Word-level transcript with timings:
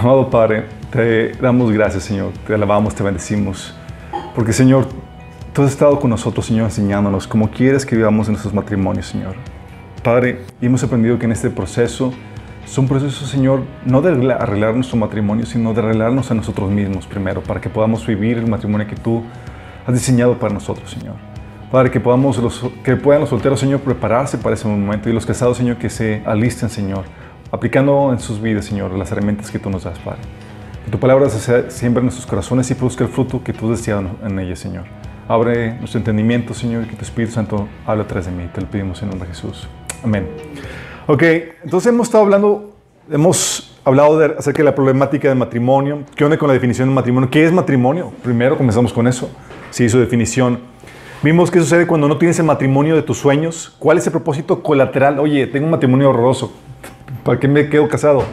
Amado 0.00 0.30
Padre, 0.30 0.64
te 0.90 1.32
damos 1.32 1.70
gracias, 1.70 2.04
Señor. 2.04 2.32
Te 2.46 2.54
alabamos, 2.54 2.94
te 2.94 3.02
bendecimos. 3.02 3.74
Porque, 4.34 4.54
Señor, 4.54 4.86
tú 5.52 5.60
has 5.60 5.72
estado 5.72 6.00
con 6.00 6.08
nosotros, 6.08 6.46
Señor, 6.46 6.64
enseñándonos 6.64 7.26
cómo 7.26 7.50
quieres 7.50 7.84
que 7.84 7.96
vivamos 7.96 8.26
en 8.26 8.32
nuestros 8.32 8.54
matrimonios, 8.54 9.08
Señor. 9.08 9.34
Padre, 10.02 10.40
hemos 10.62 10.82
aprendido 10.82 11.18
que 11.18 11.26
en 11.26 11.32
este 11.32 11.50
proceso 11.50 12.14
es 12.64 12.78
un 12.78 12.88
proceso, 12.88 13.26
Señor, 13.26 13.64
no 13.84 14.00
de 14.00 14.32
arreglar 14.32 14.74
nuestro 14.74 14.96
matrimonio, 14.96 15.44
sino 15.44 15.74
de 15.74 15.82
arreglarnos 15.82 16.30
a 16.30 16.34
nosotros 16.34 16.70
mismos 16.70 17.06
primero, 17.06 17.42
para 17.42 17.60
que 17.60 17.68
podamos 17.68 18.06
vivir 18.06 18.38
el 18.38 18.48
matrimonio 18.48 18.86
que 18.86 18.96
tú 18.96 19.22
has 19.86 19.92
diseñado 19.92 20.38
para 20.38 20.54
nosotros, 20.54 20.90
Señor. 20.90 21.16
Padre, 21.70 21.90
que, 21.90 22.00
podamos 22.00 22.38
los, 22.38 22.64
que 22.82 22.96
puedan 22.96 23.20
los 23.20 23.28
solteros, 23.28 23.60
Señor, 23.60 23.80
prepararse 23.80 24.38
para 24.38 24.54
ese 24.54 24.66
momento 24.66 25.10
y 25.10 25.12
los 25.12 25.26
casados, 25.26 25.58
Señor, 25.58 25.76
que 25.76 25.90
se 25.90 26.22
alisten, 26.24 26.70
Señor, 26.70 27.04
aplicando 27.50 28.12
en 28.12 28.20
sus 28.20 28.40
vidas, 28.40 28.64
Señor, 28.64 28.92
las 28.92 29.10
herramientas 29.12 29.50
que 29.50 29.58
tú 29.58 29.70
nos 29.70 29.84
das, 29.84 29.98
Padre. 29.98 30.20
Que 30.84 30.90
tu 30.90 30.98
palabra 30.98 31.28
se 31.28 31.70
siembre 31.70 32.00
en 32.00 32.06
nuestros 32.06 32.26
corazones 32.26 32.70
y 32.70 32.74
produzca 32.74 33.04
el 33.04 33.10
fruto 33.10 33.42
que 33.42 33.52
tú 33.52 33.70
deseas 33.70 34.04
en 34.24 34.38
ellas, 34.38 34.58
Señor. 34.58 34.84
Abre 35.28 35.74
nuestro 35.74 35.98
entendimiento, 35.98 36.54
Señor, 36.54 36.84
y 36.84 36.86
que 36.86 36.96
tu 36.96 37.02
Espíritu 37.02 37.34
Santo 37.34 37.68
hable 37.86 38.02
atrás 38.02 38.26
de 38.26 38.32
mí. 38.32 38.48
Te 38.52 38.60
lo 38.60 38.66
pedimos 38.66 39.00
en 39.02 39.10
nombre 39.10 39.28
de 39.28 39.34
Jesús. 39.34 39.68
Amén. 40.02 40.26
Ok, 41.06 41.22
entonces 41.62 41.92
hemos 41.92 42.08
estado 42.08 42.24
hablando, 42.24 42.74
hemos 43.10 43.78
hablado 43.84 44.18
de, 44.18 44.34
acerca 44.38 44.58
de 44.58 44.64
la 44.64 44.74
problemática 44.74 45.28
del 45.28 45.38
matrimonio. 45.38 46.04
¿Qué 46.14 46.24
onda 46.24 46.36
con 46.36 46.48
la 46.48 46.54
definición 46.54 46.88
del 46.88 46.94
matrimonio? 46.94 47.30
¿Qué 47.30 47.44
es 47.44 47.52
matrimonio? 47.52 48.12
Primero 48.22 48.56
comenzamos 48.56 48.92
con 48.92 49.06
eso. 49.06 49.30
Sí, 49.70 49.88
su 49.88 49.98
definición. 49.98 50.60
Vimos 51.22 51.50
qué 51.50 51.58
sucede 51.58 51.86
cuando 51.86 52.08
no 52.08 52.16
tienes 52.16 52.38
el 52.38 52.46
matrimonio 52.46 52.96
de 52.96 53.02
tus 53.02 53.18
sueños. 53.18 53.76
¿Cuál 53.78 53.98
es 53.98 54.06
el 54.06 54.12
propósito 54.12 54.62
colateral? 54.62 55.18
Oye, 55.18 55.46
tengo 55.46 55.66
un 55.66 55.70
matrimonio 55.70 56.08
horroroso. 56.08 56.50
¿Para 57.22 57.38
qué 57.38 57.46
me 57.46 57.68
quedo 57.68 57.88
casado? 57.88 58.24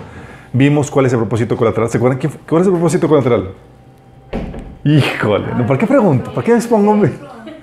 Vimos 0.54 0.90
cuál 0.90 1.06
es 1.06 1.12
el 1.12 1.20
propósito 1.20 1.58
colateral. 1.58 1.90
¿Se 1.90 1.98
acuerdan 1.98 2.32
cuál 2.48 2.62
es 2.62 2.68
el 2.68 2.74
propósito 2.74 3.10
colateral? 3.10 3.50
Híjole, 4.86 5.48
¿para 5.68 5.78
qué 5.78 5.86
pregunto? 5.86 6.34
¿Para 6.34 6.46
qué 6.46 6.54
les 6.54 6.66
pongo? 6.66 7.06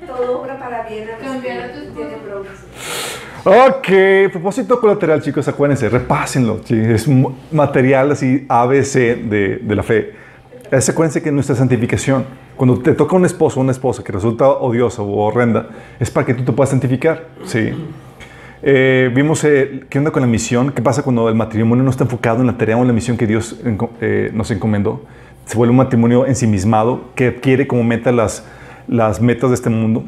Todo 0.06 0.42
obra 0.42 0.58
para 0.58 0.86
bien 0.86 1.08
Ok, 3.47 4.31
propósito 4.31 4.78
colateral, 4.78 5.22
chicos, 5.22 5.48
acuérdense, 5.48 5.88
repásenlo. 5.88 6.61
Es 6.69 7.09
material 7.50 8.12
así 8.12 8.44
ABC 8.47 8.92
de, 8.92 9.61
de 9.62 9.75
la 9.75 9.83
fe. 9.83 10.12
Es, 10.70 10.86
acuérdense 10.91 11.22
que 11.22 11.33
nuestra 11.33 11.56
santificación, 11.56 12.27
cuando 12.56 12.78
te 12.78 12.94
toca 12.94 13.16
un 13.16 13.24
esposo 13.24 13.58
o 13.58 13.62
una 13.62 13.72
esposa 13.72 14.05
que 14.05 14.12
resulta 14.12 14.48
odiosa 14.48 15.02
o 15.02 15.19
horrenda, 15.24 15.69
es 15.98 16.10
para 16.10 16.27
que 16.27 16.34
tú 16.34 16.44
te 16.44 16.52
puedas 16.52 16.70
santificar. 16.70 17.28
Sí. 17.44 17.72
Eh, 18.62 19.10
vimos 19.14 19.44
eh, 19.44 19.84
qué 19.91 19.98
onda 19.98 20.10
con 20.10 20.22
la 20.22 20.27
misión, 20.27 20.72
qué 20.72 20.80
pasa 20.80 21.02
cuando 21.02 21.28
el 21.28 21.34
matrimonio 21.34 21.84
no 21.84 21.91
está 21.91 22.05
enfocado 22.05 22.41
en 22.41 22.47
la 22.47 22.56
tarea 22.56 22.77
o 22.77 22.80
en 22.80 22.86
la 22.86 22.94
misión 22.94 23.16
que 23.16 23.27
Dios 23.27 23.60
eh, 24.00 24.30
nos 24.32 24.50
encomendó. 24.50 25.02
Se 25.44 25.56
vuelve 25.56 25.72
un 25.72 25.77
matrimonio 25.77 26.27
ensimismado 26.27 27.10
que 27.14 27.34
quiere 27.34 27.66
como 27.66 27.84
meta 27.84 28.10
las, 28.12 28.47
las 28.88 29.20
metas 29.20 29.50
de 29.50 29.56
este 29.56 29.69
mundo. 29.69 30.05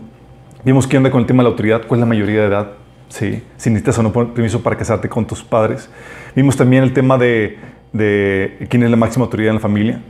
Vimos 0.65 0.87
qué 0.87 0.97
onda 0.97 1.11
con 1.11 1.21
el 1.21 1.27
tema 1.27 1.43
de 1.43 1.45
la 1.45 1.51
autoridad, 1.51 1.83
cuál 1.87 1.99
es 1.99 2.01
la 2.01 2.07
mayoría 2.07 2.41
de 2.41 2.47
edad, 2.47 2.73
¿sí? 3.09 3.43
si 3.57 3.71
necesitas 3.71 3.99
o 3.99 4.03
no 4.03 4.13
permiso 4.13 4.63
para 4.63 4.77
casarte 4.77 5.09
con 5.09 5.27
tus 5.27 5.43
padres. 5.43 5.91
Vimos 6.35 6.57
también 6.57 6.83
el 6.83 6.93
tema 6.93 7.19
de, 7.19 7.59
de 7.93 8.67
quién 8.71 8.83
es 8.85 8.91
la 8.91 8.97
máxima 8.97 9.25
autoridad 9.25 9.51
en 9.51 9.57
la 9.57 9.61
familia. 9.61 10.01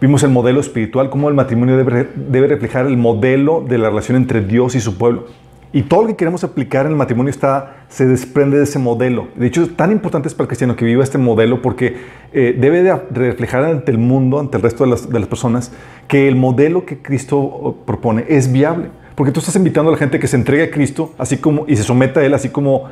Vimos 0.00 0.22
el 0.22 0.30
modelo 0.30 0.60
espiritual, 0.60 1.10
cómo 1.10 1.28
el 1.28 1.34
matrimonio 1.34 1.76
debe, 1.76 2.08
debe 2.14 2.46
reflejar 2.48 2.86
el 2.86 2.96
modelo 2.96 3.64
de 3.68 3.76
la 3.76 3.90
relación 3.90 4.16
entre 4.16 4.40
Dios 4.40 4.74
y 4.74 4.80
su 4.80 4.96
pueblo. 4.96 5.26
Y 5.72 5.82
todo 5.82 6.02
lo 6.02 6.08
que 6.08 6.16
queremos 6.16 6.42
aplicar 6.42 6.86
en 6.86 6.92
el 6.92 6.98
matrimonio 6.98 7.30
está, 7.30 7.84
se 7.88 8.04
desprende 8.04 8.56
de 8.56 8.64
ese 8.64 8.80
modelo. 8.80 9.28
De 9.36 9.46
hecho, 9.46 9.62
es 9.62 9.76
tan 9.76 9.92
importante 9.92 10.26
es 10.26 10.34
para 10.34 10.44
el 10.44 10.48
cristiano 10.48 10.74
que 10.74 10.84
viva 10.84 11.04
este 11.04 11.18
modelo 11.18 11.62
porque 11.62 11.96
eh, 12.32 12.56
debe 12.58 12.82
de 12.82 12.96
reflejar 13.12 13.64
ante 13.64 13.92
el 13.92 13.98
mundo, 13.98 14.40
ante 14.40 14.56
el 14.56 14.64
resto 14.64 14.84
de 14.84 14.90
las, 14.90 15.08
de 15.08 15.18
las 15.20 15.28
personas, 15.28 15.70
que 16.08 16.26
el 16.26 16.34
modelo 16.34 16.84
que 16.86 17.00
Cristo 17.00 17.76
propone 17.86 18.24
es 18.28 18.50
viable. 18.50 18.88
Porque 19.14 19.30
tú 19.30 19.38
estás 19.38 19.54
invitando 19.54 19.90
a 19.90 19.92
la 19.92 19.98
gente 19.98 20.18
que 20.18 20.26
se 20.26 20.36
entregue 20.36 20.64
a 20.64 20.70
Cristo 20.70 21.12
así 21.18 21.36
como, 21.36 21.66
y 21.68 21.76
se 21.76 21.84
someta 21.84 22.18
a 22.18 22.24
Él, 22.24 22.34
así 22.34 22.48
como 22.48 22.88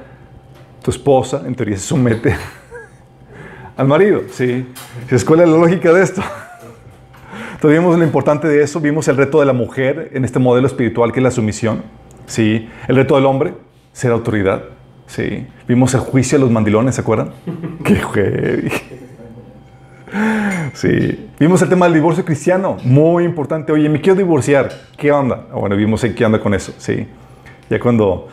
tu 0.82 0.92
esposa, 0.92 1.42
en 1.46 1.56
teoría, 1.56 1.76
se 1.76 1.82
somete 1.82 2.36
al 3.76 3.88
marido. 3.88 4.22
Sí. 4.30 4.66
¿Cuál 5.26 5.40
es 5.40 5.48
la 5.48 5.56
lógica 5.56 5.92
de 5.92 6.02
esto? 6.02 6.22
Entonces 7.58 7.80
vimos 7.80 7.98
lo 7.98 8.04
importante 8.04 8.46
de 8.46 8.62
eso, 8.62 8.78
vimos 8.78 9.08
el 9.08 9.16
reto 9.16 9.40
de 9.40 9.46
la 9.46 9.52
mujer 9.52 10.12
en 10.14 10.24
este 10.24 10.38
modelo 10.38 10.68
espiritual 10.68 11.10
que 11.10 11.18
es 11.18 11.24
la 11.24 11.32
sumisión. 11.32 11.82
Sí. 12.24 12.68
El 12.86 12.94
reto 12.94 13.16
del 13.16 13.26
hombre, 13.26 13.52
ser 13.92 14.12
autoridad. 14.12 14.62
Sí. 15.08 15.44
Vimos 15.66 15.92
el 15.94 15.98
juicio 15.98 16.38
de 16.38 16.44
los 16.44 16.52
mandilones, 16.52 16.94
¿se 16.94 17.00
acuerdan? 17.00 17.32
Qué 17.84 17.96
heavy. 17.96 18.70
Sí. 20.72 21.30
Vimos 21.40 21.60
el 21.60 21.68
tema 21.68 21.86
del 21.86 21.94
divorcio 21.94 22.24
cristiano, 22.24 22.76
muy 22.84 23.24
importante. 23.24 23.72
Oye, 23.72 23.88
me 23.88 24.00
quiero 24.00 24.16
divorciar. 24.16 24.70
¿Qué 24.96 25.10
onda? 25.10 25.46
Ah, 25.50 25.56
bueno, 25.56 25.74
vimos 25.74 26.06
qué 26.14 26.24
onda 26.24 26.38
con 26.38 26.54
eso. 26.54 26.72
Sí. 26.78 27.08
Ya 27.68 27.80
cuando 27.80 28.28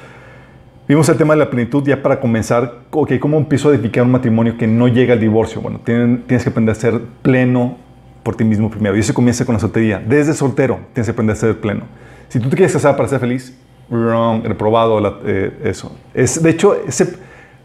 vimos 0.87 1.09
el 1.09 1.17
tema 1.17 1.33
de 1.33 1.39
la 1.39 1.49
plenitud, 1.49 1.83
ya 1.83 1.99
para 1.99 2.19
comenzar, 2.19 2.81
ok, 2.91 3.13
¿cómo 3.19 3.37
empiezo 3.37 3.69
a 3.69 3.73
edificar 3.73 4.03
un 4.03 4.11
matrimonio 4.11 4.55
que 4.55 4.67
no 4.67 4.87
llega 4.87 5.13
al 5.13 5.19
divorcio? 5.19 5.61
Bueno, 5.61 5.79
tienes 5.83 6.43
que 6.43 6.49
aprender 6.49 6.75
a 6.75 6.79
ser 6.79 7.01
pleno 7.23 7.84
por 8.25 8.35
ti 8.35 8.43
mismo 8.43 8.71
primero. 8.71 8.97
Y 8.97 9.01
eso 9.01 9.13
comienza 9.13 9.45
con 9.45 9.53
la 9.53 9.59
soltería. 9.59 10.03
Desde 10.03 10.33
soltero 10.33 10.79
tienes 10.93 11.05
que 11.05 11.11
aprender 11.11 11.35
a 11.35 11.39
ser 11.39 11.61
pleno. 11.61 11.83
Si 12.27 12.39
tú 12.39 12.49
te 12.49 12.55
quieres 12.55 12.73
casar 12.73 12.97
para 12.97 13.07
ser 13.07 13.19
feliz, 13.19 13.55
wrong, 13.87 14.43
reprobado 14.43 15.19
eh, 15.23 15.53
eso. 15.63 15.95
Es, 16.11 16.41
de 16.41 16.49
hecho, 16.49 16.75
es 16.87 17.01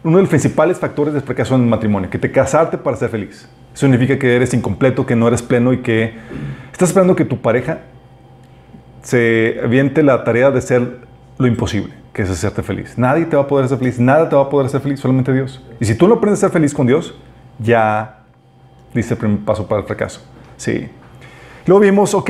uno 0.03 0.17
de 0.17 0.21
los 0.21 0.29
principales 0.29 0.77
factores 0.77 1.15
de 1.15 1.21
fracaso 1.21 1.55
en 1.55 1.61
el 1.61 1.67
matrimonio, 1.67 2.11
que 2.11 2.19
te 2.19 2.31
casarte 2.31 2.77
para 2.77 2.95
ser 2.95 3.09
feliz. 3.09 3.49
Eso 3.73 3.87
significa 3.87 4.19
que 4.19 4.35
eres 4.35 4.53
incompleto, 4.53 5.03
que 5.03 5.15
no 5.15 5.27
eres 5.27 5.41
pleno 5.41 5.73
y 5.73 5.79
que 5.79 6.13
estás 6.71 6.89
esperando 6.89 7.15
que 7.15 7.25
tu 7.25 7.41
pareja 7.41 7.79
se 9.01 9.61
aviente 9.63 10.03
la 10.03 10.23
tarea 10.23 10.51
de 10.51 10.61
ser 10.61 10.99
lo 11.39 11.47
imposible, 11.47 11.91
que 12.13 12.21
es 12.21 12.29
hacerte 12.29 12.61
feliz. 12.61 12.99
Nadie 12.99 13.25
te 13.25 13.35
va 13.35 13.41
a 13.41 13.47
poder 13.47 13.65
hacer 13.65 13.79
feliz, 13.79 13.99
nada 13.99 14.29
te 14.29 14.35
va 14.35 14.43
a 14.43 14.49
poder 14.49 14.67
hacer 14.67 14.81
feliz, 14.81 14.99
solamente 14.99 15.33
Dios. 15.33 15.59
Y 15.79 15.85
si 15.85 15.95
tú 15.95 16.07
no 16.07 16.15
aprendes 16.15 16.37
a 16.43 16.47
ser 16.47 16.51
feliz 16.51 16.71
con 16.71 16.85
Dios, 16.85 17.15
ya 17.57 18.19
diste 18.93 19.15
el 19.15 19.19
primer 19.19 19.39
paso 19.39 19.67
para 19.67 19.81
el 19.81 19.87
fracaso. 19.87 20.21
Sí. 20.61 20.87
Luego 21.65 21.79
vimos, 21.79 22.13
ok, 22.13 22.29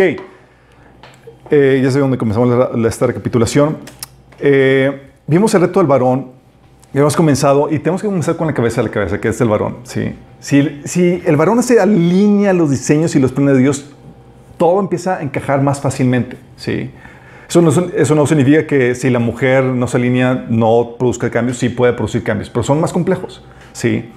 eh, 1.49 1.81
ya 1.83 1.91
sé 1.91 1.99
dónde 1.99 2.17
comenzamos 2.17 2.69
esta 2.85 3.07
recapitulación. 3.07 3.75
Eh, 4.39 5.01
vimos 5.27 5.53
el 5.53 5.59
reto 5.59 5.81
del 5.81 5.87
varón, 5.87 6.31
hemos 6.93 7.17
comenzado 7.17 7.69
y 7.69 7.79
tenemos 7.79 8.01
que 8.01 8.07
comenzar 8.07 8.37
con 8.37 8.47
la 8.47 8.53
cabeza 8.53 8.81
de 8.81 8.87
la 8.87 8.93
cabeza, 8.93 9.19
que 9.19 9.27
es 9.27 9.41
el 9.41 9.49
varón. 9.49 9.79
¿sí? 9.83 10.15
Si, 10.39 10.81
si 10.85 11.21
el 11.25 11.35
varón 11.35 11.61
se 11.61 11.81
alinea 11.81 12.53
los 12.53 12.69
diseños 12.69 13.13
y 13.17 13.19
los 13.19 13.33
planes 13.33 13.55
de 13.55 13.63
Dios, 13.63 13.91
todo 14.55 14.79
empieza 14.79 15.17
a 15.17 15.23
encajar 15.23 15.61
más 15.61 15.81
fácilmente. 15.81 16.37
¿sí? 16.55 16.89
Eso 17.49 17.61
no, 17.61 17.69
eso 17.69 18.15
no 18.15 18.25
significa 18.27 18.65
que 18.65 18.95
si 18.95 19.09
la 19.09 19.19
mujer 19.19 19.65
no 19.65 19.87
se 19.87 19.97
alinea 19.97 20.45
no 20.47 20.95
produzca 20.97 21.29
cambios, 21.29 21.57
sí 21.57 21.67
puede 21.67 21.91
producir 21.91 22.23
cambios, 22.23 22.49
pero 22.49 22.63
son 22.63 22.79
más 22.79 22.93
complejos. 22.93 23.43
¿sí? 23.73 24.09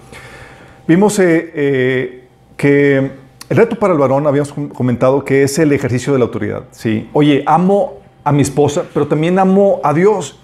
Vimos 0.86 1.19
eh, 1.19 2.28
que 2.56 3.24
el 3.54 3.59
reto 3.59 3.76
para 3.76 3.92
el 3.92 4.00
varón, 4.00 4.26
habíamos 4.26 4.53
comentado 4.53 5.25
que 5.25 5.44
es 5.44 5.60
el 5.60 5.70
ejercicio 5.70 6.12
de 6.12 6.19
la 6.19 6.25
autoridad. 6.25 6.65
¿sí? 6.72 7.09
Oye, 7.12 7.44
amo 7.47 8.00
a 8.25 8.32
mi 8.32 8.42
esposa, 8.42 8.82
pero 8.92 9.06
también 9.06 9.38
amo 9.38 9.81
a 9.84 9.94
Dios. 9.94 10.41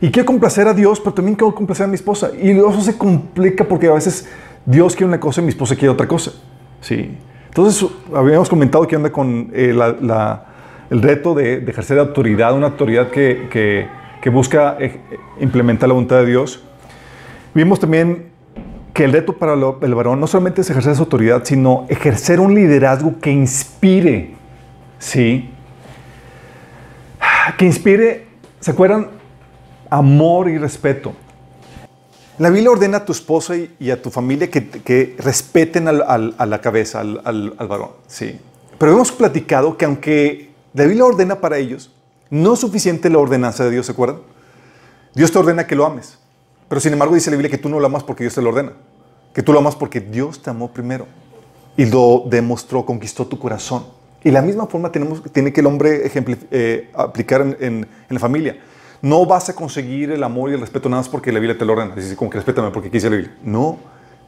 Y 0.00 0.12
quiero 0.12 0.26
complacer 0.26 0.68
a 0.68 0.72
Dios, 0.72 1.00
pero 1.00 1.12
también 1.12 1.34
quiero 1.34 1.52
complacer 1.56 1.86
a 1.86 1.88
mi 1.88 1.96
esposa. 1.96 2.30
Y 2.40 2.50
eso 2.50 2.80
se 2.80 2.96
complica 2.96 3.64
porque 3.64 3.88
a 3.88 3.94
veces 3.94 4.28
Dios 4.64 4.94
quiere 4.94 5.08
una 5.08 5.18
cosa 5.18 5.40
y 5.40 5.44
mi 5.44 5.48
esposa 5.48 5.74
quiere 5.74 5.88
otra 5.88 6.06
cosa. 6.06 6.34
¿sí? 6.80 7.18
Entonces, 7.48 7.84
habíamos 8.14 8.48
comentado 8.48 8.86
que 8.86 8.94
anda 8.94 9.10
con 9.10 9.50
eh, 9.52 9.76
el 10.88 11.02
reto 11.02 11.34
de, 11.34 11.64
ejercer 11.66 11.98
autoridad, 11.98 12.54
una 12.54 12.68
autoridad 12.68 13.10
que, 13.10 13.88
que 14.20 14.30
busca 14.30 14.76
eh, 14.78 15.00
implementar 15.40 15.88
la 15.88 15.94
voluntad 15.94 16.18
de 16.18 16.26
Dios. 16.26 16.62
Vimos 17.54 17.80
también 17.80 18.31
que 18.92 19.04
el 19.04 19.12
reto 19.12 19.34
para 19.34 19.54
el 19.54 19.94
varón 19.94 20.20
no 20.20 20.26
solamente 20.26 20.60
es 20.60 20.70
ejercer 20.70 20.94
su 20.94 21.02
autoridad, 21.02 21.42
sino 21.44 21.86
ejercer 21.88 22.40
un 22.40 22.54
liderazgo 22.54 23.18
que 23.20 23.30
inspire, 23.30 24.34
¿sí? 24.98 25.50
Que 27.56 27.64
inspire, 27.64 28.26
¿se 28.60 28.70
acuerdan? 28.70 29.08
Amor 29.88 30.50
y 30.50 30.58
respeto. 30.58 31.14
La 32.38 32.50
Biblia 32.50 32.70
ordena 32.70 32.98
a 32.98 33.04
tu 33.04 33.12
esposa 33.12 33.54
y, 33.56 33.90
a 33.90 34.00
tu 34.00 34.10
familia 34.10 34.50
que, 34.50 35.16
respeten 35.18 35.88
a 35.88 36.46
la 36.46 36.60
cabeza, 36.60 37.00
al, 37.00 37.20
al, 37.24 37.68
varón, 37.68 37.90
¿sí? 38.06 38.38
Pero 38.78 38.92
hemos 38.92 39.12
platicado 39.12 39.76
que 39.76 39.84
aunque 39.84 40.50
la 40.74 40.84
Biblia 40.84 41.04
ordena 41.04 41.40
para 41.40 41.58
ellos, 41.58 41.92
no 42.30 42.54
es 42.54 42.60
suficiente 42.60 43.10
la 43.10 43.18
ordenanza 43.18 43.64
de 43.64 43.70
Dios, 43.70 43.86
¿se 43.86 43.92
acuerdan? 43.92 44.18
Dios 45.14 45.30
te 45.30 45.38
ordena 45.38 45.66
que 45.66 45.76
lo 45.76 45.86
ames. 45.86 46.18
Pero 46.72 46.80
sin 46.80 46.94
embargo 46.94 47.14
dice 47.14 47.30
la 47.30 47.36
Biblia 47.36 47.50
que 47.50 47.58
tú 47.58 47.68
no 47.68 47.78
lo 47.78 47.84
amas 47.84 48.02
porque 48.02 48.24
Dios 48.24 48.34
te 48.34 48.40
lo 48.40 48.48
ordena. 48.48 48.72
Que 49.34 49.42
tú 49.42 49.52
lo 49.52 49.58
amas 49.58 49.76
porque 49.76 50.00
Dios 50.00 50.40
te 50.40 50.48
amó 50.48 50.72
primero. 50.72 51.06
Y 51.76 51.84
lo 51.84 52.24
demostró, 52.30 52.86
conquistó 52.86 53.26
tu 53.26 53.38
corazón. 53.38 53.84
Y 54.24 54.30
la 54.30 54.40
misma 54.40 54.66
forma 54.66 54.90
tenemos, 54.90 55.22
tiene 55.34 55.52
que 55.52 55.60
el 55.60 55.66
hombre 55.66 56.10
eh, 56.50 56.90
aplicar 56.94 57.58
en, 57.60 57.86
la 58.08 58.18
familia. 58.18 58.58
No 59.02 59.26
vas 59.26 59.50
a 59.50 59.54
conseguir 59.54 60.12
el 60.12 60.24
amor 60.24 60.48
y 60.48 60.54
el 60.54 60.60
respeto 60.60 60.88
nada 60.88 61.02
más 61.02 61.10
porque 61.10 61.30
la 61.30 61.40
Biblia 61.40 61.58
te 61.58 61.66
lo 61.66 61.74
ordena. 61.74 61.94
Dices 61.94 62.16
como 62.16 62.30
que 62.30 62.38
respétame 62.38 62.70
porque 62.70 62.90
quise 62.90 63.10
la 63.10 63.16
Biblia. 63.16 63.36
No, 63.44 63.78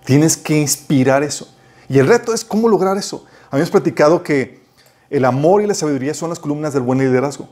tienes 0.04 0.36
que 0.36 0.60
inspirar 0.60 1.22
eso. 1.22 1.48
Y 1.88 1.98
el 1.98 2.06
reto 2.06 2.34
es 2.34 2.44
cómo 2.44 2.68
lograr 2.68 2.98
eso. 2.98 3.24
Habíamos 3.50 3.70
platicado 3.70 4.22
que 4.22 4.60
el 5.08 5.24
amor 5.24 5.62
y 5.62 5.66
la 5.66 5.72
sabiduría 5.72 6.12
son 6.12 6.28
las 6.28 6.40
columnas 6.40 6.74
del 6.74 6.82
buen 6.82 6.98
liderazgo. 6.98 7.48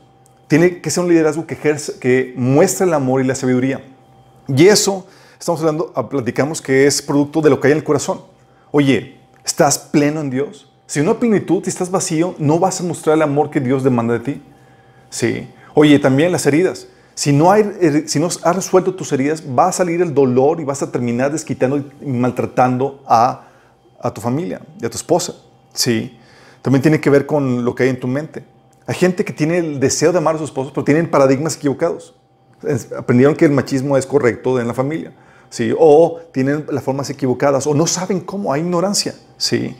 Tiene 0.47 0.81
que 0.81 0.91
ser 0.91 1.03
un 1.03 1.09
liderazgo 1.09 1.47
que, 1.47 1.55
ejerce, 1.55 1.97
que 1.97 2.35
muestra 2.37 2.85
el 2.85 2.93
amor 2.93 3.21
y 3.21 3.23
la 3.23 3.33
sabiduría. 3.33 3.81
Y 4.47 4.67
eso, 4.67 5.05
estamos 5.39 5.61
hablando, 5.61 5.91
ah, 5.95 6.09
platicamos 6.09 6.61
que 6.61 6.87
es 6.87 7.01
producto 7.01 7.41
de 7.41 7.49
lo 7.49 7.59
que 7.59 7.67
hay 7.67 7.71
en 7.71 7.79
el 7.79 7.83
corazón. 7.83 8.21
Oye, 8.71 9.17
¿estás 9.45 9.77
pleno 9.77 10.21
en 10.21 10.29
Dios? 10.29 10.69
Si 10.85 11.01
no 11.01 11.11
hay 11.11 11.17
plenitud, 11.17 11.63
si 11.63 11.69
estás 11.69 11.89
vacío, 11.89 12.35
no 12.37 12.59
vas 12.59 12.79
a 12.81 12.83
mostrar 12.83 13.15
el 13.15 13.21
amor 13.21 13.49
que 13.49 13.59
Dios 13.59 13.83
demanda 13.83 14.13
de 14.13 14.19
ti. 14.19 14.41
Sí. 15.09 15.47
Oye, 15.73 15.97
también 15.99 16.31
las 16.31 16.45
heridas. 16.45 16.87
Si 17.15 17.31
no, 17.31 17.51
hay, 17.51 17.61
eh, 17.79 18.05
has 18.43 18.55
resuelto 18.55 18.95
tus 18.95 19.11
heridas, 19.11 19.43
va 19.57 19.67
a 19.67 19.71
salir 19.71 20.01
el 20.01 20.13
dolor 20.13 20.59
y 20.59 20.63
vas 20.63 20.81
a 20.81 20.91
terminar 20.91 21.31
desquitando 21.31 21.77
y 21.77 22.05
maltratando 22.05 23.03
a, 23.07 23.47
a 23.99 24.13
tu 24.13 24.19
familia 24.19 24.61
y 24.81 24.85
a 24.85 24.89
tu 24.89 24.97
esposa. 24.97 25.35
Sí. 25.73 26.17
También 26.61 26.81
tiene 26.81 26.99
que 26.99 27.09
ver 27.09 27.25
con 27.25 27.63
lo 27.63 27.75
que 27.75 27.83
hay 27.83 27.89
en 27.89 27.99
tu 27.99 28.07
mente. 28.07 28.43
Hay 28.87 28.95
gente 28.95 29.23
que 29.23 29.33
tiene 29.33 29.59
el 29.59 29.79
deseo 29.79 30.11
de 30.11 30.17
amar 30.17 30.35
a 30.35 30.37
sus 30.39 30.49
esposos, 30.49 30.71
pero 30.73 30.83
tienen 30.83 31.09
paradigmas 31.09 31.55
equivocados. 31.55 32.15
Aprendieron 32.97 33.35
que 33.35 33.45
el 33.45 33.51
machismo 33.51 33.97
es 33.97 34.05
correcto 34.05 34.59
en 34.59 34.67
la 34.67 34.73
familia. 34.73 35.13
¿sí? 35.49 35.73
O 35.77 36.19
tienen 36.31 36.65
las 36.69 36.83
formas 36.83 37.09
equivocadas, 37.09 37.67
o 37.67 37.73
no 37.73 37.87
saben 37.87 38.21
cómo, 38.21 38.51
hay 38.51 38.61
ignorancia. 38.61 39.15
¿sí? 39.37 39.75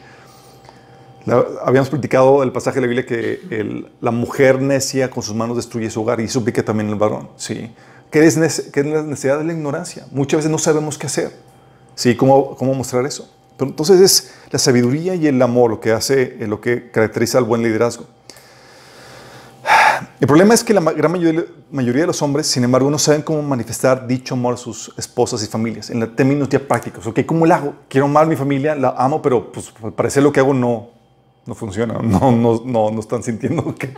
habíamos 1.63 1.89
platicado 1.89 2.43
el 2.43 2.51
pasaje 2.51 2.75
de 2.75 2.81
la 2.81 2.87
Biblia 2.87 3.05
que 3.05 3.87
la 4.01 4.11
mujer 4.11 4.61
necia 4.61 5.09
con 5.09 5.23
sus 5.23 5.33
manos 5.33 5.55
destruye 5.55 5.89
su 5.89 6.01
hogar 6.01 6.19
y 6.19 6.27
suplica 6.27 6.63
también 6.63 6.89
el 6.89 6.95
varón. 6.95 7.29
¿sí? 7.37 7.71
¿Qué, 8.11 8.25
es 8.25 8.69
¿Qué, 8.71 8.83
la 8.83 9.03
necesidad 9.03 9.39
de 9.39 9.45
la 9.45 9.53
ignorancia? 9.53 10.05
Muchas 10.11 10.39
veces 10.39 10.51
no 10.51 10.57
sabemos 10.57 10.97
qué 10.97 11.07
hacer. 11.07 11.31
¿sí? 11.95 12.15
¿Cómo, 12.15 12.55
cómo 12.55 12.73
mostrar 12.73 13.05
eso? 13.05 13.29
Pero 13.57 13.69
entonces 13.69 14.01
es 14.01 14.33
la 14.51 14.59
sabiduría 14.59 15.15
y 15.15 15.27
el 15.27 15.41
amor 15.41 15.71
lo 15.71 15.79
que 15.79 15.91
hace, 15.91 16.37
eh, 16.39 16.47
lo 16.47 16.59
que 16.59 16.91
caracteriza 16.91 17.37
al 17.37 17.45
buen 17.45 17.63
liderazgo. 17.63 18.05
El 20.19 20.27
problema 20.27 20.53
es 20.53 20.63
que 20.63 20.73
la 20.73 20.81
gran 20.81 21.11
mayoría 21.71 22.01
de 22.01 22.07
los 22.07 22.21
hombres, 22.21 22.47
sin 22.47 22.63
embargo, 22.63 22.89
no 22.89 22.97
saben 22.97 23.21
cómo 23.21 23.41
manifestar 23.41 24.07
dicho 24.07 24.35
amor 24.35 24.55
a 24.55 24.57
sus 24.57 24.93
esposas 24.97 25.43
y 25.43 25.47
familias, 25.47 25.89
en 25.89 26.15
términos 26.15 26.49
ya 26.49 26.59
prácticos. 26.59 27.05
Ok, 27.07 27.25
¿cómo 27.25 27.45
lo 27.45 27.53
hago? 27.53 27.73
Quiero 27.87 28.05
amar 28.05 28.25
a 28.25 28.27
mi 28.27 28.35
familia, 28.35 28.75
la 28.75 28.95
amo, 28.97 29.21
pero 29.21 29.51
pues 29.51 29.73
al 29.83 29.93
parecer 29.93 30.23
lo 30.23 30.31
que 30.31 30.39
hago 30.39 30.53
no, 30.53 30.89
no 31.45 31.55
funciona, 31.55 31.95
no, 32.01 32.31
no, 32.31 32.61
no, 32.65 32.91
no 32.91 32.99
están 32.99 33.23
sintiendo 33.23 33.75
que, 33.79 33.93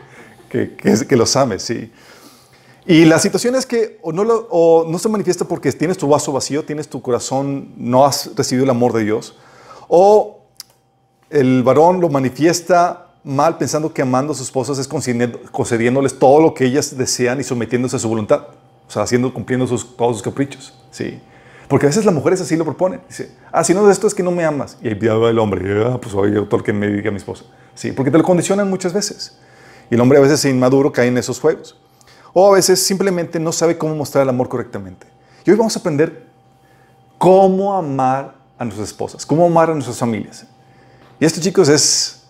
que, 0.49 0.75
que, 0.75 1.07
que, 1.07 1.15
los 1.15 1.35
ames, 1.35 1.63
sí. 1.63 1.91
Y 2.87 3.05
la 3.05 3.19
situación 3.19 3.55
es 3.55 3.65
que 3.65 3.99
o 4.01 4.11
no, 4.11 4.23
lo, 4.23 4.47
o 4.51 4.85
no 4.87 4.99
se 4.99 5.09
manifiesta 5.09 5.45
porque 5.45 5.71
tienes 5.71 5.97
tu 5.97 6.07
vaso 6.07 6.31
vacío, 6.31 6.63
tienes 6.65 6.87
tu 6.87 7.01
corazón, 7.01 7.73
no 7.77 8.05
has 8.05 8.35
recibido 8.35 8.63
el 8.63 8.69
amor 8.69 8.93
de 8.93 9.03
Dios, 9.03 9.35
o 9.87 10.39
el 11.29 11.63
varón 11.63 11.99
lo 11.99 12.09
manifiesta 12.09 13.04
mal 13.25 13.57
pensando 13.57 13.91
que 13.91 14.03
amando 14.03 14.31
a 14.31 14.35
sus 14.35 14.45
esposas 14.45 14.77
es 14.77 14.87
concediéndoles 14.87 16.17
todo 16.19 16.39
lo 16.39 16.53
que 16.53 16.65
ellas 16.65 16.95
desean 16.95 17.39
y 17.39 17.43
sometiéndose 17.43 17.95
a 17.95 17.99
su 17.99 18.07
voluntad, 18.07 18.47
o 18.87 18.91
sea, 18.91 19.01
haciendo, 19.01 19.33
cumpliendo 19.33 19.65
sus, 19.65 19.97
todos 19.97 20.17
sus 20.17 20.23
caprichos, 20.23 20.73
¿sí? 20.91 21.19
Porque 21.67 21.87
a 21.87 21.89
veces 21.89 22.05
las 22.05 22.13
mujeres 22.13 22.39
así 22.41 22.55
lo 22.55 22.63
proponen. 22.63 23.01
Dice, 23.07 23.31
ah, 23.51 23.63
si 23.63 23.73
no 23.73 23.85
de 23.87 23.91
esto 23.91 24.05
es 24.05 24.13
que 24.13 24.21
no 24.21 24.29
me 24.29 24.45
amas. 24.45 24.77
Y 24.83 24.89
ahí 24.89 24.93
va 24.93 25.29
el 25.31 25.39
hombre, 25.39 25.83
ah, 25.83 25.99
pues 25.99 26.13
oye, 26.13 26.37
autor 26.37 26.63
que 26.63 26.71
me 26.71 26.87
diga 26.87 27.09
a 27.09 27.11
mi 27.11 27.17
esposa. 27.17 27.45
Sí, 27.73 27.91
porque 27.91 28.11
te 28.11 28.17
lo 28.19 28.23
condicionan 28.23 28.69
muchas 28.69 28.93
veces. 28.93 29.39
Y 29.89 29.95
el 29.95 30.01
hombre 30.01 30.19
a 30.19 30.21
veces 30.21 30.45
inmaduro 30.45 30.91
cae 30.91 31.07
en 31.07 31.17
esos 31.17 31.39
juegos. 31.39 31.75
O 32.33 32.51
a 32.51 32.55
veces 32.55 32.83
simplemente 32.83 33.39
no 33.39 33.51
sabe 33.51 33.77
cómo 33.77 33.95
mostrar 33.95 34.23
el 34.23 34.29
amor 34.29 34.47
correctamente. 34.47 35.07
Y 35.43 35.49
hoy 35.49 35.57
vamos 35.57 35.75
a 35.75 35.79
aprender 35.79 36.27
cómo 37.17 37.75
amar 37.75 38.35
a 38.59 38.65
nuestras 38.65 38.89
esposas, 38.89 39.25
cómo 39.25 39.45
amar 39.45 39.71
a 39.71 39.73
nuestras 39.73 39.97
familias. 39.97 40.45
Y 41.19 41.25
esto, 41.25 41.41
chicos, 41.41 41.69
es... 41.69 42.24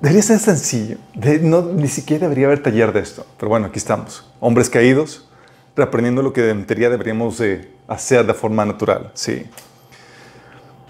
Debería 0.00 0.22
ser 0.22 0.38
sencillo. 0.38 0.98
no, 1.42 1.62
ni 1.62 1.88
siquiera 1.88 2.22
debería 2.22 2.46
haber 2.46 2.62
taller 2.62 2.92
de 2.92 3.00
esto. 3.00 3.26
Pero 3.38 3.48
bueno, 3.48 3.66
aquí 3.66 3.78
estamos. 3.78 4.28
Hombres 4.40 4.68
caídos, 4.68 5.28
reaprendiendo 5.76 6.22
lo 6.22 6.32
que 6.32 6.50
en 6.50 6.66
teoría 6.66 6.90
deberíamos 6.90 7.38
de 7.38 7.72
hacer 7.88 8.26
de 8.26 8.34
forma 8.34 8.64
natural. 8.64 9.10
Sí. 9.14 9.46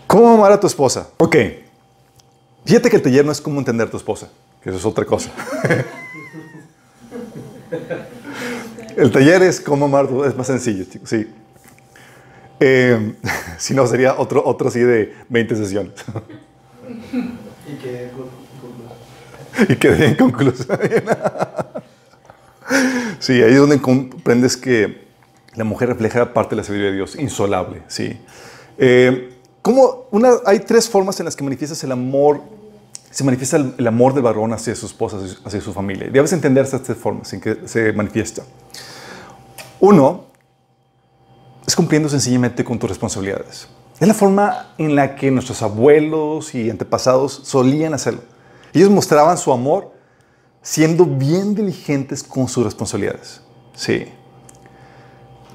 ¿Cómo 0.06 0.34
amar 0.34 0.52
a 0.52 0.60
tu 0.60 0.66
esposa? 0.66 1.08
Ok. 1.18 1.36
Fíjate 2.64 2.90
que 2.90 2.96
el 2.96 3.02
taller 3.02 3.24
no 3.24 3.32
es 3.32 3.40
cómo 3.40 3.58
entender 3.58 3.88
a 3.88 3.90
tu 3.90 3.96
esposa, 3.96 4.28
que 4.62 4.70
eso 4.70 4.78
es 4.78 4.84
otra 4.84 5.04
cosa. 5.04 5.30
el 8.96 9.10
taller 9.10 9.42
es 9.42 9.60
cómo 9.60 9.84
amar, 9.84 10.08
es 10.26 10.36
más 10.36 10.46
sencillo, 10.46 10.84
chicos. 10.84 11.08
Sí. 11.08 11.28
Eh, 12.60 13.14
si 13.58 13.74
no, 13.74 13.86
sería 13.86 14.14
otro, 14.18 14.42
otro 14.44 14.68
así 14.68 14.80
de 14.80 15.14
20 15.28 15.56
sesiones. 15.56 15.92
y 17.66 17.74
que 17.82 18.10
y 19.68 19.76
quedé 19.76 20.06
en 20.08 20.14
conclusión. 20.16 20.78
sí, 23.18 23.32
ahí 23.34 23.52
es 23.52 23.58
donde 23.58 23.80
comprendes 23.80 24.56
que 24.56 25.04
la 25.54 25.64
mujer 25.64 25.88
refleja 25.88 26.32
parte 26.32 26.50
de 26.50 26.56
la 26.56 26.64
sabiduría 26.64 26.90
de 26.90 26.96
Dios, 26.96 27.16
insolable. 27.16 27.82
Sí. 27.88 28.18
Eh, 28.78 29.30
una, 30.10 30.30
hay 30.44 30.60
tres 30.60 30.88
formas 30.88 31.18
en 31.20 31.24
las 31.24 31.36
que 31.36 31.44
manifiestas 31.44 31.82
el 31.84 31.92
amor, 31.92 32.42
se 33.10 33.24
manifiesta 33.24 33.56
el, 33.56 33.86
amor 33.86 34.12
del 34.12 34.22
varón 34.22 34.52
hacia 34.52 34.74
su 34.74 34.86
esposa, 34.86 35.18
hacia 35.44 35.60
su 35.60 35.72
familia. 35.72 36.10
Debes 36.10 36.32
entender 36.32 36.64
estas 36.64 36.82
tres 36.82 36.98
formas 36.98 37.32
en 37.32 37.40
que 37.40 37.66
se 37.66 37.92
manifiesta. 37.92 38.42
Uno, 39.80 40.24
es 41.66 41.74
cumpliendo 41.74 42.08
sencillamente 42.08 42.64
con 42.64 42.78
tus 42.78 42.90
responsabilidades. 42.90 43.68
Es 43.98 44.08
la 44.08 44.14
forma 44.14 44.74
en 44.76 44.94
la 44.96 45.14
que 45.14 45.30
nuestros 45.30 45.62
abuelos 45.62 46.54
y 46.54 46.68
antepasados 46.68 47.40
solían 47.44 47.94
hacerlo. 47.94 48.20
Ellos 48.74 48.90
mostraban 48.90 49.38
su 49.38 49.52
amor 49.52 49.92
siendo 50.60 51.04
bien 51.04 51.54
diligentes 51.54 52.22
con 52.22 52.48
sus 52.48 52.64
responsabilidades. 52.64 53.40
Sí. 53.74 54.06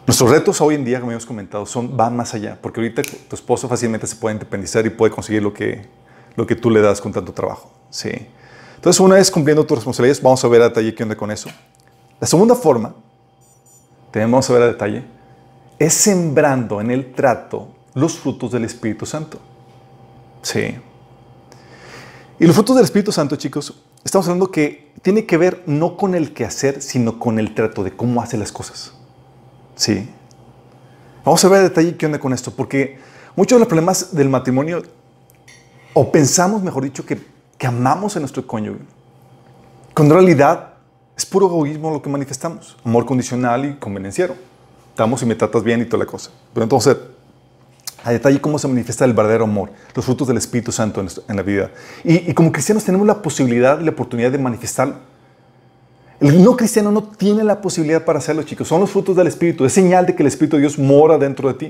Nuestros 0.07 0.31
retos 0.31 0.62
hoy 0.62 0.75
en 0.75 0.86
día, 0.86 1.00
como 1.00 1.12
hemos 1.12 1.25
comentado, 1.25 1.66
son, 1.66 1.95
van 1.95 2.16
más 2.16 2.33
allá, 2.33 2.57
porque 2.62 2.80
ahorita 2.80 3.01
tu 3.27 3.36
esposo 3.36 3.68
fácilmente 3.68 4.07
se 4.07 4.16
puede 4.16 4.36
independizar 4.36 4.86
y 4.86 4.89
puede 4.89 5.12
conseguir 5.12 5.44
lo 5.44 5.54
que, 5.54 5.86
lo 6.36 6.48
que 6.48 6.56
tú 6.56 6.69
le 6.69 6.81
das 6.81 7.01
con 7.01 7.12
tanto 7.12 7.33
trabajo. 7.33 7.71
Sí. 7.89 8.10
Entonces, 8.75 9.00
una 9.00 9.16
vez 9.16 9.30
cumpliendo 9.30 9.66
tus 9.66 9.77
responsabilidades, 9.77 10.24
vamos 10.24 10.44
a 10.44 10.48
ver 10.48 10.62
a 10.62 10.69
detalle 10.69 10.95
qué 10.95 11.04
onda 11.04 11.16
con 11.16 11.30
eso. 11.30 11.50
La 12.19 12.25
segunda 12.25 12.56
forma, 12.56 12.95
tenemos 14.11 14.49
a 14.49 14.54
ver 14.54 14.61
a 14.64 14.68
detalle, 14.68 15.04
es 15.78 15.94
sembrando 15.94 16.81
en 16.81 16.90
el 16.90 17.14
trato 17.14 17.68
los 17.94 18.18
frutos 18.18 18.52
del 18.52 18.64
Espíritu 18.64 19.06
Santo. 19.06 19.40
Sí. 20.42 20.78
Y 22.40 22.46
los 22.46 22.56
frutos 22.56 22.78
del 22.78 22.86
Espíritu 22.86 23.12
Santo, 23.12 23.36
chicos, 23.36 23.74
estamos 24.02 24.26
hablando 24.28 24.50
que 24.50 24.94
tiene 25.02 25.26
que 25.26 25.38
ver 25.38 25.62
no 25.66 25.98
con 25.98 26.16
el 26.16 26.34
quehacer, 26.34 26.81
sino 26.81 27.19
con 27.19 27.38
el 27.38 27.54
trato 27.54 27.84
de 27.84 27.92
cómo 27.92 28.22
hace 28.22 28.38
las 28.38 28.54
cosas. 28.54 28.94
Sí. 29.76 30.10
Vamos 31.26 31.44
a 31.44 31.50
ver 31.50 31.60
a 31.60 31.64
detalle 31.64 31.98
qué 31.98 32.06
onda 32.06 32.18
con 32.18 32.31
esto, 32.31 32.52
porque 32.52 32.98
muchos 33.36 33.58
de 33.58 33.60
los 33.60 33.68
problemas 33.68 34.16
del 34.16 34.30
matrimonio, 34.30 34.84
o 35.94 36.10
pensamos, 36.10 36.64
mejor 36.64 36.84
dicho, 36.84 37.06
que, 37.06 37.19
que 37.58 37.68
amamos 37.68 38.16
a 38.16 38.22
nuestro 38.22 38.48
cónyuge, 38.48 38.80
cuando 39.94 40.16
en 40.16 40.22
realidad 40.22 40.76
es 41.18 41.26
puro 41.26 41.48
egoísmo 41.48 41.92
lo 41.92 42.02
que 42.02 42.10
manifestamos, 42.10 42.78
amor 42.86 43.06
condicional 43.06 43.66
y 43.66 43.76
convenenciero. 43.76 44.36
Estamos 44.92 45.22
y 45.22 45.26
me 45.26 45.36
tratas 45.36 45.62
bien 45.62 45.81
y 45.81 45.86
toda 45.86 46.06
la 46.06 46.10
cosa. 46.10 46.31
Pero 46.54 46.64
entonces, 46.64 46.96
a 48.03 48.11
detalle 48.11 48.39
cómo 48.39 48.57
se 48.59 48.68
manifiesta 48.68 49.06
el 49.06 49.13
verdadero 49.13 49.44
amor, 49.44 49.71
los 49.94 50.06
frutos 50.06 50.27
del 50.27 50.37
Espíritu 50.37 50.71
Santo 50.71 51.01
en, 51.01 51.35
la 51.35 51.41
vida. 51.41 51.71
Y, 52.03 52.33
como 52.33 52.51
cristianos 52.51 52.83
tenemos 52.83 53.06
la 53.06 53.21
posibilidad 53.21 53.79
y 53.79 53.83
la 53.83 53.91
oportunidad 53.91 54.31
de 54.31 54.37
manifestarlo. 54.37 54.95
El 56.19 56.44
no 56.44 56.57
cristiano 56.57 56.91
no 56.91 57.03
tiene 57.03 57.44
la 57.44 57.61
posibilidad 57.61 58.03
para 58.03 58.19
hacerlo, 58.19 58.44
chicos. 58.44 58.68
Son 58.68 58.81
los 58.81 58.91
frutos 58.91 59.15
del 59.15 59.27
Espíritu. 59.27 59.63
Es 59.65 59.73
señal 59.73 60.06
de 60.06 60.15
que 60.15 60.23
el 60.23 60.27
Espíritu 60.27 60.57
de 60.57 60.61
Dios 60.61 60.77
mora 60.77 61.18
dentro 61.18 61.47
de 61.47 61.53
ti. 61.53 61.65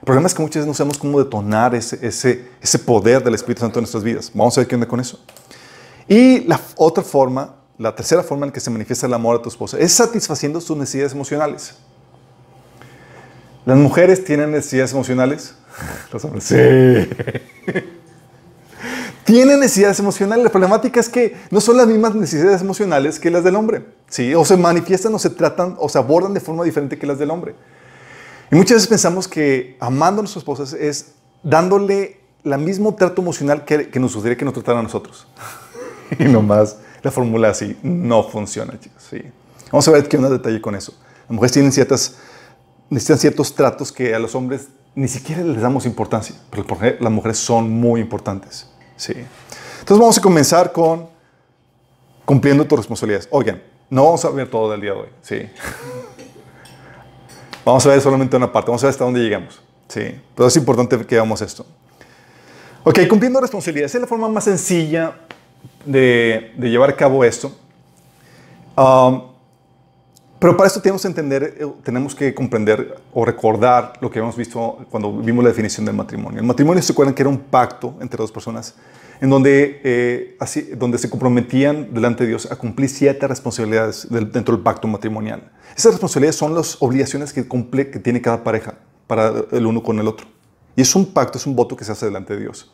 El 0.00 0.04
problema 0.04 0.26
es 0.26 0.34
que 0.34 0.42
muchas 0.42 0.56
veces 0.56 0.66
no 0.66 0.74
sabemos 0.74 0.98
cómo 0.98 1.18
detonar 1.18 1.74
ese, 1.74 1.98
ese, 2.06 2.48
ese 2.60 2.78
poder 2.78 3.22
del 3.22 3.34
Espíritu 3.34 3.60
Santo 3.60 3.78
en 3.78 3.84
nuestras 3.84 4.02
vidas. 4.02 4.30
Vamos 4.34 4.56
a 4.58 4.60
ver 4.60 4.68
qué 4.68 4.74
onda 4.74 4.88
con 4.88 5.00
eso. 5.00 5.18
Y 6.08 6.40
la 6.40 6.60
otra 6.76 7.02
forma, 7.02 7.54
la 7.78 7.94
tercera 7.94 8.22
forma 8.22 8.46
en 8.46 8.52
que 8.52 8.60
se 8.60 8.70
manifiesta 8.70 9.06
el 9.06 9.14
amor 9.14 9.36
a 9.36 9.42
tu 9.42 9.48
esposa, 9.48 9.78
es 9.78 9.92
satisfaciendo 9.92 10.60
sus 10.60 10.76
necesidades 10.76 11.12
emocionales. 11.12 11.74
¿Las 13.66 13.78
mujeres 13.78 14.24
tienen 14.24 14.52
necesidades 14.52 14.92
emocionales? 14.92 15.54
Los 16.12 16.24
hombres, 16.24 16.44
sí. 16.44 16.56
tienen 19.24 19.60
necesidades 19.60 19.98
emocionales. 19.98 20.44
La 20.44 20.50
problemática 20.50 21.00
es 21.00 21.08
que 21.08 21.36
no 21.50 21.60
son 21.60 21.76
las 21.78 21.86
mismas 21.86 22.14
necesidades 22.14 22.60
emocionales 22.60 23.18
que 23.18 23.30
las 23.30 23.42
del 23.42 23.56
hombre. 23.56 23.84
¿sí? 24.08 24.34
O 24.34 24.44
se 24.44 24.56
manifiestan 24.56 25.14
o 25.14 25.18
se 25.18 25.30
tratan 25.30 25.76
o 25.78 25.88
se 25.88 25.98
abordan 25.98 26.34
de 26.34 26.40
forma 26.40 26.62
diferente 26.64 26.98
que 26.98 27.06
las 27.06 27.18
del 27.18 27.30
hombre. 27.30 27.54
Y 28.52 28.54
muchas 28.56 28.76
veces 28.76 28.88
pensamos 28.88 29.26
que 29.26 29.76
amando 29.80 30.20
a 30.20 30.22
nuestras 30.22 30.42
esposas 30.42 30.74
es 30.74 31.12
dándole 31.42 32.20
el 32.44 32.58
mismo 32.58 32.94
trato 32.94 33.22
emocional 33.22 33.64
que, 33.64 33.88
nos 33.98 34.14
gustaría 34.14 34.36
que 34.36 34.44
nos 34.44 34.54
trataran 34.54 34.80
a 34.80 34.82
nosotros. 34.82 35.26
y 36.18 36.24
nomás 36.24 36.76
la 37.02 37.10
fórmula 37.10 37.48
así 37.48 37.76
no 37.82 38.28
funciona, 38.28 38.78
chicos. 38.78 39.02
¿sí? 39.10 39.22
Vamos 39.72 39.88
a 39.88 39.90
ver 39.90 40.06
qué 40.06 40.18
un 40.18 40.28
detalle 40.28 40.60
con 40.60 40.74
eso. 40.74 40.94
Las 41.22 41.30
mujeres 41.30 41.52
tienen 41.52 41.72
ciertas 41.72 42.16
necesitan 42.90 43.18
ciertos 43.18 43.54
tratos 43.54 43.90
que 43.90 44.14
a 44.14 44.18
los 44.18 44.34
hombres 44.34 44.68
ni 44.94 45.08
siquiera 45.08 45.42
les 45.42 45.60
damos 45.60 45.86
importancia, 45.86 46.36
pero 46.50 46.64
las 47.00 47.12
mujeres 47.12 47.38
son 47.38 47.70
muy 47.70 48.00
importantes. 48.00 48.68
Sí. 48.96 49.14
Entonces 49.14 49.98
vamos 49.98 50.18
a 50.18 50.20
comenzar 50.20 50.72
con 50.72 51.08
cumpliendo 52.24 52.64
tus 52.64 52.78
responsabilidades. 52.78 53.28
Oigan, 53.30 53.62
no 53.90 54.04
vamos 54.04 54.24
a 54.24 54.30
ver 54.30 54.48
todo 54.48 54.70
del 54.70 54.80
día 54.80 54.92
de 54.92 54.98
hoy. 54.98 55.08
Sí. 55.22 55.38
Vamos 57.64 57.86
a 57.86 57.88
ver 57.88 58.00
solamente 58.02 58.36
una 58.36 58.52
parte, 58.52 58.70
vamos 58.70 58.82
a 58.82 58.88
ver 58.88 58.90
hasta 58.90 59.04
dónde 59.04 59.20
llegamos. 59.20 59.62
Sí, 59.88 60.20
pero 60.34 60.48
es 60.48 60.56
importante 60.56 60.98
que 60.98 61.14
veamos 61.14 61.40
esto. 61.40 61.64
Ok, 62.82 62.98
cumpliendo 63.08 63.40
responsabilidades 63.40 63.94
es 63.94 64.00
la 64.02 64.06
forma 64.06 64.28
más 64.28 64.44
sencilla 64.44 65.14
de, 65.86 66.52
de 66.58 66.68
llevar 66.68 66.90
a 66.90 66.96
cabo 66.96 67.24
esto. 67.24 67.50
Um, 68.76 69.33
pero 70.44 70.58
para 70.58 70.66
esto 70.66 70.82
tenemos 70.82 71.00
que 71.00 71.08
entender, 71.08 71.56
eh, 71.58 71.66
tenemos 71.82 72.14
que 72.14 72.34
comprender 72.34 72.98
o 73.14 73.24
recordar 73.24 73.94
lo 74.02 74.10
que 74.10 74.18
hemos 74.18 74.36
visto 74.36 74.84
cuando 74.90 75.10
vimos 75.16 75.42
la 75.42 75.48
definición 75.48 75.86
del 75.86 75.94
matrimonio. 75.94 76.38
El 76.38 76.46
matrimonio 76.46 76.82
se 76.82 76.92
acuerdan 76.92 77.14
que 77.14 77.22
era 77.22 77.30
un 77.30 77.38
pacto 77.38 77.94
entre 78.02 78.18
dos 78.18 78.30
personas 78.30 78.74
en 79.22 79.30
donde, 79.30 79.80
eh, 79.82 80.36
así, 80.38 80.60
donde 80.76 80.98
se 80.98 81.08
comprometían 81.08 81.94
delante 81.94 82.24
de 82.24 82.28
Dios 82.28 82.52
a 82.52 82.56
cumplir 82.56 82.90
siete 82.90 83.26
responsabilidades 83.26 84.06
dentro 84.10 84.54
del 84.54 84.62
pacto 84.62 84.86
matrimonial. 84.86 85.50
Esas 85.74 85.92
responsabilidades 85.92 86.36
son 86.36 86.54
las 86.54 86.76
obligaciones 86.82 87.32
que, 87.32 87.48
cumple, 87.48 87.90
que 87.90 87.98
tiene 87.98 88.20
cada 88.20 88.44
pareja 88.44 88.74
para 89.06 89.32
el 89.50 89.64
uno 89.64 89.82
con 89.82 89.98
el 89.98 90.06
otro. 90.06 90.26
Y 90.76 90.82
es 90.82 90.94
un 90.94 91.06
pacto, 91.06 91.38
es 91.38 91.46
un 91.46 91.56
voto 91.56 91.74
que 91.74 91.86
se 91.86 91.92
hace 91.92 92.04
delante 92.04 92.34
de 92.34 92.40
Dios. 92.40 92.70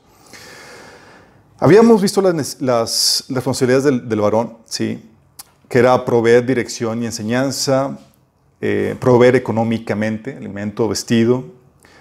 Habíamos 1.60 2.02
visto 2.02 2.20
las, 2.20 2.60
las 2.60 3.26
responsabilidades 3.28 3.84
del, 3.84 4.08
del 4.08 4.20
varón, 4.20 4.56
¿sí? 4.64 5.09
Que 5.70 5.78
era 5.78 6.04
proveer 6.04 6.44
dirección 6.44 7.00
y 7.00 7.06
enseñanza, 7.06 7.96
eh, 8.60 8.96
proveer 8.98 9.36
económicamente, 9.36 10.36
alimento, 10.36 10.88
vestido, 10.88 11.44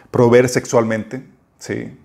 proveer 0.10 0.50
sexualmente, 0.50 1.24
¿sí? 1.60 1.96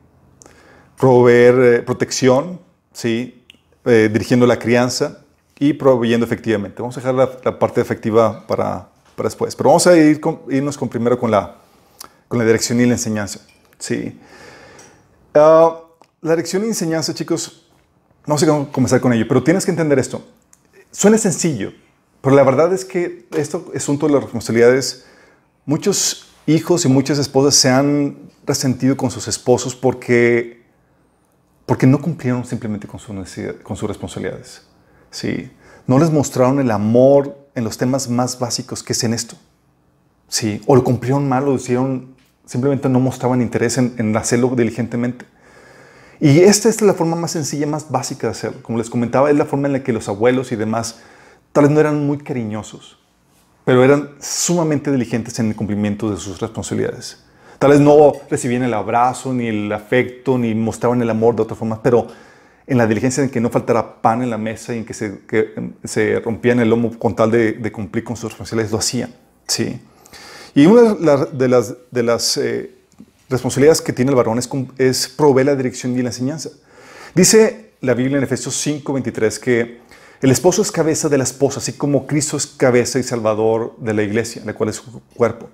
proveer 0.99 1.55
eh, 1.55 1.83
protección, 1.83 2.61
¿sí? 2.93 3.43
Eh, 3.87 4.11
dirigiendo 4.13 4.47
la 4.47 4.59
crianza 4.59 5.25
y 5.59 5.73
proveyendo 5.73 6.27
efectivamente. 6.27 6.83
Vamos 6.83 6.99
a 6.99 7.01
dejar 7.01 7.15
la, 7.15 7.59
parte 7.59 7.81
efectiva 7.81 8.47
para, 8.47 8.91
para, 9.17 9.27
después, 9.27 9.57
pero 9.57 9.71
vamos 9.71 9.87
a 9.87 9.97
ir 9.97 10.21
irnos 10.51 10.77
con, 10.77 10.89
primero 10.91 11.19
con 11.19 11.31
la, 11.31 11.57
con 12.29 12.39
la 12.39 12.45
dirección 12.45 12.79
y 12.79 12.85
la 12.85 12.93
enseñanza. 12.93 13.41
¿sí? 13.79 14.21
Ah, 15.33 15.81
la 16.21 16.31
dirección 16.33 16.63
y 16.65 16.67
enseñanza, 16.67 17.15
chicos, 17.15 17.67
vamos 18.27 18.43
a 18.43 18.71
comenzar 18.71 19.01
con 19.01 19.15
ello, 19.15 19.25
pero 19.27 19.43
tienes 19.43 19.65
que 19.65 19.71
entender 19.71 19.99
esto. 19.99 20.23
Suena 20.95 21.19
sencillo, 21.19 21.73
pero 22.21 22.37
la 22.37 22.45
verdad 22.45 22.73
es 22.73 22.85
que 22.85 23.27
esto 23.37 23.73
asunto 23.75 24.07
de 24.07 24.13
las 24.13 24.23
responsabilidades, 24.23 25.05
muchos 25.67 26.29
hijos 26.47 26.85
y 26.85 26.89
muchas 26.89 27.19
esposas 27.19 27.57
se 27.57 27.69
han 27.69 28.17
resentido 28.47 28.97
con 28.97 29.11
sus 29.11 29.27
esposos 29.27 29.75
porque, 29.75 30.63
porque 31.67 31.89
no 31.89 32.01
cumplieron 32.01 32.45
simplemente 32.45 32.87
con, 32.87 33.01
con 33.65 33.77
sus 33.77 33.89
responsabilidades. 33.89 34.63
¿sí? 35.11 35.51
No 35.89 35.99
les 35.99 36.13
mostraron 36.13 36.61
el 36.61 36.71
amor 36.71 37.37
en 37.57 37.65
los 37.65 37.77
temas 37.77 38.09
más 38.09 38.39
básicos 38.39 38.85
que 38.85 38.93
es 38.93 39.03
en 39.03 39.15
esto. 39.15 39.35
¿sí? 40.29 40.61
O 40.65 40.77
lo 40.77 40.85
cumplieron 40.85 41.29
mal, 41.29 41.45
lo 41.45 41.57
hicieron, 41.57 42.15
simplemente 42.47 42.89
no 42.89 43.01
mostraban 43.01 43.43
interés 43.43 43.79
en, 43.79 43.97
en 43.99 44.17
hacerlo 44.17 44.55
diligentemente. 44.57 45.27
Y 46.25 46.41
esta 46.41 46.71
es 46.71 46.81
la 46.81 46.95
forma 46.95 47.17
más 47.17 47.33
sencilla, 47.33 47.67
más 47.67 47.91
básica 47.91 48.29
de 48.29 48.31
hacerlo. 48.31 48.63
Como 48.63 48.79
les 48.79 48.89
comentaba, 48.89 49.29
es 49.29 49.37
la 49.37 49.45
forma 49.45 49.67
en 49.67 49.75
la 49.75 49.83
que 49.83 49.93
los 49.93 50.09
abuelos 50.09 50.53
y 50.53 50.57
demás 50.57 51.01
tal 51.53 51.65
vez 51.65 51.71
no 51.71 51.81
eran 51.81 52.07
muy 52.07 52.17
cariñosos, 52.17 52.97
pero 53.67 53.85
eran 53.85 54.13
sumamente 54.21 54.91
diligentes 54.91 55.39
en 55.39 55.51
el 55.51 55.55
cumplimiento 55.55 56.11
de 56.11 56.17
sus 56.17 56.41
responsabilidades. 56.41 57.23
Tal 57.59 57.73
vez 57.73 57.81
no 57.81 58.15
recibían 58.31 58.63
el 58.63 58.73
abrazo, 58.73 59.35
ni 59.35 59.49
el 59.49 59.71
afecto, 59.71 60.39
ni 60.39 60.55
mostraban 60.55 61.03
el 61.03 61.11
amor 61.11 61.37
de 61.37 61.43
otra 61.43 61.57
forma, 61.57 61.83
pero 61.83 62.07
en 62.67 62.79
la 62.79 62.87
diligencia 62.87 63.23
en 63.23 63.29
que 63.29 63.43
no 63.43 63.51
faltara 63.51 64.01
pan 64.01 64.23
en 64.23 64.31
la 64.31 64.39
mesa 64.39 64.75
y 64.75 64.79
en 64.79 64.87
que 64.87 64.95
se, 64.95 65.21
se 65.85 66.21
rompían 66.21 66.59
el 66.59 66.71
lomo 66.71 66.99
con 66.99 67.15
tal 67.15 67.31
de, 67.33 67.71
cumplir 67.71 68.03
con 68.03 68.17
sus 68.17 68.31
responsabilidades, 68.31 68.73
lo 68.73 68.79
hacían. 68.79 69.15
¿sí? 69.47 69.79
Y 70.55 70.65
una 70.65 70.95
de 70.95 71.49
las, 71.49 71.75
de 71.91 72.03
las 72.03 72.39
eh, 72.39 72.74
responsabilidades 73.35 73.81
que 73.81 73.93
tiene 73.93 74.11
el 74.11 74.17
varón 74.17 74.39
es, 74.79 75.09
proveer 75.09 75.47
la 75.47 75.57
dirección 75.57 75.97
y 75.99 76.03
la 76.03 76.09
enseñanza. 76.09 76.51
Dice 77.15 77.73
la 77.81 77.95
Biblia 77.95 78.19
en 78.19 78.25
Efesios 78.25 78.55
5:23 78.67 79.39
que 79.39 79.81
el 80.21 80.31
esposo 80.31 80.63
es 80.63 80.73
cabeza 80.73 81.09
de 81.09 81.19
la 81.19 81.25
esposa, 81.25 81.59
así 81.59 81.75
como 81.75 82.07
Cristo 82.07 82.37
es 82.37 82.47
cabeza 82.47 82.99
y 82.99 83.03
salvador 83.03 83.77
de 83.79 83.93
la 83.93 84.03
iglesia, 84.03 84.43
la 84.45 84.55
cual 84.55 84.71
es 84.71 84.77
su 84.77 85.03
cuerpo. 85.15 85.51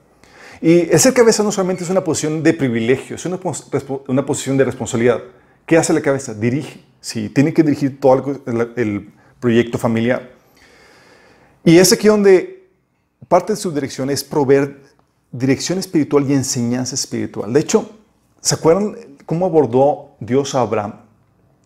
Y 0.63 0.87
ser 0.99 1.15
cabeza 1.15 1.43
no 1.43 1.51
solamente 1.51 1.85
es 1.85 1.91
una 1.91 2.05
posición 2.05 2.43
de 2.43 2.53
privilegio, 2.53 3.17
es 3.17 3.25
una, 3.25 3.41
una 4.07 4.27
posición 4.27 4.57
de 4.57 4.65
responsabilidad. 4.65 5.23
¿Qué 5.67 5.77
hace 5.77 5.93
la 5.93 6.03
cabeza? 6.03 6.35
Dirige. 6.35 6.85
Sí, 7.01 7.31
tiene 7.31 7.55
que 7.55 7.63
dirigir 7.63 7.99
todo 7.99 8.41
el, 8.47 8.73
el 8.77 9.13
proyecto 9.41 9.79
familiar. 9.79 10.31
Y 11.65 11.79
es 11.79 11.93
aquí 11.93 12.09
donde 12.09 12.69
parte 13.29 13.53
de 13.53 13.57
su 13.57 13.73
dirección 13.73 14.11
es 14.11 14.23
proveer 14.25 14.90
dirección 15.33 15.79
espiritual 15.79 16.29
y 16.29 16.35
enseñanza 16.35 16.95
espiritual. 16.95 17.53
De 17.53 17.61
hecho, 17.61 17.91
¿se 18.41 18.55
acuerdan 18.55 18.97
cómo 19.27 19.47
abordó 19.47 20.17
Dios 20.21 20.55
a 20.55 20.61
Abraham 20.61 20.95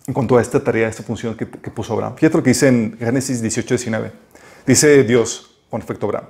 en 0.07 0.13
cuanto 0.13 0.37
a 0.37 0.43
esta 0.43 0.63
tarea, 0.63 0.87
a 0.87 0.91
esta 0.91 1.03
función 1.03 1.37
que, 1.37 1.47
puso 1.47 1.93
Abraham? 1.95 2.15
Fíjate 2.17 2.37
lo 2.37 2.43
que 2.43 2.51
dice 2.51 2.69
en 2.69 2.97
Génesis 2.99 3.41
18, 3.41 3.75
19. 3.75 4.13
Dice 4.67 5.05
Dios 5.05 5.61
con 5.71 5.81
respecto 5.81 6.07
Abraham. 6.07 6.27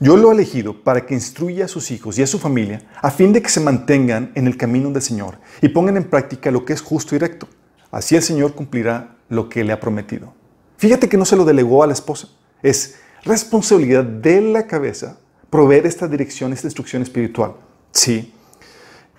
Yo 0.00 0.16
lo 0.16 0.30
he 0.30 0.34
elegido 0.34 0.80
para 0.84 1.04
que 1.04 1.14
instruya 1.14 1.64
a 1.64 1.68
sus 1.68 1.90
hijos 1.90 2.18
y 2.18 2.22
a 2.22 2.26
su 2.26 2.38
familia 2.38 2.82
a 3.02 3.10
fin 3.10 3.32
de 3.32 3.42
que 3.42 3.48
se 3.48 3.58
mantengan 3.58 4.30
en 4.36 4.46
el 4.46 4.56
camino 4.56 4.90
del 4.92 5.02
Señor 5.02 5.38
y 5.60 5.68
pongan 5.68 5.96
en 5.96 6.04
práctica 6.04 6.52
lo 6.52 6.64
que 6.64 6.72
es 6.72 6.80
justo 6.80 7.16
y 7.16 7.18
recto. 7.18 7.48
Así 7.90 8.14
el 8.14 8.22
Señor 8.22 8.54
cumplirá 8.54 9.16
lo 9.28 9.48
que 9.48 9.64
le 9.64 9.72
ha 9.72 9.80
prometido. 9.80 10.32
Fíjate 10.76 11.08
que 11.08 11.16
no 11.16 11.24
se 11.24 11.34
lo 11.34 11.44
delegó 11.44 11.82
a 11.82 11.88
la 11.88 11.94
esposa. 11.94 12.28
Es 12.62 12.96
responsabilidad 13.24 14.04
de 14.04 14.40
la 14.40 14.68
cabeza 14.68 15.18
proveer 15.50 15.86
esta 15.86 16.06
dirección, 16.08 16.52
esta 16.52 16.66
instrucción 16.66 17.02
espiritual. 17.02 17.54
Sí. 17.92 18.32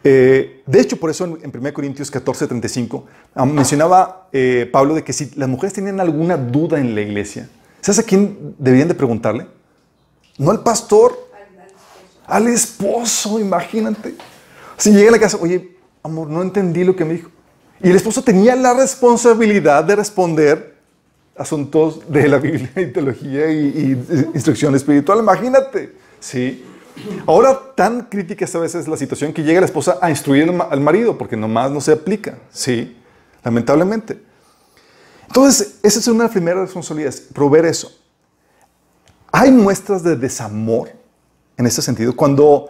Eh, 0.03 0.63
de 0.65 0.79
hecho, 0.79 0.97
por 0.97 1.09
eso 1.09 1.25
en, 1.25 1.51
1 1.53 1.73
Corintios 1.73 2.09
14, 2.09 2.47
35 2.47 3.05
ah, 3.35 3.45
mencionaba 3.45 4.29
eh, 4.31 4.69
Pablo 4.71 4.95
de 4.95 5.03
que 5.03 5.11
si 5.11 5.31
las 5.35 5.49
mujeres 5.49 5.73
tenían 5.73 5.99
alguna 5.99 6.37
duda 6.37 6.79
en 6.79 6.95
la 6.95 7.01
iglesia, 7.01 7.49
¿sabes 7.81 7.99
a 7.99 8.03
quién 8.03 8.55
deberían 8.57 8.87
de 8.87 8.93
preguntarle? 8.93 9.47
No 10.37 10.51
al 10.51 10.63
pastor, 10.63 11.27
al 12.25 12.47
esposo, 12.47 13.39
imagínate. 13.39 14.15
Si 14.77 14.91
llega 14.91 15.09
a 15.09 15.11
la 15.11 15.19
casa, 15.19 15.37
oye, 15.41 15.75
amor, 16.01 16.29
no 16.29 16.41
entendí 16.41 16.85
lo 16.85 16.95
que 16.95 17.03
me 17.03 17.15
dijo. 17.15 17.29
Y 17.81 17.89
el 17.89 17.95
esposo 17.95 18.21
tenía 18.21 18.55
la 18.55 18.73
responsabilidad 18.73 19.83
de 19.83 19.95
responder 19.97 20.75
asuntos 21.35 22.01
de 22.09 22.27
la 22.27 22.37
Biblia 22.37 22.71
y 22.75 22.87
teología 22.87 23.51
y, 23.51 23.57
y 23.57 24.29
instrucción 24.33 24.75
espiritual. 24.75 25.19
Imagínate. 25.19 25.93
¿Sí? 26.19 26.65
Ahora, 27.25 27.57
tan 27.75 28.01
crítica 28.01 28.45
esta 28.45 28.59
vez 28.59 28.75
es 28.75 28.87
la 28.87 28.97
situación 28.97 29.33
que 29.33 29.43
llega 29.43 29.61
la 29.61 29.65
esposa 29.65 29.97
a 30.01 30.09
instruir 30.09 30.49
al 30.69 30.81
marido, 30.81 31.17
porque 31.17 31.37
nomás 31.37 31.71
no 31.71 31.79
se 31.81 31.93
aplica, 31.93 32.37
¿sí? 32.51 32.97
Lamentablemente. 33.43 34.21
Entonces, 35.27 35.79
esa 35.83 35.99
es 35.99 36.07
una 36.07 36.19
de 36.19 36.23
las 36.23 36.31
primeras 36.31 36.61
responsabilidades, 36.61 37.21
proveer 37.33 37.65
eso. 37.65 37.91
Hay 39.31 39.51
muestras 39.51 40.03
de 40.03 40.15
desamor 40.15 40.91
en 41.57 41.65
ese 41.65 41.81
sentido, 41.81 42.15
cuando 42.15 42.69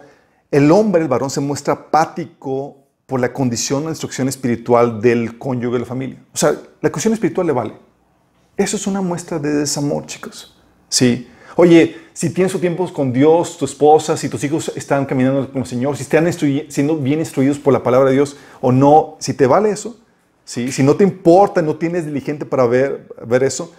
el 0.50 0.70
hombre, 0.70 1.02
el 1.02 1.08
varón, 1.08 1.30
se 1.30 1.40
muestra 1.40 1.74
apático 1.74 2.76
por 3.06 3.20
la 3.20 3.32
condición 3.32 3.86
o 3.86 3.88
instrucción 3.88 4.28
espiritual 4.28 5.00
del 5.00 5.38
cónyuge 5.38 5.74
de 5.74 5.78
la 5.80 5.86
familia. 5.86 6.22
O 6.32 6.36
sea, 6.36 6.54
la 6.80 6.90
cuestión 6.92 7.14
espiritual 7.14 7.46
le 7.46 7.52
vale. 7.52 7.74
Eso 8.56 8.76
es 8.76 8.86
una 8.86 9.00
muestra 9.00 9.38
de 9.38 9.54
desamor, 9.54 10.06
chicos. 10.06 10.56
Sí. 10.88 11.28
Oye, 11.56 11.96
si 12.12 12.30
tienes 12.30 12.58
tiempos 12.60 12.92
con 12.92 13.12
Dios, 13.12 13.56
tu 13.58 13.64
esposa, 13.64 14.16
si 14.16 14.28
tus 14.28 14.44
hijos 14.44 14.72
están 14.76 15.06
caminando 15.06 15.50
con 15.50 15.62
el 15.62 15.66
Señor, 15.66 15.96
si 15.96 16.02
están 16.02 16.30
siendo 16.32 16.96
bien 16.96 17.18
instruidos 17.18 17.58
por 17.58 17.72
la 17.72 17.82
palabra 17.82 18.10
de 18.10 18.16
Dios 18.16 18.36
o 18.60 18.72
no, 18.72 19.16
si 19.18 19.34
te 19.34 19.46
vale 19.46 19.70
eso, 19.70 19.98
¿sí? 20.44 20.70
si 20.72 20.82
no 20.82 20.96
te 20.96 21.04
importa, 21.04 21.62
no 21.62 21.76
tienes 21.76 22.06
diligente 22.06 22.44
para 22.44 22.66
ver, 22.66 23.06
ver 23.26 23.42
eso, 23.42 23.72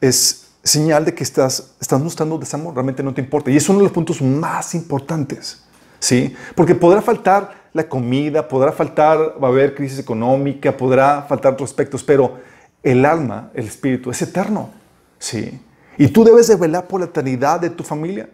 es 0.00 0.48
señal 0.62 1.04
de 1.04 1.14
que 1.14 1.24
estás, 1.24 1.74
estás 1.80 2.00
mostrando 2.00 2.38
desamor, 2.38 2.74
realmente 2.74 3.02
no 3.02 3.12
te 3.12 3.20
importa. 3.20 3.50
Y 3.50 3.56
es 3.56 3.68
uno 3.68 3.80
de 3.80 3.84
los 3.84 3.92
puntos 3.92 4.22
más 4.22 4.74
importantes, 4.74 5.62
¿sí? 5.98 6.34
Porque 6.54 6.74
podrá 6.74 7.02
faltar 7.02 7.62
la 7.72 7.88
comida, 7.88 8.46
podrá 8.46 8.72
faltar, 8.72 9.18
va 9.42 9.48
a 9.48 9.50
haber 9.50 9.74
crisis 9.74 9.98
económica, 9.98 10.76
podrá 10.76 11.22
faltar 11.22 11.54
otros 11.54 11.70
aspectos, 11.70 12.04
pero 12.04 12.38
el 12.82 13.04
alma, 13.04 13.50
el 13.54 13.66
espíritu, 13.66 14.10
es 14.10 14.22
eterno, 14.22 14.70
¿sí? 15.18 15.60
Y 15.98 16.08
tú 16.08 16.24
debes 16.24 16.46
de 16.46 16.56
velar 16.56 16.88
por 16.88 17.00
la 17.00 17.06
eternidad 17.06 17.60
de 17.60 17.70
tu 17.70 17.84
familia. 17.84 18.28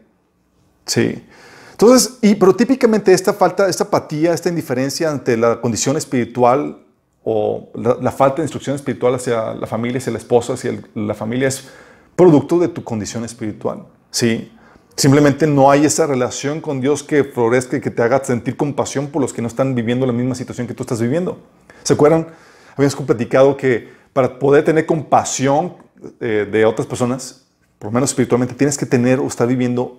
Sí. 0.86 1.24
Entonces, 1.72 2.18
y, 2.22 2.34
pero 2.34 2.56
típicamente 2.56 3.12
esta 3.12 3.32
falta, 3.32 3.68
esta 3.68 3.84
apatía, 3.84 4.32
esta 4.32 4.48
indiferencia 4.48 5.10
ante 5.10 5.36
la 5.36 5.60
condición 5.60 5.96
espiritual 5.96 6.84
o 7.22 7.68
la, 7.74 8.10
falta 8.10 8.36
de 8.36 8.42
instrucción 8.44 8.74
espiritual 8.74 9.14
hacia 9.14 9.54
la 9.54 9.66
familia, 9.66 9.98
hacia 9.98 10.12
la 10.12 10.18
esposa, 10.18 10.54
hacia 10.54 10.80
la 10.94 11.14
familia 11.14 11.48
es 11.48 11.68
producto 12.16 12.58
de 12.58 12.68
tu 12.68 12.82
condición 12.82 13.24
espiritual. 13.24 13.84
Sí. 14.10 14.50
Simplemente 14.96 15.46
no 15.46 15.70
hay 15.70 15.84
esa 15.84 16.06
relación 16.08 16.60
con 16.60 16.80
Dios 16.80 17.04
que 17.04 17.22
florezca 17.22 17.76
y 17.76 17.80
que 17.80 17.90
te 17.90 18.02
haga 18.02 18.24
sentir 18.24 18.56
compasión 18.56 19.06
por 19.06 19.22
los 19.22 19.32
que 19.32 19.40
no 19.40 19.46
están 19.46 19.76
viviendo 19.76 20.04
la 20.04 20.12
misma 20.12 20.34
situación 20.34 20.66
que 20.66 20.74
tú 20.74 20.82
estás 20.82 21.00
viviendo. 21.00 21.38
¿Se 21.84 21.92
acuerdan? 21.92 22.26
Habíamos 22.74 22.96
platicado 22.96 23.56
que 23.56 23.88
para 24.12 24.40
poder 24.40 24.64
tener 24.64 24.86
compasión 24.86 25.74
eh, 26.20 26.48
de 26.50 26.64
otras 26.64 26.88
personas, 26.88 27.47
por 27.78 27.88
lo 27.88 27.92
menos 27.92 28.10
espiritualmente, 28.10 28.54
tienes 28.54 28.76
que 28.76 28.86
tener 28.86 29.20
o 29.20 29.26
estar 29.26 29.46
viviendo 29.46 29.98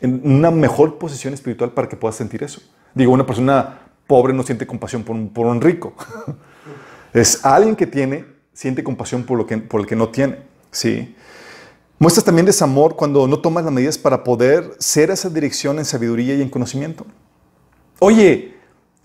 en 0.00 0.20
una 0.24 0.50
mejor 0.50 0.98
posición 0.98 1.34
espiritual 1.34 1.72
para 1.72 1.88
que 1.88 1.96
puedas 1.96 2.16
sentir 2.16 2.42
eso. 2.42 2.60
Digo, 2.94 3.12
una 3.12 3.26
persona 3.26 3.80
pobre 4.06 4.32
no 4.32 4.42
siente 4.42 4.66
compasión 4.66 5.02
por 5.02 5.16
un, 5.16 5.28
por 5.28 5.46
un 5.46 5.60
rico. 5.60 5.94
es 7.12 7.44
alguien 7.44 7.76
que 7.76 7.86
tiene, 7.86 8.24
siente 8.52 8.84
compasión 8.84 9.24
por, 9.24 9.38
lo 9.38 9.46
que, 9.46 9.58
por 9.58 9.80
el 9.80 9.86
que 9.86 9.96
no 9.96 10.08
tiene. 10.08 10.38
Sí. 10.70 11.14
Muestras 11.98 12.24
también 12.24 12.46
desamor 12.46 12.96
cuando 12.96 13.26
no 13.26 13.38
tomas 13.38 13.64
las 13.64 13.72
medidas 13.72 13.96
para 13.96 14.24
poder 14.24 14.72
ser 14.78 15.10
esa 15.10 15.30
dirección 15.30 15.78
en 15.78 15.84
sabiduría 15.84 16.34
y 16.34 16.42
en 16.42 16.50
conocimiento. 16.50 17.06
Oye, 18.00 18.54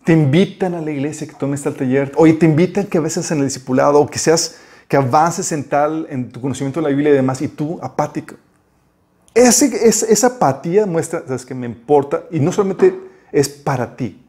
te 0.04 0.13
invitan 0.13 0.74
a 0.74 0.82
la 0.82 0.92
iglesia 0.92 1.28
que 1.28 1.34
tomes 1.34 1.62
tal 1.62 1.75
taller. 1.75 2.12
Oye, 2.16 2.34
te 2.34 2.46
invitan 2.46 2.88
que 2.88 2.98
a 2.98 3.01
veces 3.01 3.30
en 3.32 3.39
el 3.39 3.46
discipulado 3.46 4.00
o 4.00 4.08
que 4.08 4.18
seas, 4.18 4.58
que 4.89 4.98
avances 4.98 5.51
en 5.51 5.63
tal, 5.63 6.08
en 6.10 6.31
tu 6.31 6.41
conocimiento 6.41 6.81
de 6.81 6.84
la 6.84 6.89
Biblia 6.89 7.12
y 7.12 7.15
demás, 7.15 7.41
y 7.43 7.48
tú 7.48 7.79
apático. 7.81 8.36
Ese, 9.36 9.88
esa 9.88 10.27
apatía 10.27 10.88
muestra, 10.88 11.22
sabes 11.25 11.46
que 11.46 11.53
me 11.53 11.67
importa, 11.67 12.24
y 12.31 12.39
no 12.39 12.51
solamente 12.51 13.00
es 13.31 13.48
para 13.48 13.96
ti, 13.96 14.25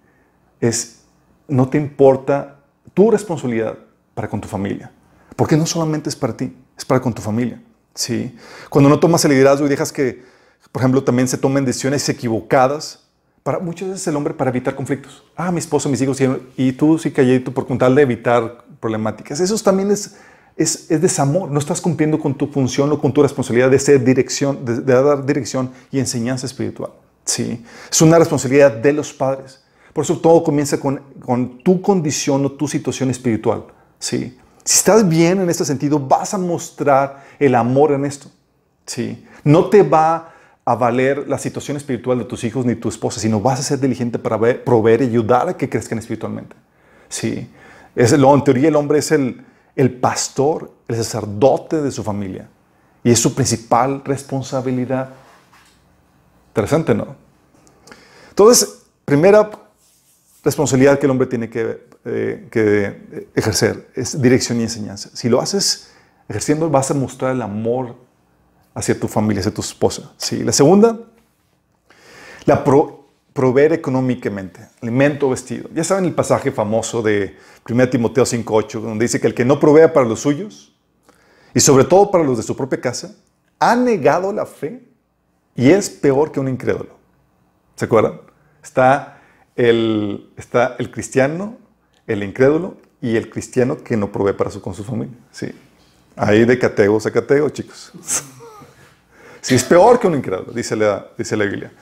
es, 0.60 1.00
no 1.48 1.66
te 1.68 1.78
importa 1.78 2.58
tu 2.92 3.10
responsabilidad 3.10 3.78
para 4.14 4.28
con 4.28 4.38
tu 4.38 4.48
familia. 4.48 4.92
Porque 5.34 5.56
no 5.56 5.64
solamente 5.64 6.10
es 6.10 6.16
para 6.16 6.36
ti, 6.36 6.54
es 6.76 6.84
para 6.84 7.00
con 7.00 7.14
tu 7.14 7.22
familia. 7.22 7.62
¿sí? 7.94 8.36
Cuando 8.68 8.90
no 8.90 9.00
tomas 9.00 9.24
el 9.24 9.30
liderazgo 9.30 9.64
y 9.64 9.70
dejas 9.70 9.90
que, 9.90 10.22
por 10.70 10.82
ejemplo, 10.82 11.02
también 11.02 11.26
se 11.26 11.38
tomen 11.38 11.64
decisiones 11.64 12.06
equivocadas, 12.06 13.06
para 13.42 13.58
muchas 13.58 13.88
veces 13.88 14.06
el 14.06 14.16
hombre 14.16 14.34
para 14.34 14.50
evitar 14.50 14.74
conflictos. 14.74 15.24
Ah, 15.34 15.50
mi 15.50 15.58
esposo, 15.58 15.88
mis 15.88 16.02
hijos, 16.02 16.18
y 16.58 16.72
tú 16.72 16.98
sí 16.98 17.10
calladito 17.10 17.52
por 17.52 17.66
contar 17.66 17.94
de 17.94 18.02
evitar 18.02 18.64
problemáticas. 18.80 19.40
Eso 19.40 19.56
también 19.58 19.90
es, 19.90 20.16
es, 20.60 20.88
desamor. 20.88 21.50
No 21.50 21.58
estás 21.58 21.80
cumpliendo 21.80 22.18
con 22.18 22.34
tu 22.34 22.46
función 22.46 22.92
o 22.92 23.00
con 23.00 23.12
tu 23.12 23.22
responsabilidad 23.22 23.70
de 23.70 23.78
ser 23.78 24.04
dirección, 24.04 24.64
de, 24.64 24.82
dar 24.82 25.24
dirección 25.24 25.70
y 25.90 25.98
enseñanza 25.98 26.46
espiritual. 26.46 26.90
Sí, 27.24 27.64
es 27.90 28.02
una 28.02 28.18
responsabilidad 28.18 28.72
de 28.72 28.92
los 28.92 29.12
padres. 29.12 29.62
Por 29.94 30.04
eso 30.04 30.18
todo 30.18 30.44
comienza 30.44 30.78
con, 30.78 31.00
con 31.24 31.62
tu 31.62 31.80
condición 31.80 32.44
o 32.44 32.52
tu 32.52 32.68
situación 32.68 33.10
espiritual. 33.10 33.64
Sí. 33.98 34.38
Si 34.62 34.76
estás 34.76 35.08
bien 35.08 35.40
en 35.40 35.48
este 35.48 35.64
sentido, 35.64 35.98
vas 35.98 36.34
a 36.34 36.38
mostrar 36.38 37.24
el 37.38 37.54
amor 37.54 37.92
en 37.92 38.04
esto. 38.04 38.28
¿sí? 38.84 39.24
No 39.42 39.70
te 39.70 39.82
va 39.82 40.34
a 40.64 40.74
valer 40.74 41.26
la 41.26 41.38
situación 41.38 41.78
espiritual 41.78 42.18
de 42.18 42.24
tus 42.26 42.44
hijos 42.44 42.66
ni 42.66 42.74
tu 42.74 42.90
esposa, 42.90 43.18
sino 43.18 43.40
vas 43.40 43.60
a 43.60 43.62
ser 43.62 43.80
diligente 43.80 44.18
para 44.18 44.38
proveer 44.62 45.02
y 45.02 45.06
ayudar 45.06 45.48
a 45.48 45.56
que 45.56 45.68
crezcan 45.68 45.98
espiritualmente. 45.98 46.54
¿sí? 47.08 47.48
Es, 47.96 48.12
en 48.12 48.44
teoría 48.44 48.68
el 48.68 48.76
hombre 48.76 48.98
es 48.98 49.10
el, 49.10 49.42
el 49.76 49.92
pastor, 49.92 50.72
el 50.88 50.96
sacerdote 50.96 51.80
de 51.80 51.90
su 51.90 52.02
familia. 52.02 52.48
Y 53.02 53.10
es 53.10 53.18
su 53.18 53.34
principal 53.34 54.02
responsabilidad. 54.04 55.10
Interesante, 56.48 56.94
¿no? 56.94 57.16
Entonces, 58.28 58.82
primera 59.04 59.50
responsabilidad 60.44 60.98
que 60.98 61.06
el 61.06 61.10
hombre 61.10 61.26
tiene 61.26 61.48
que 61.48 61.90
eh, 62.02 62.48
que 62.50 63.28
ejercer, 63.34 63.90
es 63.94 64.22
dirección 64.22 64.58
y 64.58 64.62
enseñanza. 64.62 65.10
Si 65.12 65.28
lo 65.28 65.38
haces 65.38 65.90
ejerciendo, 66.30 66.70
vas 66.70 66.90
a 66.90 66.94
mostrar 66.94 67.32
el 67.32 67.42
amor 67.42 67.94
hacia 68.72 68.98
tu 68.98 69.06
familia, 69.06 69.40
hacia 69.40 69.52
tu 69.52 69.60
esposa. 69.60 70.10
¿sí? 70.16 70.42
La 70.42 70.52
segunda, 70.52 70.98
la 72.46 72.64
proveer 73.32 73.72
económicamente, 73.72 74.68
alimento, 74.82 75.30
vestido. 75.30 75.68
Ya 75.74 75.84
saben 75.84 76.04
el 76.04 76.14
pasaje 76.14 76.50
famoso 76.50 77.02
de 77.02 77.36
1 77.68 77.90
Timoteo 77.90 78.24
5.8, 78.24 78.80
donde 78.80 79.04
dice 79.04 79.20
que 79.20 79.26
el 79.26 79.34
que 79.34 79.44
no 79.44 79.60
provea 79.60 79.92
para 79.92 80.06
los 80.06 80.20
suyos, 80.20 80.74
y 81.54 81.60
sobre 81.60 81.84
todo 81.84 82.10
para 82.10 82.24
los 82.24 82.36
de 82.36 82.42
su 82.42 82.56
propia 82.56 82.80
casa, 82.80 83.14
ha 83.58 83.76
negado 83.76 84.32
la 84.32 84.46
fe 84.46 84.82
y 85.54 85.70
es 85.70 85.90
peor 85.90 86.32
que 86.32 86.40
un 86.40 86.48
incrédulo. 86.48 86.98
¿Se 87.76 87.84
acuerdan? 87.84 88.20
Está 88.62 89.20
el, 89.56 90.30
está 90.36 90.76
el 90.78 90.90
cristiano 90.90 91.56
el 92.12 92.22
incrédulo 92.24 92.76
y 93.00 93.16
el 93.16 93.30
cristiano 93.30 93.82
que 93.82 93.96
no 93.96 94.10
provee 94.10 94.32
para 94.32 94.50
su, 94.50 94.60
con 94.60 94.74
su 94.74 94.84
familia. 94.84 95.16
Sí. 95.30 95.52
Ahí 96.16 96.44
de 96.44 96.58
cateo 96.58 96.98
a 96.98 97.10
cateo, 97.10 97.48
chicos. 97.50 97.92
sí, 99.40 99.54
es 99.54 99.64
peor 99.64 99.98
que 100.00 100.06
un 100.08 100.16
incrédulo, 100.16 100.52
dice 100.52 100.74
la, 100.76 101.06
dice 101.16 101.36
la 101.36 101.44
Biblia. 101.44 101.72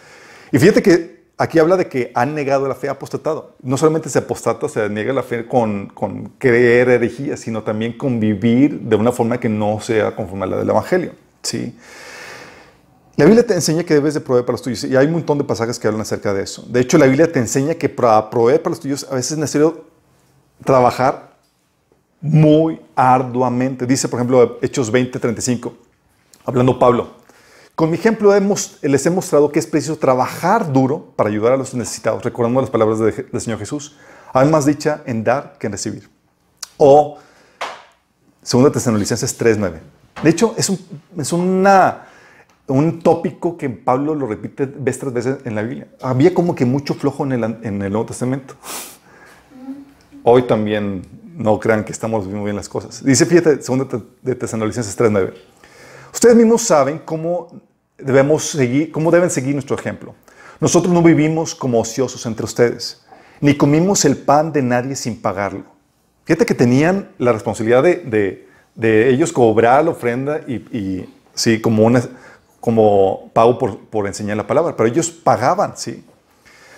Y 0.52 0.58
fíjate 0.58 0.82
que 0.82 1.17
aquí 1.38 1.58
habla 1.60 1.76
de 1.76 1.88
que 1.88 2.10
han 2.14 2.34
negado 2.34 2.68
la 2.68 2.74
fe, 2.74 2.88
apostatado. 2.88 3.54
No 3.62 3.76
solamente 3.76 4.10
se 4.10 4.18
apostata, 4.18 4.68
se 4.68 4.88
niega 4.90 5.12
la 5.12 5.22
fe 5.22 5.46
con, 5.46 5.86
con 5.86 6.30
creer 6.38 6.90
herejía, 6.90 7.36
sino 7.36 7.62
también 7.62 7.96
con 7.96 8.20
vivir 8.20 8.80
de 8.80 8.96
una 8.96 9.12
forma 9.12 9.38
que 9.38 9.48
no 9.48 9.80
sea 9.80 10.14
conforme 10.14 10.44
a 10.44 10.48
la 10.48 10.56
del 10.58 10.68
Evangelio. 10.68 11.12
Sí. 11.42 11.74
La 13.16 13.24
Biblia 13.24 13.46
te 13.46 13.54
enseña 13.54 13.84
que 13.84 13.94
debes 13.94 14.14
de 14.14 14.20
proveer 14.20 14.44
para 14.44 14.54
los 14.54 14.62
tuyos 14.62 14.84
y 14.84 14.94
hay 14.94 15.06
un 15.06 15.12
montón 15.12 15.38
de 15.38 15.44
pasajes 15.44 15.78
que 15.78 15.86
hablan 15.86 16.02
acerca 16.02 16.34
de 16.34 16.42
eso. 16.42 16.64
De 16.68 16.80
hecho, 16.80 16.98
la 16.98 17.06
Biblia 17.06 17.30
te 17.30 17.38
enseña 17.38 17.74
que 17.74 17.88
para 17.88 18.30
proveer 18.30 18.62
para 18.62 18.70
los 18.70 18.80
tuyos 18.80 19.06
a 19.10 19.14
veces 19.14 19.32
es 19.32 19.38
necesario 19.38 19.86
trabajar 20.64 21.36
muy 22.20 22.80
arduamente. 22.94 23.86
Dice, 23.86 24.08
por 24.08 24.18
ejemplo, 24.18 24.58
Hechos 24.62 24.90
20, 24.90 25.18
35, 25.18 25.74
hablando 26.44 26.78
Pablo. 26.78 27.18
Con 27.78 27.90
mi 27.90 27.96
ejemplo 27.96 28.32
les 28.82 29.06
he 29.06 29.10
mostrado 29.10 29.52
que 29.52 29.60
es 29.60 29.66
preciso 29.68 29.96
trabajar 29.96 30.72
duro 30.72 31.12
para 31.14 31.30
ayudar 31.30 31.52
a 31.52 31.56
los 31.56 31.74
necesitados, 31.74 32.24
recordando 32.24 32.60
las 32.60 32.70
palabras 32.70 32.98
del 32.98 33.40
Señor 33.40 33.60
Jesús. 33.60 33.94
Además 34.32 34.66
dicha 34.66 35.04
en 35.06 35.22
dar 35.22 35.56
que 35.60 35.68
en 35.68 35.74
recibir. 35.74 36.10
O 36.76 37.18
2 38.50 38.72
Tesalonicenses 38.72 39.36
3, 39.36 39.58
9. 39.58 39.80
De 40.24 40.28
hecho, 40.28 40.54
es, 40.56 40.68
un, 40.70 40.80
es 41.18 41.32
una, 41.32 42.08
un 42.66 42.98
tópico 42.98 43.56
que 43.56 43.70
Pablo 43.70 44.12
lo 44.16 44.26
repite 44.26 44.66
vez 44.66 44.98
tras 44.98 45.12
vez 45.12 45.28
en 45.44 45.54
la 45.54 45.62
Biblia. 45.62 45.86
Había 46.02 46.34
como 46.34 46.56
que 46.56 46.64
mucho 46.64 46.94
flojo 46.94 47.22
en 47.26 47.32
el, 47.32 47.44
en 47.44 47.80
el 47.80 47.92
Nuevo 47.92 48.06
Testamento 48.06 48.56
hoy 50.24 50.42
también 50.42 51.02
no 51.36 51.60
crean 51.60 51.84
que 51.84 51.92
estamos 51.92 52.26
viendo 52.26 52.42
bien 52.42 52.56
las 52.56 52.68
cosas. 52.68 53.04
Dice, 53.04 53.24
fíjate, 53.24 53.62
segundo 53.62 53.86
de 54.20 54.34
Tesalonicenses 54.34 54.98
3.9. 54.98 55.32
Ustedes 56.12 56.36
mismos 56.36 56.62
saben 56.62 56.98
cómo, 57.04 57.48
debemos 57.96 58.50
seguir, 58.50 58.92
cómo 58.92 59.10
deben 59.10 59.30
seguir 59.30 59.54
nuestro 59.54 59.76
ejemplo. 59.76 60.14
Nosotros 60.60 60.92
no 60.92 61.02
vivimos 61.02 61.54
como 61.54 61.80
ociosos 61.80 62.24
entre 62.26 62.44
ustedes, 62.44 63.04
ni 63.40 63.56
comimos 63.56 64.04
el 64.04 64.16
pan 64.16 64.52
de 64.52 64.62
nadie 64.62 64.96
sin 64.96 65.20
pagarlo. 65.20 65.64
Fíjate 66.24 66.44
que 66.44 66.54
tenían 66.54 67.10
la 67.18 67.32
responsabilidad 67.32 67.82
de, 67.82 68.46
ellos 69.08 69.32
cobrar 69.32 69.84
la 69.84 69.90
ofrenda 69.90 70.40
y, 70.46 70.54
y, 70.76 71.14
sí, 71.34 71.60
como, 71.60 71.84
una, 71.84 72.02
pago 73.32 73.58
por, 73.58 73.78
por 73.78 74.06
enseñar 74.06 74.36
la 74.36 74.46
palabra, 74.46 74.76
pero 74.76 74.88
ellos 74.88 75.10
pagaban, 75.10 75.76
sí. 75.76 76.04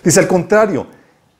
Dice, 0.03 0.19
al 0.19 0.27
contrario, 0.27 0.87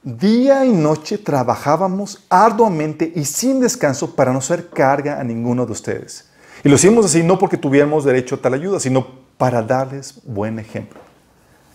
Día 0.04 0.66
y 0.66 0.72
noche 0.72 1.20
trabajábamos 1.20 2.26
arduamente 2.28 3.14
y 3.16 3.24
sin 3.24 3.60
descanso 3.60 4.16
para 4.16 4.34
no 4.34 4.42
ser 4.42 4.72
carga 4.72 5.20
a 5.20 5.24
ninguno 5.24 5.64
de 5.64 5.74
ustedes. 5.74 6.31
Y 6.64 6.70
lo 6.70 6.76
hicimos 6.76 7.06
así 7.06 7.24
no 7.24 7.40
porque 7.40 7.58
tuviéramos 7.58 8.04
derecho 8.04 8.36
a 8.36 8.38
tal 8.38 8.54
ayuda, 8.54 8.80
sino 8.80 9.08
para 9.38 9.62
darles 9.62 10.22
buen 10.24 10.60
ejemplo. 10.60 11.00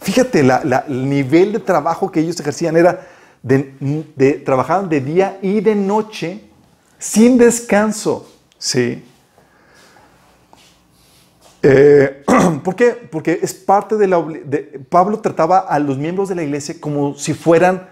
Fíjate, 0.01 0.41
el 0.41 1.09
nivel 1.09 1.53
de 1.53 1.59
trabajo 1.59 2.11
que 2.13 2.21
ellos 2.21 2.39
ejercían 2.39 2.77
era 2.77 3.07
de, 3.43 4.43
trabajaban 4.45 4.89
de 4.89 5.01
día 5.01 5.39
y 5.43 5.61
de 5.61 5.75
noche 5.75 6.51
sin 6.99 7.39
descanso. 7.39 8.31
Sí. 8.59 9.05
Eh, 11.63 12.25
¿Por 12.65 12.77
qué? 12.77 12.91
Porque 13.11 13.41
es 13.43 13.55
parte 13.55 13.97
de 13.97 14.07
la... 14.07 14.25
Pablo 14.89 15.19
trataba 15.21 15.59
a 15.59 15.79
los 15.79 15.99
miembros 15.99 16.29
de 16.29 16.37
la 16.37 16.43
iglesia 16.43 16.77
como 16.81 17.15
si 17.15 17.35
fueran 17.35 17.89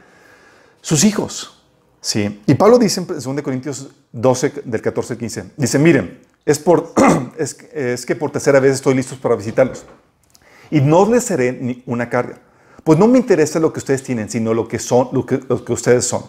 sus 0.81 1.03
hijos. 1.05 1.63
Sí. 2.01 2.43
Y 2.47 2.55
Pablo 2.55 2.79
dice 2.79 3.01
en 3.01 3.07
2 3.07 3.43
Corintios 3.43 3.89
12, 4.13 4.63
del 4.65 4.83
14 4.83 5.15
al 5.15 5.19
15, 5.19 5.45
dice, 5.57 5.79
miren, 5.79 6.21
es, 6.47 8.07
que 8.07 8.17
por 8.17 8.31
tercera 8.31 8.61
vez 8.61 8.75
estoy 8.75 8.95
listo 8.95 9.17
para 9.21 9.37
visitarlos. 9.37 9.85
Y 10.71 10.81
no 10.81 11.09
les 11.11 11.25
seré 11.25 11.53
ni 11.53 11.83
una 11.87 12.09
carga. 12.09 12.41
Pues 12.83 12.99
no 12.99 13.07
me 13.07 13.19
interesa 13.19 13.59
lo 13.59 13.73
que 13.73 13.79
ustedes 13.79 14.03
tienen, 14.03 14.29
sino 14.29 14.53
lo 14.53 14.69
que 14.69 14.79
son, 14.79 15.09
lo 15.13 15.25
que, 15.25 15.41
ustedes 15.73 16.05
son. 16.05 16.25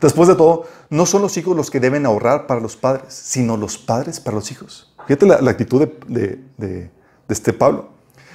Después 0.00 0.28
de 0.28 0.36
todo, 0.36 0.66
no 0.90 1.06
son 1.06 1.22
los 1.22 1.36
hijos 1.36 1.56
los 1.56 1.70
que 1.70 1.80
deben 1.80 2.06
ahorrar 2.06 2.46
para 2.46 2.60
los 2.60 2.76
padres, 2.76 3.12
sino 3.14 3.56
los 3.56 3.78
padres 3.78 4.20
para 4.20 4.36
los 4.36 4.50
hijos. 4.52 4.94
Fíjate 5.06 5.26
la, 5.26 5.50
actitud 5.50 5.88
de 6.06 6.90
este 7.28 7.52
Pablo. 7.52 7.88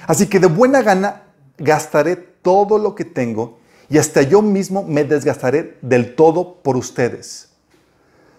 Así 0.06 0.26
que 0.26 0.40
de 0.40 0.46
buena 0.46 0.82
gana 0.82 1.22
gastaré 1.56 2.16
todo 2.16 2.78
lo 2.78 2.94
que 2.94 3.04
tengo 3.04 3.58
y 3.88 3.98
hasta 3.98 4.22
yo 4.22 4.42
mismo 4.42 4.82
me 4.82 5.04
desgastaré 5.04 5.78
del 5.82 6.14
todo 6.14 6.56
por 6.62 6.76
ustedes. 6.76 7.50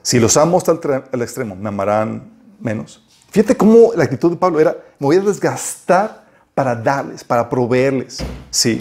Si 0.01 0.19
los 0.19 0.37
amo 0.37 0.57
hasta 0.57 0.71
el, 1.11 1.21
extremo, 1.21 1.55
me 1.55 1.69
amarán 1.69 2.34
menos. 2.59 3.03
Fíjate 3.31 3.55
cómo 3.55 3.91
la 3.95 4.03
actitud 4.05 4.31
de 4.31 4.37
Pablo 4.37 4.59
era, 4.59 4.77
me 4.99 5.07
voy 5.07 5.17
a 5.17 5.21
desgastar 5.21 6.25
para 6.53 6.75
darles, 6.75 7.23
para 7.23 7.49
proveerles. 7.49 8.19
Sí. 8.49 8.79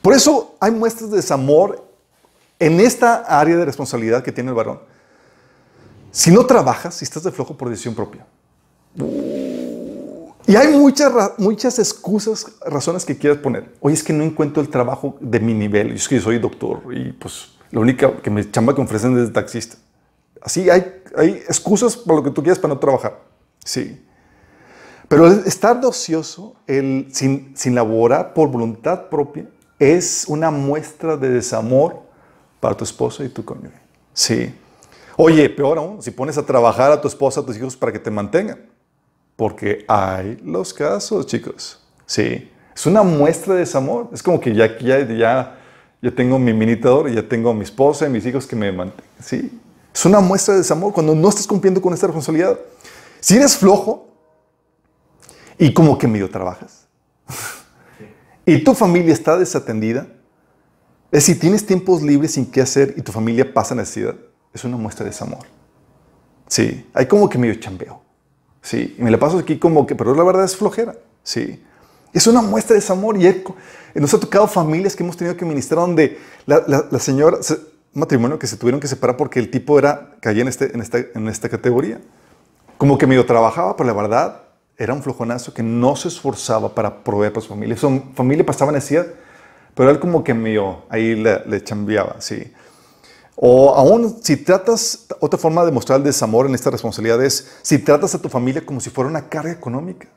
Por 0.00 0.14
eso 0.14 0.56
hay 0.58 0.72
muestras 0.72 1.10
de 1.10 1.16
desamor 1.16 1.86
en 2.58 2.80
esta 2.80 3.16
área 3.16 3.56
de 3.56 3.64
responsabilidad 3.64 4.22
que 4.22 4.32
tiene 4.32 4.50
el 4.50 4.56
varón. 4.56 4.80
Si 6.10 6.30
no 6.30 6.44
trabajas, 6.44 6.96
si 6.96 7.04
estás 7.04 7.22
de 7.22 7.30
flojo 7.30 7.56
por 7.56 7.70
decisión 7.70 7.94
propia. 7.94 8.26
Y 10.46 10.56
hay 10.56 10.68
muchas, 10.68 11.12
muchas 11.38 11.78
excusas, 11.78 12.46
razones 12.66 13.04
que 13.04 13.16
quieras 13.16 13.38
poner. 13.38 13.72
Oye, 13.80 13.94
es 13.94 14.02
que 14.02 14.12
no 14.12 14.24
encuentro 14.24 14.62
el 14.62 14.68
trabajo 14.68 15.16
de 15.20 15.40
mi 15.40 15.54
nivel. 15.54 15.88
Yo 15.90 15.94
es 15.94 16.08
que 16.08 16.20
soy 16.20 16.38
doctor 16.38 16.82
y 16.92 17.12
pues 17.12 17.52
la 17.70 17.80
única 17.80 18.16
que 18.20 18.30
me 18.30 18.50
chamba 18.50 18.74
que 18.74 18.80
ofrecen 18.80 19.16
es 19.18 19.32
taxista. 19.32 19.76
Así 20.42 20.68
hay, 20.68 21.01
hay 21.16 21.42
excusas 21.46 21.96
por 21.96 22.16
lo 22.16 22.22
que 22.22 22.30
tú 22.30 22.42
quieras 22.42 22.58
para 22.58 22.74
no 22.74 22.80
trabajar. 22.80 23.20
Sí. 23.64 24.04
Pero 25.08 25.26
estar 25.26 25.80
de 25.80 25.86
ocioso, 25.86 26.54
el, 26.66 27.08
sin, 27.12 27.56
sin 27.56 27.74
laborar 27.74 28.32
por 28.32 28.48
voluntad 28.48 29.08
propia, 29.08 29.46
es 29.78 30.24
una 30.26 30.50
muestra 30.50 31.16
de 31.16 31.28
desamor 31.28 32.00
para 32.60 32.76
tu 32.76 32.84
esposa 32.84 33.24
y 33.24 33.28
tu 33.28 33.44
cónyuge. 33.44 33.78
Sí. 34.14 34.54
Oye, 35.16 35.50
peor 35.50 35.78
aún, 35.78 36.02
si 36.02 36.10
pones 36.10 36.38
a 36.38 36.46
trabajar 36.46 36.92
a 36.92 37.00
tu 37.00 37.08
esposa, 37.08 37.40
a 37.40 37.44
tus 37.44 37.56
hijos 37.56 37.76
para 37.76 37.92
que 37.92 37.98
te 37.98 38.10
mantengan. 38.10 38.60
Porque 39.36 39.84
hay 39.88 40.38
los 40.44 40.72
casos, 40.72 41.26
chicos. 41.26 41.82
Sí. 42.06 42.50
Es 42.74 42.86
una 42.86 43.02
muestra 43.02 43.54
de 43.54 43.60
desamor. 43.60 44.08
Es 44.12 44.22
como 44.22 44.40
que 44.40 44.54
ya, 44.54 44.78
ya, 44.78 45.06
ya, 45.06 45.58
ya 46.00 46.10
tengo 46.10 46.38
mi 46.38 46.52
minitador, 46.52 47.10
ya 47.10 47.26
tengo 47.26 47.50
a 47.50 47.54
mi 47.54 47.64
esposa 47.64 48.06
y 48.06 48.10
mis 48.10 48.24
hijos 48.24 48.46
que 48.46 48.56
me 48.56 48.72
mantengan. 48.72 49.04
Sí. 49.20 49.60
Es 49.94 50.04
una 50.06 50.20
muestra 50.20 50.54
de 50.54 50.58
desamor 50.60 50.92
cuando 50.92 51.14
no 51.14 51.28
estás 51.28 51.46
cumpliendo 51.46 51.80
con 51.80 51.92
esta 51.92 52.06
responsabilidad. 52.06 52.58
Si 53.20 53.36
eres 53.36 53.56
flojo 53.56 54.08
y 55.58 55.72
como 55.72 55.98
que 55.98 56.08
medio 56.08 56.30
trabajas 56.30 56.86
y 58.46 58.64
tu 58.64 58.74
familia 58.74 59.12
está 59.12 59.36
desatendida, 59.36 60.08
es 61.10 61.24
si 61.24 61.34
tienes 61.34 61.66
tiempos 61.66 62.02
libres 62.02 62.32
sin 62.32 62.50
qué 62.50 62.62
hacer 62.62 62.94
y 62.96 63.02
tu 63.02 63.12
familia 63.12 63.52
pasa 63.52 63.74
necesidad, 63.74 64.14
es 64.54 64.64
una 64.64 64.76
muestra 64.76 65.04
de 65.04 65.10
desamor. 65.10 65.46
Sí, 66.48 66.86
hay 66.94 67.06
como 67.06 67.28
que 67.28 67.38
medio 67.38 67.54
chambeo. 67.56 68.02
Sí, 68.62 68.94
me 68.98 69.10
la 69.10 69.18
paso 69.18 69.38
aquí 69.38 69.58
como 69.58 69.86
que, 69.86 69.94
pero 69.94 70.14
la 70.14 70.24
verdad 70.24 70.44
es 70.44 70.56
flojera. 70.56 70.94
Sí, 71.22 71.62
es 72.12 72.26
una 72.26 72.40
muestra 72.40 72.74
de 72.74 72.80
desamor 72.80 73.16
y 73.20 73.44
nos 73.94 74.14
ha 74.14 74.20
tocado 74.20 74.46
familias 74.46 74.96
que 74.96 75.02
hemos 75.02 75.16
tenido 75.16 75.36
que 75.36 75.44
ministrar 75.44 75.80
donde 75.80 76.18
la 76.46 76.98
señora, 76.98 77.38
matrimonio 77.94 78.38
que 78.38 78.46
se 78.46 78.56
tuvieron 78.56 78.80
que 78.80 78.88
separar 78.88 79.16
porque 79.16 79.38
el 79.38 79.50
tipo 79.50 79.78
era, 79.78 80.12
caía 80.20 80.42
en, 80.42 80.48
este, 80.48 80.72
en, 80.74 81.28
esta, 81.28 81.48
categoría. 81.48 82.00
Como 82.78 82.98
que 82.98 83.06
medio 83.06 83.26
trabajaba, 83.26 83.76
pero 83.76 83.86
la 83.86 83.92
verdad 83.92 84.42
era 84.76 84.94
un 84.94 85.02
flojonazo 85.02 85.54
que 85.54 85.62
no 85.62 85.94
se 85.96 86.08
esforzaba 86.08 86.74
para 86.74 87.04
proveer 87.04 87.32
para 87.32 87.42
su 87.42 87.48
familia. 87.48 87.76
Su 87.76 88.02
familia 88.14 88.44
pasaba 88.44 88.72
necesidad, 88.72 89.06
pero 89.74 89.90
él 89.90 90.00
como 90.00 90.24
que 90.24 90.34
medio 90.34 90.82
ahí 90.88 91.14
le, 91.14 91.44
le 91.46 91.62
chambeaba, 91.62 92.16
sí. 92.20 92.52
O 93.36 93.74
aún 93.74 94.18
si 94.22 94.36
tratas, 94.36 95.06
otra 95.20 95.38
forma 95.38 95.64
de 95.64 95.72
mostrar 95.72 95.98
el 95.98 96.04
desamor 96.04 96.46
en 96.46 96.54
esta 96.54 96.70
responsabilidad 96.70 97.22
es 97.22 97.52
si 97.62 97.78
tratas 97.78 98.14
a 98.14 98.18
tu 98.20 98.28
familia 98.28 98.64
como 98.64 98.80
si 98.80 98.90
fuera 98.90 99.08
una 99.08 99.28
carga 99.28 99.52
económica. 99.52 100.08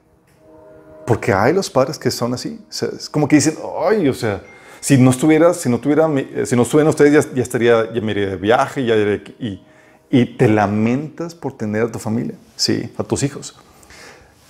Porque 1.05 1.33
hay 1.33 1.53
los 1.53 1.69
padres 1.69 1.99
que 1.99 2.09
son 2.09 2.33
así. 2.33 2.59
es 2.69 3.09
como 3.09 3.27
que 3.27 3.35
dicen, 3.35 3.57
ay, 3.87 4.09
o 4.09 4.13
sea, 4.13 4.41
si 4.85 4.99
no 4.99 5.09
estuviera, 5.09 5.51
si 5.55 5.67
no 5.67 5.79
tuviera, 5.79 6.07
eh, 6.15 6.45
si 6.45 6.55
no 6.55 6.61
estuvieran 6.61 6.89
ustedes, 6.89 7.33
ya, 7.33 7.41
estaría, 7.41 7.91
ya 7.91 8.01
me 8.01 8.11
iría 8.11 8.27
de 8.27 8.35
viaje, 8.35 8.85
ya 8.85 8.95
y, 8.95 9.59
y 10.11 10.25
te 10.37 10.47
lamentas 10.47 11.33
por 11.33 11.57
tener 11.57 11.81
a 11.81 11.91
tu 11.91 11.97
familia, 11.97 12.35
sí, 12.55 12.93
a 12.95 13.03
tus 13.03 13.23
hijos. 13.23 13.55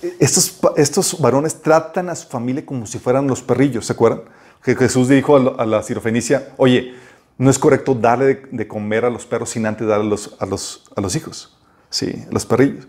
E, 0.02 0.14
estos, 0.20 0.58
estos 0.76 1.18
varones 1.22 1.62
tratan 1.62 2.10
a 2.10 2.14
su 2.14 2.28
familia 2.28 2.66
como 2.66 2.86
si 2.86 2.98
fueran 2.98 3.26
los 3.26 3.40
perrillos, 3.40 3.86
¿se 3.86 3.94
acuerdan? 3.94 4.24
Que 4.62 4.76
Jesús 4.76 5.08
dijo 5.08 5.36
a, 5.58 5.64
la 5.64 5.82
sirofenicia, 5.82 6.52
oye, 6.58 6.92
no 7.38 7.48
es 7.48 7.58
correcto 7.58 7.94
darle 7.94 8.42
de, 8.50 8.68
comer 8.68 9.06
a 9.06 9.08
los 9.08 9.24
perros 9.24 9.48
sin 9.48 9.64
antes 9.64 9.86
darle 9.86 10.04
a 10.04 10.10
los, 10.10 10.36
a 10.38 10.44
los, 10.44 10.84
a 10.94 11.00
los 11.00 11.16
hijos, 11.16 11.56
sí, 11.88 12.26
a 12.28 12.34
los 12.34 12.44
perrillos. 12.44 12.86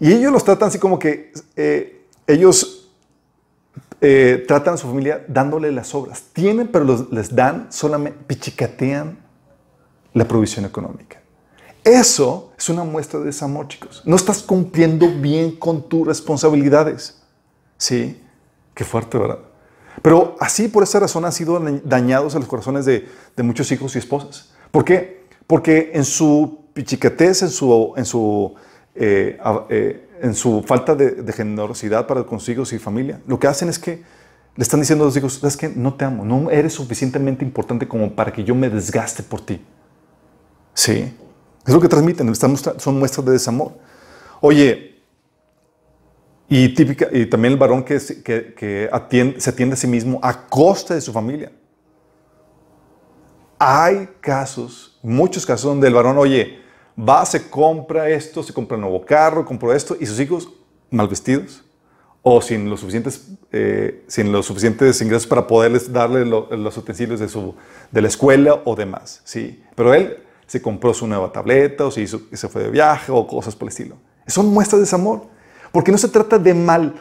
Y 0.00 0.12
ellos 0.12 0.32
los 0.32 0.42
tratan 0.42 0.70
así 0.70 0.80
como 0.80 0.98
que 0.98 1.32
eh, 1.54 2.04
ellos 2.26 2.83
eh, 4.06 4.44
tratan 4.46 4.74
a 4.74 4.76
su 4.76 4.86
familia 4.86 5.24
dándole 5.28 5.72
las 5.72 5.94
obras. 5.94 6.24
Tienen, 6.34 6.68
pero 6.68 7.08
les 7.10 7.34
dan 7.34 7.68
solamente, 7.70 8.18
pichicatean 8.26 9.18
la 10.12 10.28
provisión 10.28 10.66
económica. 10.66 11.22
Eso 11.82 12.52
es 12.58 12.68
una 12.68 12.84
muestra 12.84 13.18
de 13.20 13.26
desamor, 13.26 13.68
chicos. 13.68 14.02
No 14.04 14.16
estás 14.16 14.42
cumpliendo 14.42 15.08
bien 15.08 15.56
con 15.56 15.88
tus 15.88 16.06
responsabilidades. 16.06 17.22
Sí, 17.78 18.22
qué 18.74 18.84
fuerte, 18.84 19.16
¿verdad? 19.16 19.38
Pero 20.02 20.36
así, 20.38 20.68
por 20.68 20.82
esa 20.82 21.00
razón, 21.00 21.24
han 21.24 21.32
sido 21.32 21.58
dañados 21.82 22.34
a 22.34 22.38
los 22.38 22.48
corazones 22.48 22.84
de, 22.84 23.08
muchos 23.38 23.72
hijos 23.72 23.96
y 23.96 24.00
esposas. 24.00 24.52
¿Por 24.70 24.84
qué? 24.84 25.24
Porque 25.46 25.92
en 25.94 26.04
su 26.04 26.66
pichicatez, 26.74 27.40
en 27.40 27.48
su, 27.48 27.94
en 27.96 28.04
su 28.04 28.54
eh, 28.94 29.38
eh, 29.70 30.03
en 30.20 30.34
su 30.34 30.62
falta 30.62 30.94
de, 30.94 31.32
generosidad 31.32 32.06
para 32.06 32.24
con 32.24 32.40
sus 32.40 32.48
hijos 32.50 32.72
y 32.72 32.78
familia, 32.78 33.20
lo 33.26 33.38
que 33.38 33.46
hacen 33.46 33.68
es 33.68 33.78
que 33.78 34.02
le 34.56 34.62
están 34.62 34.80
diciendo 34.80 35.04
a 35.04 35.06
los 35.06 35.16
hijos, 35.16 35.42
es 35.42 35.56
que 35.56 35.68
no 35.68 35.94
te 35.94 36.04
amo, 36.04 36.24
no 36.24 36.50
eres 36.50 36.72
suficientemente 36.72 37.44
importante 37.44 37.88
como 37.88 38.14
para 38.14 38.32
que 38.32 38.44
yo 38.44 38.54
me 38.54 38.70
desgaste 38.70 39.22
por 39.22 39.40
ti. 39.40 39.60
Sí, 40.72 41.12
es 41.66 41.74
lo 41.74 41.80
que 41.80 41.88
transmiten, 41.88 42.32
son 42.34 42.98
muestras 42.98 43.24
de 43.26 43.32
desamor. 43.32 43.72
Oye, 44.40 44.94
y, 46.48 46.68
típica, 46.74 47.08
y 47.10 47.26
también 47.26 47.52
el 47.52 47.58
varón 47.58 47.82
que, 47.84 47.98
que, 48.22 48.88
atiende, 48.92 49.40
se 49.40 49.50
atiende 49.50 49.74
a 49.74 49.76
sí 49.76 49.86
mismo 49.86 50.20
a 50.22 50.46
costa 50.46 50.94
de 50.94 51.00
su 51.00 51.12
familia. 51.12 51.50
Hay 53.58 54.08
casos, 54.20 54.98
muchos 55.02 55.46
casos 55.46 55.64
donde 55.64 55.88
el 55.88 55.94
varón, 55.94 56.18
oye, 56.18 56.63
va, 56.98 57.24
se 57.26 57.48
compra 57.48 58.08
esto, 58.08 58.42
se 58.42 58.52
compra 58.52 58.76
un 58.76 58.82
nuevo 58.82 59.04
carro, 59.04 59.44
compró 59.44 59.72
esto, 59.72 59.96
y 59.98 60.06
sus 60.06 60.20
hijos 60.20 60.48
mal 60.90 61.08
vestidos 61.08 61.64
o 62.22 62.40
sin 62.40 62.70
los 62.70 62.80
suficientes, 62.80 63.28
eh, 63.52 64.02
sin 64.06 64.32
los 64.32 64.46
suficientes 64.46 65.00
ingresos 65.02 65.26
para 65.26 65.46
poderles 65.46 65.92
darle 65.92 66.24
los 66.24 66.76
utensilios 66.76 67.20
de, 67.20 67.28
su, 67.28 67.54
de 67.90 68.00
la 68.00 68.08
escuela 68.08 68.62
o 68.64 68.74
demás. 68.74 69.20
¿sí? 69.24 69.62
Pero 69.74 69.92
él 69.92 70.18
se 70.46 70.62
compró 70.62 70.94
su 70.94 71.06
nueva 71.06 71.30
tableta 71.32 71.84
o 71.84 71.90
se, 71.90 72.00
hizo, 72.00 72.22
se 72.32 72.48
fue 72.48 72.62
de 72.62 72.70
viaje 72.70 73.12
o 73.12 73.26
cosas 73.26 73.54
por 73.54 73.66
el 73.66 73.70
estilo. 73.70 73.96
Son 74.26 74.46
muestras 74.46 74.78
de 74.78 74.84
desamor. 74.84 75.34
Porque 75.70 75.90
no 75.90 75.98
se 75.98 76.08
trata 76.08 76.38
de 76.38 76.54
mal, 76.54 76.94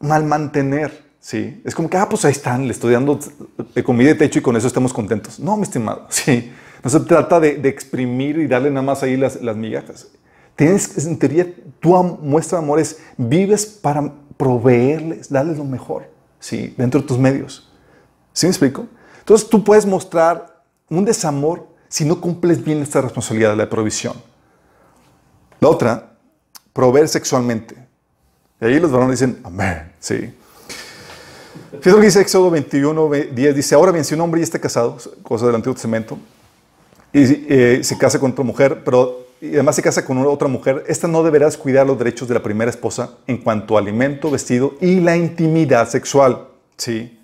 mal 0.00 0.24
mantener. 0.24 1.04
¿sí? 1.20 1.60
Es 1.64 1.74
como 1.74 1.90
que, 1.90 1.96
ah, 1.96 2.08
pues 2.08 2.24
ahí 2.24 2.32
están, 2.32 2.66
le 2.66 2.72
estoy 2.72 2.92
dando 2.92 3.18
comida 3.84 4.12
y 4.12 4.14
techo 4.14 4.38
y 4.38 4.42
con 4.42 4.56
eso 4.56 4.68
estamos 4.68 4.92
contentos. 4.92 5.38
No, 5.38 5.56
mi 5.56 5.64
estimado. 5.64 6.06
¿sí? 6.08 6.52
No 6.86 6.90
se 6.90 7.00
trata 7.00 7.40
de, 7.40 7.68
exprimir 7.68 8.38
y 8.38 8.46
darle 8.46 8.70
nada 8.70 8.86
más 8.86 9.02
ahí 9.02 9.16
las, 9.16 9.42
las 9.42 9.56
migajas. 9.56 10.06
Tienes, 10.54 11.04
en 11.04 11.18
teoría, 11.18 11.52
tu 11.80 11.92
muestra 12.22 12.58
de 12.58 12.64
amor 12.64 12.78
es, 12.78 13.00
vives 13.16 13.66
para 13.66 14.12
proveerles, 14.36 15.28
darles 15.28 15.58
lo 15.58 15.64
mejor, 15.64 16.08
¿sí? 16.38 16.72
Dentro 16.76 17.00
de 17.00 17.08
tus 17.08 17.18
medios. 17.18 17.68
¿Sí 18.32 18.46
me 18.46 18.50
explico? 18.50 18.86
Entonces 19.18 19.48
tú 19.48 19.64
puedes 19.64 19.84
mostrar 19.84 20.62
un 20.88 21.04
desamor 21.04 21.66
si 21.88 22.04
no 22.04 22.20
cumples 22.20 22.62
bien 22.62 22.80
esta 22.82 23.00
responsabilidad 23.00 23.50
de 23.50 23.56
la 23.56 23.68
provisión. 23.68 24.14
La 25.58 25.68
otra, 25.68 26.12
proveer 26.72 27.08
sexualmente. 27.08 27.74
Y 28.60 28.64
ahí 28.64 28.78
los 28.78 28.92
varones 28.92 29.18
dicen, 29.18 29.40
amén, 29.42 29.90
sí. 29.98 30.32
Fíjate 31.70 31.90
lo 31.90 31.96
que 31.98 32.04
dice 32.04 32.20
Éxodo 32.20 32.48
21, 32.48 33.10
10, 33.32 33.56
dice, 33.56 33.74
ahora 33.74 33.90
bien, 33.90 34.04
si 34.04 34.14
un 34.14 34.20
hombre 34.20 34.40
ya 34.40 34.44
está 34.44 34.60
casado, 34.60 34.98
cosa 35.24 35.46
del 35.46 35.56
Antiguo 35.56 35.74
Testamento, 35.74 36.16
y 37.16 37.46
eh, 37.48 37.80
se 37.82 37.96
casa 37.96 38.18
con 38.18 38.32
otra 38.32 38.44
mujer, 38.44 38.82
pero 38.84 39.26
y 39.40 39.54
además 39.54 39.76
se 39.76 39.82
casa 39.82 40.04
con 40.04 40.18
otra 40.18 40.48
mujer, 40.48 40.84
esta 40.86 41.08
no 41.08 41.22
deberá 41.22 41.50
cuidar 41.52 41.86
los 41.86 41.98
derechos 41.98 42.28
de 42.28 42.34
la 42.34 42.42
primera 42.42 42.70
esposa 42.70 43.18
en 43.26 43.38
cuanto 43.38 43.76
a 43.76 43.80
alimento, 43.80 44.30
vestido 44.30 44.74
y 44.80 45.00
la 45.00 45.16
intimidad 45.16 45.88
sexual. 45.88 46.48
¿sí? 46.76 47.18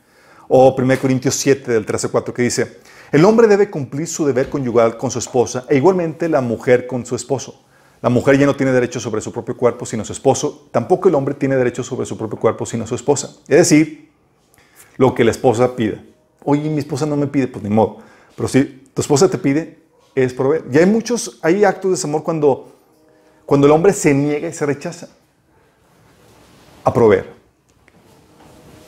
O 0.48 0.74
1 0.76 0.98
Corintios 1.00 1.34
7 1.36 1.72
del 1.72 1.86
13 1.86 2.08
4 2.08 2.34
que 2.34 2.42
dice, 2.42 2.78
el 3.10 3.24
hombre 3.24 3.46
debe 3.46 3.70
cumplir 3.70 4.06
su 4.06 4.26
deber 4.26 4.48
conyugal 4.48 4.96
con 4.96 5.10
su 5.10 5.18
esposa 5.18 5.66
e 5.68 5.76
igualmente 5.76 6.28
la 6.28 6.40
mujer 6.40 6.86
con 6.86 7.04
su 7.04 7.14
esposo. 7.14 7.62
La 8.00 8.08
mujer 8.08 8.38
ya 8.38 8.46
no 8.46 8.56
tiene 8.56 8.72
derecho 8.72 8.98
sobre 8.98 9.20
su 9.20 9.32
propio 9.32 9.56
cuerpo 9.56 9.86
sino 9.86 10.04
su 10.04 10.12
esposo, 10.12 10.68
tampoco 10.70 11.08
el 11.08 11.14
hombre 11.14 11.34
tiene 11.34 11.56
derecho 11.56 11.82
sobre 11.82 12.06
su 12.06 12.16
propio 12.16 12.38
cuerpo 12.38 12.66
sino 12.66 12.86
su 12.86 12.94
esposa. 12.94 13.36
Es 13.48 13.58
decir, 13.58 14.10
lo 14.96 15.14
que 15.14 15.24
la 15.24 15.30
esposa 15.30 15.76
pida. 15.76 16.02
Oye, 16.44 16.68
mi 16.68 16.78
esposa 16.78 17.06
no 17.06 17.16
me 17.16 17.26
pide, 17.26 17.46
pues 17.46 17.62
ni 17.62 17.70
modo. 17.70 17.98
Pero 18.34 18.48
si 18.48 18.82
tu 18.92 19.00
esposa 19.00 19.30
te 19.30 19.38
pide, 19.38 19.81
es 20.14 20.32
proveer. 20.32 20.64
Y 20.72 20.78
hay 20.78 20.86
muchos, 20.86 21.38
hay 21.42 21.64
actos 21.64 21.90
de 21.90 21.96
desamor 21.96 22.22
cuando, 22.22 22.72
cuando 23.46 23.66
el 23.66 23.72
hombre 23.72 23.92
se 23.92 24.12
niega 24.14 24.48
y 24.48 24.52
se 24.52 24.66
rechaza 24.66 25.08
a 26.84 26.92
proveer. 26.92 27.42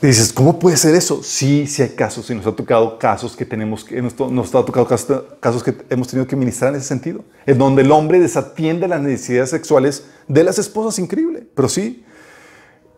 Y 0.01 0.07
dices, 0.07 0.31
¿cómo 0.31 0.59
puede 0.59 0.77
ser 0.77 0.93
eso? 0.93 1.23
Sí, 1.23 1.65
sí 1.65 1.81
hay 1.81 1.89
casos, 1.89 2.29
y 2.29 2.35
nos 2.35 2.45
ha 2.45 2.51
tocado 2.51 2.99
casos 2.99 3.35
que 3.35 3.45
tenemos 3.45 3.83
que, 3.83 4.01
nos, 4.01 4.19
nos 4.19 4.53
ha 4.53 4.63
tocado 4.63 4.85
casos, 4.85 5.23
casos, 5.39 5.63
que 5.63 5.73
hemos 5.89 6.07
tenido 6.07 6.27
que 6.27 6.35
ministrar 6.35 6.73
en 6.73 6.79
ese 6.79 6.87
sentido, 6.87 7.23
en 7.45 7.57
donde 7.57 7.81
el 7.81 7.91
hombre 7.91 8.19
desatiende 8.19 8.87
las 8.87 9.01
necesidades 9.01 9.49
sexuales 9.49 10.05
de 10.27 10.43
las 10.43 10.59
esposas, 10.59 10.99
increíble, 10.99 11.47
pero 11.55 11.69
sí. 11.69 12.05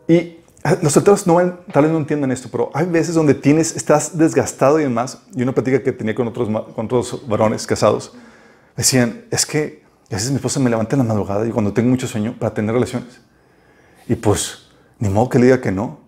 Y 0.06 0.37
los 0.82 0.92
solteros 0.92 1.26
no, 1.26 1.36
tal 1.72 1.84
vez 1.84 1.92
no 1.92 1.98
entiendan 1.98 2.30
esto, 2.30 2.48
pero 2.50 2.70
hay 2.74 2.86
veces 2.86 3.14
donde 3.14 3.34
tienes, 3.34 3.76
estás 3.76 4.16
desgastado 4.16 4.78
y 4.80 4.84
demás. 4.84 5.18
Y 5.34 5.42
una 5.42 5.52
plática 5.52 5.82
que 5.82 5.92
tenía 5.92 6.14
con 6.14 6.28
otros, 6.28 6.48
con 6.74 6.86
otros 6.86 7.28
varones 7.28 7.66
casados, 7.66 8.12
decían, 8.76 9.24
es 9.30 9.46
que 9.46 9.84
a 10.10 10.14
veces 10.14 10.30
mi 10.30 10.36
esposa 10.36 10.60
me 10.60 10.70
levanta 10.70 10.96
en 10.96 10.98
la 10.98 11.04
madrugada 11.04 11.46
y 11.46 11.50
cuando 11.50 11.72
tengo 11.72 11.90
mucho 11.90 12.06
sueño 12.06 12.34
para 12.38 12.54
tener 12.54 12.72
relaciones. 12.72 13.20
Y 14.08 14.14
pues, 14.14 14.70
ni 14.98 15.08
modo 15.08 15.28
que 15.28 15.38
le 15.38 15.46
diga 15.46 15.60
que 15.60 15.70
no. 15.70 16.00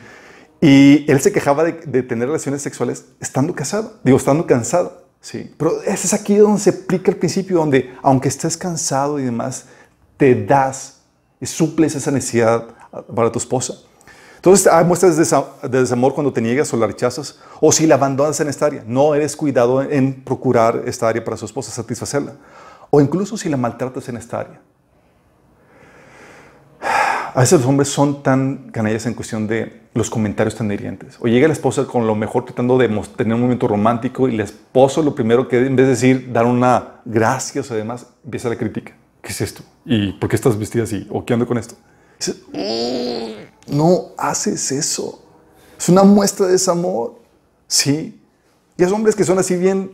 y 0.60 1.10
él 1.10 1.20
se 1.20 1.32
quejaba 1.32 1.64
de, 1.64 1.72
de, 1.72 2.02
tener 2.02 2.26
relaciones 2.26 2.62
sexuales 2.62 3.06
estando 3.20 3.54
casado, 3.54 4.00
digo, 4.02 4.18
estando 4.18 4.46
cansado. 4.46 5.04
Sí, 5.20 5.54
pero 5.56 5.80
ese 5.82 6.06
es 6.06 6.12
aquí 6.12 6.36
donde 6.36 6.60
se 6.60 6.70
aplica 6.70 7.10
el 7.10 7.16
principio, 7.16 7.56
donde 7.56 7.94
aunque 8.02 8.28
estés 8.28 8.58
cansado 8.58 9.18
y 9.18 9.22
demás, 9.22 9.66
te 10.18 10.44
das 10.44 11.00
y 11.40 11.46
suples 11.46 11.94
esa 11.94 12.10
necesidad 12.10 12.66
para 13.14 13.32
tu 13.32 13.38
esposa. 13.38 13.74
Entonces, 14.44 14.66
hay 14.66 14.84
muestras 14.84 15.16
de 15.16 15.80
desamor 15.80 16.12
cuando 16.12 16.30
te 16.30 16.42
niegas 16.42 16.70
o 16.74 16.76
la 16.76 16.86
rechazas, 16.86 17.38
o 17.62 17.72
si 17.72 17.86
la 17.86 17.94
abandonas 17.94 18.38
en 18.40 18.48
esta 18.48 18.66
área. 18.66 18.84
No 18.86 19.14
eres 19.14 19.36
cuidado 19.36 19.80
en 19.80 20.22
procurar 20.22 20.82
esta 20.84 21.08
área 21.08 21.24
para 21.24 21.38
su 21.38 21.46
esposa, 21.46 21.70
satisfacerla. 21.70 22.34
O 22.90 23.00
incluso 23.00 23.38
si 23.38 23.48
la 23.48 23.56
maltratas 23.56 24.06
en 24.10 24.18
esta 24.18 24.40
área. 24.40 24.60
A 27.32 27.40
veces 27.40 27.60
los 27.60 27.66
hombres 27.66 27.88
son 27.88 28.22
tan 28.22 28.68
canallas 28.70 29.06
en 29.06 29.14
cuestión 29.14 29.46
de 29.46 29.80
los 29.94 30.10
comentarios 30.10 30.54
tan 30.54 30.70
hirientes. 30.70 31.16
O 31.20 31.26
llega 31.26 31.46
la 31.48 31.54
esposa 31.54 31.86
con 31.86 32.06
lo 32.06 32.14
mejor 32.14 32.44
tratando 32.44 32.76
de 32.76 32.88
tener 33.16 33.34
un 33.36 33.40
momento 33.40 33.66
romántico 33.66 34.28
y 34.28 34.34
el 34.34 34.40
esposo 34.40 35.02
lo 35.02 35.14
primero 35.14 35.48
que 35.48 35.56
en 35.56 35.74
vez 35.74 35.86
de 35.86 35.90
decir, 35.92 36.30
dar 36.34 36.44
una 36.44 37.00
gracias 37.06 37.70
o 37.70 37.74
demás, 37.74 38.08
empieza 38.22 38.50
la 38.50 38.56
crítica. 38.56 38.94
¿Qué 39.22 39.30
es 39.32 39.40
esto? 39.40 39.62
¿Y 39.86 40.12
por 40.12 40.28
qué 40.28 40.36
estás 40.36 40.58
vestida 40.58 40.82
así? 40.82 41.08
¿O 41.10 41.24
qué 41.24 41.32
ando 41.32 41.46
con 41.46 41.56
esto? 41.56 41.76
No 43.66 44.12
haces 44.16 44.72
eso. 44.72 45.22
Es 45.78 45.88
una 45.88 46.02
muestra 46.02 46.46
de 46.46 46.52
desamor. 46.52 47.16
Sí. 47.66 48.20
Y 48.76 48.84
hay 48.84 48.92
hombres 48.92 49.14
que 49.14 49.24
son 49.24 49.38
así 49.38 49.56
bien... 49.56 49.92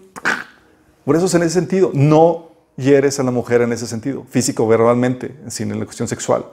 Por 1.04 1.16
eso 1.16 1.26
es 1.26 1.34
en 1.34 1.42
ese 1.42 1.54
sentido. 1.54 1.90
No 1.94 2.50
hieres 2.76 3.18
a 3.20 3.22
la 3.22 3.30
mujer 3.30 3.62
en 3.62 3.72
ese 3.72 3.86
sentido, 3.86 4.24
físico, 4.28 4.66
verbalmente, 4.66 5.36
sin 5.48 5.70
en 5.70 5.78
la 5.78 5.84
cuestión 5.84 6.08
sexual. 6.08 6.44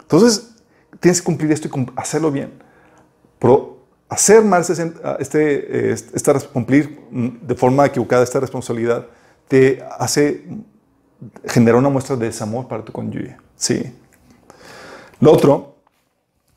Entonces, 0.00 0.54
tienes 1.00 1.20
que 1.20 1.24
cumplir 1.24 1.52
esto 1.52 1.68
y 1.68 1.86
hacerlo 1.96 2.30
bien. 2.30 2.52
Pero 3.38 3.76
hacer 4.08 4.42
mal 4.42 4.62
este, 4.62 5.92
este, 5.92 6.32
cumplir 6.52 7.00
de 7.10 7.54
forma 7.54 7.86
equivocada 7.86 8.22
esta 8.22 8.40
responsabilidad 8.40 9.06
te 9.48 9.82
hace 9.98 10.44
generar 11.46 11.78
una 11.78 11.88
muestra 11.88 12.16
de 12.16 12.26
desamor 12.26 12.68
para 12.68 12.84
tu 12.84 12.92
cónyuge. 12.92 13.36
Sí. 13.56 13.92
Lo 15.20 15.32
otro, 15.32 15.75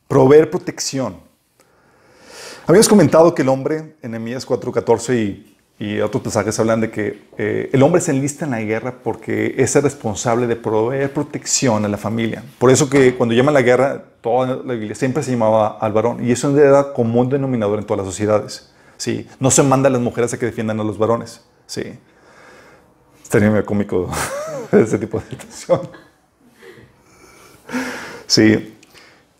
proveer 0.09 0.49
protección. 0.51 1.15
Habíamos 2.67 2.89
comentado 2.89 3.33
que 3.33 3.43
el 3.43 3.47
hombre, 3.47 3.95
en 4.01 4.13
Emías 4.13 4.45
4:14 4.45 5.15
y 5.15 5.49
y 5.79 6.01
otros 6.01 6.21
pasajes 6.21 6.59
hablan 6.59 6.81
de 6.81 6.91
que 6.91 7.21
eh, 7.37 7.69
el 7.71 7.81
hombre 7.83 8.01
se 8.01 8.11
enlista 8.11 8.43
en 8.43 8.51
la 8.51 8.59
guerra 8.59 8.95
porque 9.01 9.55
es 9.57 9.73
el 9.77 9.83
responsable 9.83 10.45
de 10.45 10.57
proveer 10.57 11.13
protección 11.13 11.85
a 11.85 11.87
la 11.87 11.97
familia. 11.97 12.43
Por 12.59 12.69
eso 12.69 12.89
que 12.89 13.15
cuando 13.15 13.33
llaman 13.33 13.53
la 13.53 13.61
guerra, 13.61 14.03
toda 14.19 14.57
la 14.57 14.73
Biblia 14.73 14.93
siempre 14.93 15.23
se 15.23 15.31
llamaba 15.31 15.77
al 15.79 15.93
varón. 15.93 16.27
Y 16.27 16.33
eso 16.33 16.55
era 16.59 16.91
común 16.91 17.29
denominador 17.29 17.79
en 17.79 17.85
todas 17.85 17.99
las 18.05 18.13
sociedades. 18.13 18.73
¿sí? 18.97 19.25
No 19.39 19.49
se 19.51 19.63
manda 19.63 19.87
a 19.87 19.91
las 19.91 20.01
mujeres 20.01 20.33
a 20.33 20.37
que 20.37 20.47
defiendan 20.47 20.81
a 20.81 20.83
los 20.83 20.97
varones. 20.97 21.45
¿sí? 21.65 21.97
Estaría 23.23 23.49
muy 23.49 23.63
cómico 23.63 24.09
ese 24.73 24.99
tipo 24.99 25.21
de 25.21 25.29
situación. 25.29 25.89
Sí. 28.27 28.78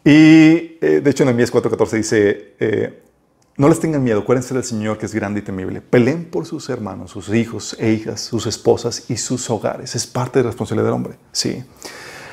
Y 0.03 0.77
eh, 0.81 1.01
de 1.03 1.09
hecho 1.09 1.23
en 1.23 1.29
Emías 1.29 1.51
4.14 1.51 1.91
dice... 1.91 2.55
Eh, 2.59 3.03
no 3.59 3.67
les 3.67 3.81
tengan 3.81 4.01
miedo, 4.01 4.21
acuérdense 4.21 4.53
del 4.53 4.63
Señor 4.63 4.97
que 4.97 5.05
es 5.05 5.13
grande 5.13 5.41
y 5.41 5.43
temible. 5.43 5.81
Peleen 5.81 6.23
por 6.23 6.45
sus 6.45 6.69
hermanos, 6.69 7.11
sus 7.11 7.27
hijos 7.27 7.75
e 7.77 7.91
hijas, 7.91 8.21
sus 8.21 8.47
esposas 8.47 9.09
y 9.09 9.17
sus 9.17 9.49
hogares. 9.49 9.95
Es 9.95 10.07
parte 10.07 10.39
de 10.39 10.43
la 10.43 10.51
responsabilidad 10.51 10.85
del 10.85 10.93
hombre. 10.93 11.15
Sí. 11.33 11.61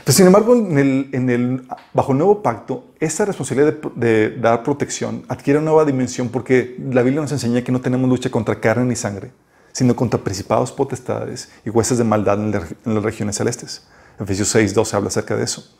Pero 0.05 0.17
sin 0.17 0.27
embargo, 0.27 0.55
en 0.55 0.79
el, 0.79 1.67
bajo 1.93 2.13
el 2.13 2.19
nuevo 2.19 2.45
pacto, 2.45 2.85
esta 3.01 3.25
responsabilidad 3.25 3.75
de, 3.97 4.37
dar 4.37 4.63
protección 4.63 5.25
adquiere 5.27 5.59
una 5.59 5.73
nueva 5.73 5.85
dimensión 5.85 6.29
porque 6.29 6.77
la 6.93 7.03
Biblia 7.03 7.23
nos 7.23 7.33
enseña 7.33 7.65
que 7.65 7.73
no 7.73 7.81
tenemos 7.81 8.09
lucha 8.09 8.31
contra 8.31 8.61
carne 8.61 8.85
ni 8.85 8.95
sangre, 8.95 9.33
sino 9.73 9.97
contra 9.97 10.23
principados, 10.23 10.71
potestades 10.71 11.51
y 11.65 11.71
huestes 11.71 11.99
de 11.99 12.05
maldad 12.05 12.39
en, 12.39 12.55
en 12.55 12.95
las 12.95 13.03
regiones 13.03 13.35
celestes. 13.35 13.89
Efesios 14.21 14.47
6, 14.51 14.75
12 14.75 14.95
habla 14.95 15.09
acerca 15.09 15.35
de 15.35 15.43
eso. 15.43 15.77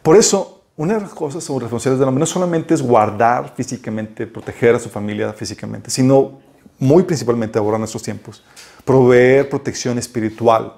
Por 0.00 0.16
eso, 0.16 0.63
una 0.76 0.94
de 0.94 1.00
las 1.00 1.14
cosas 1.14 1.48
o 1.50 1.58
responsabilidades 1.58 2.00
del 2.00 2.08
hombre 2.08 2.20
no 2.20 2.26
solamente 2.26 2.74
es 2.74 2.82
guardar 2.82 3.54
físicamente, 3.56 4.26
proteger 4.26 4.74
a 4.74 4.80
su 4.80 4.88
familia 4.88 5.32
físicamente, 5.32 5.90
sino 5.90 6.40
muy 6.78 7.04
principalmente 7.04 7.58
ahora 7.58 7.76
en 7.76 7.82
nuestros 7.82 8.02
tiempos, 8.02 8.44
proveer 8.84 9.48
protección 9.48 9.98
espiritual. 9.98 10.74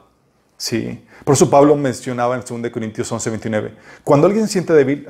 Sí. 0.59 1.05
Por 1.25 1.35
eso 1.35 1.49
Pablo 1.49 1.77
mencionaba 1.77 2.37
en 2.37 2.63
2 2.63 2.71
Corintios 2.71 3.11
11, 3.11 3.31
29, 3.31 3.75
cuando 4.05 4.27
alguien 4.27 4.47
se 4.47 4.53
siente 4.55 4.73
débil, 4.73 5.07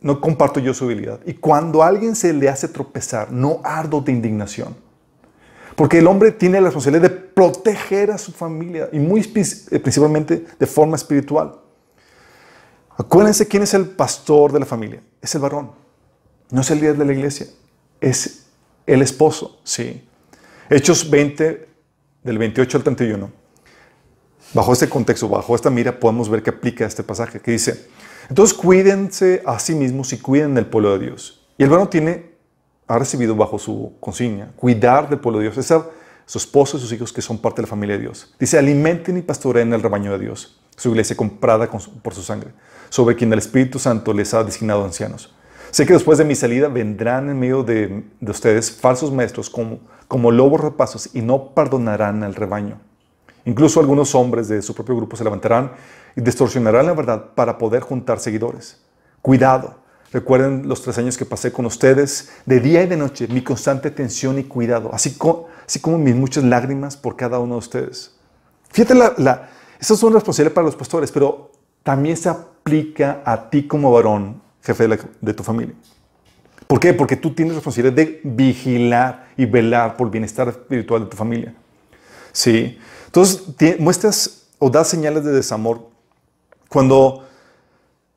no 0.00 0.20
comparto 0.20 0.60
yo 0.60 0.72
su 0.74 0.86
debilidad. 0.88 1.20
Y 1.26 1.34
cuando 1.34 1.82
alguien 1.82 2.14
se 2.14 2.32
le 2.32 2.48
hace 2.48 2.68
tropezar, 2.68 3.32
no 3.32 3.60
ardo 3.64 4.00
de 4.00 4.12
indignación. 4.12 4.76
Porque 5.74 5.98
el 5.98 6.06
hombre 6.06 6.32
tiene 6.32 6.60
la 6.60 6.66
responsabilidad 6.66 7.10
de 7.10 7.16
proteger 7.16 8.10
a 8.10 8.18
su 8.18 8.32
familia 8.32 8.88
y 8.92 8.98
muy 8.98 9.22
principalmente 9.22 10.44
de 10.58 10.66
forma 10.66 10.96
espiritual. 10.96 11.54
Acuérdense 12.98 13.46
quién 13.46 13.62
es 13.62 13.72
el 13.74 13.86
pastor 13.86 14.52
de 14.52 14.60
la 14.60 14.66
familia. 14.66 15.00
Es 15.22 15.34
el 15.34 15.40
varón. 15.40 15.70
No 16.50 16.60
es 16.60 16.70
el 16.70 16.80
líder 16.80 16.98
de 16.98 17.04
la 17.04 17.12
iglesia. 17.12 17.46
Es 18.00 18.46
el 18.86 19.02
esposo. 19.02 19.60
Sí. 19.62 20.04
Hechos 20.68 21.08
20, 21.08 21.68
del 22.24 22.38
28 22.38 22.76
al 22.76 22.82
31. 22.82 23.30
Bajo 24.52 24.72
este 24.72 24.88
contexto, 24.88 25.28
bajo 25.28 25.54
esta 25.54 25.70
mira, 25.70 25.98
podemos 25.98 26.28
ver 26.28 26.42
que 26.42 26.50
aplica 26.50 26.86
este 26.86 27.02
pasaje 27.02 27.40
que 27.40 27.52
dice, 27.52 27.86
entonces 28.28 28.56
cuídense 28.56 29.42
a 29.46 29.58
sí 29.58 29.74
mismos 29.74 30.12
y 30.12 30.18
cuiden 30.18 30.54
del 30.54 30.66
pueblo 30.66 30.98
de 30.98 31.06
Dios. 31.06 31.46
Y 31.56 31.64
el 31.64 31.70
varón 31.70 31.90
tiene, 31.90 32.32
ha 32.86 32.98
recibido 32.98 33.36
bajo 33.36 33.58
su 33.58 33.94
consigna, 34.00 34.52
cuidar 34.56 35.08
del 35.08 35.20
pueblo 35.20 35.38
de 35.38 35.50
Dios. 35.50 35.58
Es 35.58 35.72
su 36.26 36.38
esposo 36.38 36.76
y 36.76 36.80
sus 36.80 36.92
hijos 36.92 37.12
que 37.12 37.22
son 37.22 37.38
parte 37.38 37.56
de 37.56 37.62
la 37.62 37.68
familia 37.68 37.96
de 37.96 38.02
Dios. 38.02 38.34
Dice, 38.38 38.58
alimenten 38.58 39.18
y 39.18 39.22
pastoreen 39.22 39.72
el 39.72 39.82
rebaño 39.82 40.12
de 40.12 40.18
Dios, 40.18 40.60
su 40.78 40.88
iglesia 40.88 41.14
comprada 41.16 41.68
por 41.68 42.14
su 42.14 42.22
sangre 42.22 42.52
sobre 42.90 43.16
quien 43.16 43.32
el 43.32 43.38
Espíritu 43.38 43.78
Santo 43.78 44.12
les 44.12 44.32
ha 44.34 44.44
designado 44.44 44.84
ancianos. 44.84 45.34
Sé 45.70 45.84
que 45.84 45.92
después 45.92 46.16
de 46.18 46.24
mi 46.24 46.34
salida 46.34 46.68
vendrán 46.68 47.28
en 47.28 47.38
medio 47.38 47.62
de, 47.62 48.04
ustedes 48.22 48.72
falsos 48.72 49.12
maestros 49.12 49.50
como, 49.50 49.80
como 50.06 50.30
lobos 50.30 50.60
rapazos 50.60 51.10
y 51.14 51.20
no 51.20 51.50
perdonarán 51.54 52.22
al 52.22 52.34
rebaño. 52.34 52.80
Incluso 53.44 53.80
algunos 53.80 54.14
hombres 54.14 54.48
de 54.48 54.62
su 54.62 54.74
propio 54.74 54.96
grupo 54.96 55.16
se 55.16 55.24
levantarán 55.24 55.72
y 56.16 56.22
distorsionarán 56.22 56.86
la 56.86 56.94
verdad 56.94 57.26
para 57.34 57.58
poder 57.58 57.82
juntar 57.82 58.18
seguidores. 58.18 58.80
Cuidado. 59.20 59.76
Recuerden 60.10 60.66
los 60.66 60.80
tres 60.80 60.96
años 60.96 61.18
que 61.18 61.26
pasé 61.26 61.52
con 61.52 61.66
ustedes, 61.66 62.30
de 62.46 62.60
día 62.60 62.82
y 62.82 62.86
de 62.86 62.96
noche, 62.96 63.28
mi 63.28 63.42
constante 63.42 63.88
atención 63.88 64.38
y 64.38 64.44
cuidado, 64.44 64.88
así 64.94 65.18
como, 65.18 65.48
así 65.66 65.80
como 65.80 65.98
mis 65.98 66.14
muchas 66.14 66.44
lágrimas 66.44 66.96
por 66.96 67.14
cada 67.14 67.38
uno 67.38 67.56
de 67.56 67.58
ustedes. 67.58 68.14
Fíjate, 68.70 68.94
la, 68.94 69.50
esas 69.78 69.98
son 69.98 70.12
responsabilidades 70.12 70.54
para 70.54 70.66
los 70.66 70.76
pastores, 70.76 71.12
pero 71.12 71.52
también 71.82 72.16
se 72.16 72.28
aplica 72.28 73.22
a 73.24 73.48
ti 73.48 73.66
como 73.66 73.92
varón, 73.92 74.42
jefe 74.62 74.88
de, 75.20 75.34
tu 75.34 75.42
familia. 75.42 75.74
¿Por 76.66 76.80
qué? 76.80 76.92
Porque 76.92 77.16
tú 77.16 77.32
tienes 77.32 77.54
la 77.54 77.58
responsabilidad 77.60 77.94
de 77.94 78.20
vigilar 78.24 79.28
y 79.36 79.46
velar 79.46 79.96
por 79.96 80.08
el 80.08 80.10
bienestar 80.10 80.48
espiritual 80.48 81.04
de 81.04 81.06
tu 81.06 81.16
familia. 81.16 81.54
¿Sí? 82.32 82.78
Entonces, 83.06 83.42
muestras 83.78 84.48
o 84.58 84.68
das 84.68 84.88
señales 84.88 85.24
de 85.24 85.32
desamor 85.32 85.88
cuando, 86.68 87.24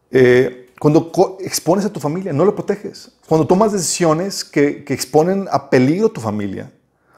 eh, 0.09 0.69
cuando 0.79 1.37
expones 1.39 1.85
a 1.85 1.93
tu 1.93 1.99
familia, 1.99 2.33
no 2.33 2.43
lo 2.43 2.55
proteges. 2.55 3.11
Cuando 3.27 3.47
tomas 3.47 3.71
decisiones 3.71 4.43
que, 4.43 4.83
que 4.83 4.93
exponen 4.93 5.47
a 5.51 5.69
peligro 5.69 6.07
a 6.07 6.13
tu 6.13 6.19
familia 6.19 6.71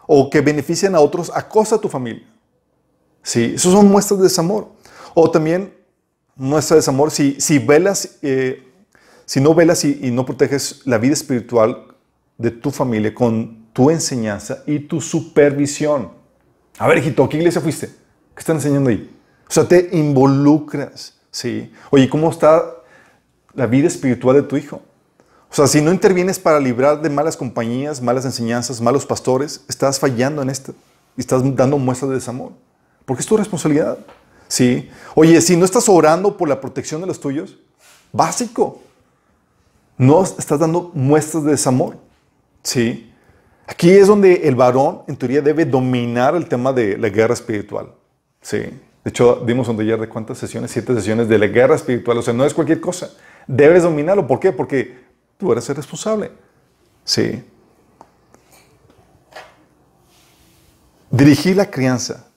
o 0.06 0.30
que 0.30 0.42
benefician 0.42 0.94
a 0.94 1.00
otros 1.00 1.32
a 1.34 1.48
costa 1.48 1.78
de 1.78 1.82
tu 1.82 1.90
familia. 1.90 2.33
Sí, 3.24 3.54
eso 3.56 3.72
son 3.72 3.90
muestras 3.90 4.20
de 4.20 4.26
desamor. 4.26 4.68
O 5.16 5.32
también 5.32 5.74
muestra 6.36 6.76
desamor 6.76 7.10
si, 7.10 7.40
si 7.40 7.58
velas, 7.58 8.18
eh, 8.22 8.68
si 9.26 9.40
no 9.40 9.56
velas 9.56 9.84
y, 9.86 10.12
no 10.12 10.26
proteges 10.26 10.82
la 10.86 10.98
vida 10.98 11.14
espiritual 11.14 11.88
de 12.38 12.52
tu 12.52 12.70
familia 12.70 13.14
con 13.14 13.68
tu 13.72 13.90
enseñanza 13.90 14.64
y 14.68 14.80
tu 14.80 15.00
supervisión. 15.00 16.12
A 16.78 16.88
ver, 16.88 16.98
hijito, 16.98 17.28
¿qué 17.30 17.38
iglesia 17.38 17.62
fuiste? 17.62 17.88
¿Qué 17.88 18.40
están 18.40 18.58
enseñando 18.58 18.90
ahí? 18.90 19.10
O 19.48 19.52
sea, 19.52 19.68
te 19.68 19.90
involucras, 19.94 21.14
¿sí? 21.32 21.72
Oye, 21.92 22.10
¿cómo 22.10 22.30
está 22.30 22.66
la 23.54 23.68
vida 23.68 23.88
espiritual 23.88 24.36
de 24.36 24.44
tu 24.44 24.58
hijo? 24.58 24.82
O 25.50 25.56
sea, 25.56 25.68
si 25.68 25.82
no 25.82 25.92
intervienes 25.92 26.40
para 26.40 26.60
librar 26.60 27.02
de 27.02 27.10
malas 27.10 27.38
compañías, 27.38 28.02
malas 28.02 28.26
enseñanzas, 28.26 28.82
malos 28.82 29.06
pastores, 29.06 29.64
estás 29.70 30.00
fallando 30.00 30.42
en 30.42 30.50
esto 30.50 30.74
y 31.16 31.22
estás 31.22 31.44
dando 31.56 31.78
muestras 31.78 32.10
de 32.10 32.16
desamor. 32.16 32.54
Porque 33.06 33.22
es 33.22 33.28
tu 33.28 33.38
responsabilidad. 33.38 33.98
Sí. 34.48 34.90
Oye, 35.16 35.42
si 35.42 35.58
no 35.58 35.66
estás 35.66 35.90
orando 35.90 36.38
por 36.38 36.48
la 36.48 36.62
protección 36.62 37.02
de 37.02 37.08
los 37.08 37.20
tuyos, 37.20 37.58
básico. 38.12 38.82
no 39.98 40.24
estás 40.24 40.60
dando 40.60 40.92
muestras 40.94 41.44
de 41.44 41.52
desamor. 41.52 41.98
¿Sí? 42.64 43.12
Aquí 43.68 43.92
es 43.92 44.08
donde 44.08 44.48
el 44.48 44.56
varón, 44.56 45.02
en 45.08 45.16
teoría, 45.16 45.42
debe 45.42 45.66
dominar 45.66 46.36
el 46.36 46.48
tema 46.48 46.74
de 46.74 46.98
la 46.98 47.10
guerra 47.10 47.34
espiritual. 47.34 47.94
Sí. 48.42 48.58
De 48.58 49.10
hecho, 49.10 49.44
dimos 49.46 49.68
un 49.68 49.78
taller 49.78 50.00
de 50.00 50.08
cuántas 50.08 50.38
sesiones, 50.38 50.72
siete 50.72 50.94
sesiones 50.96 51.28
de 51.28 51.38
la 51.38 51.48
guerra 51.48 51.76
espiritual. 51.76 52.18
O 52.18 52.22
sea, 52.22 52.34
no 52.34 52.46
es 52.46 52.54
cualquier 52.54 52.80
cosa. 52.80 53.10
Debes 53.48 53.84
dominarlo. 53.84 54.26
¿Por 54.28 54.40
qué? 54.40 54.52
Porque 54.52 54.98
tú 55.38 55.52
eres 55.52 55.68
el 55.70 55.76
responsable. 55.76 56.32
Sí. 57.04 57.44
Dirigir 61.12 61.56
la 61.58 61.70
crianza. 61.70 62.28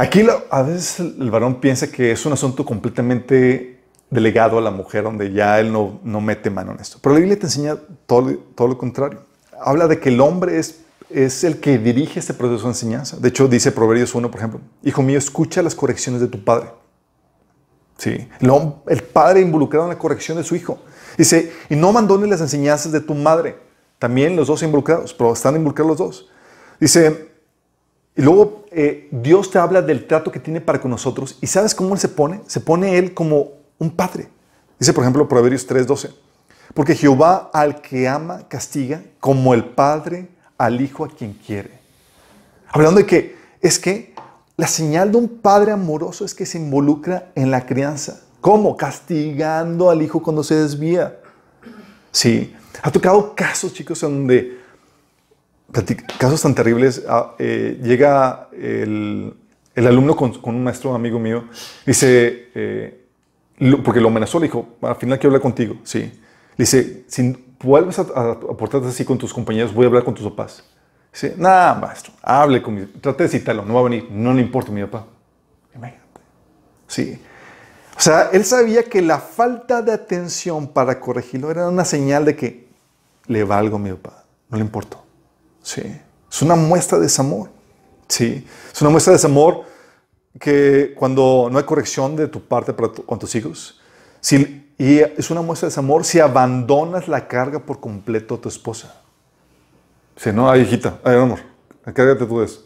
Aquí 0.00 0.24
a 0.50 0.62
veces 0.62 1.00
el 1.00 1.28
varón 1.28 1.56
piensa 1.60 1.90
que 1.90 2.12
es 2.12 2.24
un 2.24 2.32
asunto 2.32 2.64
completamente 2.64 3.80
delegado 4.10 4.56
a 4.56 4.60
la 4.60 4.70
mujer, 4.70 5.02
donde 5.02 5.32
ya 5.32 5.58
él 5.58 5.72
no, 5.72 5.98
no 6.04 6.20
mete 6.20 6.50
mano 6.50 6.70
en 6.70 6.78
esto. 6.78 6.98
Pero 7.02 7.14
la 7.14 7.18
Biblia 7.18 7.36
te 7.36 7.46
enseña 7.46 7.76
todo, 8.06 8.32
todo 8.54 8.68
lo 8.68 8.78
contrario. 8.78 9.22
Habla 9.60 9.88
de 9.88 9.98
que 9.98 10.10
el 10.10 10.20
hombre 10.20 10.60
es, 10.60 10.82
es 11.10 11.42
el 11.42 11.58
que 11.58 11.78
dirige 11.78 12.20
este 12.20 12.32
proceso 12.32 12.62
de 12.62 12.68
enseñanza. 12.68 13.16
De 13.16 13.28
hecho, 13.28 13.48
dice 13.48 13.72
Proverbios 13.72 14.14
1, 14.14 14.30
por 14.30 14.38
ejemplo, 14.38 14.60
Hijo 14.84 15.02
mío, 15.02 15.18
escucha 15.18 15.62
las 15.62 15.74
correcciones 15.74 16.20
de 16.20 16.28
tu 16.28 16.44
padre. 16.44 16.70
Sí, 17.96 18.28
el, 18.38 19.02
padre 19.02 19.40
involucrado 19.40 19.86
en 19.86 19.90
la 19.90 19.98
corrección 19.98 20.38
de 20.38 20.44
su 20.44 20.54
hijo. 20.54 20.78
Dice, 21.16 21.52
y 21.68 21.74
no 21.74 21.88
abandones 21.88 22.30
las 22.30 22.40
enseñanzas 22.40 22.92
de 22.92 23.00
tu 23.00 23.16
madre. 23.16 23.58
También 23.98 24.36
los 24.36 24.46
dos 24.46 24.62
involucrados, 24.62 25.12
pero 25.12 25.32
están 25.32 25.56
involucrados 25.56 25.90
los 25.90 25.98
dos. 25.98 26.30
Dice, 26.78 27.27
y 28.18 28.22
luego 28.22 28.64
eh, 28.72 29.08
Dios 29.12 29.48
te 29.48 29.60
habla 29.60 29.80
del 29.80 30.08
trato 30.08 30.32
que 30.32 30.40
tiene 30.40 30.60
para 30.60 30.80
con 30.80 30.90
nosotros. 30.90 31.38
¿Y 31.40 31.46
sabes 31.46 31.72
cómo 31.72 31.94
Él 31.94 32.00
se 32.00 32.08
pone? 32.08 32.40
Se 32.48 32.58
pone 32.58 32.98
Él 32.98 33.14
como 33.14 33.52
un 33.78 33.92
padre. 33.92 34.28
Dice, 34.76 34.92
por 34.92 35.04
ejemplo, 35.04 35.28
Proverbios 35.28 35.68
3:12. 35.68 36.10
Porque 36.74 36.96
Jehová 36.96 37.48
al 37.54 37.80
que 37.80 38.08
ama 38.08 38.48
castiga 38.48 39.02
como 39.20 39.54
el 39.54 39.66
padre 39.66 40.30
al 40.58 40.80
hijo 40.80 41.04
a 41.04 41.08
quien 41.08 41.32
quiere. 41.34 41.78
Hablando 42.66 42.98
de 42.98 43.06
que 43.06 43.36
es 43.60 43.78
que 43.78 44.16
la 44.56 44.66
señal 44.66 45.12
de 45.12 45.18
un 45.18 45.28
padre 45.28 45.70
amoroso 45.70 46.24
es 46.24 46.34
que 46.34 46.44
se 46.44 46.58
involucra 46.58 47.30
en 47.36 47.52
la 47.52 47.66
crianza. 47.66 48.22
¿Cómo? 48.40 48.76
Castigando 48.76 49.90
al 49.90 50.02
hijo 50.02 50.20
cuando 50.20 50.42
se 50.42 50.56
desvía. 50.56 51.20
Sí. 52.10 52.52
Ha 52.82 52.90
tocado 52.90 53.36
casos, 53.36 53.72
chicos, 53.72 54.00
donde, 54.00 54.57
casos 56.18 56.42
tan 56.42 56.54
terribles, 56.54 57.04
ah, 57.08 57.34
eh, 57.38 57.78
llega 57.82 58.48
el, 58.52 59.34
alumno 59.76 60.16
con, 60.16 60.32
un 60.42 60.64
maestro 60.64 60.94
amigo 60.94 61.18
mío, 61.18 61.44
dice, 61.86 62.48
eh, 62.54 63.04
porque 63.84 64.00
lo 64.00 64.08
amenazó, 64.08 64.38
le 64.38 64.46
dijo, 64.46 64.76
al 64.82 64.96
final 64.96 65.18
quiero 65.18 65.30
hablar 65.30 65.42
contigo, 65.42 65.76
sí. 65.84 66.00
Le 66.00 66.64
dice, 66.64 67.04
si 67.06 67.36
vuelves 67.62 67.98
a, 67.98 68.04
portarte 68.40 68.88
así 68.88 69.04
con 69.04 69.18
tus 69.18 69.32
compañeros, 69.32 69.72
voy 69.72 69.84
a 69.84 69.88
hablar 69.88 70.04
con 70.04 70.14
tus 70.14 70.24
papás. 70.24 70.64
Dice, 71.12 71.34
nada, 71.36 71.74
maestro, 71.74 72.12
hable 72.22 72.62
conmigo, 72.62 72.88
trate 73.00 73.24
de 73.24 73.28
citarlo, 73.28 73.64
no 73.64 73.74
va 73.74 73.80
a 73.80 73.84
venir, 73.84 74.08
no 74.10 74.32
le 74.32 74.42
importa 74.42 74.72
mi 74.72 74.82
papá. 74.82 75.06
Imagínate. 75.74 76.20
Sí. 76.86 77.20
O 77.96 78.00
sea, 78.00 78.30
él 78.32 78.44
sabía 78.44 78.84
que 78.84 79.02
la 79.02 79.18
falta 79.18 79.82
de 79.82 79.92
atención 79.92 80.68
para 80.68 81.00
corregirlo 81.00 81.50
era 81.50 81.68
una 81.68 81.84
señal 81.84 82.24
de 82.24 82.36
que 82.36 82.68
le 83.26 83.44
valgo 83.44 83.76
a 83.76 83.78
mi 83.78 83.90
papá, 83.90 84.24
no 84.50 84.56
le 84.56 84.64
importó. 84.64 85.07
Sí. 85.68 86.00
Es 86.30 86.40
una 86.40 86.56
muestra 86.56 86.96
de 86.96 87.04
desamor. 87.04 87.50
Sí. 88.08 88.46
Es 88.72 88.80
una 88.80 88.88
muestra 88.88 89.10
de 89.10 89.16
desamor 89.18 89.64
que 90.40 90.94
cuando 90.98 91.48
no 91.52 91.58
hay 91.58 91.64
corrección 91.64 92.16
de 92.16 92.26
tu 92.26 92.40
parte 92.40 92.72
para 92.72 92.88
con 92.88 93.18
tus 93.18 93.34
hijos, 93.34 93.78
si, 94.20 94.72
y 94.78 95.00
es 95.00 95.30
una 95.30 95.42
muestra 95.42 95.66
de 95.66 95.70
desamor 95.70 96.06
si 96.06 96.20
abandonas 96.20 97.06
la 97.06 97.28
carga 97.28 97.58
por 97.58 97.80
completo 97.80 98.36
a 98.36 98.40
tu 98.40 98.48
esposa. 98.48 99.02
Si 100.16 100.32
no, 100.32 100.50
ay, 100.50 100.62
hijita, 100.62 101.00
ay, 101.04 101.16
amor, 101.16 101.40
encárgate 101.84 102.24
tú 102.24 102.38
de 102.40 102.46
eso. 102.46 102.64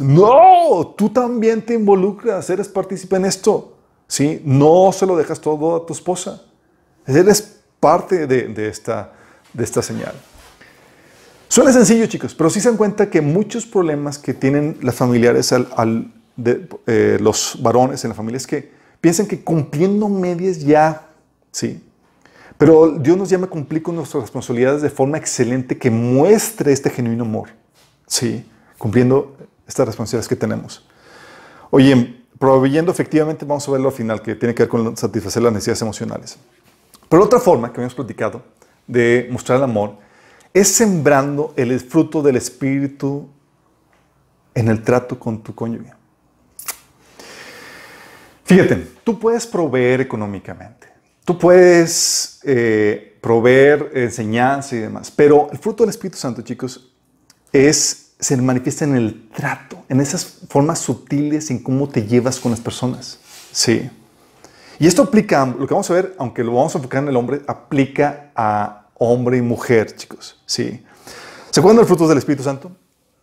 No, 0.00 0.94
tú 0.96 1.10
también 1.10 1.60
te 1.60 1.74
involucras, 1.74 2.48
eres 2.48 2.66
partícipe 2.66 3.16
en 3.16 3.26
esto. 3.26 3.76
¿sí? 4.06 4.40
No 4.42 4.90
se 4.92 5.04
lo 5.04 5.16
dejas 5.16 5.38
todo 5.38 5.76
a 5.76 5.84
tu 5.84 5.92
esposa. 5.92 6.42
Eres 7.06 7.60
parte 7.78 8.26
de, 8.26 8.68
esta, 8.68 9.12
de 9.52 9.64
esta 9.64 9.82
señal. 9.82 10.14
Suena 11.52 11.70
sencillo, 11.70 12.06
chicos, 12.06 12.34
pero 12.34 12.48
sí 12.48 12.62
se 12.62 12.70
dan 12.70 12.78
cuenta 12.78 13.10
que 13.10 13.20
muchos 13.20 13.66
problemas 13.66 14.16
que 14.16 14.32
tienen 14.32 14.78
las 14.80 14.94
familiares 14.94 15.52
al, 15.52 16.10
de, 16.34 16.66
eh, 16.86 17.18
los 17.20 17.58
varones 17.60 18.02
en 18.04 18.08
la 18.08 18.14
familia 18.14 18.38
es 18.38 18.46
que 18.46 18.72
piensan 19.02 19.26
que 19.26 19.44
cumpliendo 19.44 20.08
medias 20.08 20.60
ya, 20.60 21.10
sí. 21.50 21.84
Pero 22.56 22.92
Dios 22.92 23.18
nos 23.18 23.28
llama 23.28 23.48
a 23.48 23.50
cumplir 23.50 23.82
con 23.82 23.96
nuestras 23.96 24.22
responsabilidades 24.22 24.80
de 24.80 24.88
forma 24.88 25.18
excelente 25.18 25.76
que 25.76 25.90
muestre 25.90 26.72
este 26.72 26.88
genuino 26.88 27.24
amor, 27.24 27.50
sí, 28.06 28.48
cumpliendo 28.78 29.36
estas 29.68 29.86
responsabilidades 29.86 30.28
que 30.28 30.36
tenemos. 30.36 30.88
Oye, 31.68 32.16
proveyendo 32.38 32.90
efectivamente, 32.90 33.44
vamos 33.44 33.68
a 33.68 33.72
verlo 33.72 33.88
al 33.88 33.94
final, 33.94 34.22
que 34.22 34.36
tiene 34.36 34.54
que 34.54 34.62
ver 34.62 34.70
con 34.70 34.96
satisfacer 34.96 35.42
las 35.42 35.52
necesidades 35.52 35.82
emocionales. 35.82 36.38
Pero 37.10 37.22
otra 37.22 37.38
forma 37.38 37.68
que 37.68 37.74
habíamos 37.74 37.94
platicado 37.94 38.40
de 38.86 39.28
mostrar 39.30 39.58
el 39.58 39.64
amor 39.64 40.00
es 40.52 40.68
sembrando 40.68 41.54
el 41.56 41.78
fruto 41.80 42.22
del 42.22 42.36
Espíritu 42.36 43.28
en 44.54 44.68
el 44.68 44.82
trato 44.82 45.18
con 45.18 45.42
tu 45.42 45.54
cónyuge. 45.54 45.92
Fíjate, 48.44 48.76
tú 49.04 49.18
puedes 49.18 49.46
proveer 49.46 50.02
económicamente, 50.02 50.88
tú 51.24 51.38
puedes 51.38 52.40
eh, 52.42 53.16
proveer 53.20 53.92
enseñanza 53.94 54.76
y 54.76 54.80
demás, 54.80 55.10
pero 55.10 55.48
el 55.50 55.58
fruto 55.58 55.84
del 55.84 55.90
Espíritu 55.90 56.18
Santo, 56.18 56.42
chicos, 56.42 56.92
es 57.52 58.02
se 58.22 58.36
manifiesta 58.36 58.84
en 58.84 58.94
el 58.94 59.28
trato, 59.30 59.84
en 59.88 60.00
esas 60.00 60.24
formas 60.48 60.78
sutiles 60.78 61.50
en 61.50 61.58
cómo 61.58 61.88
te 61.88 62.06
llevas 62.06 62.38
con 62.38 62.52
las 62.52 62.60
personas. 62.60 63.18
Sí. 63.50 63.90
Y 64.78 64.86
esto 64.86 65.02
aplica, 65.02 65.44
lo 65.44 65.66
que 65.66 65.74
vamos 65.74 65.90
a 65.90 65.94
ver, 65.94 66.14
aunque 66.18 66.44
lo 66.44 66.54
vamos 66.54 66.74
a 66.74 66.78
enfocar 66.78 67.02
en 67.02 67.08
el 67.08 67.16
hombre, 67.16 67.42
aplica 67.48 68.30
a 68.36 68.81
hombre 69.02 69.36
y 69.36 69.42
mujer, 69.42 69.94
chicos. 69.94 70.40
Sí. 70.46 70.84
¿Se 71.50 71.60
acuerdan 71.60 71.86
fruto 71.86 72.08
del 72.08 72.18
Espíritu 72.18 72.42
Santo? 72.42 72.72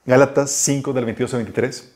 Gálatas 0.06 0.52
5 0.52 0.94
del 0.94 1.06
22 1.06 1.34
al 1.34 1.44
23. 1.44 1.92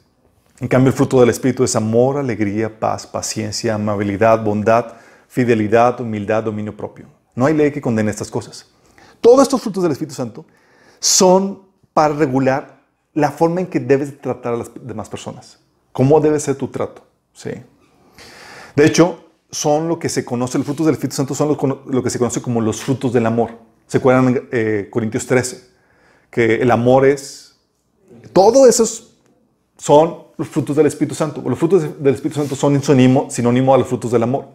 En 0.59 0.67
cambio, 0.67 0.89
el 0.89 0.95
fruto 0.95 1.19
del 1.19 1.29
Espíritu 1.29 1.63
es 1.63 1.75
amor, 1.75 2.17
alegría, 2.17 2.79
paz, 2.79 3.05
paciencia, 3.07 3.75
amabilidad, 3.75 4.43
bondad, 4.43 4.93
fidelidad, 5.27 5.99
humildad, 5.99 6.43
dominio 6.43 6.75
propio. 6.75 7.07
No 7.35 7.45
hay 7.45 7.53
ley 7.53 7.71
que 7.71 7.81
condene 7.81 8.11
estas 8.11 8.29
cosas. 8.29 8.67
Todos 9.19 9.41
estos 9.41 9.61
frutos 9.61 9.83
del 9.83 9.91
Espíritu 9.91 10.15
Santo 10.15 10.45
son 10.99 11.63
para 11.93 12.13
regular 12.13 12.83
la 13.13 13.31
forma 13.31 13.61
en 13.61 13.67
que 13.67 13.79
debes 13.79 14.19
tratar 14.19 14.53
a 14.53 14.57
las 14.57 14.71
demás 14.81 15.09
personas. 15.09 15.59
¿Cómo 15.91 16.19
debe 16.19 16.39
ser 16.39 16.55
tu 16.55 16.67
trato? 16.67 17.05
Sí. 17.33 17.51
De 18.75 18.85
hecho, 18.85 19.23
son 19.51 19.87
lo 19.87 19.99
que 19.99 20.09
se 20.09 20.25
conoce, 20.25 20.57
los 20.57 20.65
frutos 20.65 20.85
del 20.85 20.93
Espíritu 20.93 21.15
Santo 21.15 21.35
son 21.35 21.47
lo, 21.85 22.03
que 22.03 22.09
se 22.09 22.17
conoce 22.17 22.41
como 22.41 22.59
los 22.59 22.81
frutos 22.81 23.13
del 23.13 23.25
amor. 23.25 23.51
¿Se 23.93 23.99
acuerdan 23.99 24.47
eh, 24.51 24.87
Corintios 24.89 25.27
13? 25.27 25.69
Que 26.31 26.55
el 26.55 26.71
amor 26.71 27.05
es... 27.05 27.59
Todo 28.33 28.65
esos 28.65 29.17
son 29.77 30.23
los 30.35 30.47
frutos 30.47 30.75
del 30.75 30.87
Espíritu 30.87 31.13
Santo. 31.13 31.43
Los 31.47 31.59
frutos 31.59 32.01
del 32.01 32.15
Espíritu 32.15 32.39
Santo 32.39 32.55
son 32.55 32.81
sinónimo, 32.81 33.29
sinónimo 33.29 33.71
a 33.71 33.77
los 33.77 33.85
frutos 33.85 34.11
del 34.11 34.23
amor. 34.23 34.47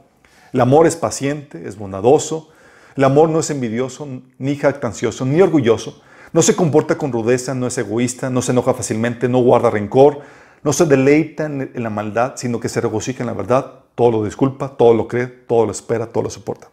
El 0.52 0.60
amor 0.60 0.88
es 0.88 0.96
paciente, 0.96 1.68
es 1.68 1.78
bondadoso. 1.78 2.48
El 2.96 3.04
amor 3.04 3.28
no 3.28 3.38
es 3.38 3.48
envidioso, 3.50 4.08
ni 4.38 4.56
jactancioso, 4.56 5.24
ni 5.24 5.40
orgulloso. 5.40 6.02
No 6.32 6.42
se 6.42 6.56
comporta 6.56 6.98
con 6.98 7.12
rudeza, 7.12 7.54
no 7.54 7.68
es 7.68 7.78
egoísta, 7.78 8.30
no 8.30 8.42
se 8.42 8.50
enoja 8.50 8.74
fácilmente, 8.74 9.28
no 9.28 9.38
guarda 9.38 9.70
rencor, 9.70 10.18
no 10.64 10.72
se 10.72 10.84
deleita 10.84 11.44
en, 11.44 11.70
la 11.76 11.90
maldad, 11.90 12.32
sino 12.34 12.58
que 12.58 12.68
se 12.68 12.80
regocija 12.80 13.22
en 13.22 13.28
la 13.28 13.34
verdad, 13.34 13.84
todo 13.94 14.10
lo 14.10 14.24
disculpa, 14.24 14.76
todo 14.76 14.94
lo 14.94 15.06
cree, 15.06 15.28
todo 15.28 15.64
lo 15.64 15.70
espera, 15.70 16.08
todo 16.08 16.24
lo 16.24 16.30
soporta. 16.30 16.70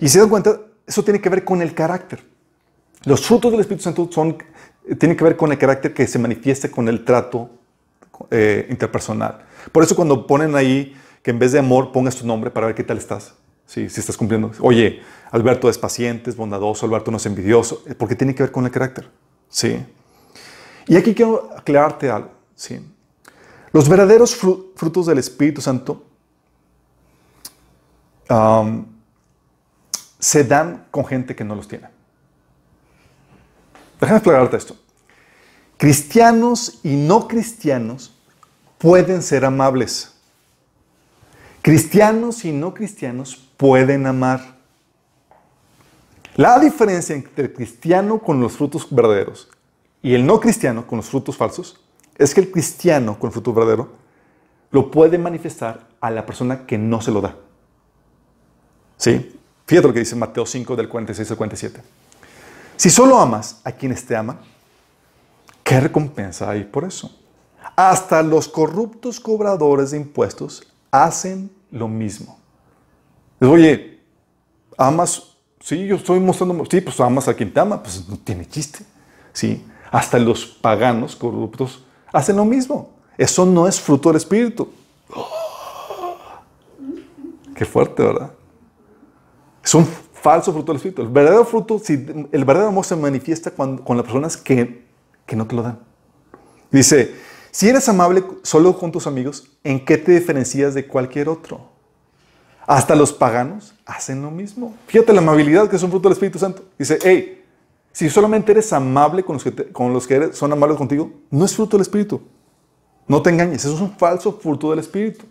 Y 0.00 0.08
se 0.08 0.18
dan 0.18 0.28
cuenta, 0.28 0.58
eso 0.86 1.02
tiene 1.02 1.20
que 1.20 1.28
ver 1.28 1.44
con 1.44 1.62
el 1.62 1.74
carácter. 1.74 2.24
Los 3.04 3.26
frutos 3.26 3.50
del 3.50 3.60
Espíritu 3.60 3.84
Santo 3.84 4.08
son, 4.10 4.36
tienen 4.98 5.16
que 5.16 5.24
ver 5.24 5.36
con 5.36 5.52
el 5.52 5.58
carácter 5.58 5.92
que 5.92 6.06
se 6.06 6.18
manifiesta 6.18 6.70
con 6.70 6.88
el 6.88 7.04
trato 7.04 7.50
eh, 8.30 8.66
interpersonal. 8.70 9.44
Por 9.72 9.82
eso 9.82 9.94
cuando 9.94 10.26
ponen 10.26 10.54
ahí 10.54 10.96
que 11.22 11.30
en 11.30 11.38
vez 11.38 11.52
de 11.52 11.58
amor 11.58 11.92
pongas 11.92 12.16
tu 12.16 12.26
nombre 12.26 12.50
para 12.50 12.66
ver 12.66 12.74
qué 12.74 12.84
tal 12.84 12.98
estás. 12.98 13.34
si 13.66 13.82
estás 13.84 14.16
cumpliendo. 14.16 14.52
Oye, 14.60 15.00
Alberto 15.30 15.68
es 15.68 15.76
paciente, 15.76 16.30
es 16.30 16.36
bondadoso, 16.36 16.86
Alberto 16.86 17.10
no 17.10 17.16
es 17.16 17.26
envidioso, 17.26 17.82
eh, 17.86 17.94
porque 17.94 18.14
tiene 18.14 18.34
que 18.34 18.44
ver 18.44 18.52
con 18.52 18.64
el 18.64 18.70
carácter. 18.70 19.10
¿sí? 19.48 19.84
Y 20.86 20.96
aquí 20.96 21.14
quiero 21.14 21.50
aclararte 21.56 22.08
algo. 22.10 22.30
¿sí? 22.54 22.80
Los 23.72 23.88
verdaderos 23.88 24.36
frutos 24.36 25.06
del 25.06 25.18
Espíritu 25.18 25.60
Santo 25.60 26.04
se 30.18 30.44
dan 30.44 30.86
con 30.90 31.04
gente 31.04 31.34
que 31.34 31.44
no 31.44 31.54
los 31.54 31.68
tiene. 31.68 31.88
Déjame 34.00 34.18
aclararte 34.18 34.56
esto. 34.56 34.76
Cristianos 35.76 36.80
y 36.82 36.96
no 36.96 37.28
cristianos 37.28 38.14
pueden 38.78 39.22
ser 39.22 39.44
amables. 39.44 40.14
Cristianos 41.62 42.44
y 42.44 42.52
no 42.52 42.74
cristianos 42.74 43.36
pueden 43.56 44.06
amar. 44.06 44.56
La 46.36 46.58
diferencia 46.58 47.14
entre 47.14 47.46
el 47.46 47.52
cristiano 47.52 48.18
con 48.18 48.40
los 48.40 48.52
frutos 48.52 48.86
verdaderos 48.90 49.48
y 50.02 50.14
el 50.14 50.24
no 50.26 50.38
cristiano 50.38 50.86
con 50.86 50.98
los 50.98 51.06
frutos 51.06 51.36
falsos 51.36 51.80
es 52.18 52.34
que 52.34 52.40
el 52.40 52.50
cristiano 52.50 53.18
con 53.18 53.28
el 53.28 53.32
fruto 53.32 53.52
verdadero 53.52 53.90
lo 54.70 54.90
puede 54.90 55.18
manifestar 55.18 55.88
a 56.00 56.10
la 56.10 56.26
persona 56.26 56.66
que 56.66 56.78
no 56.78 57.00
se 57.00 57.10
lo 57.10 57.20
da. 57.20 57.36
¿Sí? 58.96 59.35
Fíjate 59.66 59.88
lo 59.88 59.92
que 59.92 60.00
dice 60.00 60.14
Mateo 60.14 60.46
5 60.46 60.76
del 60.76 60.88
46 60.88 61.30
al 61.32 61.36
47. 61.36 61.82
Si 62.76 62.88
solo 62.88 63.18
amas 63.18 63.60
a 63.64 63.72
quienes 63.72 64.06
te 64.06 64.14
aman, 64.14 64.38
¿qué 65.64 65.80
recompensa 65.80 66.48
hay 66.48 66.62
por 66.62 66.84
eso? 66.84 67.10
Hasta 67.74 68.22
los 68.22 68.46
corruptos 68.46 69.18
cobradores 69.18 69.90
de 69.90 69.96
impuestos 69.96 70.72
hacen 70.92 71.50
lo 71.72 71.88
mismo. 71.88 72.38
Oye, 73.40 74.00
amas, 74.78 75.36
sí, 75.60 75.84
yo 75.86 75.96
estoy 75.96 76.20
mostrando, 76.20 76.64
sí, 76.70 76.80
pues 76.80 77.00
amas 77.00 77.26
a 77.26 77.34
quien 77.34 77.52
te 77.52 77.58
ama, 77.58 77.82
pues 77.82 78.08
no 78.08 78.16
tiene 78.18 78.48
chiste. 78.48 78.84
Sí, 79.32 79.64
hasta 79.90 80.18
los 80.18 80.46
paganos 80.46 81.16
corruptos 81.16 81.82
hacen 82.12 82.36
lo 82.36 82.44
mismo. 82.44 82.90
Eso 83.18 83.44
no 83.44 83.66
es 83.66 83.80
fruto 83.80 84.10
del 84.10 84.18
Espíritu. 84.18 84.70
Qué 87.54 87.64
fuerte, 87.64 88.02
¿verdad? 88.02 88.35
Es 89.66 89.74
un 89.74 89.84
falso 90.12 90.52
fruto 90.52 90.72
del 90.72 90.76
Espíritu. 90.76 91.02
El 91.02 91.08
verdadero 91.08 91.44
fruto, 91.44 91.80
si, 91.80 91.94
el 91.94 92.44
verdadero 92.44 92.68
amor 92.68 92.84
se 92.84 92.94
manifiesta 92.94 93.50
con 93.50 93.96
las 93.96 94.02
personas 94.04 94.36
que, 94.36 94.84
que 95.26 95.34
no 95.34 95.44
te 95.44 95.56
lo 95.56 95.62
dan. 95.62 95.80
Dice, 96.70 97.16
si 97.50 97.68
eres 97.68 97.88
amable 97.88 98.22
solo 98.42 98.78
con 98.78 98.92
tus 98.92 99.08
amigos, 99.08 99.50
¿en 99.64 99.84
qué 99.84 99.98
te 99.98 100.12
diferencias 100.12 100.72
de 100.72 100.86
cualquier 100.86 101.28
otro? 101.28 101.68
Hasta 102.64 102.94
los 102.94 103.12
paganos 103.12 103.74
hacen 103.84 104.22
lo 104.22 104.30
mismo. 104.30 104.76
Fíjate 104.86 105.12
la 105.12 105.18
amabilidad 105.20 105.68
que 105.68 105.74
es 105.74 105.82
un 105.82 105.90
fruto 105.90 106.08
del 106.08 106.14
Espíritu 106.14 106.38
Santo. 106.38 106.62
Dice, 106.78 107.00
hey, 107.02 107.44
si 107.90 108.08
solamente 108.08 108.52
eres 108.52 108.72
amable 108.72 109.24
con 109.24 109.34
los 109.34 109.42
que, 109.42 109.72
con 109.72 109.92
los 109.92 110.06
que 110.06 110.32
son 110.32 110.52
amables 110.52 110.76
contigo, 110.76 111.10
no 111.28 111.44
es 111.44 111.56
fruto 111.56 111.76
del 111.76 111.82
Espíritu. 111.82 112.20
No 113.08 113.20
te 113.20 113.30
engañes, 113.30 113.64
eso 113.64 113.74
es 113.74 113.80
un 113.80 113.96
falso 113.96 114.32
fruto 114.32 114.70
del 114.70 114.78
Espíritu. 114.78 115.24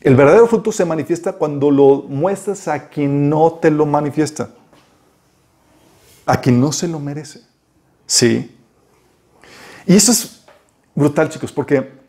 El 0.00 0.16
verdadero 0.16 0.46
fruto 0.46 0.72
se 0.72 0.84
manifiesta 0.84 1.34
cuando 1.34 1.70
lo 1.70 2.02
muestras 2.08 2.68
a 2.68 2.88
quien 2.88 3.28
no 3.28 3.58
te 3.60 3.70
lo 3.70 3.84
manifiesta, 3.84 4.50
a 6.24 6.40
quien 6.40 6.58
no 6.58 6.72
se 6.72 6.88
lo 6.88 6.98
merece. 6.98 7.42
Sí. 8.06 8.56
Y 9.86 9.94
eso 9.94 10.12
es 10.12 10.42
brutal, 10.94 11.28
chicos, 11.28 11.52
porque 11.52 12.00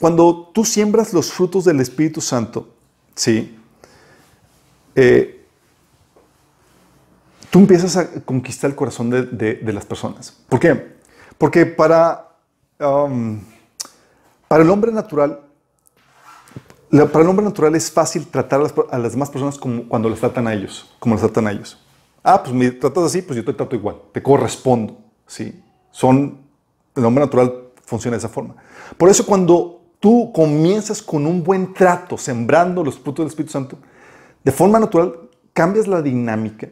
cuando 0.00 0.50
tú 0.54 0.64
siembras 0.64 1.12
los 1.12 1.30
frutos 1.30 1.64
del 1.64 1.80
Espíritu 1.80 2.20
Santo, 2.20 2.68
sí, 3.14 3.58
eh, 4.94 5.44
tú 7.50 7.58
empiezas 7.58 7.96
a 7.96 8.10
conquistar 8.22 8.70
el 8.70 8.76
corazón 8.76 9.10
de, 9.10 9.60
las 9.62 9.84
personas. 9.84 10.34
¿Por 10.48 10.60
qué? 10.60 10.96
Porque 11.36 11.66
para, 11.66 12.30
um, 12.80 13.40
para 14.48 14.62
el 14.62 14.70
hombre 14.70 14.92
natural, 14.92 15.47
para 16.90 17.22
el 17.22 17.28
hombre 17.28 17.44
natural 17.44 17.74
es 17.74 17.90
fácil 17.90 18.26
tratar 18.26 18.60
a 18.90 18.98
las, 18.98 19.12
demás 19.12 19.30
personas 19.30 19.58
como 19.58 19.84
cuando 19.88 20.08
les 20.08 20.20
tratan 20.20 20.46
a 20.46 20.54
ellos, 20.54 20.90
como 20.98 21.14
les 21.14 21.22
tratan 21.22 21.46
a 21.46 21.52
ellos. 21.52 21.78
Ah, 22.22 22.42
pues 22.42 22.54
me 22.54 22.70
tratas 22.70 23.04
así, 23.04 23.22
pues 23.22 23.36
yo 23.36 23.44
te 23.44 23.52
trato 23.52 23.76
igual, 23.76 23.96
te 24.12 24.22
correspondo, 24.22 24.98
¿sí? 25.26 25.62
Son, 25.90 26.38
el 26.94 27.04
hombre 27.04 27.24
natural 27.24 27.52
funciona 27.84 28.16
de 28.16 28.18
esa 28.18 28.28
forma. 28.28 28.56
Por 28.96 29.08
eso 29.08 29.24
cuando 29.24 29.82
tú 30.00 30.32
comienzas 30.32 31.02
con 31.02 31.26
un 31.26 31.42
buen 31.42 31.74
trato, 31.74 32.16
sembrando 32.16 32.82
los 32.82 32.98
frutos 32.98 33.24
del 33.24 33.28
Espíritu 33.28 33.52
Santo, 33.52 33.78
de 34.42 34.52
forma 34.52 34.78
natural 34.78 35.28
cambias 35.52 35.86
la 35.86 36.02
dinámica. 36.02 36.68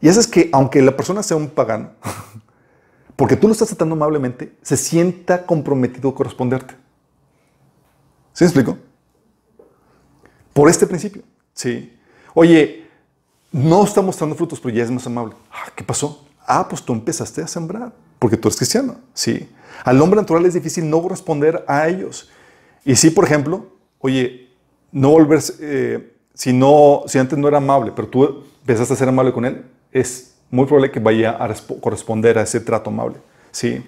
Y 0.00 0.08
eso 0.08 0.20
es 0.20 0.26
que 0.26 0.50
aunque 0.52 0.82
la 0.82 0.96
persona 0.96 1.22
sea 1.22 1.36
un 1.36 1.48
pagano, 1.48 1.90
porque 3.16 3.36
tú 3.36 3.48
lo 3.48 3.52
estás 3.52 3.68
tratando 3.68 3.94
amablemente, 3.94 4.56
se 4.62 4.76
sienta 4.76 5.46
comprometido 5.46 6.10
a 6.10 6.14
corresponderte. 6.14 6.74
¿Sí 8.32 8.44
me 8.44 8.48
explico? 8.48 8.78
Por 10.54 10.70
este 10.70 10.86
principio. 10.86 11.22
Sí. 11.52 11.92
Oye, 12.32 12.86
no 13.52 13.84
está 13.84 14.00
mostrando 14.00 14.34
frutos, 14.34 14.58
pero 14.60 14.74
ya 14.74 14.82
es 14.82 14.90
más 14.90 15.06
amable. 15.06 15.34
Ah, 15.52 15.70
¿Qué 15.76 15.84
pasó? 15.84 16.26
Ah, 16.46 16.66
pues 16.68 16.82
tú 16.82 16.92
empezaste 16.92 17.42
a 17.42 17.46
sembrar, 17.46 17.92
porque 18.18 18.36
tú 18.36 18.48
eres 18.48 18.56
cristiano. 18.56 18.96
Sí. 19.12 19.48
Al 19.84 20.00
hombre 20.00 20.20
natural 20.20 20.46
es 20.46 20.54
difícil 20.54 20.88
no 20.88 21.06
responder 21.08 21.64
a 21.68 21.88
ellos. 21.88 22.30
Y 22.84 22.96
sí, 22.96 23.10
por 23.10 23.24
ejemplo, 23.24 23.66
oye, 23.98 24.48
no 24.92 25.10
volverse, 25.10 25.54
eh, 25.60 26.14
si, 26.34 26.52
no, 26.52 27.02
si 27.06 27.18
antes 27.18 27.38
no 27.38 27.48
era 27.48 27.58
amable, 27.58 27.92
pero 27.94 28.08
tú 28.08 28.44
empezaste 28.60 28.94
a 28.94 28.96
ser 28.96 29.08
amable 29.08 29.32
con 29.32 29.44
él, 29.44 29.64
es 29.90 30.34
muy 30.50 30.66
probable 30.66 30.90
que 30.90 31.00
vaya 31.00 31.30
a 31.42 31.54
corresponder 31.80 32.38
a 32.38 32.42
ese 32.42 32.60
trato 32.60 32.90
amable. 32.90 33.16
Sí. 33.50 33.84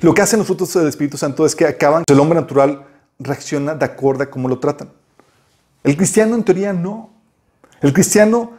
Lo 0.00 0.14
que 0.14 0.22
hacen 0.22 0.38
los 0.38 0.46
frutos 0.46 0.72
del 0.74 0.88
Espíritu 0.88 1.16
Santo 1.16 1.44
es 1.44 1.56
que 1.56 1.66
acaban, 1.66 2.04
el 2.06 2.20
hombre 2.20 2.40
natural 2.40 2.84
reacciona 3.18 3.74
de 3.74 3.84
acuerdo 3.84 4.24
a 4.24 4.30
cómo 4.30 4.48
lo 4.48 4.58
tratan. 4.58 4.90
El 5.84 5.96
cristiano 5.96 6.34
en 6.34 6.44
teoría 6.44 6.72
no. 6.72 7.10
El 7.80 7.92
cristiano 7.92 8.52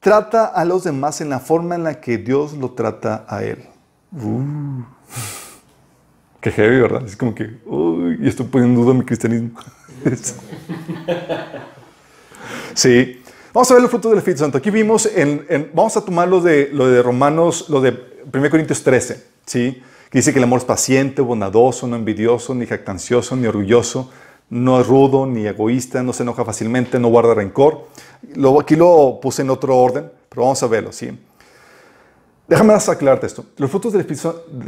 trata 0.00 0.46
a 0.46 0.64
los 0.64 0.84
demás 0.84 1.20
en 1.20 1.30
la 1.30 1.38
forma 1.38 1.76
en 1.76 1.84
la 1.84 2.00
que 2.00 2.18
Dios 2.18 2.54
lo 2.54 2.72
trata 2.72 3.24
a 3.28 3.44
él. 3.44 3.64
Uh. 4.12 4.82
qué 6.40 6.50
heavy, 6.50 6.80
¿verdad? 6.80 7.02
Es 7.06 7.16
como 7.16 7.34
que, 7.34 7.58
uy, 7.64 8.18
estoy 8.22 8.46
poniendo 8.46 8.80
en 8.80 8.86
duda 8.86 8.94
mi 8.94 9.04
cristianismo. 9.04 9.58
sí. 12.74 13.22
Vamos 13.52 13.70
a 13.70 13.74
ver 13.74 13.82
los 13.82 13.90
frutos 13.90 14.10
del 14.10 14.18
Espíritu 14.18 14.40
Santo. 14.40 14.58
Aquí 14.58 14.70
vimos, 14.70 15.06
en, 15.06 15.70
vamos 15.72 15.96
a 15.96 16.04
tomar 16.04 16.26
lo 16.26 16.40
de, 16.40 16.70
lo 16.72 16.88
de 16.88 17.02
Romanos, 17.02 17.66
lo 17.68 17.80
de 17.80 17.96
1 18.32 18.50
Corintios 18.50 18.82
13, 18.82 19.24
¿sí? 19.46 19.80
Que 20.10 20.18
dice 20.18 20.32
que 20.32 20.38
el 20.38 20.44
amor 20.44 20.58
es 20.58 20.64
paciente, 20.64 21.22
bondadoso, 21.22 21.86
no 21.86 21.94
envidioso, 21.94 22.52
ni 22.52 22.66
jactancioso, 22.66 23.36
ni 23.36 23.46
orgulloso 23.46 24.10
no 24.50 24.80
es 24.80 24.86
rudo 24.86 25.26
ni 25.26 25.46
egoísta, 25.46 26.02
no 26.02 26.12
se 26.12 26.22
enoja 26.22 26.44
fácilmente, 26.44 26.98
no 26.98 27.08
guarda 27.08 27.34
rencor. 27.34 27.88
aquí 28.60 28.76
lo 28.76 29.18
puse 29.20 29.42
en 29.42 29.50
otro 29.50 29.76
orden, 29.76 30.10
pero 30.28 30.42
vamos 30.42 30.62
a 30.62 30.66
verlo, 30.66 30.92
¿sí? 30.92 31.10
Déjame 32.46 32.74
aclararte 32.74 33.26
esto. 33.26 33.46
Los 33.56 33.70
frutos 33.70 33.92
del 33.92 34.02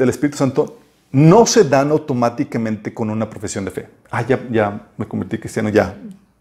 Espíritu, 0.09 0.37
Santo 0.37 0.79
no 1.13 1.47
se 1.47 1.65
dan 1.65 1.91
automáticamente 1.91 2.93
con 2.93 3.11
una 3.11 3.29
profesión 3.29 3.65
de 3.65 3.71
fe. 3.71 3.89
Ah, 4.11 4.23
ya, 4.23 4.41
ya 4.51 4.89
me 4.97 5.07
convertí 5.07 5.39
cristiano, 5.39 5.69
ya. 5.69 5.95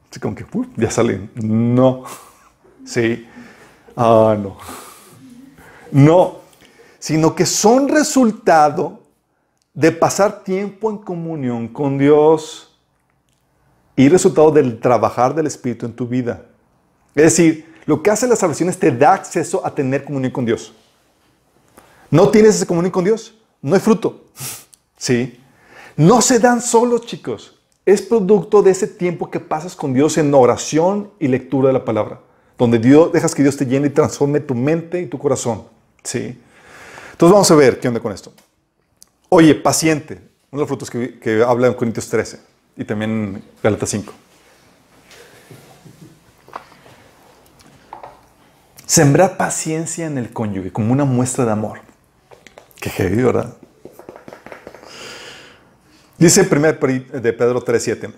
Así 0.10 0.20
como 0.20 0.34
que, 0.34 0.46
ya 0.78 0.90
salen. 0.90 1.30
No. 1.36 2.04
Sí. 2.86 3.28
Ah, 3.98 4.38
no. 4.42 4.58
No. 5.92 6.38
Sino 7.00 7.36
que 7.36 7.46
son 7.46 7.90
resultado 7.90 9.04
de 9.74 9.92
pasar 9.92 10.42
tiempo 10.44 10.90
en 10.90 10.98
comunión 10.98 11.68
con 11.68 11.98
Dios 11.98 12.75
y 13.96 14.10
resultado 14.10 14.52
del 14.52 14.80
trabajar 14.80 15.34
del 15.34 15.48
Espíritu 15.48 15.86
en 15.86 15.94
tu 15.94 16.08
vida. 16.08 16.46
Es 17.16 17.24
decir, 17.24 17.74
lo 17.86 18.02
que 18.04 18.12
hace 18.12 18.28
la 18.28 18.36
salvación 18.36 18.70
es 18.70 18.78
te 18.78 18.92
da 18.92 19.14
acceso 19.14 19.66
a 19.66 19.74
tener 19.74 20.04
comunión 20.04 20.32
con 20.32 20.46
Dios. 20.46 20.74
No 22.12 22.30
tienes 22.30 22.56
esa 22.56 22.66
comunión 22.66 22.92
con 22.92 23.06
Dios, 23.06 23.36
no 23.62 23.76
hay 23.76 23.82
fruto. 23.82 24.26
¿Sí? 24.98 25.40
No 25.96 26.22
se 26.22 26.40
dan 26.40 26.62
solos, 26.62 27.06
chicos. 27.06 27.60
Es 27.86 28.02
producto 28.02 28.62
de 28.64 28.72
ese 28.72 28.88
tiempo 28.88 29.30
que 29.30 29.40
pasas 29.40 29.76
con 29.76 29.94
Dios 29.94 30.18
en 30.18 30.34
oración 30.34 31.12
y 31.20 31.28
lectura 31.28 31.68
de 31.68 31.74
la 31.74 31.86
palabra, 31.86 32.20
donde 32.58 32.80
Dios 32.80 33.14
dejas 33.14 33.36
que 33.36 33.44
Dios 33.44 33.56
te 33.56 33.66
llene 33.66 33.88
y 33.88 33.92
transforme 33.92 34.40
tu 34.40 34.56
mente 34.56 35.00
y 35.02 35.06
tu 35.06 35.20
corazón. 35.20 35.64
¿Sí? 36.04 36.38
Entonces 37.12 37.32
vamos 37.32 37.52
a 37.52 37.56
ver 37.56 37.80
qué 37.80 37.88
onda 37.88 38.00
con 38.00 38.12
esto. 38.12 38.34
Oye, 39.30 39.56
paciente, 39.56 40.16
uno 40.52 40.60
de 40.60 40.64
los 40.64 40.68
frutos 40.68 40.90
que, 40.90 41.20
que 41.20 41.44
habla 41.44 41.68
en 41.68 41.74
Corintios 41.76 42.10
13 42.10 42.55
y 42.78 42.84
también 42.84 43.44
Galata 43.64 43.86
5. 43.86 44.14
Sembrar 48.86 49.38
paciencia 49.38 50.06
en 50.06 50.18
el 50.18 50.32
cónyuge 50.32 50.72
como 50.72 50.94
una 50.94 51.06
muestra 51.06 51.46
de 51.46 51.52
amor. 51.52 51.80
Qué 52.80 52.90
heavy, 52.90 53.24
¿verdad? 53.24 53.56
Dice 56.18 56.42
el 56.42 56.48
primer 56.48 56.80
de 56.80 57.34
Pedro 57.34 57.64
3.7. 57.64 58.14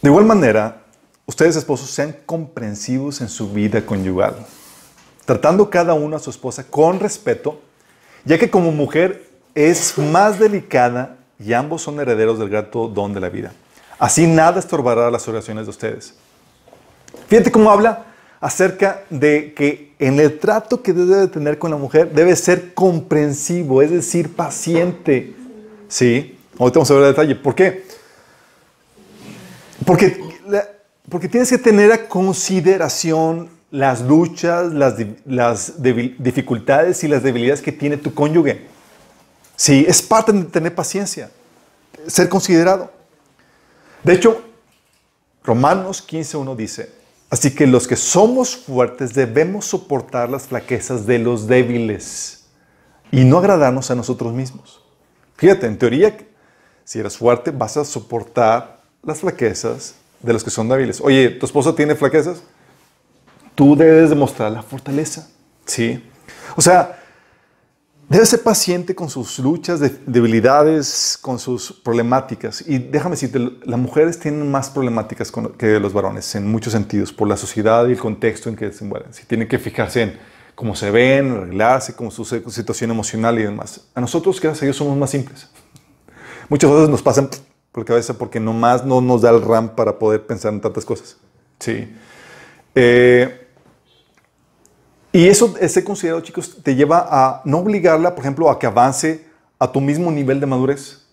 De 0.00 0.08
igual 0.08 0.24
manera, 0.24 0.82
ustedes 1.26 1.54
esposos 1.56 1.90
sean 1.90 2.16
comprensivos 2.26 3.20
en 3.20 3.28
su 3.28 3.52
vida 3.52 3.86
conyugal, 3.86 4.34
tratando 5.24 5.70
cada 5.70 5.94
uno 5.94 6.16
a 6.16 6.18
su 6.18 6.30
esposa 6.30 6.64
con 6.64 6.98
respeto, 6.98 7.60
ya 8.24 8.38
que 8.38 8.50
como 8.50 8.72
mujer 8.72 9.30
es 9.54 9.96
más 9.98 10.38
delicada 10.40 11.18
y 11.44 11.52
ambos 11.52 11.82
son 11.82 11.98
herederos 12.00 12.38
del 12.38 12.48
grato 12.48 12.88
don 12.88 13.12
de 13.12 13.20
la 13.20 13.28
vida. 13.28 13.52
Así 13.98 14.26
nada 14.26 14.58
estorbará 14.58 15.10
las 15.10 15.26
oraciones 15.28 15.66
de 15.66 15.70
ustedes. 15.70 16.14
Fíjate 17.28 17.50
cómo 17.50 17.70
habla 17.70 18.06
acerca 18.40 19.04
de 19.10 19.54
que 19.54 19.92
en 19.98 20.18
el 20.18 20.38
trato 20.38 20.82
que 20.82 20.92
debe 20.92 21.28
tener 21.28 21.58
con 21.58 21.70
la 21.70 21.76
mujer 21.76 22.10
debe 22.12 22.34
ser 22.34 22.74
comprensivo, 22.74 23.82
es 23.82 23.90
decir, 23.90 24.34
paciente. 24.34 25.34
¿Sí? 25.88 26.36
Ahorita 26.58 26.80
vamos 26.80 26.90
a 26.90 26.94
ver 26.94 27.02
el 27.04 27.08
detalle. 27.10 27.36
¿Por 27.36 27.54
qué? 27.54 27.84
Porque, 29.86 30.20
porque 31.08 31.28
tienes 31.28 31.48
que 31.50 31.58
tener 31.58 31.92
a 31.92 32.08
consideración 32.08 33.48
las 33.70 34.02
luchas, 34.02 34.72
las, 34.72 34.94
las 35.24 35.82
dificultades 35.82 37.04
y 37.04 37.08
las 37.08 37.22
debilidades 37.22 37.62
que 37.62 37.72
tiene 37.72 37.96
tu 37.96 38.12
cónyuge. 38.12 38.71
Sí, 39.56 39.84
es 39.86 40.02
parte 40.02 40.32
de 40.32 40.44
tener 40.44 40.74
paciencia, 40.74 41.30
ser 42.06 42.28
considerado. 42.28 42.90
De 44.02 44.14
hecho, 44.14 44.42
Romanos 45.44 46.06
15.1 46.06 46.56
dice, 46.56 46.92
así 47.30 47.54
que 47.54 47.66
los 47.66 47.86
que 47.86 47.96
somos 47.96 48.56
fuertes 48.56 49.14
debemos 49.14 49.66
soportar 49.66 50.30
las 50.30 50.46
flaquezas 50.46 51.06
de 51.06 51.18
los 51.18 51.46
débiles 51.46 52.44
y 53.10 53.24
no 53.24 53.38
agradarnos 53.38 53.90
a 53.90 53.94
nosotros 53.94 54.32
mismos. 54.32 54.82
Fíjate, 55.36 55.66
en 55.66 55.78
teoría, 55.78 56.16
si 56.84 56.98
eres 56.98 57.16
fuerte, 57.16 57.50
vas 57.50 57.76
a 57.76 57.84
soportar 57.84 58.80
las 59.02 59.20
flaquezas 59.20 59.94
de 60.20 60.32
los 60.32 60.44
que 60.44 60.50
son 60.50 60.68
débiles. 60.68 61.00
Oye, 61.00 61.30
¿tu 61.30 61.46
esposo 61.46 61.74
tiene 61.74 61.94
flaquezas? 61.94 62.42
Tú 63.54 63.76
debes 63.76 64.10
demostrar 64.10 64.50
la 64.50 64.62
fortaleza. 64.62 65.28
¿Sí? 65.66 66.02
O 66.56 66.62
sea, 66.62 67.01
debes 68.12 68.28
ser 68.28 68.42
paciente 68.42 68.94
con 68.94 69.08
sus 69.08 69.38
luchas, 69.38 69.80
debilidades, 70.06 71.18
con 71.20 71.38
sus 71.38 71.72
problemáticas. 71.72 72.62
Y 72.66 72.78
déjame 72.78 73.12
decirte, 73.12 73.38
las 73.64 73.80
mujeres 73.80 74.18
tienen 74.18 74.50
más 74.50 74.68
problemáticas 74.68 75.32
que 75.56 75.80
los 75.80 75.92
varones 75.92 76.34
en 76.34 76.50
muchos 76.50 76.74
sentidos, 76.74 77.12
por 77.12 77.26
la 77.26 77.38
sociedad 77.38 77.88
y 77.88 77.92
el 77.92 77.98
contexto 77.98 78.50
en 78.50 78.56
que 78.56 78.70
se 78.70 78.84
mueven. 78.84 79.14
Si 79.14 79.24
tienen 79.24 79.48
que 79.48 79.58
fijarse 79.58 80.02
en 80.02 80.18
cómo 80.54 80.76
se 80.76 80.90
ven, 80.90 81.32
arreglarse, 81.32 81.94
con 81.94 82.10
su 82.10 82.24
situación 82.24 82.90
emocional 82.90 83.38
y 83.38 83.44
demás. 83.44 83.80
A 83.94 84.00
nosotros, 84.00 84.40
gracias 84.40 84.62
a 84.62 84.66
Dios, 84.66 84.76
somos 84.76 84.96
más 84.96 85.10
simples. 85.10 85.48
Muchas 86.50 86.70
veces 86.70 86.88
nos 86.90 87.02
pasan 87.02 87.30
por 87.72 87.82
la 87.82 87.86
cabeza 87.86 88.18
porque 88.18 88.38
nomás 88.38 88.84
no 88.84 89.00
nos 89.00 89.22
da 89.22 89.30
el 89.30 89.40
RAM 89.40 89.74
para 89.74 89.98
poder 89.98 90.26
pensar 90.26 90.52
en 90.52 90.60
tantas 90.60 90.84
cosas. 90.84 91.16
Sí. 91.58 91.88
Eh, 92.74 93.41
y 95.12 95.26
eso, 95.28 95.54
ese 95.60 95.84
considerado, 95.84 96.22
chicos, 96.22 96.58
te 96.62 96.74
lleva 96.74 97.06
a 97.10 97.42
no 97.44 97.58
obligarla, 97.58 98.14
por 98.14 98.24
ejemplo, 98.24 98.50
a 98.50 98.58
que 98.58 98.66
avance 98.66 99.26
a 99.58 99.70
tu 99.70 99.80
mismo 99.80 100.10
nivel 100.10 100.40
de 100.40 100.46
madurez. 100.46 101.06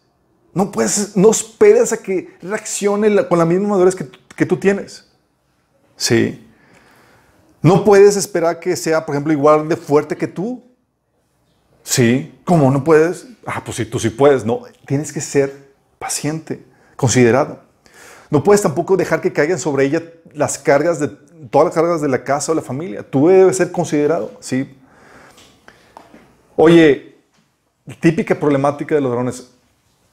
No 0.53 0.71
puedes, 0.71 1.15
no 1.15 1.29
esperes 1.29 1.91
a 1.93 1.97
que 1.97 2.35
reaccione 2.41 3.27
con 3.27 3.37
la 3.37 3.45
misma 3.45 3.67
madurez 3.67 3.95
que, 3.95 4.09
que 4.35 4.45
tú 4.45 4.57
tienes. 4.57 5.05
Sí. 5.95 6.47
No 7.61 7.83
puedes 7.83 8.15
esperar 8.15 8.59
que 8.59 8.75
sea, 8.75 9.05
por 9.05 9.15
ejemplo, 9.15 9.33
igual 9.33 9.67
de 9.67 9.75
fuerte 9.75 10.15
que 10.15 10.27
tú. 10.27 10.63
Sí. 11.83 12.39
¿Cómo 12.45 12.71
no 12.71 12.83
puedes? 12.83 13.27
Ah, 13.45 13.61
pues 13.63 13.77
sí, 13.77 13.85
tú 13.85 13.99
sí 13.99 14.09
puedes. 14.09 14.45
No, 14.45 14.63
tienes 14.85 15.11
que 15.11 15.19
ser 15.19 15.69
paciente, 15.99 16.63
considerado. 16.95 17.61
No 18.29 18.43
puedes 18.43 18.61
tampoco 18.61 18.95
dejar 18.95 19.21
que 19.21 19.33
caigan 19.33 19.59
sobre 19.59 19.85
ella 19.85 20.03
las 20.33 20.57
cargas 20.57 20.99
de 20.99 21.09
todas 21.49 21.65
las 21.65 21.75
cargas 21.75 22.01
de 22.01 22.07
la 22.07 22.23
casa 22.23 22.51
o 22.51 22.55
la 22.55 22.61
familia. 22.61 23.03
Tú 23.03 23.27
debes 23.27 23.57
ser 23.57 23.71
considerado, 23.71 24.31
¿sí? 24.39 24.75
Oye, 26.55 27.15
típica 27.99 28.35
problemática 28.35 28.95
de 28.95 29.01
los 29.01 29.09
varones 29.09 29.51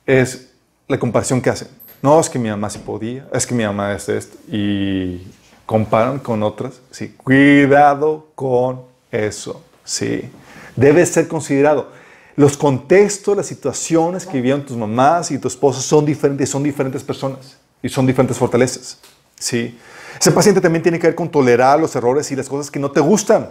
es 0.07 0.53
la 0.89 0.99
comparación 0.99 1.41
que 1.41 1.51
hacen. 1.51 1.69
No, 2.03 2.21
es 2.21 2.31
que 2.31 2.39
mi 2.39 2.49
mamá 2.49 2.71
sí 2.71 2.79
podía, 2.79 3.27
es 3.33 3.47
que 3.47 3.55
mi 3.55 3.65
mamá 3.65 3.93
es 3.95 4.09
esto. 4.09 4.37
Y 4.49 5.27
comparan 5.65 6.19
con 6.19 6.43
otras. 6.43 6.81
Sí, 6.91 7.15
cuidado 7.23 8.29
con 8.35 8.83
eso. 9.11 9.63
Sí, 9.85 10.31
debe 10.77 11.05
ser 11.07 11.29
considerado 11.29 11.89
los 12.37 12.57
contextos, 12.57 13.35
las 13.35 13.47
situaciones 13.47 14.27
que 14.27 14.35
vivieron 14.35 14.65
tus 14.65 14.77
mamás 14.77 15.31
y 15.31 15.39
tu 15.39 15.49
esposo 15.49 15.81
son 15.81 16.05
diferentes, 16.05 16.51
son 16.51 16.63
diferentes 16.63 17.03
personas 17.03 17.57
y 17.83 17.89
son 17.89 18.07
diferentes 18.07 18.37
fortalezas. 18.37 18.99
¿sí? 19.39 19.77
Ese 20.21 20.33
paciente 20.33 20.61
también 20.61 20.83
tiene 20.83 20.99
que 20.99 21.07
ver 21.07 21.15
con 21.15 21.31
tolerar 21.31 21.79
los 21.79 21.95
errores 21.97 22.31
y 22.31 22.37
las 22.37 22.49
cosas 22.49 22.71
que 22.71 22.79
no 22.79 22.91
te 22.91 23.01
gustan. 23.01 23.51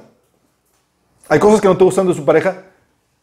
¿Hay 1.27 1.39
cosas 1.39 1.61
que 1.61 1.67
no 1.67 1.77
te 1.77 1.83
gustan 1.83 2.07
de 2.07 2.13
su 2.13 2.23
pareja? 2.23 2.63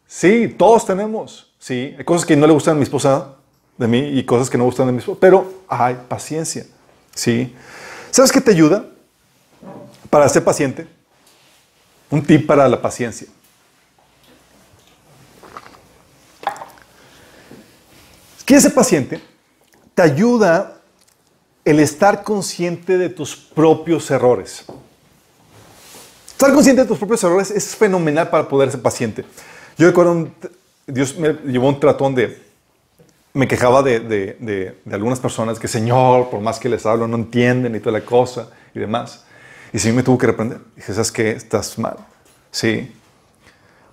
Sí, 0.07 0.55
todos 0.59 0.84
tenemos. 0.84 1.53
Sí, 1.59 1.95
hay 1.97 2.05
cosas 2.05 2.26
que 2.26 2.36
no 2.36 2.47
le 2.47 2.53
gustan 2.53 2.74
a 2.74 2.76
mi 2.76 2.82
esposa 2.82 3.36
de 3.78 3.88
mí 3.88 3.99
y 4.18 4.24
cosas 4.24 4.51
que 4.51 4.59
no 4.59 4.64
gustan 4.64 4.86
de 4.86 4.93
mi 4.93 4.99
esposa, 4.99 5.18
pero 5.20 5.64
hay 5.68 5.97
paciencia. 6.09 6.66
Sí. 7.14 7.55
¿Sabes 8.11 8.30
qué 8.30 8.40
te 8.40 8.51
ayuda 8.51 8.86
para 10.11 10.28
ser 10.28 10.45
paciente? 10.45 10.86
Un 12.11 12.22
tip 12.22 12.47
para 12.47 12.68
la 12.68 12.80
paciencia. 12.80 13.28
¿Quieres 18.45 18.64
ser 18.64 18.74
paciente? 18.74 19.22
Te 19.95 20.03
ayuda 20.03 20.82
el 21.65 21.81
estar 21.81 22.23
consciente 22.23 22.99
de 22.99 23.09
tus 23.09 23.37
propios 23.37 24.11
errores. 24.11 24.65
Estar 26.27 26.53
consciente 26.53 26.83
de 26.83 26.89
tus 26.89 26.99
propios 26.99 27.23
errores 27.23 27.51
es 27.51 27.77
fenomenal 27.77 28.31
para 28.31 28.49
poder 28.49 28.71
ser 28.71 28.83
paciente. 28.83 29.25
Yo 29.79 29.87
recuerdo, 29.87 30.29
Dios 30.87 31.17
me 31.17 31.35
llevó 31.45 31.69
un 31.69 31.79
tratón 31.79 32.15
de, 32.15 32.43
me 33.33 33.47
quejaba 33.47 33.83
de, 33.83 34.01
de, 34.01 34.77
algunas 34.91 35.21
personas 35.21 35.59
que, 35.59 35.69
Señor, 35.69 36.31
por 36.31 36.41
más 36.41 36.59
que 36.59 36.69
les 36.69 36.85
hablo, 36.85 37.07
no 37.07 37.17
entienden 37.17 37.75
y 37.77 37.81
toda 37.81 37.99
la 37.99 38.05
cosa 38.05 38.51
y 38.75 38.81
demás. 38.81 39.25
Y 39.73 39.79
sí 39.79 39.93
me 39.93 40.03
tuvo 40.03 40.19
que 40.19 40.27
reprender. 40.27 40.59
Dije, 40.77 40.93
¿sabes 40.93 41.13
qué? 41.13 41.31
Estás 41.31 41.79
mal. 41.79 41.97
Sí. 42.51 42.93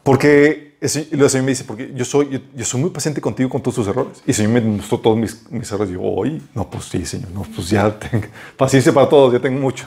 Porque 0.03 0.68
y 0.81 1.09
luego 1.11 1.25
el 1.25 1.29
Señor 1.29 1.45
me 1.45 1.51
dice, 1.51 1.65
porque 1.65 1.91
yo 1.93 2.05
soy, 2.05 2.41
yo, 2.55 2.63
soy 2.63 2.79
muy 2.79 2.89
paciente 2.89 3.19
contigo 3.19 3.49
con 3.49 3.61
todos 3.61 3.75
tus 3.75 3.87
errores. 3.87 4.21
Y 4.25 4.31
el 4.31 4.35
Señor 4.35 4.51
me 4.53 4.61
mostró 4.61 4.97
todos 4.99 5.17
mis, 5.17 5.51
mis 5.51 5.69
errores. 5.71 5.91
Y 5.91 5.93
yo, 5.95 6.01
oye, 6.01 6.41
no, 6.55 6.69
pues 6.69 6.85
sí, 6.85 7.05
Señor, 7.05 7.31
no, 7.31 7.41
pues 7.43 7.69
ya 7.69 7.99
tengo 7.99 8.27
paciencia 8.55 8.93
para 8.93 9.09
todos, 9.09 9.33
ya 9.33 9.39
tengo 9.39 9.59
mucho. 9.59 9.85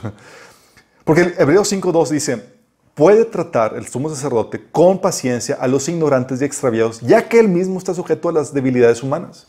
Porque 1.05 1.22
el 1.22 1.34
Hebreos 1.38 1.72
5.2 1.72 2.11
dice, 2.11 2.45
puede 2.95 3.24
tratar 3.24 3.74
el 3.74 3.86
sumo 3.88 4.11
sacerdote 4.11 4.62
con 4.70 5.01
paciencia 5.01 5.57
a 5.59 5.66
los 5.66 5.88
ignorantes 5.88 6.43
y 6.43 6.45
extraviados, 6.45 7.01
ya 7.01 7.26
que 7.26 7.40
él 7.40 7.49
mismo 7.49 7.78
está 7.78 7.95
sujeto 7.95 8.28
a 8.28 8.32
las 8.32 8.53
debilidades 8.53 9.03
humanas. 9.03 9.47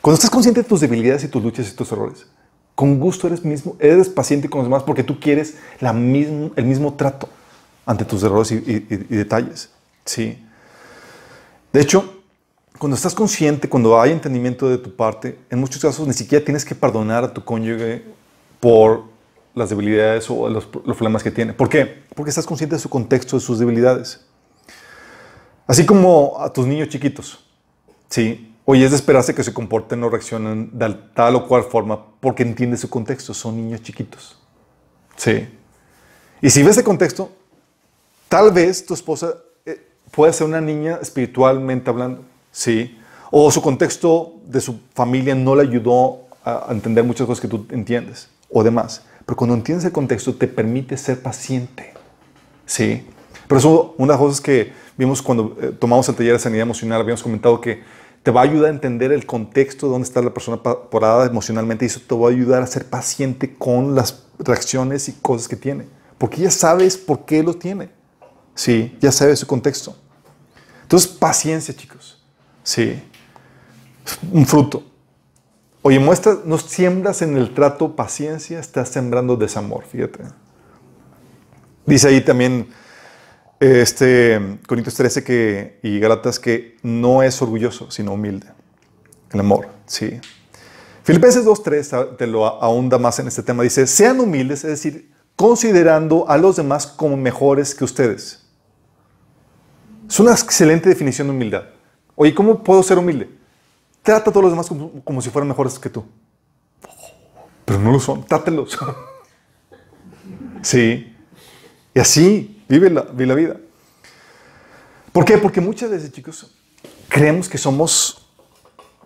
Cuando 0.00 0.14
estás 0.14 0.30
consciente 0.30 0.62
de 0.62 0.68
tus 0.68 0.80
debilidades 0.80 1.24
y 1.24 1.28
tus 1.28 1.42
luchas 1.42 1.68
y 1.68 1.76
tus 1.76 1.92
errores, 1.92 2.26
con 2.74 2.98
gusto 2.98 3.26
eres 3.26 3.44
mismo, 3.44 3.76
eres 3.80 4.08
paciente 4.08 4.48
con 4.48 4.60
los 4.60 4.66
demás 4.66 4.82
porque 4.82 5.02
tú 5.02 5.20
quieres 5.20 5.56
la 5.80 5.92
mismo, 5.92 6.52
el 6.56 6.64
mismo 6.64 6.94
trato 6.94 7.28
ante 7.84 8.06
tus 8.06 8.22
errores 8.22 8.50
y 8.50 8.60
detalles. 8.60 9.70
Sí. 10.08 10.42
De 11.70 11.82
hecho, 11.82 12.22
cuando 12.78 12.96
estás 12.96 13.14
consciente, 13.14 13.68
cuando 13.68 14.00
hay 14.00 14.10
entendimiento 14.10 14.66
de 14.66 14.78
tu 14.78 14.96
parte, 14.96 15.38
en 15.50 15.58
muchos 15.58 15.82
casos 15.82 16.06
ni 16.06 16.14
siquiera 16.14 16.42
tienes 16.42 16.64
que 16.64 16.74
perdonar 16.74 17.24
a 17.24 17.34
tu 17.34 17.44
cónyuge 17.44 18.04
por 18.58 19.04
las 19.54 19.68
debilidades 19.68 20.30
o 20.30 20.48
los, 20.48 20.64
problemas 20.64 21.22
que 21.22 21.30
tiene. 21.30 21.52
¿Por 21.52 21.68
qué? 21.68 22.04
Porque 22.14 22.30
estás 22.30 22.46
consciente 22.46 22.76
de 22.76 22.80
su 22.80 22.88
contexto, 22.88 23.36
de 23.36 23.42
sus 23.42 23.58
debilidades. 23.58 24.24
Así 25.66 25.84
como 25.84 26.40
a 26.40 26.50
tus 26.50 26.66
niños 26.66 26.88
chiquitos. 26.88 27.44
Sí. 28.08 28.56
Oye, 28.64 28.86
es 28.86 28.92
de 28.92 28.96
esperarse 28.96 29.34
que 29.34 29.44
se 29.44 29.52
comporten 29.52 30.02
o 30.04 30.08
reaccionen 30.08 30.70
de 30.72 30.94
tal 31.14 31.36
o 31.36 31.46
cual 31.46 31.64
forma 31.64 32.02
porque 32.20 32.44
entiendes 32.44 32.80
su 32.80 32.88
contexto. 32.88 33.34
Son 33.34 33.56
niños 33.56 33.82
chiquitos. 33.82 34.38
Sí. 35.16 35.46
Y 36.40 36.48
si 36.48 36.62
ves 36.62 36.78
ese 36.78 36.84
contexto, 36.84 37.30
tal 38.30 38.52
vez 38.52 38.86
tu 38.86 38.94
esposa 38.94 39.34
puede 40.10 40.32
ser 40.32 40.46
una 40.46 40.60
niña 40.60 40.98
espiritualmente 41.00 41.90
hablando, 41.90 42.22
sí, 42.50 42.98
o 43.30 43.50
su 43.50 43.60
contexto 43.62 44.34
de 44.44 44.60
su 44.60 44.80
familia 44.94 45.34
no 45.34 45.54
le 45.54 45.62
ayudó 45.62 46.20
a 46.44 46.68
entender 46.70 47.04
muchas 47.04 47.26
cosas 47.26 47.42
que 47.42 47.48
tú 47.48 47.66
entiendes 47.70 48.28
o 48.50 48.62
demás. 48.62 49.02
Pero 49.26 49.36
cuando 49.36 49.54
entiendes 49.54 49.84
el 49.84 49.92
contexto 49.92 50.34
te 50.34 50.48
permite 50.48 50.96
ser 50.96 51.20
paciente, 51.20 51.92
sí. 52.64 53.06
Por 53.46 53.58
eso 53.58 53.94
una 53.98 54.12
de 54.14 54.18
las 54.18 54.26
cosas 54.26 54.40
que 54.40 54.72
vimos 54.96 55.20
cuando 55.20 55.56
eh, 55.60 55.72
tomamos 55.78 56.08
el 56.08 56.14
taller 56.14 56.32
de 56.32 56.38
sanidad 56.38 56.62
emocional, 56.62 57.00
habíamos 57.00 57.22
comentado 57.22 57.60
que 57.60 57.82
te 58.22 58.30
va 58.30 58.40
a 58.40 58.44
ayudar 58.44 58.66
a 58.70 58.74
entender 58.74 59.12
el 59.12 59.26
contexto 59.26 59.86
de 59.86 59.92
dónde 59.92 60.06
está 60.06 60.20
la 60.20 60.34
persona 60.34 60.62
parada 60.62 61.26
emocionalmente 61.26 61.84
y 61.84 61.88
eso 61.88 62.00
te 62.06 62.14
va 62.14 62.28
a 62.28 62.30
ayudar 62.30 62.62
a 62.62 62.66
ser 62.66 62.84
paciente 62.86 63.54
con 63.56 63.94
las 63.94 64.24
reacciones 64.38 65.08
y 65.08 65.12
cosas 65.12 65.48
que 65.48 65.56
tiene. 65.56 65.86
Porque 66.18 66.42
ya 66.42 66.50
sabes 66.50 66.96
por 66.96 67.24
qué 67.24 67.42
lo 67.42 67.54
tiene. 67.54 67.90
Sí, 68.58 68.98
ya 69.00 69.12
sabes 69.12 69.38
su 69.38 69.46
contexto. 69.46 69.94
Entonces, 70.82 71.08
paciencia, 71.08 71.72
chicos. 71.76 72.20
Sí. 72.64 73.00
Un 74.32 74.44
fruto. 74.44 74.82
Oye, 75.80 76.00
muestra, 76.00 76.38
no 76.44 76.58
siembras 76.58 77.22
en 77.22 77.36
el 77.36 77.54
trato 77.54 77.94
paciencia, 77.94 78.58
estás 78.58 78.88
sembrando 78.88 79.36
desamor, 79.36 79.84
fíjate. 79.84 80.24
Dice 81.86 82.08
ahí 82.08 82.20
también 82.20 82.68
este, 83.60 84.58
Corintios 84.66 84.96
13 84.96 85.22
que, 85.22 85.78
y 85.84 86.00
Galatas 86.00 86.40
que 86.40 86.78
no 86.82 87.22
es 87.22 87.40
orgulloso, 87.40 87.92
sino 87.92 88.14
humilde. 88.14 88.48
El 89.30 89.38
amor, 89.38 89.68
sí. 89.86 90.18
Filipenses 91.04 91.44
2.3 91.44 92.16
te 92.16 92.26
lo 92.26 92.44
ahonda 92.44 92.98
más 92.98 93.20
en 93.20 93.28
este 93.28 93.44
tema. 93.44 93.62
Dice, 93.62 93.86
sean 93.86 94.18
humildes, 94.18 94.64
es 94.64 94.70
decir, 94.70 95.12
considerando 95.36 96.28
a 96.28 96.36
los 96.38 96.56
demás 96.56 96.88
como 96.88 97.16
mejores 97.16 97.72
que 97.72 97.84
ustedes. 97.84 98.47
Es 100.08 100.18
una 100.18 100.32
excelente 100.32 100.88
definición 100.88 101.28
de 101.28 101.34
humildad. 101.34 101.64
Oye, 102.16 102.34
¿cómo 102.34 102.62
puedo 102.62 102.82
ser 102.82 102.98
humilde? 102.98 103.28
Trata 104.02 104.30
a 104.30 104.32
todos 104.32 104.44
los 104.44 104.52
demás 104.52 104.68
como, 105.04 105.20
si 105.20 105.30
fueran 105.30 105.48
mejores 105.48 105.78
que 105.78 105.90
tú. 105.90 106.04
Pero 107.64 107.78
no 107.78 107.92
lo 107.92 108.00
son, 108.00 108.24
trátelos. 108.24 108.78
sí. 110.62 111.14
Y 111.94 112.00
así 112.00 112.64
vive 112.68 112.88
la, 112.88 113.02
vive 113.02 113.26
la 113.26 113.34
vida. 113.34 113.56
¿Por 115.12 115.24
qué? 115.24 115.36
Porque 115.36 115.60
muchas 115.60 115.90
veces, 115.90 116.10
chicos, 116.10 116.54
creemos 117.08 117.48
que 117.48 117.58
somos 117.58 118.30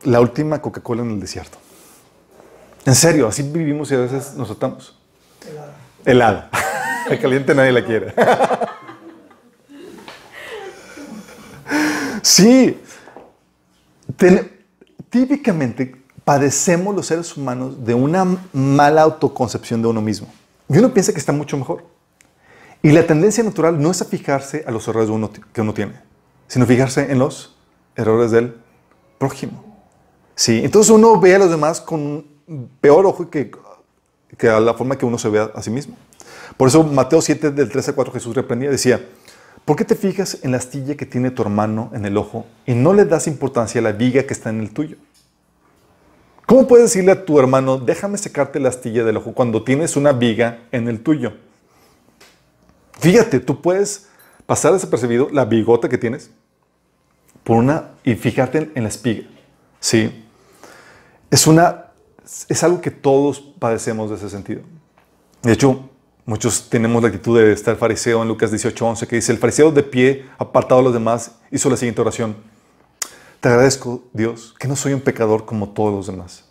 la 0.04 0.20
última 0.20 0.60
Coca-Cola 0.60 1.02
en 1.02 1.10
el 1.10 1.20
desierto. 1.20 1.58
En 2.84 2.94
serio, 2.94 3.26
así 3.26 3.42
vivimos 3.42 3.90
y 3.90 3.94
a 3.94 3.98
veces 3.98 4.34
nos 4.34 4.48
tratamos. 4.48 4.96
Helada. 5.44 5.74
Helada. 6.04 6.50
El 7.10 7.20
caliente 7.20 7.54
nadie 7.54 7.72
la 7.72 7.84
quiere. 7.84 8.14
Sí. 12.22 12.80
típicamente 15.10 15.96
padecemos 16.24 16.94
los 16.94 17.06
seres 17.06 17.36
humanos 17.36 17.84
de 17.84 17.94
una 17.94 18.24
mala 18.52 19.02
autoconcepción 19.02 19.82
de 19.82 19.88
uno 19.88 20.00
mismo. 20.00 20.28
Y 20.68 20.78
uno 20.78 20.92
piensa 20.94 21.12
que 21.12 21.18
está 21.18 21.32
mucho 21.32 21.56
mejor. 21.56 21.84
Y 22.82 22.90
la 22.90 23.06
tendencia 23.06 23.44
natural 23.44 23.80
no 23.80 23.90
es 23.90 24.02
a 24.02 24.04
fijarse 24.04 24.64
a 24.66 24.70
los 24.70 24.88
errores 24.88 25.10
que 25.52 25.60
uno 25.60 25.74
tiene, 25.74 25.94
sino 26.48 26.66
fijarse 26.66 27.12
en 27.12 27.18
los 27.18 27.56
errores 27.94 28.30
del 28.30 28.56
prójimo. 29.18 29.72
Sí, 30.34 30.62
entonces 30.64 30.90
uno 30.90 31.20
ve 31.20 31.34
a 31.34 31.38
los 31.38 31.50
demás 31.50 31.80
con 31.80 32.26
peor 32.80 33.06
ojo 33.06 33.30
que, 33.30 33.52
que 34.36 34.48
a 34.48 34.58
la 34.58 34.74
forma 34.74 34.96
que 34.98 35.06
uno 35.06 35.18
se 35.18 35.28
ve 35.28 35.48
a, 35.54 35.62
sí 35.62 35.70
mismo. 35.70 35.96
Por 36.56 36.68
eso 36.68 36.82
Mateo 36.82 37.22
7 37.22 37.50
del 37.50 37.70
13 37.70 37.92
a 37.92 37.94
4 37.94 38.12
Jesús 38.14 38.34
reprendía, 38.34 38.70
decía, 38.70 39.06
¿por 39.64 39.76
qué 39.76 39.84
te 39.84 39.94
fijas 39.94 40.38
en 40.42 40.52
la 40.52 40.58
astilla 40.58 40.96
que 40.96 41.06
tiene 41.06 41.30
tu 41.30 41.42
hermano 41.42 41.90
en 41.94 42.04
el 42.04 42.16
ojo 42.16 42.46
y 42.66 42.74
no 42.74 42.92
le 42.92 43.04
das 43.04 43.26
importancia 43.26 43.80
a 43.80 43.84
la 43.84 43.92
viga 43.92 44.24
que 44.24 44.32
está 44.32 44.50
en 44.50 44.60
el 44.60 44.70
tuyo? 44.70 44.96
¿Cómo 46.46 46.66
puedes 46.66 46.86
decirle 46.86 47.12
a 47.12 47.24
tu 47.24 47.38
hermano, 47.38 47.78
déjame 47.78 48.18
secarte 48.18 48.60
la 48.60 48.68
astilla 48.68 49.04
del 49.04 49.16
ojo 49.16 49.32
cuando 49.32 49.62
tienes 49.62 49.96
una 49.96 50.12
viga 50.12 50.60
en 50.72 50.88
el 50.88 51.02
tuyo? 51.02 51.34
Fíjate, 52.98 53.40
tú 53.40 53.60
puedes 53.62 54.08
pasar 54.46 54.72
desapercibido 54.72 55.28
la 55.30 55.44
bigota 55.44 55.88
que 55.88 55.98
tienes 55.98 56.30
por 57.44 57.56
una 57.56 57.90
y 58.04 58.14
fijarte 58.14 58.70
en 58.74 58.82
la 58.82 58.88
espiga. 58.88 59.26
Sí. 59.80 60.24
Es 61.30 61.46
una 61.46 61.82
es 62.48 62.62
algo 62.62 62.80
que 62.80 62.90
todos 62.90 63.40
padecemos 63.40 64.10
de 64.10 64.16
ese 64.16 64.30
sentido. 64.30 64.62
De 65.42 65.52
hecho, 65.52 65.90
muchos 66.24 66.68
tenemos 66.68 67.02
la 67.02 67.08
actitud 67.08 67.38
de 67.38 67.52
estar 67.52 67.76
fariseo 67.76 68.22
en 68.22 68.28
Lucas 68.28 68.50
18:11 68.50 69.06
que 69.06 69.16
dice, 69.16 69.32
"El 69.32 69.38
fariseo 69.38 69.70
de 69.72 69.82
pie, 69.82 70.26
apartado 70.38 70.80
de 70.80 70.84
los 70.84 70.92
demás, 70.92 71.32
hizo 71.50 71.68
la 71.70 71.76
siguiente 71.76 72.00
oración: 72.00 72.36
Te 73.40 73.48
agradezco, 73.48 74.04
Dios, 74.12 74.54
que 74.58 74.68
no 74.68 74.76
soy 74.76 74.92
un 74.92 75.00
pecador 75.00 75.44
como 75.44 75.70
todos 75.70 75.92
los 75.92 76.06
demás." 76.06 76.44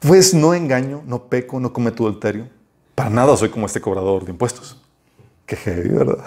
Pues 0.00 0.34
no 0.34 0.52
engaño, 0.52 1.02
no 1.06 1.28
peco, 1.28 1.58
no 1.58 1.72
cometo 1.72 2.02
adulterio. 2.06 2.46
Para 2.94 3.08
nada 3.08 3.34
soy 3.38 3.48
como 3.48 3.64
este 3.64 3.80
cobrador 3.80 4.24
de 4.24 4.32
impuestos. 4.32 4.78
Qué 5.46 5.56
heavy, 5.56 5.88
¿verdad? 5.88 6.22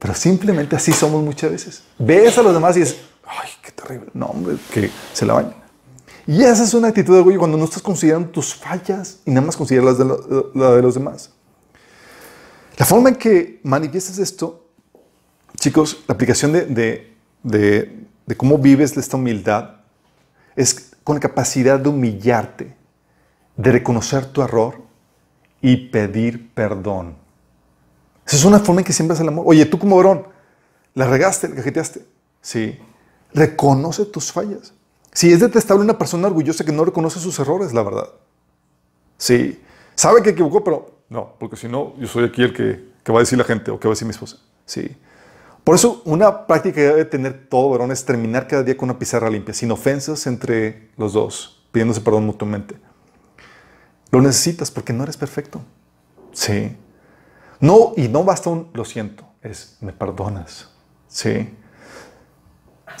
Pero 0.00 0.14
simplemente 0.14 0.74
así 0.74 0.92
somos 0.92 1.22
muchas 1.22 1.52
veces. 1.52 1.84
Ves 1.98 2.36
a 2.36 2.42
los 2.42 2.52
demás 2.52 2.76
y 2.76 2.80
dices, 2.80 2.98
ay, 3.24 3.48
qué 3.62 3.70
terrible. 3.70 4.08
No, 4.12 4.26
hombre, 4.26 4.56
que 4.72 4.90
se 5.12 5.24
la 5.24 5.34
bañen. 5.34 5.61
Y 6.26 6.42
esa 6.42 6.62
es 6.62 6.72
una 6.74 6.88
actitud 6.88 7.14
de 7.14 7.18
orgullo 7.18 7.38
cuando 7.38 7.58
no 7.58 7.64
estás 7.64 7.82
considerando 7.82 8.28
tus 8.30 8.54
fallas 8.54 9.18
y 9.24 9.30
nada 9.30 9.46
más 9.46 9.56
consideras 9.56 9.98
la 9.98 10.04
de, 10.04 10.76
de 10.76 10.82
los 10.82 10.94
demás. 10.94 11.32
La 12.78 12.86
forma 12.86 13.08
en 13.10 13.16
que 13.16 13.60
manifiestas 13.64 14.18
esto, 14.18 14.66
chicos, 15.56 16.04
la 16.06 16.14
aplicación 16.14 16.52
de, 16.52 17.16
de 17.42 18.36
cómo 18.36 18.58
vives 18.58 18.96
esta 18.96 19.16
humildad 19.16 19.76
es 20.54 20.92
con 21.02 21.16
la 21.16 21.20
capacidad 21.20 21.80
de 21.80 21.88
humillarte, 21.88 22.76
de 23.56 23.72
reconocer 23.72 24.26
tu 24.26 24.42
error 24.42 24.82
y 25.60 25.88
pedir 25.88 26.52
perdón. 26.54 27.16
Esa 28.26 28.36
es 28.36 28.44
una 28.44 28.60
forma 28.60 28.80
en 28.80 28.84
que 28.84 28.92
siempre 28.92 29.14
es 29.14 29.20
el 29.20 29.28
amor. 29.28 29.44
Oye, 29.48 29.66
tú 29.66 29.78
como 29.78 29.96
varón, 29.96 30.26
la 30.94 31.06
regaste, 31.06 31.48
la 31.48 31.56
cajeteaste. 31.56 32.04
Sí. 32.40 32.78
Reconoce 33.34 34.04
tus 34.06 34.30
fallas. 34.32 34.72
Si 35.12 35.32
es 35.32 35.40
detestable 35.40 35.84
una 35.84 35.98
persona 35.98 36.26
orgullosa 36.26 36.64
que 36.64 36.72
no 36.72 36.84
reconoce 36.84 37.20
sus 37.20 37.38
errores, 37.38 37.72
la 37.72 37.82
verdad. 37.82 38.08
Sí. 39.18 39.62
Sabe 39.94 40.22
que 40.22 40.30
equivocó, 40.30 40.64
pero 40.64 41.02
no, 41.10 41.34
porque 41.38 41.56
si 41.56 41.68
no, 41.68 41.94
yo 41.98 42.06
soy 42.06 42.24
aquí 42.24 42.42
el 42.42 42.54
que, 42.54 42.92
que 43.04 43.12
va 43.12 43.18
a 43.18 43.20
decir 43.20 43.38
la 43.38 43.44
gente 43.44 43.70
o 43.70 43.78
que 43.78 43.86
va 43.86 43.92
a 43.92 43.94
decir 43.94 44.06
mi 44.06 44.12
esposa. 44.12 44.38
Sí. 44.64 44.96
Por 45.64 45.74
eso, 45.76 46.02
una 46.06 46.46
práctica 46.46 46.76
que 46.76 46.82
debe 46.82 47.04
tener 47.04 47.46
todo 47.48 47.70
varón 47.70 47.92
es 47.92 48.04
terminar 48.04 48.48
cada 48.48 48.62
día 48.62 48.76
con 48.76 48.88
una 48.90 48.98
pizarra 48.98 49.30
limpia, 49.30 49.54
sin 49.54 49.70
ofensas 49.70 50.26
entre 50.26 50.90
los 50.96 51.12
dos, 51.12 51.62
pidiéndose 51.70 52.00
perdón 52.00 52.26
mutuamente. 52.26 52.74
Lo 54.10 54.20
necesitas 54.20 54.70
porque 54.70 54.92
no 54.92 55.04
eres 55.04 55.16
perfecto. 55.16 55.60
Sí. 56.32 56.76
No, 57.60 57.92
y 57.96 58.08
no 58.08 58.24
basta 58.24 58.50
un 58.50 58.70
lo 58.72 58.84
siento, 58.84 59.24
es 59.40 59.76
me 59.80 59.92
perdonas. 59.92 60.68
Sí. 61.06 61.54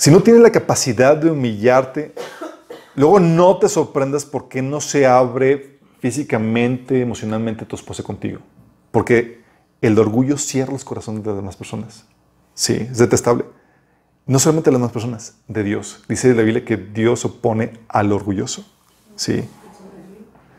Si 0.02 0.10
no 0.10 0.20
tienes 0.20 0.42
la 0.42 0.50
capacidad 0.50 1.16
de 1.16 1.30
humillarte, 1.30 2.12
luego 2.96 3.20
no 3.20 3.58
te 3.58 3.68
sorprendas 3.68 4.24
porque 4.24 4.60
no 4.60 4.80
se 4.80 5.06
abre 5.06 5.78
físicamente, 6.00 7.02
emocionalmente 7.02 7.64
tu 7.64 7.76
esposa 7.76 8.02
contigo. 8.02 8.40
Porque 8.90 9.44
el 9.80 9.96
orgullo 9.96 10.38
cierra 10.38 10.72
los 10.72 10.84
corazones 10.84 11.22
de 11.22 11.28
las 11.28 11.36
demás 11.36 11.54
personas. 11.54 12.04
Sí, 12.52 12.88
es 12.90 12.98
detestable. 12.98 13.44
No 14.26 14.40
solamente 14.40 14.70
de 14.70 14.72
las 14.72 14.80
demás 14.80 14.92
personas, 14.92 15.36
de 15.46 15.62
Dios. 15.62 16.02
Dice 16.08 16.34
la 16.34 16.42
Biblia 16.42 16.64
que 16.64 16.76
Dios 16.76 17.24
opone 17.24 17.74
al 17.86 18.10
orgulloso. 18.10 18.66
Sí. 19.14 19.44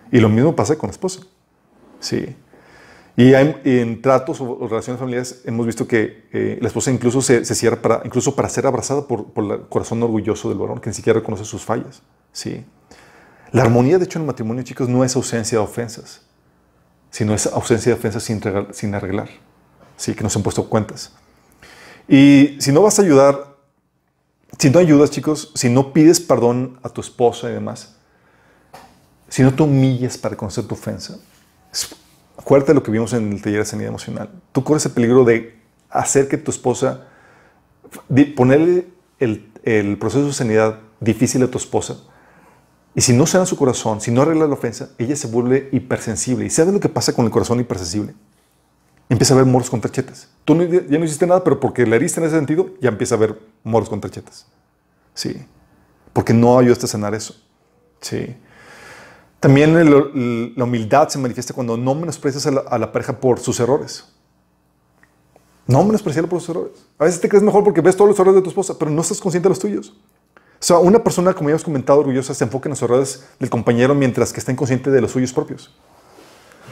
Y 0.10 0.22
lo 0.22 0.30
mismo 0.30 0.56
pasa 0.56 0.78
con 0.78 0.88
la 0.88 0.92
esposa. 0.92 1.20
Sí. 2.00 2.34
Y 3.16 3.34
en 3.36 4.02
tratos 4.02 4.42
o 4.42 4.68
relaciones 4.68 5.00
familiares 5.00 5.42
hemos 5.46 5.68
visto 5.68 5.88
que 5.88 6.26
eh, 6.34 6.58
la 6.60 6.68
esposa 6.68 6.90
incluso 6.90 7.22
se, 7.22 7.46
cierra 7.46 7.80
para, 7.80 8.02
incluso 8.06 8.36
para 8.36 8.50
ser 8.50 8.66
abrazada 8.66 9.08
por, 9.08 9.28
el 9.36 9.68
corazón 9.70 10.02
orgulloso 10.02 10.50
del 10.50 10.58
varón, 10.58 10.80
que 10.80 10.90
ni 10.90 10.96
siquiera 10.96 11.20
reconoce 11.20 11.46
sus 11.46 11.64
fallas. 11.64 12.02
¿sí? 12.32 12.66
La 13.52 13.62
armonía, 13.62 14.00
de 14.00 14.06
hecho, 14.06 14.18
en 14.18 14.24
el 14.24 14.28
matrimonio, 14.28 14.64
chicos, 14.64 14.90
no 14.90 15.04
es 15.04 15.16
ausencia 15.16 15.60
de 15.60 15.64
ofensas, 15.64 16.22
sino 17.12 17.36
es 17.36 17.46
ausencia 17.46 17.94
de 17.94 18.00
ofensas 18.00 18.24
sin, 18.24 18.42
sin 18.72 18.96
arreglar, 18.96 19.30
¿sí? 19.96 20.16
que 20.16 20.24
nos 20.24 20.36
han 20.36 20.42
puesto 20.42 20.68
cuentas. 20.68 21.14
Y 22.08 22.58
si 22.60 22.72
no 22.72 22.82
vas 22.82 22.98
a 22.98 23.04
ayudar, 23.04 23.58
si 24.58 24.72
no 24.72 24.80
ayudas, 24.80 25.12
chicos, 25.12 25.52
si 25.54 25.70
no 25.70 25.94
pides 25.94 26.20
perdón 26.20 26.80
a 26.82 26.90
tu 26.90 27.02
esposa 27.02 27.48
y 27.52 27.54
demás, 27.54 27.96
si 29.28 29.44
no 29.44 29.54
te 29.54 29.62
humillas 29.62 30.18
para 30.18 30.32
reconocer 30.32 30.66
tu 30.66 30.74
ofensa, 30.74 31.20
acuérdate 32.44 32.74
de 32.74 32.76
lo 32.76 32.84
que 32.84 32.92
vimos 32.92 33.14
en 33.14 33.32
el 33.32 33.42
taller 33.42 33.60
de 33.60 33.66
sanidad 33.66 33.90
emocional. 33.90 34.30
Tú 34.52 34.64
corres 34.64 34.86
el 34.86 34.92
peligro 34.92 35.24
de 35.24 35.58
hacer 35.90 36.28
que 36.28 36.38
tu 36.38 36.52
esposa, 36.52 37.08
ponerle 38.36 38.88
el, 39.20 39.98
proceso 39.98 40.26
de 40.26 40.34
sanidad 40.34 40.80
difícil 41.00 41.42
a 41.44 41.48
tu 41.48 41.58
esposa. 41.58 41.98
Y 42.96 43.02
si 43.02 43.14
no 43.14 43.26
sana 43.26 43.46
su 43.46 43.56
corazón, 43.56 44.02
si 44.02 44.12
no 44.12 44.22
arregla 44.22 44.46
la 44.46 44.54
ofensa, 44.54 44.90
ella 44.98 45.16
se 45.16 45.28
vuelve 45.28 45.70
hipersensible. 45.72 46.46
¿Y 46.46 46.50
sabes 46.50 46.74
lo 46.74 46.80
que 46.80 46.90
pasa 46.90 47.14
con 47.14 47.26
el 47.26 47.32
corazón 47.32 47.60
hipersensible? 47.60 48.14
empieza 49.10 49.34
a 49.34 49.38
ver 49.38 49.46
moros 49.46 49.70
con 49.70 49.80
tarjetas. 49.80 50.28
Tú 50.44 50.56
ya 50.64 50.98
no 50.98 51.06
hiciste 51.06 51.28
nada, 51.28 51.44
pero 51.44 51.60
porque 51.60 51.86
la 51.86 51.96
heriste 51.96 52.20
en 52.20 52.26
ese 52.26 52.36
sentido, 52.36 52.72
ya 52.82 52.90
empieza 52.90 53.16
a 53.16 53.18
ver 53.20 53.40
moros 53.64 53.90
con 53.90 54.02
tarjetas. 54.02 54.48
Sí. 55.14 55.46
Porque 56.14 56.34
no 56.34 56.58
ayudaste 56.58 56.86
a 56.86 56.90
sanar 56.90 57.14
eso. 57.14 57.36
Sí. 58.02 58.36
También 59.44 60.54
la 60.56 60.64
humildad 60.64 61.10
se 61.10 61.20
manifiesta 61.20 61.54
cuando 61.54 61.76
no 61.76 61.94
menosprecias 61.96 62.48
a 62.48 62.52
la, 62.52 62.62
a 62.62 62.78
la 62.78 62.92
pareja 62.92 63.20
por 63.20 63.40
sus 63.40 63.60
errores. 63.60 64.06
No 65.68 65.84
menospreciarlo 65.84 66.30
por 66.30 66.40
sus 66.40 66.50
errores. 66.50 66.86
A 66.98 67.04
veces 67.04 67.20
te 67.20 67.28
crees 67.28 67.44
mejor 67.44 67.64
porque 67.64 67.82
ves 67.82 67.96
todos 67.96 68.10
los 68.10 68.20
errores 68.20 68.36
de 68.36 68.42
tu 68.42 68.50
esposa, 68.50 68.76
pero 68.80 68.90
no 68.90 69.02
estás 69.02 69.20
consciente 69.20 69.48
de 69.48 69.50
los 69.50 69.60
tuyos. 69.60 69.90
O 70.36 70.66
sea, 70.66 70.78
una 70.78 71.04
persona, 71.04 71.34
como 71.34 71.50
ya 71.50 71.56
hemos 71.56 71.64
comentado, 71.64 72.00
orgullosa, 72.00 72.34
se 72.34 72.46
enfoca 72.46 72.70
en 72.70 72.72
los 72.72 72.82
errores 72.82 73.28
del 73.40 73.50
compañero 73.50 73.94
mientras 73.94 74.32
que 74.32 74.40
está 74.40 74.52
inconsciente 74.52 74.90
de 74.90 75.02
los 75.02 75.12
suyos 75.12 75.34
propios. 75.34 75.76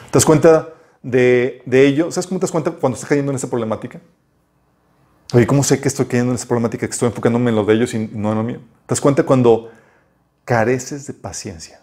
¿Te 0.09 0.13
das 0.13 0.25
cuenta? 0.25 0.69
de, 1.03 1.63
ello. 1.71 2.11
¿Sabes 2.11 2.27
cómo 2.27 2.39
te 2.39 2.45
das 2.45 2.51
cuenta 2.51 2.71
cuando 2.71 2.95
estás 2.95 3.09
cayendo 3.09 3.31
en 3.31 3.35
esa 3.35 3.49
problemática? 3.49 3.99
Oye, 5.33 5.47
¿cómo 5.47 5.63
sé 5.63 5.79
que 5.79 5.87
estoy 5.87 6.05
cayendo 6.05 6.31
en 6.31 6.35
esa 6.35 6.47
problemática? 6.47 6.85
Que 6.85 6.91
estoy 6.91 7.07
enfocándome 7.07 7.49
en 7.49 7.55
lo 7.55 7.65
de 7.65 7.73
ellos 7.73 7.93
y 7.93 7.99
no 7.99 8.31
en 8.31 8.37
lo 8.37 8.43
mío. 8.43 8.59
¿Te 8.85 8.89
das 8.93 9.01
cuenta 9.01 9.23
cuando 9.23 9.71
careces 10.45 11.07
de 11.07 11.13
paciencia? 11.13 11.80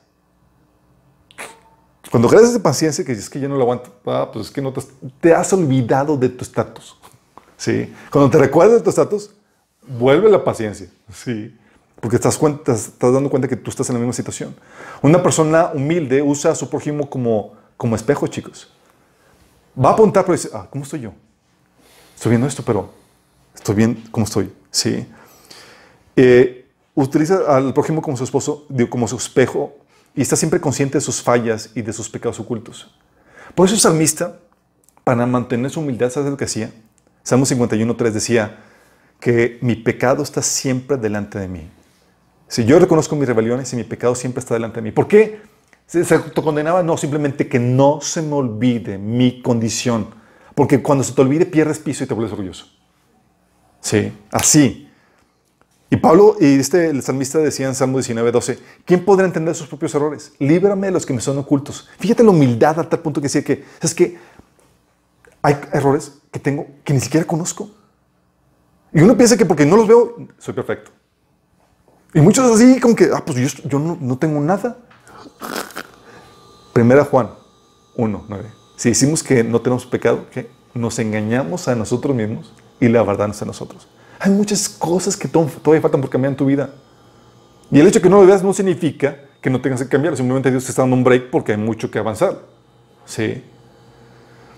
Cuando 2.11 2.28
careces 2.28 2.54
de 2.54 2.61
paciencia, 2.61 3.04
que 3.04 3.14
dices 3.14 3.28
que 3.28 3.38
yo 3.38 3.48
no 3.48 3.56
lo 3.56 3.62
aguanto, 3.62 3.92
ah, 4.06 4.30
pues 4.32 4.46
es 4.46 4.52
que 4.52 4.62
no 4.62 4.72
te, 5.20 5.34
has 5.34 5.52
olvidado 5.52 6.16
de 6.16 6.28
tu 6.28 6.42
estatus. 6.42 6.96
¿sí? 7.56 7.92
Cuando 8.11 8.30
te 8.30 8.38
recuerdas 8.38 8.78
de 8.78 8.82
tu 8.82 8.90
estatus, 8.90 9.30
vuelve 9.86 10.30
la 10.30 10.42
paciencia. 10.42 10.88
¿sí? 11.12 11.54
Porque 12.00 12.16
estás, 12.16 12.38
cuenta, 12.38 12.72
estás 12.72 13.12
dando 13.12 13.28
cuenta 13.28 13.46
que 13.46 13.56
tú 13.56 13.70
estás 13.70 13.88
en 13.90 13.94
la 13.94 13.98
misma 13.98 14.14
situación. 14.14 14.54
Una 15.02 15.22
persona 15.22 15.70
humilde 15.74 16.22
usa 16.22 16.52
a 16.52 16.54
su 16.54 16.70
prójimo 16.70 17.11
como, 17.11 17.52
como 17.76 17.94
espejo, 17.94 18.26
chicos. 18.26 18.70
Va 19.82 19.90
a 19.90 19.92
apuntar, 19.92 20.24
pero 20.24 20.36
dice, 20.36 20.50
ah, 20.54 20.66
¿cómo 20.70 20.84
estoy 20.84 21.00
yo? 21.00 21.12
Estoy 22.14 22.30
viendo 22.30 22.46
esto, 22.46 22.62
pero 22.64 22.90
estoy 23.54 23.74
bien, 23.74 24.02
¿cómo 24.11 24.24
estoy? 24.24 24.50
Sí. 24.70 25.06
Eh, 26.16 26.66
utiliza 26.94 27.40
al 27.46 27.72
prójimo 27.74 28.00
como 28.00 28.16
su 28.16 28.24
esposo, 28.24 28.66
como 28.88 29.06
su 29.06 29.16
espejo, 29.16 29.76
y 30.14 30.22
está 30.22 30.36
siempre 30.36 30.61
consciente 30.61 30.98
de 30.98 31.02
sus 31.02 31.22
fallas 31.22 31.70
y 31.74 31.82
de 31.82 31.92
sus 31.92 32.09
pecados 32.09 32.40
ocultos. 32.40 32.94
Por 33.54 33.66
eso 33.66 33.74
el 33.74 33.80
salmista, 33.80 34.38
para 35.04 35.26
mantener 35.26 35.70
su 35.70 35.80
humildad, 35.80 36.11
¿sabes 36.11 36.30
lo 36.30 36.36
que 36.36 36.44
hacía? 36.44 36.72
Salmo 37.22 37.44
51.3 37.46 38.11
decía 38.11 38.59
que 39.20 39.59
mi 39.61 39.74
pecado 39.74 40.22
está 40.22 40.42
siempre 40.42 40.96
delante 40.96 41.38
de 41.38 41.48
mí. 41.48 41.68
Si 42.46 42.64
yo 42.64 42.78
reconozco 42.78 43.14
mis 43.16 43.28
rebeliones 43.28 43.72
y 43.72 43.76
mi 43.76 43.84
pecado 43.84 44.14
siempre 44.14 44.40
está 44.40 44.54
delante 44.54 44.76
de 44.76 44.82
mí. 44.82 44.92
¿Por 44.92 45.06
qué 45.06 45.40
se, 45.86 46.14
autocondenaba? 46.14 46.82
No, 46.82 46.96
simplemente 46.96 47.48
que 47.48 47.59
no 47.59 48.00
se 48.00 48.22
me 48.22 48.34
olvide 48.34 48.96
mi 48.98 49.42
condición. 49.42 50.09
Porque 50.54 50.82
cuando 50.82 51.04
se 51.04 51.12
te 51.12 51.20
olvide 51.20 51.46
pierdes 51.46 51.78
piso 51.78 52.04
y 52.04 52.06
te 52.06 52.14
vuelves 52.14 52.32
orgulloso. 52.32 52.66
Sí, 53.80 54.12
así. 54.30 54.88
Y 55.91 55.97
Pablo 55.97 56.36
y 56.39 56.59
este, 56.59 56.91
el 56.91 57.03
salmista 57.03 57.39
decía 57.39 57.66
en 57.66 57.74
Salmo 57.74 57.97
19, 57.99 58.30
12, 58.30 58.59
¿quién 58.84 59.05
podrá 59.05 59.24
entender 59.24 59.55
sus 59.55 59.68
propios 59.68 59.95
errores? 59.95 60.32
Líbrame 60.39 60.89
de 60.89 60.93
los 60.93 61.07
que 61.07 61.14
me 61.14 61.20
son 61.20 61.39
ocultos. 61.39 61.89
Fíjate 61.99 62.22
la 62.22 62.30
humildad 62.30 62.78
a 62.78 62.89
tal 62.89 63.01
punto 63.01 63.20
que 63.20 63.26
decía 63.26 63.43
que, 63.43 63.64
es 63.80 63.95
que 63.95 64.18
hay 65.41 65.57
errores 65.72 66.12
que 66.30 66.39
tengo 66.39 66.66
que 66.84 66.93
ni 66.93 67.01
siquiera 67.01 67.26
conozco. 67.26 67.70
Y 68.93 69.01
uno 69.01 69.16
piensa 69.16 69.36
que 69.36 69.47
porque 69.47 69.64
no 69.64 69.76
los 69.76 69.89
veo, 69.89 70.16
soy 70.39 70.55
perfecto. 70.55 70.91
Y 72.14 72.20
muchos 72.20 72.51
así, 72.51 72.80
como 72.80 72.95
que, 72.95 73.11
ah, 73.12 73.22
pues 73.24 73.62
yo, 73.64 73.78
no, 73.78 74.18
tengo 74.18 74.41
nada. 74.41 74.78
Primera 76.72 77.05
Juan 77.05 77.30
1, 77.97 78.24
9. 78.28 78.45
Si 78.76 78.91
decimos 78.91 79.22
que 79.22 79.45
no 79.45 79.61
tenemos 79.61 79.84
pecado, 79.86 80.26
que 80.30 80.51
nos 80.74 80.99
engañamos 80.99 81.68
a 81.68 81.74
nosotros 81.74 82.14
mismos 82.14 82.53
y 82.80 82.89
la 82.89 83.03
verdad 83.03 83.26
no 83.26 83.32
está 83.32 83.45
en 83.45 83.49
nosotros. 83.49 83.89
Hay 84.19 84.31
muchas 84.31 84.69
cosas 84.69 85.16
que 85.16 85.29
todavía 85.29 85.81
faltan 85.81 86.01
por 86.01 86.11
cambiar 86.11 86.33
en 86.33 86.37
tu 86.37 86.47
vida. 86.47 86.71
Y 87.71 87.79
el 87.79 87.87
hecho 87.87 87.99
de 87.99 88.03
que 88.03 88.09
no 88.09 88.21
lo 88.21 88.27
veas 88.27 88.43
no 88.43 88.53
significa 88.53 89.16
que 89.41 89.51
no 89.51 89.61
tengas 89.61 89.83
que 89.83 89.89
cambiar. 89.89 90.16
Simplemente 90.16 90.51
Dios 90.51 90.64
te 90.64 90.71
está 90.71 90.83
dando 90.83 90.97
un 90.97 91.05
break 91.05 91.31
porque 91.31 91.53
hay 91.53 91.59
mucho 91.59 91.91
que 91.91 91.99
avanzar. 91.99 92.39
Sí. 93.05 93.43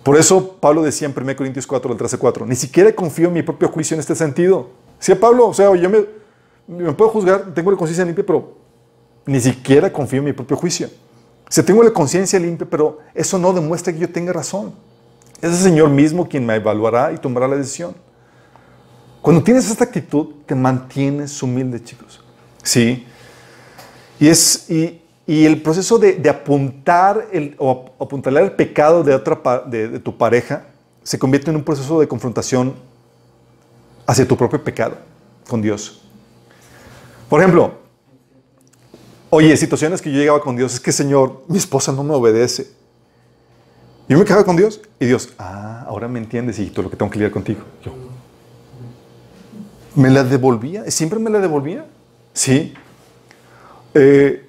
Por 0.03 0.17
eso 0.17 0.57
Pablo 0.61 0.83
decía 0.83 1.09
en 1.09 1.15
1 1.17 1.37
Corintios 1.37 1.67
4, 1.67 1.89
del 1.91 1.99
13, 1.99 2.19
4, 2.19 2.47
ni 2.47 2.57
siquiera 2.57 2.93
confío 2.95 3.29
en 3.29 3.35
mi 3.35 3.43
propio 3.43 3.69
juicio 3.69 3.95
en 3.95 4.01
este 4.01 4.15
sentido. 4.15 4.71
Decía 4.99 5.19
Pablo, 5.19 5.49
o 5.49 5.55
sea, 5.55 5.75
yo 5.77 5.91
me, 5.91 6.05
me 6.67 6.93
puedo 6.93 7.11
juzgar, 7.11 7.53
tengo 7.55 7.71
la 7.71 7.77
conciencia 7.77 8.05
limpia, 8.05 8.25
pero 8.25 8.57
ni 9.27 9.41
siquiera 9.41 9.93
confío 9.93 10.21
en 10.21 10.27
mi 10.27 10.33
propio 10.33 10.57
juicio. 10.57 10.89
O 11.47 11.53
sea, 11.53 11.65
tengo 11.65 11.83
la 11.83 11.91
conciencia 11.91 12.39
limpia, 12.39 12.67
pero 12.69 12.99
eso 13.15 13.39
no 13.39 13.53
demuestra 13.53 13.93
que 13.93 13.99
yo 13.99 14.09
tenga 14.09 14.33
razón. 14.33 14.73
Es 15.43 15.51
el 15.51 15.57
Señor 15.57 15.91
mismo 15.91 16.29
quien 16.29 16.47
me 16.47 16.55
evaluará 16.55 17.13
y 17.13 17.19
tomará 17.19 17.49
la 17.49 17.57
decisión. 17.57 17.95
Cuando 19.23 19.43
tienes 19.43 19.71
esta 19.71 19.85
actitud, 19.85 20.29
te 20.47 20.55
mantienes 20.55 21.43
humilde, 21.43 21.83
chicos. 21.83 22.23
Sí. 22.63 23.07
Y, 24.19 24.29
es, 24.29 24.71
y, 24.71 25.01
y 25.27 25.45
el 25.45 25.61
proceso 25.63 25.99
de, 25.99 26.15
de, 26.15 26.31
apuntar 26.31 27.29
el, 27.33 27.55
o 27.59 27.93
apuntalar 28.01 28.43
el 28.45 28.53
pecado 28.53 29.03
de, 29.03 29.15
otra, 29.15 29.65
de, 29.67 29.89
de 29.89 29.99
tu 29.99 30.17
pareja 30.17 30.67
se 31.03 31.19
convierte 31.19 31.51
en 31.51 31.57
un 31.57 31.65
proceso 31.65 32.01
de 32.01 32.09
confrontación 32.09 32.75
hacia 34.07 34.27
tu 34.27 34.37
propio 34.37 34.63
pecado 34.63 34.97
con 35.49 35.63
Dios. 35.63 36.03
Por 37.29 37.41
ejemplo, 37.41 37.75
oye, 39.31 39.57
situaciones 39.57 40.03
que 40.03 40.11
yo 40.11 40.19
llegaba 40.19 40.41
con 40.41 40.57
Dios, 40.57 40.75
es 40.75 40.81
que 40.81 40.93
Señor, 40.93 41.45
mi 41.47 41.59
esposa 41.59 41.93
no 41.93 42.03
me 42.03 42.15
obedece. 42.15 42.71
Yo 44.09 44.19
me 44.19 44.25
quedaba 44.25 44.45
con 44.45 44.57
Dios 44.57 44.81
y 44.99 45.07
Dios, 45.07 45.33
ah, 45.39 45.85
ahora 45.87 46.09
me 46.09 46.19
entiendes, 46.19 46.59
hijito, 46.59 46.83
lo 46.83 46.91
que 46.91 46.97
tengo 46.97 47.11
que 47.11 47.19
lidiar 47.19 47.31
contigo. 47.31 47.61
Yo, 47.85 47.93
me 50.01 50.11
la 50.11 50.25
devolvía, 50.25 50.91
siempre 50.91 51.19
me 51.19 51.31
la 51.31 51.39
devolvía. 51.39 51.87
Sí. 52.33 52.75
Eh, 53.95 54.47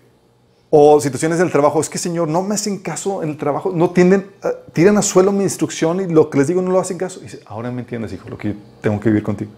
o 0.70 1.02
situaciones 1.02 1.38
del 1.38 1.52
trabajo, 1.52 1.82
es 1.82 1.90
que 1.90 1.98
Señor, 1.98 2.30
no 2.30 2.42
me 2.42 2.56
hacen 2.56 2.78
caso 2.78 3.22
en 3.22 3.30
el 3.30 3.38
trabajo, 3.38 3.74
no 3.76 3.90
tienden, 3.90 4.32
uh, 4.44 4.72
tiran 4.72 4.98
a 4.98 5.02
suelo 5.02 5.34
mi 5.34 5.44
instrucción 5.44 6.00
y 6.00 6.08
lo 6.08 6.30
que 6.30 6.38
les 6.38 6.48
digo 6.48 6.62
no 6.62 6.72
lo 6.72 6.80
hacen 6.80 6.98
caso. 6.98 7.20
Y 7.20 7.24
dice, 7.24 7.42
ahora 7.46 7.72
me 7.72 7.82
entiendes, 7.82 8.14
hijo, 8.14 8.30
lo 8.30 8.38
que 8.38 8.56
tengo 8.80 8.98
que 9.00 9.10
vivir 9.10 9.24
contigo. 9.24 9.52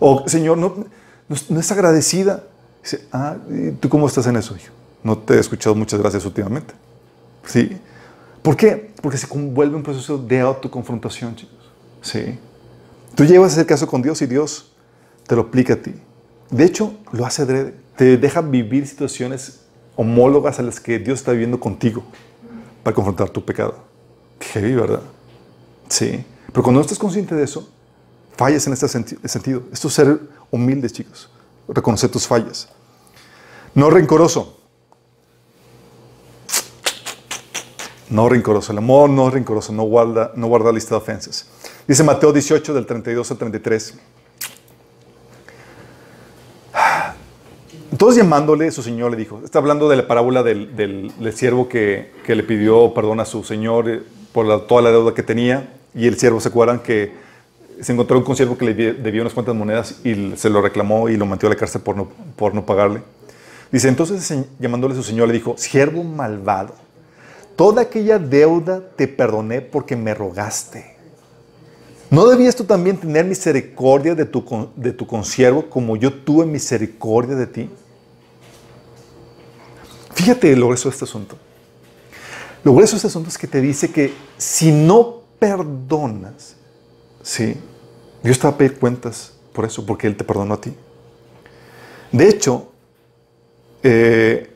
O 0.00 0.24
Señor, 0.26 0.58
no, 0.58 0.74
no, 1.28 1.36
no 1.48 1.60
es 1.60 1.72
agradecida. 1.72 2.44
Dice, 2.82 3.06
ah, 3.12 3.36
¿tú 3.78 3.88
cómo 3.88 4.08
estás 4.08 4.26
en 4.26 4.36
eso, 4.36 4.56
hijo? 4.56 4.72
No 5.04 5.16
te 5.16 5.34
he 5.34 5.38
escuchado 5.38 5.76
muchas 5.76 6.00
gracias 6.00 6.24
últimamente. 6.24 6.74
Sí. 7.44 7.78
¿Por 8.42 8.56
qué? 8.56 8.90
Porque 9.00 9.18
se 9.18 9.28
vuelve 9.28 9.76
un 9.76 9.82
proceso 9.84 10.18
de 10.18 10.40
autoconfrontación, 10.40 11.36
chicos. 11.36 11.70
Sí. 12.02 12.38
Tú 13.18 13.24
llevas 13.24 13.54
ese 13.54 13.66
caso 13.66 13.88
con 13.88 14.00
Dios 14.00 14.22
y 14.22 14.26
Dios 14.26 14.70
te 15.26 15.34
lo 15.34 15.42
aplica 15.42 15.74
a 15.74 15.76
ti. 15.76 15.92
De 16.50 16.64
hecho, 16.64 16.94
lo 17.10 17.26
hace 17.26 17.42
adrede. 17.42 17.74
Te 17.96 18.16
deja 18.16 18.42
vivir 18.42 18.86
situaciones 18.86 19.62
homólogas 19.96 20.60
a 20.60 20.62
las 20.62 20.78
que 20.78 21.00
Dios 21.00 21.18
está 21.18 21.32
viviendo 21.32 21.58
contigo 21.58 22.04
para 22.84 22.94
confrontar 22.94 23.28
tu 23.30 23.44
pecado. 23.44 23.74
Heavy, 24.38 24.72
¿verdad? 24.72 25.02
Sí. 25.88 26.24
Pero 26.52 26.62
cuando 26.62 26.78
no 26.78 26.82
estás 26.82 26.96
consciente 26.96 27.34
de 27.34 27.42
eso, 27.42 27.68
fallas 28.36 28.64
en 28.68 28.74
este 28.74 28.86
senti 28.86 29.16
sentido. 29.24 29.64
Esto 29.72 29.88
es 29.88 29.94
ser 29.94 30.20
humildes, 30.52 30.92
chicos. 30.92 31.28
Reconocer 31.66 32.10
tus 32.10 32.24
fallas. 32.24 32.68
No 33.74 33.90
rencoroso. 33.90 34.57
No 38.10 38.28
rencoroso. 38.28 38.72
El 38.72 38.78
amor 38.78 39.10
no 39.10 39.28
es 39.28 39.34
rencoroso. 39.34 39.72
No 39.72 39.84
guarda, 39.84 40.32
no 40.34 40.46
guarda 40.46 40.72
lista 40.72 40.90
de 40.90 40.96
ofensas. 40.96 41.46
Dice 41.86 42.02
Mateo 42.02 42.32
18, 42.32 42.74
del 42.74 42.86
32 42.86 43.30
al 43.30 43.38
33. 43.38 43.94
Entonces 47.90 48.22
llamándole, 48.22 48.70
su 48.70 48.82
señor 48.82 49.10
le 49.10 49.16
dijo, 49.16 49.40
está 49.44 49.58
hablando 49.58 49.88
de 49.88 49.96
la 49.96 50.06
parábola 50.06 50.42
del, 50.42 50.76
del, 50.76 51.32
siervo 51.32 51.68
que, 51.68 52.12
que, 52.24 52.36
le 52.36 52.42
pidió 52.42 52.92
perdón 52.94 53.18
a 53.18 53.24
su 53.24 53.42
señor 53.42 53.88
eh, 53.88 54.02
por 54.32 54.46
la, 54.46 54.60
toda 54.60 54.82
la 54.82 54.90
deuda 54.90 55.14
que 55.14 55.22
tenía 55.22 55.70
y 55.94 56.06
el 56.06 56.18
siervo, 56.18 56.38
¿se 56.38 56.48
acuerdan 56.48 56.80
que 56.80 57.12
se 57.80 57.92
encontró 57.92 58.22
un 58.24 58.36
siervo 58.36 58.56
que 58.58 58.66
le 58.66 58.74
debía 58.74 59.22
unas 59.22 59.32
cuantas 59.32 59.54
monedas 59.54 60.00
y 60.04 60.36
se 60.36 60.50
lo 60.50 60.60
reclamó 60.60 61.08
y 61.08 61.16
lo 61.16 61.26
metió 61.26 61.48
a 61.48 61.50
la 61.50 61.56
cárcel 61.56 61.80
por 61.80 61.96
no, 61.96 62.08
por 62.36 62.54
no 62.54 62.64
pagarle? 62.64 63.02
Dice, 63.72 63.88
entonces 63.88 64.46
llamándole 64.58 64.94
a 64.94 64.96
su 64.96 65.02
señor 65.02 65.26
le 65.26 65.34
dijo, 65.34 65.54
siervo 65.56 66.04
malvado, 66.04 66.74
toda 67.58 67.82
aquella 67.82 68.20
deuda 68.20 68.80
te 68.94 69.08
perdoné 69.08 69.60
porque 69.60 69.96
me 69.96 70.14
rogaste. 70.14 70.94
¿No 72.08 72.28
debías 72.28 72.54
tú 72.54 72.62
también 72.62 72.96
tener 72.96 73.24
misericordia 73.24 74.14
de 74.14 74.24
tu, 74.26 74.70
de 74.76 74.92
tu 74.92 75.08
consiervo 75.08 75.68
como 75.68 75.96
yo 75.96 76.12
tuve 76.12 76.46
misericordia 76.46 77.34
de 77.34 77.48
ti? 77.48 77.70
Fíjate 80.14 80.54
lo 80.54 80.66
grueso 80.66 80.88
de 80.88 80.92
este 80.92 81.04
asunto. 81.04 81.36
Lo 82.62 82.72
grueso 82.74 82.92
de 82.92 82.98
este 82.98 83.08
asunto 83.08 83.28
es 83.28 83.36
que 83.36 83.48
te 83.48 83.60
dice 83.60 83.90
que 83.90 84.14
si 84.36 84.70
no 84.70 85.22
perdonas, 85.40 86.54
¿sí? 87.24 87.56
Dios 88.22 88.38
te 88.38 88.46
va 88.46 88.54
a 88.54 88.56
pedir 88.56 88.78
cuentas 88.78 89.32
por 89.52 89.64
eso, 89.64 89.84
porque 89.84 90.06
Él 90.06 90.16
te 90.16 90.22
perdonó 90.22 90.54
a 90.54 90.60
ti. 90.60 90.72
De 92.12 92.28
hecho, 92.28 92.70
eh, 93.82 94.48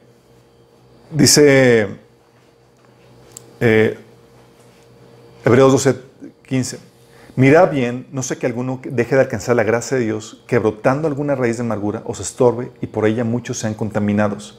dice 1.11 2.02
eh, 3.63 3.97
Hebreos 5.45 5.71
12, 5.71 5.97
15. 6.49 6.79
Mira 7.37 7.65
bien, 7.67 8.09
no 8.11 8.25
sé 8.25 8.37
que 8.37 8.47
alguno 8.47 8.81
deje 8.83 9.15
de 9.15 9.21
alcanzar 9.21 9.55
la 9.55 9.63
gracia 9.63 9.97
de 9.97 10.05
Dios, 10.05 10.43
que 10.49 10.59
brotando 10.59 11.07
alguna 11.07 11.37
raíz 11.37 11.59
de 11.59 11.63
amargura 11.63 12.03
os 12.05 12.19
estorbe 12.19 12.73
y 12.81 12.89
por 12.89 13.07
ella 13.07 13.23
muchos 13.23 13.59
sean 13.59 13.75
contaminados. 13.75 14.59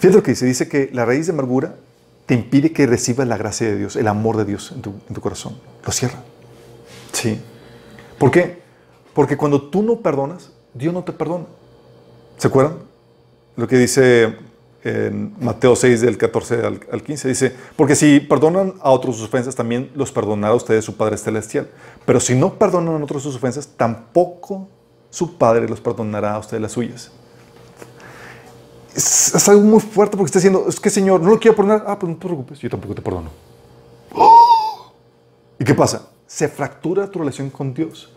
Fíjate 0.00 0.16
lo 0.16 0.22
que 0.24 0.32
dice, 0.32 0.44
dice 0.44 0.68
que 0.68 0.90
la 0.92 1.04
raíz 1.04 1.26
de 1.26 1.32
amargura 1.32 1.76
te 2.26 2.34
impide 2.34 2.72
que 2.72 2.86
recibas 2.86 3.28
la 3.28 3.36
gracia 3.36 3.68
de 3.68 3.76
Dios, 3.76 3.94
el 3.94 4.08
amor 4.08 4.36
de 4.36 4.44
Dios 4.44 4.72
en 4.72 4.82
tu, 4.82 4.94
en 5.08 5.14
tu 5.14 5.20
corazón. 5.20 5.56
Lo 5.86 5.92
cierra. 5.92 6.18
Sí. 7.12 7.40
¿Por 8.18 8.32
qué? 8.32 8.60
Porque 9.14 9.36
cuando 9.36 9.70
tú 9.70 9.82
no 9.82 10.00
perdonas, 10.00 10.50
Dios 10.74 10.92
no 10.92 11.04
te 11.04 11.12
perdona. 11.12 11.46
¿Se 12.38 12.48
acuerdan? 12.48 12.78
Lo 13.56 13.68
que 13.68 13.78
dice 13.78 14.36
en 14.82 15.34
Mateo 15.40 15.76
6, 15.76 16.00
del 16.00 16.16
14 16.16 16.66
al, 16.66 16.80
al, 16.90 17.02
15, 17.02 17.28
dice, 17.28 17.54
porque 17.76 17.94
si 17.94 18.20
perdonan 18.20 18.74
a 18.80 18.90
otros 18.90 19.16
sus 19.16 19.26
ofensas, 19.26 19.54
también 19.54 19.90
los 19.94 20.10
perdonará 20.10 20.54
a 20.54 20.56
ustedes 20.56 20.84
su 20.84 20.96
Padre 20.96 21.18
Celestial. 21.18 21.68
Pero 22.06 22.18
si 22.18 22.34
no 22.34 22.54
perdonan 22.54 23.00
a 23.00 23.04
otros 23.04 23.22
sus 23.22 23.36
ofensas, 23.36 23.68
tampoco 23.76 24.68
su 25.10 25.36
Padre 25.36 25.68
los 25.68 25.80
perdonará 25.80 26.34
a 26.34 26.38
ustedes 26.38 26.62
las 26.62 26.72
suyas. 26.72 27.10
Es, 28.94 29.34
es 29.34 29.48
algo 29.48 29.62
muy 29.62 29.80
fuerte 29.80 30.16
porque 30.16 30.28
está 30.28 30.38
diciendo, 30.38 30.64
es 30.68 30.80
que 30.80 30.88
Señor, 30.88 31.20
no 31.20 31.30
lo 31.30 31.38
quiero 31.38 31.56
perdonar. 31.56 31.84
Ah, 31.86 31.98
pues 31.98 32.10
no 32.10 32.16
te 32.16 32.26
preocupes, 32.26 32.58
yo 32.58 32.70
tampoco 32.70 32.94
te 32.94 33.02
perdono. 33.02 33.30
¿Y 35.58 35.64
qué 35.64 35.74
pasa? 35.74 36.08
Se 36.26 36.48
fractura 36.48 37.10
tu 37.10 37.18
relación 37.18 37.50
con 37.50 37.74
Dios. 37.74 38.10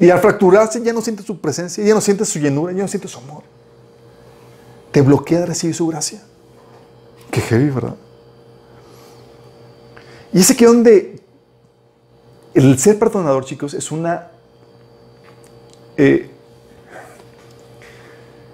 Y 0.00 0.08
al 0.08 0.18
fracturarse 0.20 0.82
ya 0.82 0.92
no 0.92 1.02
sientes 1.02 1.26
su 1.26 1.38
presencia, 1.40 1.84
ya 1.84 1.94
no 1.94 2.00
sientes 2.00 2.28
su 2.28 2.38
llenura, 2.38 2.72
ya 2.72 2.82
no 2.82 2.88
sientes 2.88 3.10
su 3.10 3.18
amor 3.18 3.42
te 4.96 5.02
bloquea 5.02 5.40
de 5.40 5.44
recibir 5.44 5.76
su 5.76 5.86
gracia. 5.88 6.22
Qué 7.30 7.42
heavy, 7.42 7.68
¿verdad? 7.68 7.96
Y 10.32 10.40
ese 10.40 10.56
que 10.56 10.64
donde 10.64 11.20
el 12.54 12.78
ser 12.78 12.98
perdonador, 12.98 13.44
chicos, 13.44 13.74
es 13.74 13.92
una. 13.92 14.30
Eh, 15.98 16.30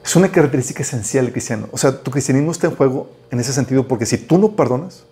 Es 0.02 0.16
una 0.16 0.32
característica 0.32 0.82
esencial 0.82 1.26
del 1.26 1.32
cristiano. 1.32 1.68
O 1.70 1.78
sea, 1.78 2.02
tu 2.02 2.10
cristianismo 2.10 2.50
está 2.50 2.66
en 2.66 2.74
juego 2.74 3.08
en 3.30 3.38
ese 3.38 3.52
sentido 3.52 3.86
porque 3.86 4.04
si 4.04 4.18
tú 4.18 4.36
no 4.36 4.56
perdonas, 4.56 5.04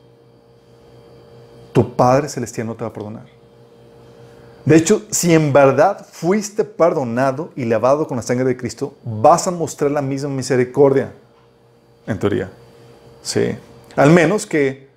tu 1.73 1.95
Padre 1.95 2.29
Celestial 2.29 2.67
no 2.67 2.75
te 2.75 2.83
va 2.83 2.89
a 2.89 2.93
perdonar. 2.93 3.27
De 4.65 4.77
hecho, 4.77 5.03
si 5.11 5.35
en 5.35 5.53
verdad 5.53 6.07
fuiste 6.11 6.65
perdonado 6.65 7.51
y 7.57 7.65
lavado 7.65 8.07
con 8.07 8.17
la 8.17 8.23
sangre 8.23 8.45
de 8.45 8.57
Cristo, 8.57 8.95
vas 9.05 9.47
a 9.47 9.51
mostrar 9.51 9.91
la 9.91 10.03
misma 10.03 10.29
misericordia, 10.29 11.13
en 12.07 12.19
teoría. 12.19 12.51
Sí. 13.23 13.57
Al 13.97 14.11
menos 14.11 14.47
que, 14.47 14.89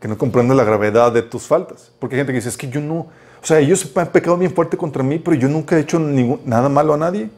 que 0.00 0.08
no 0.08 0.18
comprendas 0.18 0.56
la 0.56 0.64
gravedad 0.64 1.12
de 1.12 1.22
tus 1.22 1.44
faltas. 1.44 1.92
Porque 1.98 2.16
hay 2.16 2.20
gente 2.20 2.32
que 2.32 2.38
dice, 2.38 2.48
es 2.48 2.56
que 2.56 2.68
yo 2.68 2.80
no, 2.80 3.08
o 3.42 3.46
sea, 3.46 3.58
ellos 3.58 3.90
han 3.94 4.08
pecado 4.08 4.36
bien 4.36 4.54
fuerte 4.54 4.76
contra 4.76 5.02
mí, 5.02 5.18
pero 5.18 5.36
yo 5.36 5.48
nunca 5.48 5.76
he 5.76 5.80
hecho 5.80 5.98
ningún, 5.98 6.40
nada 6.44 6.68
malo 6.68 6.94
a 6.94 6.96
nadie. 6.96 7.30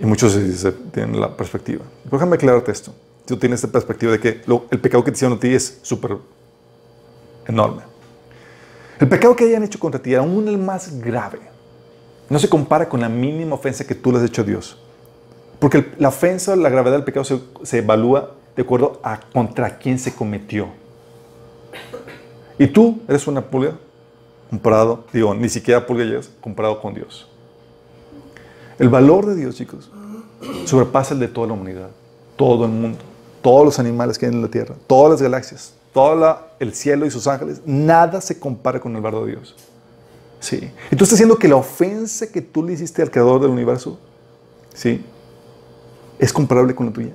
Y 0.00 0.06
muchos 0.06 0.38
tienen 0.92 1.20
la 1.20 1.36
perspectiva. 1.36 1.84
Déjame 2.10 2.36
aclararte 2.36 2.70
esto. 2.70 2.94
Tú 3.26 3.36
tienes 3.36 3.58
esta 3.58 3.70
perspectiva 3.70 4.12
de 4.12 4.20
que 4.20 4.40
el 4.70 4.80
pecado 4.80 5.04
que 5.04 5.10
te 5.10 5.16
hicieron 5.16 5.36
a 5.36 5.40
ti 5.40 5.52
es 5.52 5.80
súper 5.82 6.16
enorme. 7.46 7.82
El 8.98 9.08
pecado 9.08 9.36
que 9.36 9.44
hayan 9.44 9.62
hecho 9.62 9.78
contra 9.78 10.02
ti, 10.02 10.14
aún 10.14 10.48
el 10.48 10.58
más 10.58 11.00
grave, 11.00 11.40
no 12.28 12.38
se 12.38 12.48
compara 12.48 12.88
con 12.88 13.00
la 13.00 13.08
mínima 13.08 13.54
ofensa 13.54 13.86
que 13.86 13.94
tú 13.94 14.10
le 14.10 14.18
has 14.18 14.24
hecho 14.24 14.42
a 14.42 14.44
Dios. 14.44 14.76
Porque 15.58 15.92
la 15.98 16.08
ofensa, 16.08 16.56
la 16.56 16.68
gravedad 16.68 16.96
del 16.96 17.04
pecado 17.04 17.24
se, 17.24 17.78
evalúa 17.78 18.34
de 18.56 18.62
acuerdo 18.62 19.00
a 19.02 19.20
contra 19.20 19.78
quién 19.78 19.98
se 19.98 20.14
cometió. 20.14 20.68
Y 22.58 22.66
tú 22.66 23.00
eres 23.08 23.26
una 23.28 23.40
pulga 23.40 23.78
comparado, 24.50 25.04
digo, 25.12 25.34
ni 25.34 25.48
siquiera 25.48 25.86
pulga 25.86 26.04
llegas 26.04 26.30
comparado 26.40 26.80
con 26.80 26.94
Dios. 26.94 27.28
El 28.78 28.88
valor 28.88 29.26
de 29.26 29.36
Dios, 29.36 29.56
chicos, 29.56 29.90
sobrepasa 30.64 31.14
el 31.14 31.20
de 31.20 31.28
toda 31.28 31.48
la 31.48 31.52
humanidad, 31.52 31.90
todo 32.36 32.64
el 32.64 32.70
mundo, 32.70 32.98
todos 33.42 33.64
los 33.64 33.78
animales 33.78 34.18
que 34.18 34.26
hay 34.26 34.32
en 34.32 34.42
la 34.42 34.48
tierra, 34.48 34.74
todas 34.86 35.10
las 35.12 35.22
galaxias, 35.22 35.74
todo 35.92 36.40
el 36.58 36.74
cielo 36.74 37.06
y 37.06 37.10
sus 37.10 37.26
ángeles. 37.26 37.60
Nada 37.64 38.20
se 38.20 38.38
compara 38.38 38.80
con 38.80 38.94
el 38.94 39.02
de 39.02 39.26
Dios. 39.26 39.56
Sí. 40.40 40.70
Y 40.90 40.96
tú 40.96 41.04
estás 41.04 41.18
diciendo 41.18 41.38
que 41.38 41.48
la 41.48 41.56
ofensa 41.56 42.30
que 42.30 42.40
tú 42.42 42.62
le 42.62 42.72
hiciste 42.72 43.02
al 43.02 43.10
creador 43.10 43.40
del 43.40 43.50
universo, 43.50 43.98
¿sí? 44.74 45.04
¿Es 46.18 46.32
comparable 46.32 46.74
con 46.74 46.86
la 46.86 46.92
tuya? 46.92 47.12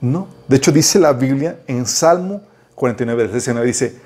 No. 0.00 0.28
De 0.48 0.56
hecho, 0.56 0.72
dice 0.72 0.98
la 0.98 1.12
Biblia 1.12 1.60
en 1.66 1.86
Salmo 1.86 2.42
49, 2.74 3.28
19, 3.28 3.66
dice 3.66 3.96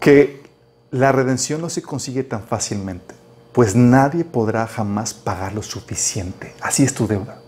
que 0.00 0.42
la 0.90 1.12
redención 1.12 1.60
no 1.60 1.68
se 1.68 1.82
consigue 1.82 2.22
tan 2.22 2.42
fácilmente 2.42 3.18
pues 3.58 3.74
nadie 3.74 4.24
podrá 4.24 4.68
jamás 4.68 5.12
pagar 5.12 5.52
lo 5.52 5.64
suficiente. 5.64 6.54
Así 6.60 6.84
es 6.84 6.94
tu 6.94 7.08
deuda. 7.08 7.40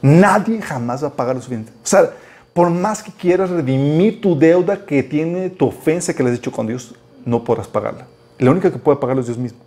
Nadie 0.00 0.62
jamás 0.62 1.04
va 1.04 1.08
a 1.08 1.12
pagar 1.12 1.36
lo 1.36 1.42
suficiente. 1.42 1.72
O 1.72 1.86
sea, 1.86 2.10
por 2.56 2.70
más 2.70 3.02
que 3.02 3.12
quieras 3.12 3.50
redimir 3.50 4.22
tu 4.22 4.34
deuda 4.34 4.86
que 4.86 5.02
tiene 5.02 5.50
tu 5.50 5.66
ofensa 5.66 6.14
que 6.14 6.22
le 6.22 6.30
has 6.30 6.38
hecho 6.38 6.50
con 6.50 6.66
Dios, 6.66 6.94
no 7.26 7.44
podrás 7.44 7.68
pagarla. 7.68 8.06
La 8.38 8.50
única 8.50 8.72
que 8.72 8.78
puede 8.78 8.96
pagarlo 8.96 9.20
es 9.20 9.26
Dios 9.26 9.36
mismo, 9.36 9.58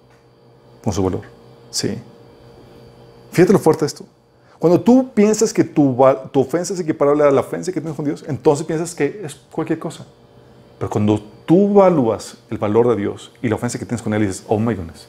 con 0.83 0.91
su 0.91 1.03
valor. 1.03 1.21
Sí. 1.69 1.99
Fíjate 3.31 3.53
lo 3.53 3.59
fuerte 3.59 3.81
de 3.81 3.85
esto. 3.85 4.05
Cuando 4.57 4.81
tú 4.81 5.11
piensas 5.13 5.53
que 5.53 5.63
tu, 5.63 5.95
tu 6.31 6.39
ofensa 6.39 6.73
es 6.73 6.79
equiparable 6.79 7.23
a 7.25 7.29
la 7.29 7.41
ofensa 7.41 7.71
que 7.71 7.79
tienes 7.79 7.95
con 7.95 8.05
Dios, 8.05 8.25
entonces 8.27 8.65
piensas 8.65 8.95
que 8.95 9.21
es 9.23 9.35
cualquier 9.51 9.77
cosa. 9.77 10.07
Pero 10.79 10.89
cuando 10.89 11.21
tú 11.45 11.69
evalúas 11.69 12.39
el 12.49 12.57
valor 12.57 12.89
de 12.89 12.95
Dios 12.95 13.31
y 13.43 13.49
la 13.49 13.55
ofensa 13.55 13.77
que 13.77 13.85
tienes 13.85 14.01
con 14.01 14.15
Él 14.15 14.21
dices, 14.21 14.43
oh 14.47 14.57
my 14.57 14.73
goodness, 14.73 15.07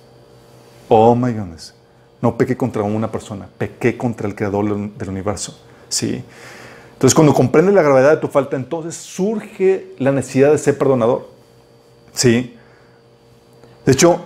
oh 0.90 1.14
my 1.14 1.32
goodness, 1.32 1.74
no 2.20 2.36
pequé 2.36 2.58
contra 2.58 2.82
una 2.82 3.10
persona, 3.10 3.48
pequé 3.56 3.96
contra 3.96 4.28
el 4.28 4.34
creador 4.34 4.66
del 4.98 5.08
universo. 5.08 5.58
¿sí? 5.88 6.22
Entonces, 7.00 7.14
cuando 7.14 7.32
comprendes 7.32 7.74
la 7.74 7.80
gravedad 7.80 8.10
de 8.10 8.16
tu 8.18 8.28
falta, 8.28 8.56
entonces 8.56 8.94
surge 8.94 9.94
la 9.98 10.12
necesidad 10.12 10.52
de 10.52 10.58
ser 10.58 10.76
perdonador. 10.76 11.28
¿sí? 12.12 12.54
De 13.86 13.92
hecho, 13.92 14.20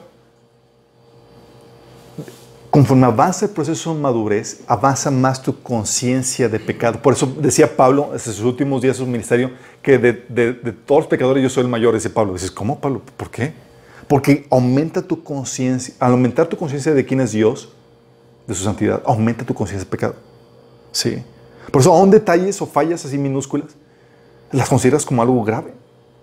Conforme 2.74 3.06
avanza 3.06 3.46
el 3.46 3.52
proceso 3.52 3.94
de 3.94 4.00
madurez, 4.00 4.62
avanza 4.66 5.08
más 5.08 5.40
tu 5.40 5.62
conciencia 5.62 6.48
de 6.48 6.58
pecado. 6.58 7.00
Por 7.00 7.12
eso 7.12 7.32
decía 7.38 7.76
Pablo, 7.76 8.10
en 8.12 8.18
sus 8.18 8.40
últimos 8.40 8.82
días 8.82 8.96
de 8.96 9.04
su 9.04 9.08
ministerio, 9.08 9.52
que 9.80 9.96
de, 9.96 10.12
todos 10.84 11.02
los 11.02 11.06
pecadores 11.06 11.40
yo 11.40 11.48
soy 11.48 11.62
el 11.62 11.68
mayor, 11.68 11.94
dice 11.94 12.10
Pablo. 12.10 12.32
Dices, 12.32 12.50
¿cómo 12.50 12.80
Pablo? 12.80 13.00
¿Por 13.16 13.30
qué? 13.30 13.52
Porque 14.08 14.48
aumenta 14.50 15.02
tu 15.02 15.22
conciencia, 15.22 15.94
al 16.00 16.10
aumentar 16.10 16.48
tu 16.48 16.56
conciencia 16.56 16.92
de 16.92 17.06
quién 17.06 17.20
es 17.20 17.30
Dios, 17.30 17.68
de 18.48 18.54
su 18.56 18.64
santidad, 18.64 19.00
aumenta 19.06 19.44
tu 19.44 19.54
conciencia 19.54 19.84
de 19.84 19.90
pecado. 19.92 20.16
Sí. 20.90 21.22
Por 21.74 21.80
eso, 21.80 21.92
aún 21.92 22.08
detalles 22.08 22.62
o 22.62 22.66
fallas 22.66 23.04
así 23.04 23.18
minúsculas, 23.18 23.70
las 24.52 24.68
consideras 24.68 25.04
como 25.04 25.22
algo 25.22 25.42
grave 25.42 25.74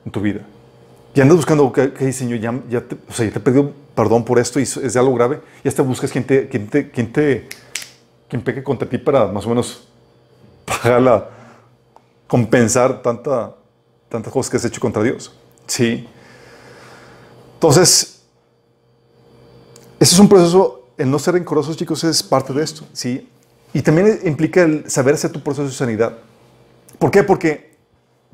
en 0.05 0.09
tu 0.13 0.21
vida. 0.21 0.47
Y 1.13 1.19
andas 1.19 1.35
buscando, 1.35 1.73
¿qué, 1.73 1.91
qué 1.91 2.13
Señor? 2.13 2.39
Ya, 2.39 2.57
ya, 2.69 2.79
te, 2.87 2.95
o 2.95 3.11
ya 3.11 3.25
he 3.25 3.31
pedido 3.31 3.73
perdón 3.93 4.23
por 4.23 4.39
esto 4.39 4.61
y 4.61 4.63
es 4.63 4.93
de 4.93 4.97
algo 4.97 5.13
grave. 5.13 5.41
Y 5.61 5.67
hasta 5.67 5.83
buscas 5.83 6.09
quien 6.09 6.23
te, 6.23 6.47
quien 6.47 6.69
te, 6.69 6.89
quien 6.89 7.11
te, 7.11 7.49
quien 8.29 8.41
peque 8.41 8.63
contra 8.63 8.87
ti 8.87 8.97
para 8.97 9.27
más 9.27 9.45
o 9.45 9.49
menos 9.49 9.89
pagarla, 10.63 11.29
compensar 12.27 13.01
tanta, 13.01 13.53
tantas 14.07 14.31
cosas 14.31 14.49
que 14.49 14.55
has 14.55 14.63
hecho 14.63 14.79
contra 14.79 15.03
Dios. 15.03 15.35
Sí. 15.67 16.07
Entonces, 17.55 18.21
ese 19.99 20.13
es 20.15 20.17
un 20.17 20.29
proceso, 20.29 20.87
el 20.97 21.11
no 21.11 21.19
ser 21.19 21.33
rencorosos, 21.33 21.75
chicos, 21.75 22.05
es 22.05 22.23
parte 22.23 22.53
de 22.53 22.63
esto. 22.63 22.85
Sí. 22.93 23.27
Y 23.73 23.81
también 23.81 24.19
implica 24.25 24.63
el 24.63 24.89
saber 24.89 25.15
hacer 25.15 25.31
tu 25.31 25.41
proceso 25.41 25.67
de 25.67 25.71
sanidad. 25.71 26.13
¿Por 26.99 27.09
qué? 27.11 27.23
Porque 27.23 27.71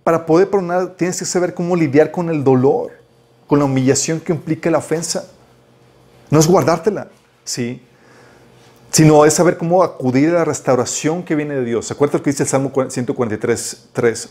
para 0.03 0.25
poder 0.25 0.49
perdonar 0.49 0.95
tienes 0.95 1.19
que 1.19 1.25
saber 1.25 1.53
cómo 1.53 1.75
lidiar 1.75 2.11
con 2.11 2.29
el 2.29 2.43
dolor, 2.43 2.91
con 3.45 3.59
la 3.59 3.65
humillación 3.65 4.19
que 4.19 4.33
implica 4.33 4.71
la 4.71 4.79
ofensa. 4.79 5.27
No 6.29 6.39
es 6.39 6.47
guardártela, 6.47 7.09
¿sí? 7.43 7.81
Sino 8.89 9.25
es 9.25 9.33
saber 9.33 9.57
cómo 9.57 9.83
acudir 9.83 10.29
a 10.29 10.39
la 10.39 10.45
restauración 10.45 11.23
que 11.23 11.35
viene 11.35 11.55
de 11.55 11.63
Dios. 11.63 11.87
¿Se 11.87 11.93
acuerdan 11.93 12.21
que 12.21 12.29
dice 12.29 12.43
el 12.43 12.49
Salmo 12.49 12.71
143, 12.73 13.89
3? 13.93 14.29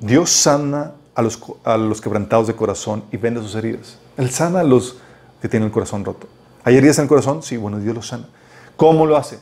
Dios 0.00 0.30
sana 0.30 0.92
a 1.14 1.22
los, 1.22 1.40
a 1.64 1.76
los 1.76 2.00
quebrantados 2.00 2.46
de 2.46 2.54
corazón 2.54 3.04
y 3.10 3.16
vende 3.16 3.40
sus 3.40 3.54
heridas. 3.54 3.98
Él 4.16 4.30
sana 4.30 4.60
a 4.60 4.64
los 4.64 4.98
que 5.40 5.48
tienen 5.48 5.68
el 5.68 5.72
corazón 5.72 6.04
roto. 6.04 6.28
¿Hay 6.64 6.76
heridas 6.76 6.98
en 6.98 7.04
el 7.04 7.08
corazón? 7.08 7.42
Sí, 7.42 7.56
bueno, 7.56 7.78
Dios 7.78 7.94
los 7.94 8.06
sana. 8.06 8.28
¿Cómo 8.76 9.06
lo 9.06 9.16
hace? 9.16 9.38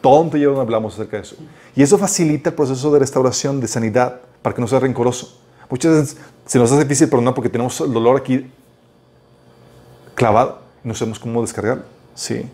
Todo 0.00 0.20
un 0.20 0.30
taller 0.30 0.50
hablamos 0.50 0.94
acerca 0.94 1.16
de 1.16 1.22
eso. 1.22 1.36
Y 1.74 1.82
eso 1.82 1.98
facilita 1.98 2.50
el 2.50 2.56
proceso 2.56 2.92
de 2.92 2.98
restauración, 2.98 3.60
de 3.60 3.68
sanidad 3.68 4.20
para 4.42 4.54
que 4.54 4.60
no 4.60 4.68
sea 4.68 4.80
rencoroso. 4.80 5.38
Muchas 5.70 5.92
veces 5.92 6.16
se 6.46 6.58
nos 6.58 6.70
hace 6.70 6.82
difícil 6.82 7.08
perdonar 7.08 7.34
porque 7.34 7.48
tenemos 7.48 7.80
el 7.80 7.92
dolor 7.92 8.18
aquí 8.18 8.50
clavado 10.14 10.58
y 10.84 10.88
no 10.88 10.94
sabemos 10.94 11.18
cómo 11.18 11.40
descargarlo. 11.40 11.84
Sí. 12.14 12.46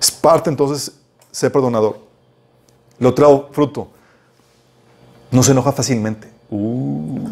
Es 0.00 0.10
parte 0.10 0.50
entonces 0.50 0.92
ser 1.30 1.50
perdonador. 1.50 1.98
El 2.98 3.06
otro 3.06 3.48
fruto, 3.52 3.88
no 5.30 5.42
se 5.42 5.52
enoja 5.52 5.72
fácilmente. 5.72 6.28
Uh. 6.50 7.28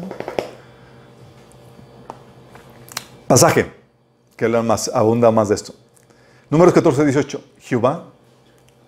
Pasaje 3.27 3.73
que 4.37 4.45
habla 4.45 4.63
más, 4.63 4.91
abunda 4.93 5.31
más 5.31 5.49
de 5.49 5.55
esto. 5.55 5.75
Números 6.51 6.75
14, 6.75 7.05
18. 7.05 7.41
Jehová, 7.61 8.05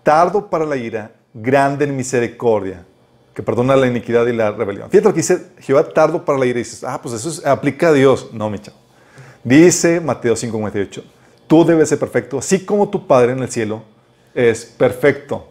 tardo 0.06 0.48
para 0.48 0.64
la 0.64 0.76
ira, 0.76 1.10
grande 1.34 1.84
en 1.84 1.96
misericordia 1.96 2.86
que 3.34 3.42
perdona 3.42 3.74
la 3.74 3.88
iniquidad 3.88 4.24
y 4.28 4.32
la 4.32 4.52
rebelión. 4.52 4.88
Fíjate 4.88 5.08
lo 5.08 5.12
que 5.12 5.18
dice 5.18 5.48
Jehová 5.58 5.82
tardo 5.88 6.24
para 6.24 6.38
la 6.38 6.46
ira 6.46 6.60
y 6.60 6.62
dices, 6.62 6.84
ah, 6.84 7.02
pues 7.02 7.12
eso 7.16 7.44
aplica 7.44 7.88
a 7.88 7.92
Dios. 7.92 8.28
No, 8.32 8.48
mi 8.48 8.60
chavo. 8.60 8.76
Dice 9.42 10.00
Mateo 10.00 10.34
5:58, 10.34 11.02
tú 11.48 11.64
debes 11.64 11.88
ser 11.88 11.98
perfecto, 11.98 12.38
así 12.38 12.64
como 12.64 12.88
tu 12.88 13.04
Padre 13.04 13.32
en 13.32 13.40
el 13.40 13.50
cielo 13.50 13.82
es 14.32 14.64
perfecto. 14.64 15.48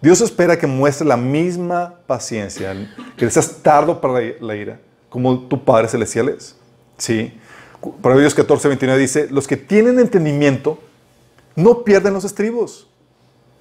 Dios 0.00 0.22
espera 0.22 0.58
que 0.58 0.66
muestres 0.66 1.06
la 1.06 1.18
misma 1.18 1.96
paciencia, 2.06 2.74
que 3.18 3.30
seas 3.30 3.58
tardo 3.62 4.00
para 4.00 4.18
la 4.40 4.56
ira, 4.56 4.80
como 5.10 5.40
tu 5.40 5.62
Padre 5.62 5.88
celestial 5.88 6.30
es. 6.30 6.56
¿Sí? 6.96 7.38
Proverbios 8.00 8.34
14, 8.34 8.66
29 8.66 8.98
dice, 8.98 9.28
los 9.30 9.46
que 9.46 9.58
tienen 9.58 9.98
entendimiento 9.98 10.78
no 11.54 11.84
pierden 11.84 12.14
los 12.14 12.24
estribos. 12.24 12.88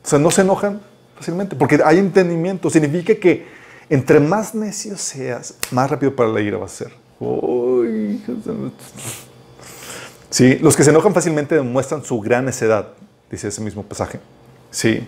O 0.04 0.08
sea, 0.08 0.20
no 0.20 0.32
se 0.32 0.42
enojan 0.42 0.82
fácilmente, 1.16 1.56
porque 1.56 1.80
hay 1.84 1.98
entendimiento. 1.98 2.70
Significa 2.70 3.16
que 3.16 3.46
entre 3.90 4.20
más 4.20 4.56
necio 4.56 4.98
seas, 4.98 5.56
más 5.72 5.90
rápido 5.90 6.16
para 6.16 6.30
la 6.30 6.42
ira 6.42 6.58
vas 6.58 6.74
a 6.74 6.86
ser. 6.86 6.94
sí, 10.30 10.58
los 10.60 10.76
que 10.76 10.84
se 10.84 10.90
enojan 10.90 11.14
fácilmente 11.14 11.56
demuestran 11.56 12.04
su 12.04 12.20
gran 12.20 12.46
necedad, 12.46 12.90
dice 13.30 13.48
ese 13.48 13.62
mismo 13.62 13.84
pasaje. 13.84 14.20
Sí. 14.72 15.08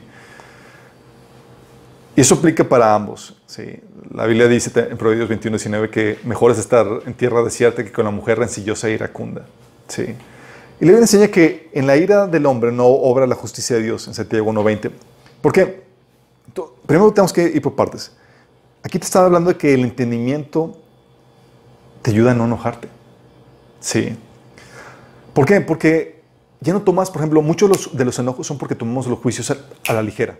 Y 2.15 2.21
eso 2.21 2.35
aplica 2.35 2.63
para 2.63 2.95
ambos. 2.95 3.35
Sí. 3.45 3.81
La 4.13 4.25
Biblia 4.25 4.47
dice 4.47 4.71
en 4.89 4.97
Proverbios 4.97 5.27
21, 5.27 5.57
19 5.57 5.89
que 5.89 6.19
mejor 6.23 6.51
es 6.51 6.59
estar 6.59 6.87
en 7.05 7.13
tierra 7.13 7.43
desierta 7.43 7.83
que 7.83 7.91
con 7.91 8.05
la 8.05 8.11
mujer 8.11 8.39
rencillosa 8.39 8.87
e 8.87 8.91
iracunda. 8.91 9.45
Sí. 9.87 10.15
Y 10.79 10.85
la 10.85 10.91
Biblia 10.91 10.99
enseña 10.99 11.27
que 11.29 11.69
en 11.73 11.87
la 11.87 11.95
ira 11.95 12.27
del 12.27 12.45
hombre 12.45 12.71
no 12.71 12.85
obra 12.85 13.25
la 13.27 13.35
justicia 13.35 13.77
de 13.77 13.83
Dios, 13.83 14.07
en 14.07 14.13
Santiago 14.13 14.51
1.20. 14.51 14.91
¿Por 15.41 15.53
qué? 15.53 15.85
Primero 16.85 17.11
tenemos 17.11 17.33
que 17.33 17.43
ir 17.43 17.61
por 17.61 17.75
partes. 17.75 18.11
Aquí 18.83 18.99
te 18.99 19.05
estaba 19.05 19.25
hablando 19.25 19.49
de 19.51 19.57
que 19.57 19.73
el 19.73 19.81
entendimiento 19.81 20.77
te 22.01 22.11
ayuda 22.11 22.31
a 22.31 22.33
no 22.33 22.45
enojarte. 22.45 22.87
Sí. 23.79 24.15
¿Por 25.33 25.45
qué? 25.45 25.61
Porque 25.61 26.21
ya 26.59 26.73
no 26.73 26.81
tomas, 26.81 27.09
por 27.09 27.21
ejemplo, 27.21 27.41
muchos 27.41 27.95
de 27.97 28.05
los 28.05 28.19
enojos 28.19 28.45
son 28.45 28.57
porque 28.57 28.75
tomamos 28.75 29.07
los 29.07 29.19
juicios 29.19 29.51
a 29.51 29.93
la 29.93 30.01
ligera. 30.01 30.37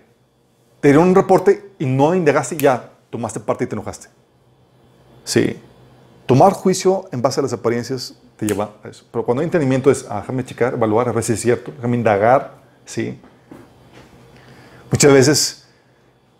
Te 0.81 0.89
dieron 0.89 1.07
un 1.07 1.15
reporte 1.15 1.71
y 1.79 1.86
no 1.86 2.13
indagaste, 2.13 2.57
ya 2.57 2.91
tomaste 3.09 3.39
parte 3.39 3.63
y 3.63 3.67
te 3.67 3.75
enojaste. 3.75 4.07
Sí. 5.23 5.59
Tomar 6.25 6.53
juicio 6.53 7.07
en 7.11 7.21
base 7.21 7.39
a 7.39 7.43
las 7.43 7.53
apariencias 7.53 8.15
te 8.38 8.45
lleva 8.45 8.71
a 8.83 8.89
eso. 8.89 9.05
Pero 9.11 9.23
cuando 9.23 9.41
hay 9.41 9.45
entendimiento 9.45 9.89
es, 9.89 10.05
ah, 10.09 10.21
déjame 10.21 10.43
checar, 10.43 10.73
evaluar, 10.73 11.09
a 11.09 11.11
ver 11.11 11.23
si 11.23 11.33
es 11.33 11.41
cierto, 11.41 11.71
déjame 11.75 11.97
indagar, 11.97 12.55
¿sí? 12.86 13.19
Muchas 14.91 15.13
veces 15.13 15.67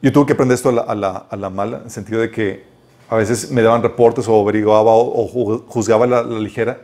yo 0.02 0.12
tuve 0.12 0.28
que 0.28 0.34
aprender 0.34 0.56
esto 0.56 0.70
a 0.70 0.96
la, 0.96 1.50
mala, 1.50 1.78
en 1.78 1.84
el 1.86 1.92
sentido 1.92 2.22
de 2.22 2.30
que 2.30 2.64
a 3.10 3.16
veces 3.16 3.52
me 3.52 3.62
daban 3.62 3.82
reportes 3.82 4.28
o 4.28 4.42
averiguaba 4.42 4.92
o, 4.94 5.28
juzgaba 5.68 6.06
la, 6.06 6.24
la, 6.24 6.40
ligera 6.40 6.80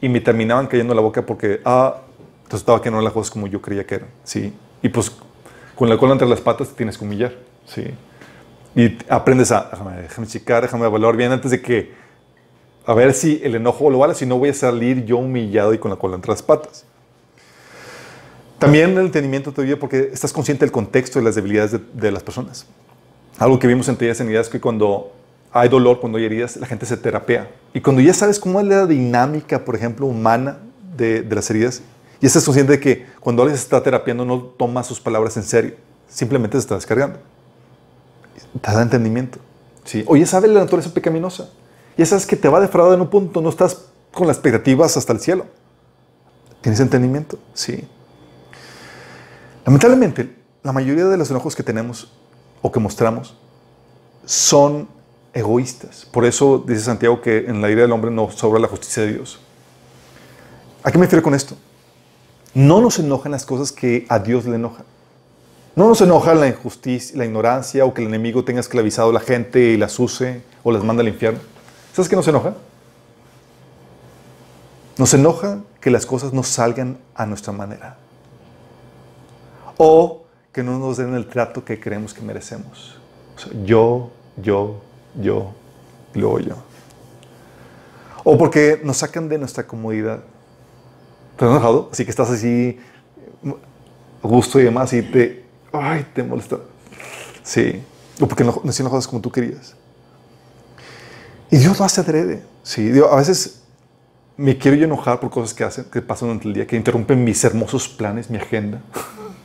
y 0.00 0.08
me 0.08 0.20
terminaban 0.20 0.66
cayendo 0.66 0.92
en 0.92 0.96
la 0.96 1.02
boca 1.02 1.24
porque, 1.24 1.60
ah, 1.64 1.96
estaba 2.50 2.82
que 2.82 2.90
no 2.90 3.00
las 3.00 3.12
cosas 3.12 3.30
como 3.30 3.46
yo 3.46 3.60
creía 3.60 3.86
que 3.86 3.96
eran, 3.96 4.08
¿sí? 4.24 4.52
Y 4.82 4.88
pues 4.88 5.12
con 5.76 5.88
la 5.88 5.96
cola 5.96 6.12
entre 6.12 6.28
las 6.28 6.40
patas 6.40 6.68
te 6.68 6.74
tienes 6.74 6.98
que 6.98 7.04
humillar, 7.04 7.34
¿sí? 7.66 7.84
Y 8.74 8.98
aprendes 9.08 9.52
a, 9.52 9.68
déjame, 9.70 10.02
déjame 10.02 10.26
checar, 10.26 10.62
déjame 10.62 10.86
evaluar 10.86 11.16
bien 11.16 11.32
antes 11.32 11.50
de 11.50 11.60
que 11.60 11.92
a 12.90 12.94
ver 12.94 13.14
si 13.14 13.40
el 13.44 13.54
enojo 13.54 13.88
lo 13.88 13.98
vale, 13.98 14.16
si 14.16 14.26
no 14.26 14.36
voy 14.36 14.48
a 14.48 14.54
salir 14.54 15.04
yo 15.04 15.18
humillado 15.18 15.72
y 15.72 15.78
con 15.78 15.92
la 15.92 15.96
cola 15.96 16.16
entre 16.16 16.32
las 16.32 16.42
patas. 16.42 16.84
También 18.58 18.90
el 18.90 19.06
entendimiento 19.06 19.52
te 19.52 19.62
ayuda 19.62 19.76
porque 19.76 20.10
estás 20.12 20.32
consciente 20.32 20.64
del 20.64 20.72
contexto 20.72 21.20
y 21.20 21.22
las 21.22 21.36
debilidades 21.36 21.78
de, 21.92 22.10
las 22.10 22.24
personas. 22.24 22.66
Algo 23.38 23.60
que 23.60 23.68
vimos 23.68 23.86
en 23.88 23.94
Teoría 23.94 24.12
Sanidad 24.16 24.40
es 24.40 24.48
que 24.48 24.60
cuando 24.60 25.12
hay 25.52 25.68
dolor, 25.68 26.00
cuando 26.00 26.18
hay 26.18 26.24
heridas, 26.24 26.56
la 26.56 26.66
gente 26.66 26.84
se 26.84 26.96
terapea. 26.96 27.48
Y 27.72 27.80
cuando 27.80 28.02
ya 28.02 28.12
sabes 28.12 28.40
cómo 28.40 28.58
es 28.58 28.66
la 28.66 28.86
dinámica, 28.86 29.64
por 29.64 29.76
ejemplo, 29.76 30.06
humana 30.06 30.58
de, 30.96 31.24
las 31.30 31.48
heridas, 31.48 31.82
y 32.20 32.26
estás 32.26 32.44
consciente 32.44 32.72
de 32.72 32.80
que 32.80 33.06
cuando 33.20 33.42
alguien 33.42 33.56
se 33.56 33.62
está 33.62 33.80
terapiando 33.84 34.24
no 34.24 34.40
toma 34.42 34.82
sus 34.82 34.98
palabras 34.98 35.36
en 35.36 35.44
serio, 35.44 35.74
simplemente 36.08 36.56
se 36.56 36.62
está 36.62 36.74
descargando. 36.74 37.20
Te 38.60 38.72
da 38.72 38.82
entendimiento. 38.82 39.38
Sí. 39.84 40.02
O 40.08 40.16
ya 40.16 40.40
la 40.40 40.58
naturaleza 40.58 40.92
pecaminosa. 40.92 41.50
Ya 41.96 42.06
sabes 42.06 42.26
que 42.26 42.36
te 42.36 42.48
va 42.48 42.58
a 42.58 42.94
en 42.94 43.00
un 43.00 43.08
punto, 43.08 43.40
no 43.40 43.48
estás 43.48 43.86
con 44.12 44.26
las 44.26 44.36
expectativas 44.36 44.96
hasta 44.96 45.12
el 45.12 45.20
cielo. 45.20 45.46
¿Tienes 46.60 46.80
entendimiento? 46.80 47.38
Sí. 47.54 47.86
Lamentablemente, 49.64 50.34
la 50.62 50.72
mayoría 50.72 51.06
de 51.06 51.16
los 51.16 51.30
enojos 51.30 51.54
que 51.54 51.62
tenemos 51.62 52.12
o 52.62 52.70
que 52.70 52.80
mostramos 52.80 53.36
son 54.24 54.88
egoístas. 55.32 56.06
Por 56.10 56.24
eso 56.24 56.62
dice 56.66 56.80
Santiago 56.80 57.20
que 57.20 57.46
en 57.46 57.60
la 57.60 57.70
ira 57.70 57.82
del 57.82 57.92
hombre 57.92 58.10
no 58.10 58.30
sobra 58.30 58.60
la 58.60 58.68
justicia 58.68 59.02
de 59.02 59.14
Dios. 59.14 59.38
¿A 60.82 60.90
qué 60.90 60.98
me 60.98 61.04
refiero 61.04 61.22
con 61.22 61.34
esto? 61.34 61.56
No 62.54 62.80
nos 62.80 62.98
enojan 62.98 63.32
las 63.32 63.46
cosas 63.46 63.70
que 63.70 64.06
a 64.08 64.18
Dios 64.18 64.44
le 64.44 64.56
enojan. 64.56 64.84
No 65.76 65.88
nos 65.88 66.00
enoja 66.00 66.34
la 66.34 66.48
injusticia, 66.48 67.16
la 67.16 67.24
ignorancia 67.24 67.84
o 67.84 67.94
que 67.94 68.02
el 68.02 68.08
enemigo 68.08 68.44
tenga 68.44 68.60
esclavizado 68.60 69.10
a 69.10 69.12
la 69.12 69.20
gente 69.20 69.60
y 69.60 69.76
las 69.76 69.98
use 69.98 70.42
o 70.64 70.72
las 70.72 70.82
manda 70.82 71.02
al 71.02 71.08
infierno. 71.08 71.40
¿Sabes 71.92 72.08
qué 72.08 72.16
nos 72.16 72.28
enoja? 72.28 72.54
Nos 74.96 75.14
enoja 75.14 75.60
que 75.80 75.90
las 75.90 76.06
cosas 76.06 76.32
no 76.32 76.42
salgan 76.42 76.98
a 77.14 77.26
nuestra 77.26 77.52
manera. 77.52 77.96
O 79.76 80.24
que 80.52 80.62
no 80.62 80.78
nos 80.78 80.98
den 80.98 81.14
el 81.14 81.26
trato 81.26 81.64
que 81.64 81.80
creemos 81.80 82.12
que 82.12 82.20
merecemos. 82.22 82.98
yo, 83.64 84.10
yo, 84.36 84.80
yo, 85.20 85.52
luego 86.14 86.40
yo. 86.40 86.54
O 88.24 88.36
porque 88.36 88.80
nos 88.84 88.98
sacan 88.98 89.28
de 89.28 89.38
nuestra 89.38 89.66
comodidad. 89.66 90.20
¿Te 91.36 91.44
has 91.44 91.50
enojado? 91.50 91.88
Así 91.90 92.04
que 92.04 92.10
estás 92.10 92.30
así, 92.30 92.78
gusto 94.22 94.60
y 94.60 94.64
demás, 94.64 94.92
y 94.92 95.02
te, 95.02 95.44
ay, 95.72 96.06
te 96.14 96.22
molesta. 96.22 96.58
Sí. 97.42 97.82
O 98.20 98.28
porque 98.28 98.44
no, 98.44 98.60
no 98.62 98.70
enojadas 98.70 99.08
como 99.08 99.22
tú 99.22 99.30
querías. 99.30 99.74
Y 101.50 101.58
Dios 101.58 101.78
lo 101.78 101.84
hace 101.84 102.00
adrede. 102.00 102.42
Sí, 102.62 102.92
a 103.10 103.16
veces 103.16 103.62
me 104.36 104.56
quiero 104.56 104.76
yo 104.76 104.84
enojar 104.84 105.20
por 105.20 105.30
cosas 105.30 105.52
que 105.52 105.64
hacen, 105.64 105.84
que 105.84 106.00
pasan 106.00 106.28
durante 106.28 106.48
el 106.48 106.54
día, 106.54 106.66
que 106.66 106.76
interrumpen 106.76 107.24
mis 107.24 107.42
hermosos 107.44 107.88
planes, 107.88 108.30
mi 108.30 108.38
agenda. 108.38 108.80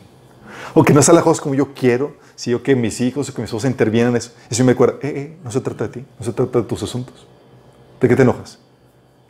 o 0.74 0.84
que 0.84 0.93
no 0.93 1.01
salen 1.01 1.18
las 1.18 1.24
cosas 1.24 1.41
como 1.41 1.56
yo 1.56 1.74
quiero. 1.74 2.16
Si 2.36 2.51
yo 2.51 2.62
que 2.62 2.76
mis 2.76 3.01
hijos 3.01 3.30
o 3.30 3.34
que 3.34 3.41
mis 3.41 3.49
esposa 3.49 3.68
intervienen 3.68 4.12
en 4.12 4.18
eso. 4.18 4.32
Si 4.49 4.62
me 4.64 4.74
acuerdo, 4.74 4.99
eh, 5.01 5.14
eh, 5.16 5.38
no 5.43 5.51
se 5.51 5.62
trata 5.62 5.88
de 5.88 5.93
ti, 5.93 6.06
no 6.20 6.26
se 6.26 6.34
trata 6.34 6.60
de 6.60 6.66
tus 6.66 6.84
asuntos. 6.84 7.26
¿De 7.99 8.08
qué 8.08 8.16
te 8.16 8.22
enojas? 8.22 8.60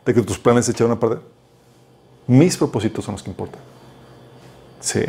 ¿De 0.04 0.12
que 0.12 0.22
tus 0.22 0.38
planes 0.38 0.66
se 0.66 0.72
echaron 0.72 0.92
a 0.92 1.00
perder? 1.00 1.20
Mis 2.26 2.56
propósitos 2.56 3.04
son 3.04 3.12
los 3.12 3.22
que 3.22 3.30
importan. 3.30 3.60
Sí. 4.80 5.02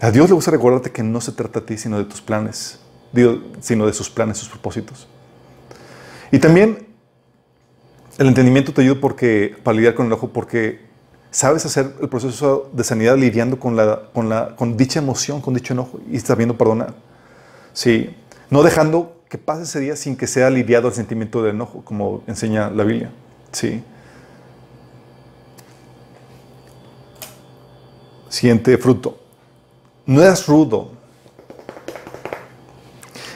A 0.00 0.10
Dios 0.10 0.28
le 0.28 0.34
gusta 0.34 0.50
recordarte 0.50 0.90
que 0.90 1.02
no 1.02 1.20
se 1.20 1.32
trata 1.32 1.60
de 1.60 1.66
ti, 1.66 1.78
sino 1.78 1.98
de 1.98 2.04
tus 2.04 2.20
planes, 2.20 2.78
sino 3.60 3.86
de 3.86 3.92
sus 3.92 4.10
planes, 4.10 4.38
sus 4.38 4.48
propósitos. 4.48 5.06
Y 6.34 6.40
también 6.40 6.84
el 8.18 8.26
entendimiento 8.26 8.74
te 8.74 8.82
ayuda 8.82 9.00
porque, 9.00 9.54
para 9.62 9.76
lidiar 9.76 9.94
con 9.94 10.06
el 10.06 10.12
ojo 10.14 10.30
porque 10.30 10.80
sabes 11.30 11.64
hacer 11.64 11.94
el 12.02 12.08
proceso 12.08 12.68
de 12.72 12.82
sanidad 12.82 13.16
lidiando 13.16 13.60
con, 13.60 13.76
la, 13.76 14.08
con, 14.12 14.28
la, 14.28 14.56
con 14.56 14.76
dicha 14.76 14.98
emoción, 14.98 15.40
con 15.40 15.54
dicho 15.54 15.74
enojo 15.74 16.00
y 16.10 16.18
sabiendo 16.18 16.58
perdonar. 16.58 16.92
Sí, 17.72 18.16
no 18.50 18.64
dejando 18.64 19.16
que 19.28 19.38
pase 19.38 19.62
ese 19.62 19.78
día 19.78 19.94
sin 19.94 20.16
que 20.16 20.26
sea 20.26 20.50
lidiado 20.50 20.88
el 20.88 20.94
sentimiento 20.94 21.40
del 21.40 21.54
enojo, 21.54 21.82
como 21.84 22.24
enseña 22.26 22.68
la 22.68 22.82
Biblia. 22.82 23.12
Sí. 23.52 23.80
Siguiente 28.28 28.76
fruto. 28.76 29.20
No 30.04 30.20
es 30.20 30.48
rudo, 30.48 30.90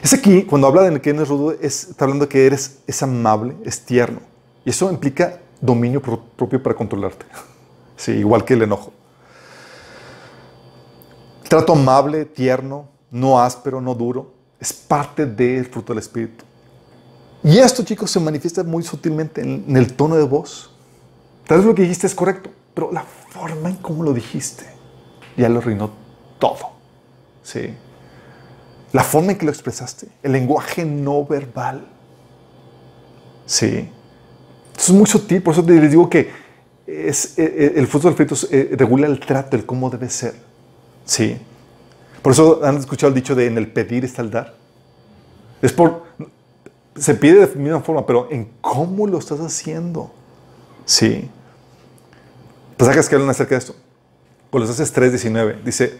es 0.01 0.13
aquí, 0.13 0.43
cuando 0.43 0.67
habla 0.67 0.83
de 0.83 1.01
que 1.01 1.13
no 1.13 1.23
es 1.23 1.27
rudo, 1.27 1.51
está 1.51 2.05
hablando 2.05 2.25
de 2.25 2.29
que 2.29 2.45
eres, 2.45 2.79
es 2.87 3.03
amable, 3.03 3.55
es 3.65 3.81
tierno. 3.81 4.21
Y 4.63 4.69
eso 4.69 4.89
implica 4.89 5.39
dominio 5.59 6.01
propio 6.01 6.61
para 6.61 6.75
controlarte. 6.75 7.25
Sí, 7.97 8.13
igual 8.13 8.45
que 8.45 8.53
el 8.53 8.61
enojo. 8.61 8.93
Trato 11.49 11.73
amable, 11.73 12.23
tierno, 12.23 12.87
no 13.11 13.41
áspero, 13.41 13.81
no 13.81 13.93
duro, 13.93 14.31
es 14.57 14.71
parte 14.71 15.25
del 15.25 15.65
fruto 15.65 15.91
del 15.91 15.99
Espíritu. 15.99 16.45
Y 17.43 17.57
esto, 17.57 17.83
chicos, 17.83 18.09
se 18.09 18.21
manifiesta 18.21 18.63
muy 18.63 18.83
sutilmente 18.83 19.41
en, 19.41 19.65
en 19.67 19.75
el 19.75 19.97
tono 19.97 20.15
de 20.15 20.23
voz. 20.23 20.71
Tal 21.45 21.57
vez 21.57 21.67
lo 21.67 21.75
que 21.75 21.81
dijiste 21.81 22.07
es 22.07 22.15
correcto, 22.15 22.49
pero 22.73 22.89
la 22.89 23.03
forma 23.03 23.67
en 23.67 23.75
cómo 23.75 24.01
lo 24.01 24.13
dijiste 24.13 24.65
ya 25.35 25.49
lo 25.49 25.59
arruinó 25.59 25.89
todo. 26.39 26.69
Sí 27.43 27.75
la 28.91 29.03
forma 29.03 29.31
en 29.31 29.37
que 29.37 29.45
lo 29.45 29.51
expresaste, 29.51 30.07
el 30.23 30.31
lenguaje 30.31 30.85
no 30.85 31.25
verbal. 31.25 31.87
Sí. 33.45 33.89
Eso 34.77 34.93
es 34.93 34.97
muy 34.97 35.07
sutil, 35.07 35.41
por 35.41 35.53
eso 35.53 35.63
les 35.63 35.91
digo 35.91 36.09
que 36.09 36.31
es, 36.87 37.37
eh, 37.37 37.43
eh, 37.43 37.73
el 37.75 37.87
fruto 37.87 38.07
del 38.07 38.19
Espíritu 38.19 38.47
eh, 38.51 38.75
regula 38.77 39.07
el 39.07 39.19
trato, 39.19 39.55
el 39.55 39.65
cómo 39.65 39.89
debe 39.89 40.09
ser. 40.09 40.33
Sí. 41.05 41.37
Por 42.21 42.31
eso 42.31 42.61
han 42.63 42.77
escuchado 42.77 43.09
el 43.09 43.15
dicho 43.15 43.35
de 43.35 43.45
en 43.45 43.57
el 43.57 43.71
pedir 43.71 44.05
está 44.05 44.21
el 44.21 44.31
dar. 44.31 44.55
Es 45.61 45.71
por, 45.71 46.03
se 46.95 47.15
pide 47.15 47.45
de 47.45 47.55
misma 47.55 47.81
forma, 47.81 48.05
pero 48.05 48.27
en 48.31 48.49
cómo 48.61 49.07
lo 49.07 49.19
estás 49.19 49.39
haciendo. 49.39 50.11
Sí. 50.85 51.29
Hagas 52.77 53.09
que 53.09 53.15
hablan 53.15 53.29
acerca 53.29 53.55
de 53.55 53.59
esto. 53.59 53.75
Colosenses 54.49 54.93
3:19 54.95 55.63
dice, 55.63 55.99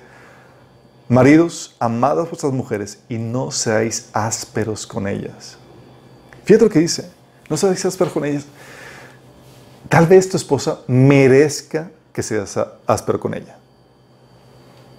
Maridos, 1.09 1.75
amad 1.79 2.19
a 2.19 2.23
vuestras 2.23 2.53
mujeres 2.53 2.99
y 3.09 3.17
no 3.17 3.49
seáis 3.49 4.09
ásperos 4.13 4.85
con 4.85 5.07
ellas. 5.07 5.57
Fíjate 6.43 6.65
lo 6.65 6.69
que 6.69 6.79
dice, 6.79 7.09
no 7.49 7.57
seáis 7.57 7.83
ásperos 7.83 8.13
con 8.13 8.25
ellas. 8.25 8.45
Tal 9.89 10.05
vez 10.05 10.29
tu 10.29 10.37
esposa 10.37 10.81
merezca 10.85 11.89
que 12.13 12.21
seas 12.21 12.59
áspero 12.85 13.19
con 13.19 13.33
ella. 13.33 13.57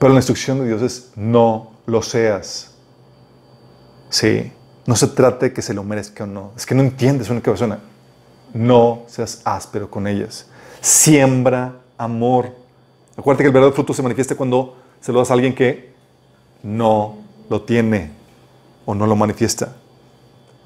Pero 0.01 0.13
la 0.13 0.19
instrucción 0.19 0.59
de 0.59 0.67
Dios 0.67 0.83
es 0.83 1.11
no 1.15 1.75
lo 1.87 2.03
seas. 2.03 2.73
Sí, 4.09 4.53
no 4.87 4.97
se 4.97 5.07
trata 5.07 5.47
de 5.47 5.53
que 5.53 5.63
se 5.63 5.75
lo 5.75 5.85
merezca 5.85 6.25
o 6.25 6.27
no. 6.27 6.51
Es 6.57 6.67
que 6.67 6.75
no 6.75 6.83
entiendes 6.83 7.31
una 7.31 7.39
persona. 7.39 7.79
No 8.53 9.05
seas 9.07 9.43
áspero 9.45 9.89
con 9.89 10.09
ellas. 10.09 10.47
Siembra 10.81 11.77
amor. 11.97 12.53
Acuérdate 13.17 13.45
que 13.45 13.47
el 13.47 13.53
verdadero 13.53 13.77
fruto 13.77 13.95
se 13.95 14.03
manifiesta 14.03 14.35
cuando 14.35 14.77
se 15.01 15.13
lo 15.13 15.21
das 15.21 15.31
a 15.31 15.35
alguien 15.35 15.55
que 15.55 15.90
no 16.63 17.19
lo 17.49 17.63
tiene 17.63 18.11
o 18.87 18.95
no 18.95 19.07
lo 19.07 19.17
manifiesta. 19.17 19.77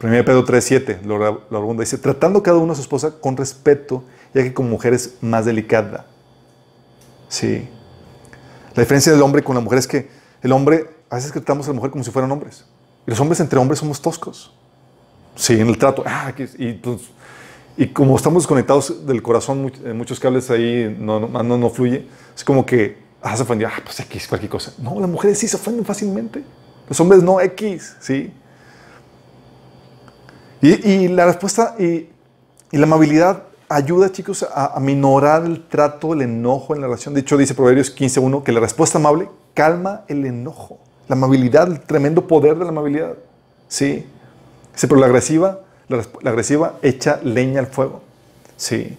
1 0.03 0.11
Pedro 0.24 0.45
3.7 0.45 1.03
lo, 1.03 1.42
lo 1.51 1.74
dice, 1.74 1.99
tratando 1.99 2.42
cada 2.42 2.59
uno 2.59 2.72
a 2.72 2.76
su 2.76 2.82
esposa 2.82 3.20
con 3.20 3.36
respeto, 3.36 4.05
ya 4.34 4.42
que 4.42 4.53
como 4.53 4.68
mujer 4.68 4.92
es 4.92 5.16
más 5.20 5.45
delicada, 5.45 6.07
Sí. 7.34 7.68
La 8.74 8.82
diferencia 8.82 9.11
del 9.11 9.22
hombre 9.22 9.42
con 9.42 9.57
la 9.57 9.61
mujer 9.61 9.80
es 9.80 9.88
que 9.88 10.09
el 10.40 10.53
hombre, 10.53 10.88
a 11.11 11.16
veces 11.16 11.32
tratamos 11.32 11.66
a 11.66 11.70
la 11.70 11.74
mujer 11.74 11.90
como 11.90 12.05
si 12.05 12.11
fueran 12.12 12.30
hombres. 12.30 12.64
Y 13.07 13.11
los 13.11 13.18
hombres 13.18 13.40
entre 13.40 13.59
hombres 13.59 13.80
somos 13.80 14.01
toscos. 14.01 14.55
Sí, 15.34 15.61
en 15.61 15.68
el 15.68 15.76
trato. 15.76 16.05
Ah, 16.07 16.32
y, 16.36 16.72
pues, 16.74 17.01
y, 17.76 17.88
como 17.88 18.16
estamos 18.16 18.45
desconectados 18.45 19.05
del 19.05 19.20
corazón, 19.20 19.72
muchos 19.95 20.20
cables 20.20 20.49
ahí 20.51 20.97
no, 20.99 21.20
no, 21.20 21.59
no, 21.59 21.70
fluye. 21.70 22.07
Es 22.36 22.45
como 22.45 22.64
que, 22.64 22.99
ah, 23.24 23.36
se 23.36 23.42
ah, 23.42 23.72
pues 23.82 24.00
X, 24.00 24.28
cualquier 24.28 24.50
cosa. 24.50 24.72
No, 24.78 25.00
las 25.00 25.08
mujeres 25.08 25.38
sí 25.38 25.48
se 25.48 25.56
ofenden 25.56 25.84
fácilmente. 25.84 26.44
Los 26.88 27.00
hombres 27.00 27.22
no, 27.22 27.40
X, 27.40 27.96
¿sí? 28.00 28.32
Y, 30.60 30.88
y 30.88 31.08
la 31.08 31.26
respuesta 31.26 31.74
y, 31.78 32.08
y, 32.70 32.76
la 32.76 32.84
amabilidad 32.84 33.44
ayuda, 33.68 34.12
chicos, 34.12 34.42
a, 34.42 34.76
a, 34.76 34.80
minorar 34.80 35.44
el 35.44 35.66
trato, 35.66 36.12
el 36.12 36.22
enojo 36.22 36.74
en 36.74 36.82
la 36.82 36.86
relación. 36.86 37.14
De 37.14 37.20
hecho, 37.20 37.36
dice 37.36 37.54
Proverbios 37.54 37.94
15.1 37.96 38.42
que 38.42 38.52
la 38.52 38.60
respuesta 38.60 38.98
amable 38.98 39.28
calma 39.54 40.02
el 40.08 40.24
enojo. 40.26 40.78
La 41.08 41.16
amabilidad, 41.16 41.68
el 41.68 41.80
tremendo 41.80 42.26
poder 42.26 42.56
de 42.56 42.64
la 42.64 42.70
amabilidad. 42.70 43.14
Sí. 43.68 44.06
Dice, 44.74 44.88
pero 44.88 45.00
la 45.00 45.06
agresiva, 45.06 45.60
la 45.88 46.30
agresiva 46.30 46.74
echa 46.82 47.20
leña 47.22 47.60
al 47.60 47.66
fuego. 47.66 48.02
Sí. 48.56 48.96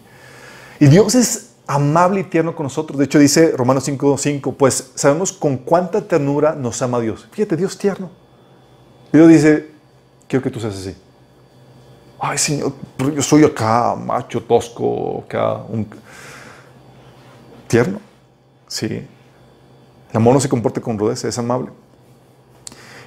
Y 0.80 0.88
Dios 0.88 1.16
es 1.16 1.45
amable 1.68 2.22
y 2.22 2.24
tierno 2.24 2.56
con 2.56 2.66
nosotros. 2.66 2.98
De 3.00 3.06
hecho, 3.06 3.20
dice 3.20 3.54
Romanos 3.56 3.88
5.5, 3.88 4.56
pues 4.56 4.92
sabemos 4.96 5.32
con 5.32 5.58
cuánta 5.58 6.02
ternura 6.02 6.54
nos 6.54 6.82
ama 6.82 7.00
Dios. 7.00 7.28
Fíjate, 7.32 7.56
Dios 7.56 7.78
tierno. 7.78 8.10
Dios 9.12 9.28
dice, 9.30 9.72
quiero 10.28 10.44
que 10.44 10.50
tú 10.50 10.60
seas 10.60 10.76
así. 10.76 10.96
Ay, 12.20 12.38
Señor, 12.38 12.74
yo 13.14 13.22
soy 13.22 13.44
acá 13.44 13.96
macho, 13.96 14.42
tosco, 14.42 15.24
acá 15.26 15.56
un... 15.70 15.88
Tierno. 17.68 18.00
Sí. 18.68 18.86
El 18.86 20.18
amor 20.18 20.34
no 20.34 20.40
se 20.40 20.48
comporta 20.48 20.80
con 20.80 20.98
rudeza, 20.98 21.28
es 21.28 21.38
amable. 21.38 21.72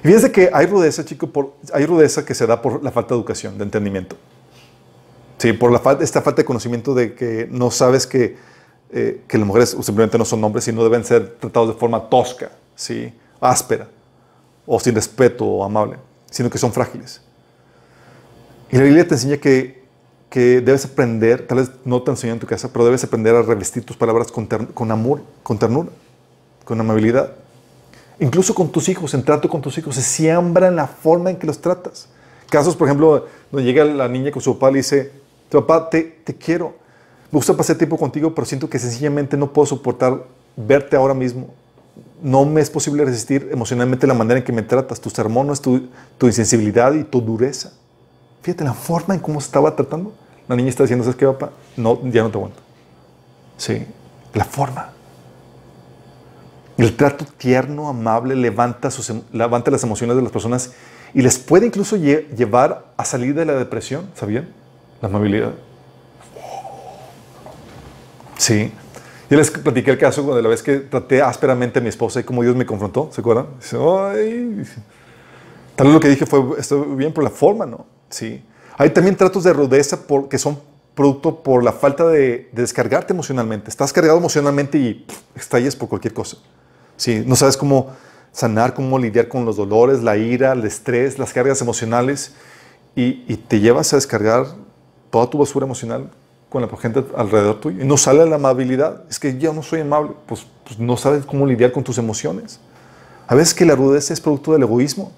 Y 0.03 0.07
fíjense 0.07 0.31
que 0.31 0.49
hay 0.53 0.65
rudeza, 0.65 1.03
chicos, 1.03 1.29
hay 1.73 1.85
rudeza 1.85 2.25
que 2.25 2.33
se 2.33 2.45
da 2.45 2.61
por 2.61 2.83
la 2.83 2.91
falta 2.91 3.13
de 3.13 3.19
educación, 3.19 3.57
de 3.57 3.63
entendimiento. 3.63 4.15
Sí, 5.39 5.53
por 5.53 5.71
la 5.71 5.79
falta, 5.79 6.03
esta 6.03 6.21
falta 6.21 6.41
de 6.41 6.45
conocimiento 6.45 6.93
de 6.93 7.15
que 7.15 7.47
no 7.49 7.71
sabes 7.71 8.05
que, 8.05 8.35
eh, 8.91 9.21
que 9.25 9.37
las 9.37 9.47
mujeres 9.47 9.69
simplemente 9.69 10.17
no 10.17 10.25
son 10.25 10.43
hombres, 10.43 10.65
sino 10.65 10.83
deben 10.83 11.05
ser 11.05 11.37
tratados 11.39 11.69
de 11.69 11.75
forma 11.75 12.09
tosca, 12.09 12.51
¿sí? 12.75 13.13
áspera, 13.39 13.87
o 14.65 14.77
sin 14.81 14.93
respeto 14.95 15.45
o 15.45 15.63
amable, 15.63 15.95
sino 16.29 16.49
que 16.49 16.57
son 16.57 16.73
frágiles. 16.73 17.21
Y 18.69 18.77
la 18.77 18.83
Biblia 18.83 19.07
te 19.07 19.13
enseña 19.13 19.37
que, 19.37 19.81
que 20.29 20.59
debes 20.59 20.83
aprender, 20.83 21.47
tal 21.47 21.59
vez 21.59 21.71
no 21.85 22.01
te 22.01 22.11
enseñan 22.11 22.35
en 22.35 22.41
tu 22.41 22.47
casa, 22.47 22.71
pero 22.73 22.83
debes 22.83 23.05
aprender 23.05 23.33
a 23.33 23.41
revestir 23.41 23.85
tus 23.85 23.95
palabras 23.95 24.33
con, 24.33 24.45
con 24.45 24.91
amor, 24.91 25.21
con 25.41 25.57
ternura, 25.57 25.89
con 26.65 26.77
amabilidad. 26.81 27.31
Incluso 28.19 28.53
con 28.53 28.69
tus 28.69 28.89
hijos, 28.89 29.13
en 29.13 29.23
trato 29.23 29.47
con 29.47 29.61
tus 29.61 29.77
hijos, 29.77 29.95
se 29.95 30.01
siembra 30.01 30.67
en 30.67 30.75
la 30.75 30.85
forma 30.87 31.29
en 31.29 31.37
que 31.37 31.47
los 31.47 31.61
tratas. 31.61 32.09
Casos, 32.49 32.75
por 32.75 32.89
ejemplo, 32.89 33.25
donde 33.49 33.65
llega 33.65 33.85
la 33.85 34.09
niña 34.09 34.31
con 34.31 34.41
su 34.41 34.53
papá 34.55 34.69
y 34.69 34.73
le 34.73 34.77
dice, 34.79 35.19
papá, 35.57 35.89
te, 35.89 36.03
te 36.03 36.35
quiero, 36.35 36.75
me 37.31 37.37
gusta 37.37 37.55
pasar 37.55 37.77
tiempo 37.77 37.97
contigo, 37.97 38.33
pero 38.33 38.45
siento 38.45 38.69
que 38.69 38.79
sencillamente 38.79 39.37
no 39.37 39.53
puedo 39.53 39.67
soportar 39.67 40.23
verte 40.55 40.95
ahora 40.95 41.13
mismo. 41.13 41.47
No 42.21 42.43
me 42.45 42.61
es 42.61 42.69
posible 42.69 43.05
resistir 43.05 43.49
emocionalmente 43.51 44.07
la 44.07 44.13
manera 44.13 44.39
en 44.39 44.45
que 44.45 44.51
me 44.51 44.61
tratas, 44.61 44.99
tus 44.99 45.13
sermones, 45.13 45.61
tu, 45.61 45.89
tu 46.17 46.27
insensibilidad 46.27 46.93
y 46.93 47.03
tu 47.03 47.21
dureza. 47.21 47.71
Fíjate 48.41 48.63
la 48.63 48.73
forma 48.73 49.13
en 49.13 49.19
cómo 49.19 49.39
se 49.41 49.45
estaba 49.45 49.75
tratando. 49.75 50.13
La 50.47 50.55
niña 50.55 50.69
está 50.69 50.83
diciendo, 50.83 51.03
¿sabes 51.03 51.17
qué, 51.17 51.25
papá? 51.27 51.51
No, 51.77 52.01
ya 52.09 52.23
no 52.23 52.31
te 52.31 52.37
aguanto. 52.37 52.59
Sí, 53.57 53.85
la 54.33 54.45
forma. 54.45 54.91
El 56.77 56.95
trato 56.95 57.25
tierno, 57.37 57.89
amable, 57.89 58.35
levanta, 58.35 58.89
sus, 58.89 59.09
em, 59.09 59.21
levanta 59.33 59.69
las 59.69 59.83
emociones 59.83 60.15
de 60.15 60.23
las 60.23 60.31
personas 60.31 60.71
y 61.13 61.21
les 61.21 61.37
puede 61.37 61.67
incluso 61.67 61.95
llevar 61.97 62.85
a 62.97 63.05
salir 63.05 63.35
de 63.35 63.45
la 63.45 63.53
depresión, 63.53 64.09
¿sabían? 64.15 64.47
La 65.01 65.07
amabilidad. 65.07 65.53
Sí. 68.37 68.71
Yo 69.29 69.37
les 69.37 69.51
platiqué 69.51 69.91
el 69.91 69.97
caso 69.97 70.35
de 70.35 70.41
la 70.41 70.49
vez 70.49 70.63
que 70.63 70.77
traté 70.77 71.21
ásperamente 71.21 71.79
a 71.79 71.81
mi 71.81 71.89
esposa 71.89 72.19
y 72.19 72.23
cómo 72.23 72.41
Dios 72.41 72.55
me 72.55 72.65
confrontó, 72.65 73.09
¿se 73.11 73.21
acuerdan? 73.21 73.47
Dice, 73.59 73.77
Ay. 73.77 74.63
Tal 75.75 75.87
vez 75.87 75.93
lo 75.93 75.99
que 75.99 76.09
dije 76.09 76.25
fue, 76.25 76.59
estoy 76.59 76.95
bien 76.95 77.13
por 77.13 77.23
la 77.23 77.29
forma, 77.29 77.65
¿no? 77.65 77.85
Sí. 78.09 78.43
Hay 78.77 78.89
también 78.89 79.15
tratos 79.15 79.43
de 79.43 79.53
rudeza 79.53 80.07
por, 80.07 80.27
que 80.27 80.37
son 80.37 80.59
producto 80.95 81.43
por 81.43 81.63
la 81.63 81.71
falta 81.71 82.05
de, 82.07 82.49
descargarte 82.51 83.13
emocionalmente. 83.13 83.69
Estás 83.69 83.93
cargado 83.93 84.17
emocionalmente 84.17 84.77
y 84.77 85.05
estalles 85.35 85.75
por 85.75 85.87
cualquier 85.87 86.13
cosa. 86.13 86.37
Sí, 86.97 87.23
no 87.25 87.37
sabes 87.37 87.55
cómo 87.55 87.95
sanar, 88.33 88.73
cómo 88.73 88.99
lidiar 88.99 89.29
con 89.29 89.45
los 89.45 89.55
dolores, 89.55 90.03
la 90.03 90.17
ira, 90.17 90.51
el 90.51 90.65
estrés, 90.65 91.17
las 91.17 91.31
cargas 91.31 91.61
emocionales 91.61 92.33
y, 92.95 93.37
te 93.47 93.61
llevas 93.61 93.93
a 93.93 93.95
descargar 93.95 94.47
toda 95.09 95.29
tu 95.29 95.37
basura 95.37 95.65
emocional 95.65 96.09
con 96.49 96.61
la 96.61 96.77
gente 96.77 97.05
alrededor 97.15 97.59
tuyo. 97.59 97.83
Y 97.83 97.87
no 97.87 97.97
sale 97.97 98.25
la 98.25 98.35
amabilidad. 98.35 99.03
Es 99.09 99.19
que 99.19 99.37
yo 99.37 99.53
no 99.53 99.61
soy 99.61 99.81
amable. 99.81 100.13
Pues, 100.25 100.45
pues, 100.65 100.79
no 100.79 100.97
sabes 100.97 101.25
cómo 101.25 101.45
lidiar 101.45 101.71
con 101.71 101.83
tus 101.83 101.97
emociones. 101.97 102.59
A 103.27 103.35
veces 103.35 103.53
que 103.53 103.65
la 103.65 103.75
rudeza 103.75 104.13
es 104.13 104.19
producto 104.19 104.53
del 104.53 104.63
egoísmo. 104.63 105.11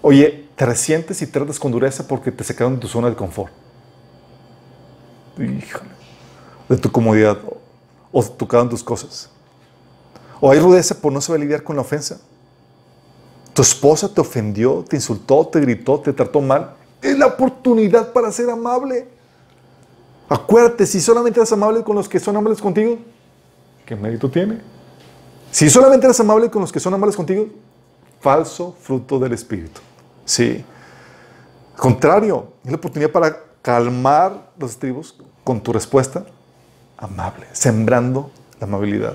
Oye, 0.00 0.48
te 0.56 0.64
resientes 0.64 1.20
y 1.20 1.26
tratas 1.26 1.58
con 1.58 1.70
dureza 1.70 2.06
porque 2.06 2.32
te 2.32 2.42
sacaron 2.42 2.74
de 2.74 2.80
tu 2.80 2.88
zona 2.88 3.10
de 3.10 3.16
confort. 3.16 3.52
Híjole. 5.36 5.90
De 6.68 6.76
tu 6.78 6.90
comodidad. 6.90 7.38
O 8.10 8.24
tocaron 8.24 8.68
tus 8.68 8.82
cosas. 8.82 9.30
O 10.40 10.50
hay 10.50 10.58
rudeza 10.58 10.94
por 10.94 11.12
no 11.12 11.20
saber 11.20 11.40
lidiar 11.40 11.62
con 11.62 11.76
la 11.76 11.82
ofensa. 11.82 12.18
Tu 13.52 13.62
esposa 13.62 14.12
te 14.12 14.20
ofendió, 14.20 14.84
te 14.88 14.96
insultó, 14.96 15.46
te 15.46 15.60
gritó, 15.60 16.00
te 16.00 16.12
trató 16.12 16.40
mal. 16.40 16.76
Es 17.00 17.16
la 17.18 17.26
oportunidad 17.26 18.12
para 18.12 18.32
ser 18.32 18.50
amable. 18.50 19.06
Acuérdate, 20.28 20.86
si 20.86 21.00
solamente 21.00 21.40
eres 21.40 21.52
amable 21.52 21.82
con 21.82 21.96
los 21.96 22.08
que 22.08 22.20
son 22.20 22.36
amables 22.36 22.60
contigo, 22.60 22.98
¿qué 23.86 23.96
mérito 23.96 24.30
tiene? 24.30 24.60
Si 25.50 25.70
solamente 25.70 26.06
eres 26.06 26.20
amable 26.20 26.50
con 26.50 26.60
los 26.60 26.70
que 26.70 26.80
son 26.80 26.92
amables 26.92 27.16
contigo, 27.16 27.48
falso 28.20 28.76
fruto 28.82 29.18
del 29.18 29.32
Espíritu. 29.32 29.80
Sí. 30.24 30.64
Contrario, 31.76 32.48
es 32.64 32.70
la 32.70 32.76
oportunidad 32.76 33.10
para 33.10 33.40
calmar 33.62 34.50
los 34.58 34.72
estribos 34.72 35.16
con 35.44 35.60
tu 35.60 35.72
respuesta 35.72 36.26
amable, 36.96 37.46
sembrando 37.52 38.30
la 38.60 38.66
amabilidad. 38.66 39.14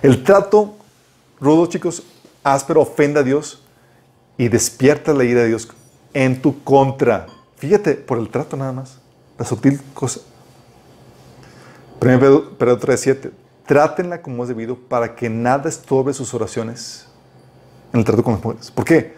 El 0.00 0.22
trato 0.22 0.74
rudo, 1.40 1.66
chicos, 1.66 2.02
áspero, 2.42 2.80
ofende 2.80 3.20
a 3.20 3.22
Dios 3.22 3.62
y 4.38 4.48
despierta 4.48 5.12
la 5.12 5.24
ira 5.24 5.42
de 5.42 5.48
Dios 5.48 5.68
en 6.14 6.40
tu 6.40 6.62
contra. 6.62 7.26
Fíjate, 7.56 7.94
por 7.94 8.18
el 8.18 8.28
trato 8.28 8.56
nada 8.56 8.72
más, 8.72 8.98
la 9.38 9.44
sutil 9.44 9.80
cosa. 9.94 10.20
1 12.00 12.18
Pedro 12.18 12.80
3.7 12.80 13.30
Trátenla 13.66 14.20
como 14.20 14.42
es 14.42 14.48
debido 14.48 14.76
para 14.76 15.14
que 15.14 15.30
nada 15.30 15.68
estorbe 15.68 16.12
sus 16.12 16.34
oraciones 16.34 17.06
en 17.92 18.00
el 18.00 18.04
trato 18.04 18.24
con 18.24 18.34
las 18.34 18.42
mujeres. 18.42 18.70
¿Por 18.70 18.84
qué? 18.84 19.14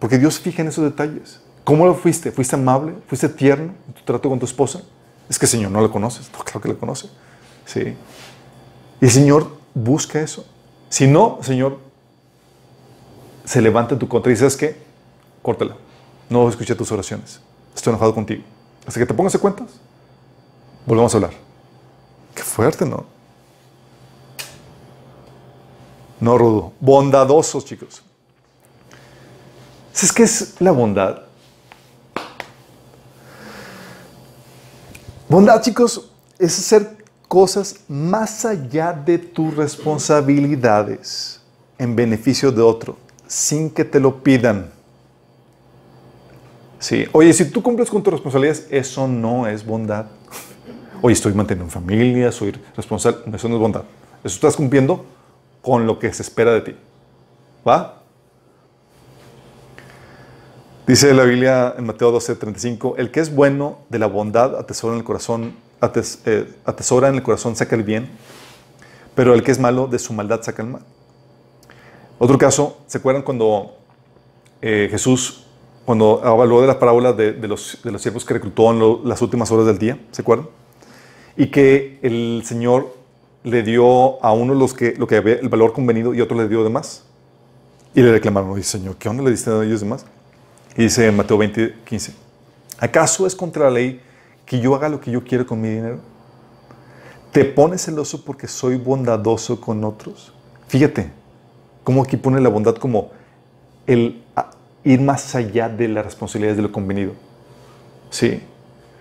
Porque 0.00 0.18
Dios 0.18 0.40
fija 0.40 0.62
en 0.62 0.68
esos 0.68 0.82
detalles. 0.82 1.40
¿Cómo 1.62 1.86
lo 1.86 1.94
fuiste? 1.94 2.32
¿Fuiste 2.32 2.56
amable? 2.56 2.94
¿Fuiste 3.06 3.28
tierno 3.28 3.74
en 3.86 3.94
tu 3.94 4.02
trato 4.02 4.28
con 4.28 4.40
tu 4.40 4.46
esposa? 4.46 4.82
Es 5.28 5.38
que 5.38 5.46
Señor 5.46 5.70
no 5.70 5.80
la 5.80 5.88
conoces. 5.88 6.28
No, 6.32 6.40
claro 6.40 6.60
que 6.60 6.68
la 6.68 6.74
conoce. 6.74 7.08
Sí. 7.66 7.94
Y 9.00 9.04
el 9.04 9.10
Señor 9.10 9.48
busca 9.74 10.20
eso. 10.20 10.44
Si 10.88 11.06
no, 11.06 11.38
Señor, 11.42 11.78
se 13.44 13.62
levanta 13.62 13.94
en 13.94 14.00
tu 14.00 14.08
contra 14.08 14.32
y 14.32 14.34
dices 14.34 14.56
que, 14.56 14.76
córtala. 15.40 15.76
No 16.28 16.48
escuché 16.48 16.74
tus 16.74 16.90
oraciones. 16.92 17.40
Estoy 17.74 17.92
enojado 17.92 18.14
contigo. 18.14 18.42
Hasta 18.86 19.00
que 19.00 19.06
te 19.06 19.14
pongas 19.14 19.32
de 19.32 19.38
cuentas, 19.38 19.68
volvamos 20.86 21.12
a 21.14 21.16
hablar. 21.18 21.32
Qué 22.34 22.42
fuerte, 22.42 22.84
¿no? 22.84 23.04
No 26.20 26.36
rudo. 26.36 26.72
Bondadosos, 26.80 27.64
chicos. 27.64 28.02
¿Sabes 29.92 30.12
qué 30.12 30.22
es 30.22 30.54
la 30.60 30.70
bondad? 30.70 31.22
Bondad, 35.28 35.60
chicos, 35.62 36.10
es 36.38 36.52
ser 36.52 37.04
cosas 37.28 37.80
más 37.88 38.44
allá 38.44 38.92
de 38.92 39.18
tus 39.18 39.54
responsabilidades 39.54 41.40
en 41.76 41.94
beneficio 41.94 42.50
de 42.50 42.62
otro, 42.62 42.96
sin 43.26 43.70
que 43.70 43.84
te 43.84 44.00
lo 44.00 44.22
pidan. 44.22 44.77
Sí, 46.78 47.06
oye, 47.12 47.32
si 47.32 47.50
tú 47.50 47.62
cumples 47.62 47.90
con 47.90 48.02
tus 48.02 48.12
responsabilidades, 48.12 48.66
eso 48.70 49.08
no 49.08 49.46
es 49.46 49.64
bondad. 49.64 50.06
Oye, 51.02 51.12
estoy 51.12 51.32
manteniendo 51.32 51.72
familia, 51.72 52.30
soy 52.30 52.54
responsable, 52.76 53.18
eso 53.34 53.48
no 53.48 53.56
es 53.56 53.60
bondad. 53.60 53.82
Eso 54.22 54.34
estás 54.34 54.56
cumpliendo 54.56 55.04
con 55.62 55.86
lo 55.86 55.98
que 55.98 56.12
se 56.12 56.22
espera 56.22 56.52
de 56.52 56.60
ti. 56.60 56.76
¿Va? 57.66 58.02
Dice 60.86 61.12
la 61.12 61.24
Biblia 61.24 61.74
en 61.76 61.84
Mateo 61.84 62.12
12:35, 62.12 62.94
el 62.96 63.10
que 63.10 63.20
es 63.20 63.34
bueno 63.34 63.80
de 63.90 63.98
la 63.98 64.06
bondad 64.06 64.58
atesora 64.58 64.94
en 64.94 65.00
el 65.00 65.04
corazón 65.04 65.54
eh, 66.24 66.54
atesora 66.64 67.08
en 67.08 67.16
el 67.16 67.22
corazón 67.22 67.54
saca 67.54 67.76
el 67.76 67.82
bien, 67.82 68.08
pero 69.14 69.34
el 69.34 69.42
que 69.42 69.50
es 69.50 69.58
malo 69.58 69.86
de 69.86 69.98
su 69.98 70.12
maldad 70.12 70.42
saca 70.42 70.62
el 70.62 70.68
mal. 70.68 70.82
Otro 72.18 72.38
caso, 72.38 72.78
¿se 72.86 72.98
acuerdan 72.98 73.22
cuando 73.22 73.76
eh, 74.60 74.88
Jesús, 74.90 75.44
cuando 75.88 76.20
habló 76.22 76.60
de 76.60 76.66
la 76.66 76.78
parábola 76.78 77.14
de, 77.14 77.32
los, 77.48 77.78
de 77.82 77.90
los 77.90 78.02
siervos 78.02 78.22
que 78.22 78.34
reclutó 78.34 78.70
en 78.72 79.08
las 79.08 79.22
últimas 79.22 79.50
horas 79.50 79.64
del 79.64 79.78
día? 79.78 79.98
¿Se 80.10 80.20
acuerdan? 80.20 80.46
Y 81.34 81.46
que 81.46 81.98
el 82.02 82.42
Señor 82.44 82.94
le 83.42 83.62
dio 83.62 84.22
a 84.22 84.34
uno 84.34 84.52
los 84.52 84.74
que, 84.74 84.96
lo 84.98 85.06
que 85.06 85.16
había 85.16 85.36
el 85.36 85.48
valor 85.48 85.72
convenido 85.72 86.12
y 86.12 86.20
otro 86.20 86.36
le 86.36 86.46
dio 86.46 86.62
de 86.62 86.68
más. 86.68 87.04
Y 87.94 88.02
le 88.02 88.12
reclamaron, 88.12 88.54
dice 88.54 88.76
Señor, 88.76 88.96
¿qué 88.96 89.08
onda 89.08 89.22
le 89.22 89.30
diste 89.30 89.50
a 89.50 89.64
ellos 89.64 89.80
de 89.80 89.86
más? 89.86 90.04
Y 90.76 90.82
dice 90.82 91.06
en 91.06 91.16
Mateo 91.16 91.38
20, 91.38 91.76
15, 91.86 92.12
¿acaso 92.80 93.26
es 93.26 93.34
contra 93.34 93.64
la 93.64 93.70
ley 93.70 94.02
que 94.44 94.60
yo 94.60 94.74
haga 94.74 94.90
lo 94.90 95.00
que 95.00 95.10
yo 95.10 95.24
quiero 95.24 95.46
con 95.46 95.58
mi 95.58 95.70
dinero? 95.70 96.00
¿Te 97.32 97.46
pones 97.46 97.86
celoso 97.86 98.26
porque 98.26 98.46
soy 98.46 98.76
bondadoso 98.76 99.58
con 99.58 99.82
otros? 99.84 100.34
Fíjate, 100.66 101.10
cómo 101.82 102.02
aquí 102.02 102.18
pone 102.18 102.42
la 102.42 102.50
bondad 102.50 102.74
como 102.74 103.10
el 103.86 104.22
ir 104.84 105.00
más 105.00 105.34
allá 105.34 105.68
de 105.68 105.88
las 105.88 106.04
responsabilidades 106.04 106.56
de 106.56 106.62
lo 106.62 106.72
convenido. 106.72 107.12
Sí. 108.10 108.42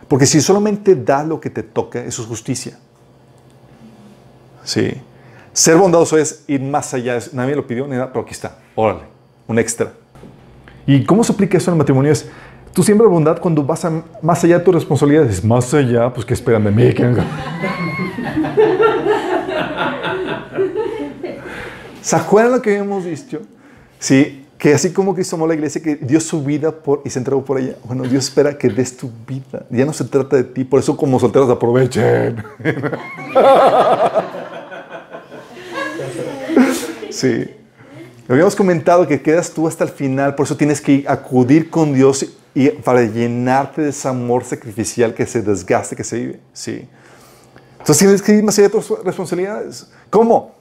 Porque 0.08 0.26
si 0.26 0.42
solamente 0.42 0.96
da 0.96 1.24
lo 1.24 1.40
que 1.40 1.50
te 1.50 1.64
toca, 1.64 2.04
eso 2.04 2.22
es 2.22 2.28
justicia. 2.28 2.78
Sí. 4.64 4.92
Ser 5.54 5.78
bondadoso 5.78 6.18
es 6.18 6.44
ir 6.48 6.62
más 6.62 6.94
allá. 6.94 7.18
Nadie 7.34 7.56
lo 7.56 7.66
pidió 7.66 7.86
ni 7.88 7.94
nada, 7.94 8.08
pero 8.08 8.22
aquí 8.22 8.32
está. 8.32 8.58
Órale, 8.76 9.02
un 9.48 9.58
extra. 9.60 9.94
¿Y 10.86 11.04
cómo 11.04 11.24
se 11.24 11.34
aplica 11.34 11.58
eso 11.58 11.72
en 11.72 11.76
el 11.76 11.80
matrimonio? 11.80 12.12
Es, 12.12 12.30
tú 12.74 12.84
siembras 12.84 13.10
bondad 13.10 13.40
cuando 13.40 13.64
vas 13.64 13.86
más 14.22 14.44
allá 14.44 14.60
de 14.60 14.64
tus 14.64 14.76
responsabilidades. 14.76 15.44
Más 15.44 15.74
allá, 15.74 16.14
pues 16.14 16.26
que 16.26 16.34
esperan 16.34 16.64
de 16.64 16.72
mí? 16.72 16.94
¿Se 22.02 22.16
acuerdan 22.16 22.54
lo 22.54 22.62
que 22.62 22.78
hemos 22.78 23.04
visto? 23.04 23.40
Sí, 24.00 24.37
que 24.58 24.74
así 24.74 24.92
como 24.92 25.14
Cristo 25.14 25.36
amó 25.36 25.46
la 25.46 25.54
iglesia, 25.54 25.82
que 25.82 25.96
dio 25.96 26.20
su 26.20 26.44
vida 26.44 26.72
por, 26.72 27.02
y 27.06 27.10
se 27.10 27.20
entregó 27.20 27.46
por 27.46 27.60
ella. 27.60 27.76
Bueno, 27.84 28.04
Dios 28.04 28.26
espera 28.26 28.58
que 28.58 28.70
des 28.70 28.98
tu 28.98 29.12
vida. 29.28 29.66
Ya 29.70 29.86
no 29.86 29.94
se 29.94 30.04
trata 30.06 30.36
de 30.36 30.44
ti, 30.44 30.64
por 30.64 30.80
eso 30.80 30.98
como 30.98 31.20
solteros 31.20 31.50
aprovechen. 31.50 32.44
Sí. 37.10 37.50
Habíamos 38.30 38.56
comentado 38.56 39.08
que 39.08 39.20
quedas 39.22 39.50
tú 39.50 39.68
hasta 39.68 39.84
el 39.84 39.90
final, 39.90 40.36
por 40.36 40.46
eso 40.46 40.56
tienes 40.56 40.80
que 40.80 41.04
acudir 41.08 41.72
con 41.72 41.92
Dios 41.92 42.28
y 42.54 42.70
para 42.70 43.02
llenarte 43.04 43.82
de 43.82 43.90
ese 43.90 44.08
amor 44.08 44.44
sacrificial 44.44 45.16
que 45.16 45.26
se 45.26 45.42
desgaste, 45.42 45.96
que 45.96 46.04
se 46.04 46.18
vive. 46.20 46.40
Sí. 46.54 46.88
Entonces 47.80 47.98
tienes 47.98 48.22
que 48.22 48.34
ir 48.34 48.44
más 48.44 48.58
allá 48.60 48.68
de 48.68 48.74
tus 48.74 49.04
responsabilidades. 49.04 49.88
¿Cómo? 50.12 50.56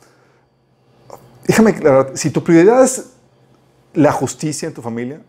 Déjame 1.46 1.70
aclarar, 1.70 2.12
si 2.14 2.30
tu 2.30 2.42
prioridad 2.42 2.82
es 2.84 3.04
la 3.96 4.12
justicia 4.12 4.68
en 4.68 4.74
tu 4.74 4.82
familia, 4.82 5.20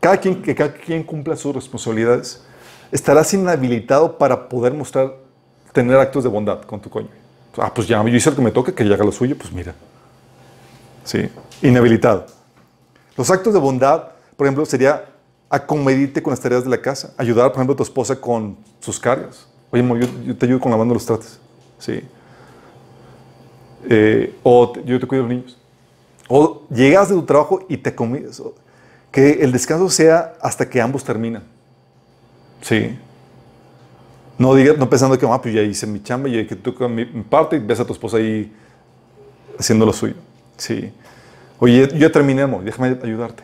cada 0.00 0.18
quien, 0.18 0.42
que 0.42 0.54
cada 0.54 0.74
quien 0.74 1.02
cumpla 1.02 1.36
sus 1.36 1.54
responsabilidades, 1.54 2.42
estarás 2.92 3.32
inhabilitado 3.32 4.18
para 4.18 4.48
poder 4.48 4.74
mostrar, 4.74 5.14
tener 5.72 5.96
actos 5.96 6.24
de 6.24 6.28
bondad 6.28 6.62
con 6.62 6.80
tu 6.80 6.90
coño. 6.90 7.08
Ah, 7.56 7.72
pues 7.72 7.88
ya, 7.88 8.02
yo 8.02 8.08
hice 8.08 8.30
lo 8.30 8.36
que 8.36 8.42
me 8.42 8.50
toca, 8.50 8.72
que 8.72 8.82
haga 8.82 9.04
lo 9.04 9.12
suyo, 9.12 9.36
pues 9.38 9.52
mira. 9.52 9.74
Sí, 11.04 11.28
inhabilitado. 11.62 12.26
Los 13.16 13.30
actos 13.30 13.54
de 13.54 13.60
bondad, 13.60 14.10
por 14.36 14.46
ejemplo, 14.46 14.64
sería 14.66 15.06
acomedirte 15.48 16.22
con 16.22 16.32
las 16.32 16.40
tareas 16.40 16.64
de 16.64 16.70
la 16.70 16.80
casa, 16.80 17.14
ayudar, 17.16 17.48
por 17.48 17.56
ejemplo, 17.56 17.74
a 17.74 17.76
tu 17.76 17.82
esposa 17.82 18.20
con 18.20 18.56
sus 18.80 19.00
cargas. 19.00 19.46
Oye, 19.70 19.84
yo, 20.24 20.36
te 20.36 20.46
ayudo 20.46 20.60
con 20.60 20.70
lavando 20.70 20.94
los 20.94 21.06
trates. 21.06 21.38
Sí. 21.78 22.02
Eh, 23.88 24.34
o 24.42 24.74
yo 24.84 25.00
te 25.00 25.06
cuido 25.06 25.24
de 25.24 25.28
los 25.28 25.38
niños. 25.38 25.58
O 26.28 26.66
llegas 26.70 27.08
de 27.08 27.14
tu 27.14 27.22
trabajo 27.22 27.64
y 27.68 27.78
te 27.78 27.94
comidas. 27.94 28.42
Que 29.10 29.42
el 29.42 29.52
descanso 29.52 29.88
sea 29.88 30.34
hasta 30.40 30.68
que 30.68 30.80
ambos 30.80 31.02
terminan. 31.02 31.42
Sí. 32.60 32.96
No, 34.36 34.54
digas, 34.54 34.78
no 34.78 34.88
pensando 34.88 35.18
que, 35.18 35.26
ah, 35.26 35.40
pues 35.40 35.54
ya 35.54 35.62
hice 35.62 35.86
mi 35.86 36.02
chamba 36.02 36.28
y 36.28 36.46
que 36.46 36.54
tú 36.54 36.74
mi, 36.88 37.04
mi 37.06 37.22
parte 37.22 37.56
y 37.56 37.58
ves 37.58 37.80
a 37.80 37.84
tu 37.84 37.92
esposa 37.92 38.18
ahí 38.18 38.52
haciendo 39.58 39.84
lo 39.84 39.92
suyo. 39.92 40.14
Sí. 40.56 40.92
Oye, 41.58 41.88
yo 41.88 41.96
ya 41.96 42.12
terminé, 42.12 42.42
amor, 42.42 42.62
déjame 42.62 42.96
ayudarte. 43.02 43.42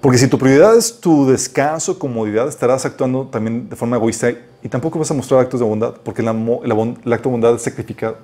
Porque 0.00 0.18
si 0.18 0.28
tu 0.28 0.38
prioridad 0.38 0.76
es 0.76 1.00
tu 1.00 1.26
descanso, 1.28 1.98
comodidad, 1.98 2.48
estarás 2.48 2.86
actuando 2.86 3.26
también 3.26 3.68
de 3.68 3.76
forma 3.76 3.96
egoísta 3.96 4.30
y 4.62 4.68
tampoco 4.68 4.98
vas 4.98 5.10
a 5.10 5.14
mostrar 5.14 5.40
actos 5.40 5.60
de 5.60 5.66
bondad, 5.66 5.94
porque 6.02 6.22
el, 6.22 6.28
el 6.28 7.12
acto 7.12 7.28
de 7.28 7.32
bondad 7.32 7.54
es 7.54 7.62
sacrificado. 7.62 8.18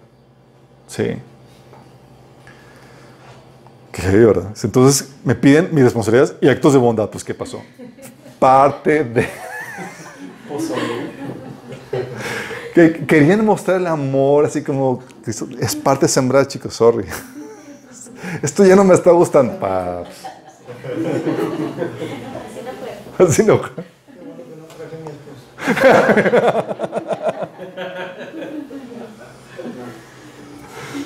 Sí. 0.86 1.16
Qué 3.92 4.08
verdad. 4.08 4.54
Entonces 4.62 5.10
me 5.22 5.34
piden 5.34 5.68
mis 5.72 5.84
responsabilidades 5.84 6.34
y 6.40 6.48
actos 6.48 6.72
de 6.72 6.78
bondad. 6.78 7.10
Pues, 7.10 7.22
¿qué 7.22 7.34
pasó? 7.34 7.62
Parte 8.38 9.04
de. 9.04 9.28
que 12.74 13.04
querían 13.06 13.44
mostrar 13.44 13.76
el 13.76 13.86
amor, 13.86 14.46
así 14.46 14.62
como. 14.62 15.02
Es 15.60 15.76
parte 15.76 16.06
de 16.06 16.08
sembrar, 16.08 16.48
chicos, 16.48 16.72
sorry. 16.74 17.04
Esto 18.42 18.64
ya 18.64 18.74
no 18.74 18.84
me 18.84 18.94
está 18.94 19.10
gustando. 19.10 19.58
Así 23.18 23.44
no. 23.44 23.60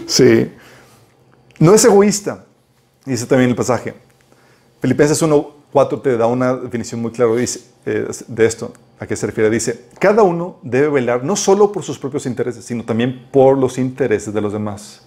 Sí. 0.07 0.53
No 1.59 1.75
es 1.75 1.85
egoísta, 1.85 2.45
dice 3.07 3.27
también 3.27 3.51
el 3.51 3.57
pasaje. 3.57 3.95
Filipenses 4.81 5.23
1.4 5.23 6.03
te 6.03 6.16
da 6.16 6.27
una 6.27 6.55
definición 6.55 7.01
muy 7.01 7.12
clara 7.12 7.33
eh, 7.39 8.09
de 8.28 8.47
esto. 8.47 8.73
¿A 8.99 9.07
qué 9.07 9.15
se 9.15 9.27
refiere? 9.27 9.51
Dice, 9.51 9.87
cada 9.99 10.23
uno 10.23 10.57
debe 10.62 10.89
velar 10.89 11.23
no 11.23 11.37
solo 11.37 11.70
por 11.70 11.83
sus 11.83 11.99
propios 11.99 12.24
intereses, 12.27 12.65
sino 12.65 12.85
también 12.85 13.28
por 13.31 13.59
los 13.59 13.78
intereses 13.78 14.33
de 14.33 14.41
los 14.41 14.53
demás. 14.53 15.03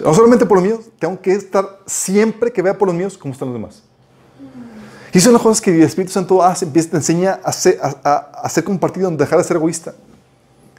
No 0.00 0.14
solamente 0.14 0.46
por 0.46 0.58
los 0.58 0.66
míos, 0.66 0.80
tengo 0.98 1.20
que 1.20 1.32
estar 1.32 1.80
siempre 1.86 2.52
que 2.52 2.62
vea 2.62 2.78
por 2.78 2.88
los 2.88 2.96
míos 2.96 3.18
cómo 3.18 3.32
están 3.32 3.48
los 3.48 3.54
demás. 3.54 3.82
Y 5.12 5.20
son 5.20 5.34
las 5.34 5.42
cosas 5.42 5.60
que 5.60 5.70
el 5.70 5.82
Espíritu 5.82 6.12
Santo 6.12 6.42
hace, 6.42 6.64
te 6.64 6.96
enseña 6.96 7.40
a 7.44 7.52
ser, 7.52 7.78
a, 7.82 8.48
ser 8.48 8.64
compartido, 8.64 9.08
a 9.08 9.10
dejar 9.10 9.38
de 9.38 9.44
ser 9.44 9.56
egoísta. 9.56 9.94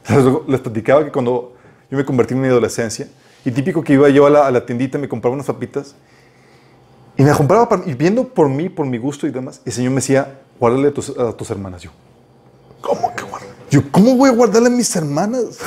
Les, 0.48 0.60
platicaba 0.60 1.04
que 1.04 1.12
cuando 1.12 1.54
yo 1.88 1.96
me 1.96 2.04
convertí 2.04 2.34
en 2.34 2.40
mi 2.40 2.48
adolescencia, 2.48 3.08
y 3.44 3.50
típico 3.50 3.82
que 3.82 3.92
iba 3.92 4.08
yo 4.08 4.26
a 4.26 4.30
la, 4.30 4.46
a 4.46 4.50
la 4.50 4.64
tiendita, 4.64 4.98
me 4.98 5.08
compraba 5.08 5.34
unas 5.34 5.46
papitas, 5.46 5.94
y 7.16 7.22
me 7.22 7.32
compraba, 7.32 7.68
para, 7.68 7.82
y 7.86 7.94
viendo 7.94 8.28
por 8.28 8.48
mí, 8.48 8.68
por 8.68 8.86
mi 8.86 8.98
gusto 8.98 9.26
y 9.26 9.30
demás, 9.30 9.60
el 9.64 9.72
Señor 9.72 9.90
me 9.90 9.96
decía, 9.96 10.40
guárdale 10.58 10.88
a 10.88 10.94
tus, 10.94 11.16
a 11.16 11.32
tus 11.32 11.50
hermanas. 11.50 11.82
Yo, 11.82 11.90
¿cómo 12.80 13.14
que 13.14 13.22
guárdale? 13.22 13.52
Yo, 13.70 13.82
¿cómo 13.90 14.16
voy 14.16 14.30
a 14.30 14.32
guardarle 14.32 14.68
a 14.68 14.72
mis 14.72 14.94
hermanas? 14.96 15.58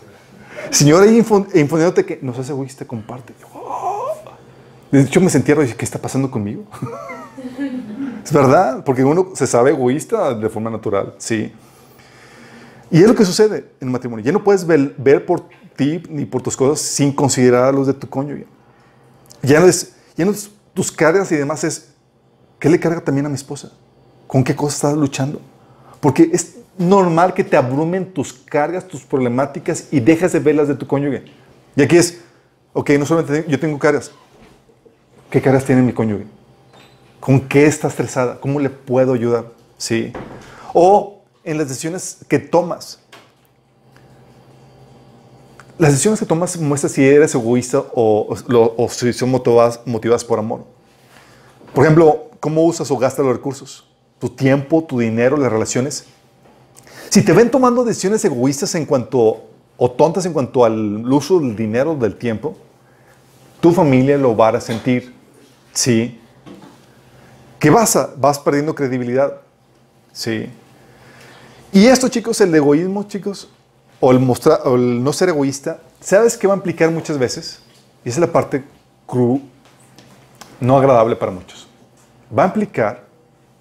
Señor 0.70 1.02
ahí 1.02 1.18
infundiéndote 1.18 2.04
que 2.04 2.18
no 2.22 2.32
seas 2.34 2.50
egoísta, 2.50 2.84
comparte. 2.86 3.34
Oh". 3.52 4.14
De 4.90 5.02
hecho, 5.02 5.20
me 5.20 5.30
sentía, 5.30 5.54
¿qué 5.54 5.84
está 5.84 5.98
pasando 5.98 6.30
conmigo? 6.30 6.64
es 8.24 8.32
verdad, 8.32 8.82
porque 8.84 9.04
uno 9.04 9.30
se 9.34 9.46
sabe 9.46 9.70
egoísta 9.70 10.34
de 10.34 10.48
forma 10.48 10.70
natural, 10.70 11.14
sí. 11.18 11.52
Y 12.90 13.02
es 13.02 13.08
lo 13.08 13.14
que 13.14 13.24
sucede 13.24 13.58
en 13.80 13.88
el 13.88 13.90
matrimonio. 13.90 14.24
Ya 14.24 14.32
no 14.32 14.44
puedes 14.44 14.66
ver, 14.66 15.26
por 15.26 15.44
ti 15.76 16.02
ni 16.08 16.24
por 16.24 16.42
tus 16.42 16.56
cosas 16.56 16.80
sin 16.80 17.12
considerar 17.12 17.64
a 17.64 17.72
los 17.72 17.86
de 17.86 17.94
tu 17.94 18.08
cónyuge. 18.08 18.46
Ya 19.42 19.60
no 19.60 19.66
es, 19.66 19.94
ya 20.16 20.24
no 20.24 20.32
tus 20.74 20.90
cargas 20.90 21.30
y 21.32 21.36
demás, 21.36 21.64
es 21.64 21.88
¿qué 22.58 22.68
le 22.68 22.80
carga 22.80 23.00
también 23.00 23.26
a 23.26 23.28
mi 23.28 23.34
esposa? 23.34 23.72
¿Con 24.26 24.42
qué 24.42 24.56
cosas 24.56 24.76
estás 24.76 24.96
luchando? 24.96 25.40
Porque 26.00 26.30
es 26.32 26.56
normal 26.78 27.32
que 27.34 27.44
te 27.44 27.56
abrumen 27.56 28.12
tus 28.12 28.32
cargas, 28.32 28.86
tus 28.86 29.02
problemáticas 29.02 29.88
y 29.90 30.00
dejas 30.00 30.32
de 30.32 30.40
verlas 30.40 30.68
de 30.68 30.74
tu 30.74 30.86
cónyuge. 30.86 31.24
Y 31.74 31.82
aquí 31.82 31.96
es, 31.96 32.20
ok, 32.72 32.90
no 32.98 33.06
solamente 33.06 33.44
yo 33.48 33.58
tengo 33.58 33.78
cargas. 33.78 34.10
¿Qué 35.30 35.40
cargas 35.40 35.64
tiene 35.64 35.82
mi 35.82 35.92
cónyuge? 35.92 36.26
¿Con 37.20 37.40
qué 37.40 37.66
está 37.66 37.88
estresada? 37.88 38.40
¿Cómo 38.40 38.60
le 38.60 38.70
puedo 38.70 39.12
ayudar? 39.12 39.46
Sí. 39.78 40.12
O 40.72 41.22
en 41.44 41.58
las 41.58 41.68
decisiones 41.68 42.18
que 42.28 42.38
tomas. 42.38 43.00
Las 45.78 45.90
decisiones 45.90 46.20
que 46.20 46.26
tomas 46.26 46.56
muestran 46.58 46.90
si 46.90 47.04
eres 47.04 47.34
egoísta 47.34 47.84
o, 47.94 48.34
o 48.76 48.88
si 48.88 49.12
son 49.12 49.30
motivadas, 49.30 50.24
por 50.24 50.38
amor. 50.38 50.64
Por 51.74 51.84
ejemplo, 51.84 52.30
¿cómo 52.40 52.64
usas 52.64 52.90
o 52.90 52.96
gastas 52.96 53.26
los 53.26 53.36
recursos? 53.36 53.86
Tu 54.18 54.30
tiempo, 54.30 54.82
tu 54.84 55.00
dinero, 55.00 55.36
las 55.36 55.52
relaciones. 55.52 56.06
Si 57.10 57.22
te 57.22 57.32
ven 57.32 57.50
tomando 57.50 57.84
decisiones 57.84 58.24
egoístas 58.24 58.74
en 58.74 58.86
cuanto, 58.86 59.44
o 59.76 59.90
tontas 59.90 60.24
en 60.24 60.32
cuanto 60.32 60.64
al 60.64 61.12
uso 61.12 61.40
del 61.40 61.54
dinero, 61.54 61.94
del 61.94 62.16
tiempo, 62.16 62.56
tu 63.60 63.72
familia 63.72 64.16
lo 64.16 64.34
va 64.34 64.48
a 64.48 64.60
sentir. 64.62 65.14
Sí. 65.74 66.18
¿Qué 67.58 67.68
vas 67.68 67.98
Vas 68.16 68.38
perdiendo 68.38 68.74
credibilidad. 68.74 69.40
Sí. 70.12 70.46
Y 71.70 71.86
esto, 71.86 72.08
chicos, 72.08 72.40
el 72.40 72.54
egoísmo, 72.54 73.02
chicos, 73.02 73.50
o 74.06 74.12
el, 74.12 74.20
mostrar, 74.20 74.60
o 74.64 74.76
el 74.76 75.02
no 75.02 75.12
ser 75.12 75.30
egoísta, 75.30 75.80
¿sabes 76.00 76.36
qué 76.36 76.46
va 76.46 76.54
a 76.54 76.56
implicar 76.58 76.92
muchas 76.92 77.18
veces? 77.18 77.58
Y 78.04 78.08
esa 78.08 78.18
es 78.18 78.20
la 78.20 78.32
parte 78.32 78.62
cru, 79.04 79.42
no 80.60 80.78
agradable 80.78 81.16
para 81.16 81.32
muchos. 81.32 81.66
Va 82.36 82.44
a 82.44 82.46
implicar 82.46 83.02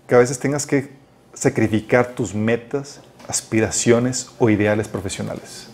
que 0.08 0.14
a 0.14 0.20
veces 0.20 0.38
tengas 0.38 0.68
que 0.68 0.92
sacrificar 1.34 2.10
tus 2.10 2.36
metas, 2.36 3.02
aspiraciones 3.28 4.30
o 4.38 4.48
ideales 4.52 4.88
profesionales. 4.88 5.68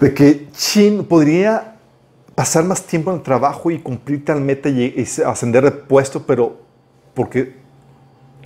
De 0.00 0.14
que 0.14 0.48
Chin 0.52 1.04
podría 1.04 1.76
pasar 2.34 2.64
más 2.64 2.82
tiempo 2.82 3.10
en 3.10 3.18
el 3.18 3.22
trabajo 3.22 3.70
y 3.70 3.78
cumplir 3.78 4.24
tal 4.24 4.40
meta 4.40 4.70
y, 4.70 5.06
ascender 5.26 5.64
de 5.64 5.70
puesto, 5.70 6.24
pero 6.24 6.62
porque 7.12 7.56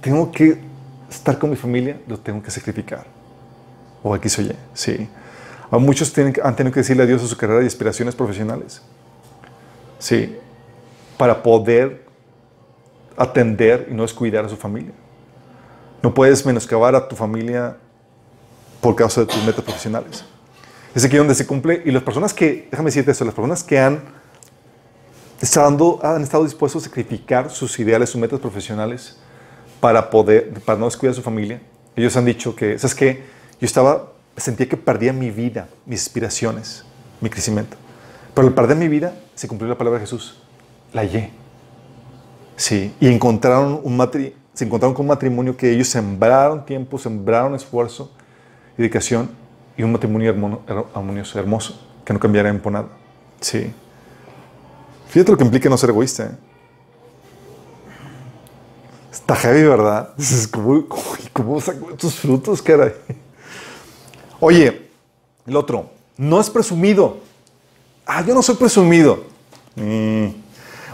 tengo 0.00 0.32
que 0.32 0.71
estar 1.16 1.38
con 1.38 1.50
mi 1.50 1.56
familia, 1.56 2.00
lo 2.06 2.18
tengo 2.18 2.42
que 2.42 2.50
sacrificar. 2.50 3.06
O 4.02 4.14
aquí 4.14 4.28
soy, 4.28 4.52
sí. 4.74 5.08
A 5.70 5.78
muchos 5.78 6.12
tienen, 6.12 6.34
han 6.42 6.54
tenido 6.56 6.74
que 6.74 6.80
decirle 6.80 7.02
adiós 7.04 7.22
a 7.22 7.26
su 7.26 7.36
carrera 7.36 7.62
y 7.62 7.66
aspiraciones 7.66 8.14
profesionales. 8.14 8.82
Sí. 9.98 10.36
Para 11.16 11.42
poder 11.42 12.04
atender 13.16 13.88
y 13.90 13.94
no 13.94 14.02
descuidar 14.02 14.44
a 14.44 14.48
su 14.48 14.56
familia. 14.56 14.92
No 16.02 16.12
puedes 16.12 16.44
menoscabar 16.44 16.94
a 16.94 17.08
tu 17.08 17.14
familia 17.14 17.76
por 18.80 18.96
causa 18.96 19.20
de 19.20 19.28
tus 19.28 19.42
metas 19.44 19.64
profesionales. 19.64 20.24
Es 20.94 21.04
aquí 21.04 21.16
donde 21.16 21.34
se 21.34 21.46
cumple. 21.46 21.82
Y 21.84 21.90
las 21.90 22.02
personas 22.02 22.34
que, 22.34 22.68
déjame 22.70 22.88
decirte 22.88 23.12
eso, 23.12 23.24
las 23.24 23.34
personas 23.34 23.62
que 23.62 23.78
han 23.78 24.02
estado, 25.40 26.00
han 26.02 26.22
estado 26.22 26.44
dispuestos 26.44 26.82
a 26.82 26.88
sacrificar 26.88 27.50
sus 27.50 27.78
ideales, 27.78 28.10
sus 28.10 28.20
metas 28.20 28.40
profesionales 28.40 29.21
para 29.82 30.10
poder, 30.10 30.52
para 30.64 30.78
no 30.78 30.84
descuidar 30.84 31.10
a 31.10 31.16
su 31.16 31.22
familia, 31.22 31.60
ellos 31.96 32.16
han 32.16 32.24
dicho 32.24 32.54
que, 32.54 32.78
¿sabes 32.78 32.94
qué? 32.94 33.24
Yo 33.60 33.66
estaba, 33.66 34.12
sentía 34.36 34.68
que 34.68 34.76
perdía 34.76 35.12
mi 35.12 35.32
vida, 35.32 35.66
mis 35.86 36.02
aspiraciones, 36.02 36.84
mi 37.20 37.28
crecimiento. 37.28 37.76
Pero 38.32 38.46
al 38.46 38.54
perder 38.54 38.76
mi 38.76 38.86
vida, 38.86 39.12
se 39.34 39.48
cumplió 39.48 39.68
la 39.68 39.76
palabra 39.76 39.98
de 39.98 40.06
Jesús. 40.06 40.40
La 40.92 41.00
hallé. 41.00 41.30
Sí, 42.54 42.94
y 43.00 43.08
encontraron 43.08 43.80
un 43.82 43.96
matri 43.96 44.36
se 44.54 44.64
encontraron 44.64 44.94
con 44.94 45.04
un 45.04 45.08
matrimonio 45.08 45.56
que 45.56 45.72
ellos 45.72 45.88
sembraron 45.88 46.64
tiempo, 46.64 46.96
sembraron 46.96 47.56
esfuerzo 47.56 48.12
dedicación 48.76 49.30
y 49.76 49.82
un 49.82 49.90
matrimonio 49.90 50.30
armonioso, 50.94 51.40
hermoso, 51.40 51.80
que 52.04 52.12
no 52.12 52.20
cambiará 52.20 52.52
por 52.58 52.70
nada. 52.70 52.86
Sí. 53.40 53.72
Fíjate 55.08 55.32
lo 55.32 55.38
que 55.38 55.44
implica 55.44 55.68
no 55.68 55.76
ser 55.76 55.90
egoísta. 55.90 56.24
¿eh? 56.26 56.51
Está 59.32 59.48
heavy, 59.48 59.62
¿verdad? 59.62 60.10
¿Cómo, 60.50 60.86
cómo 61.32 61.58
saco 61.58 61.90
estos 61.92 62.16
frutos, 62.16 62.60
caray? 62.60 62.92
Oye, 64.40 64.90
el 65.46 65.56
otro, 65.56 65.90
no 66.18 66.38
es 66.38 66.50
presumido. 66.50 67.16
Ah, 68.04 68.22
yo 68.26 68.34
no 68.34 68.42
soy 68.42 68.56
presumido. 68.56 69.24
Mm. 69.74 70.26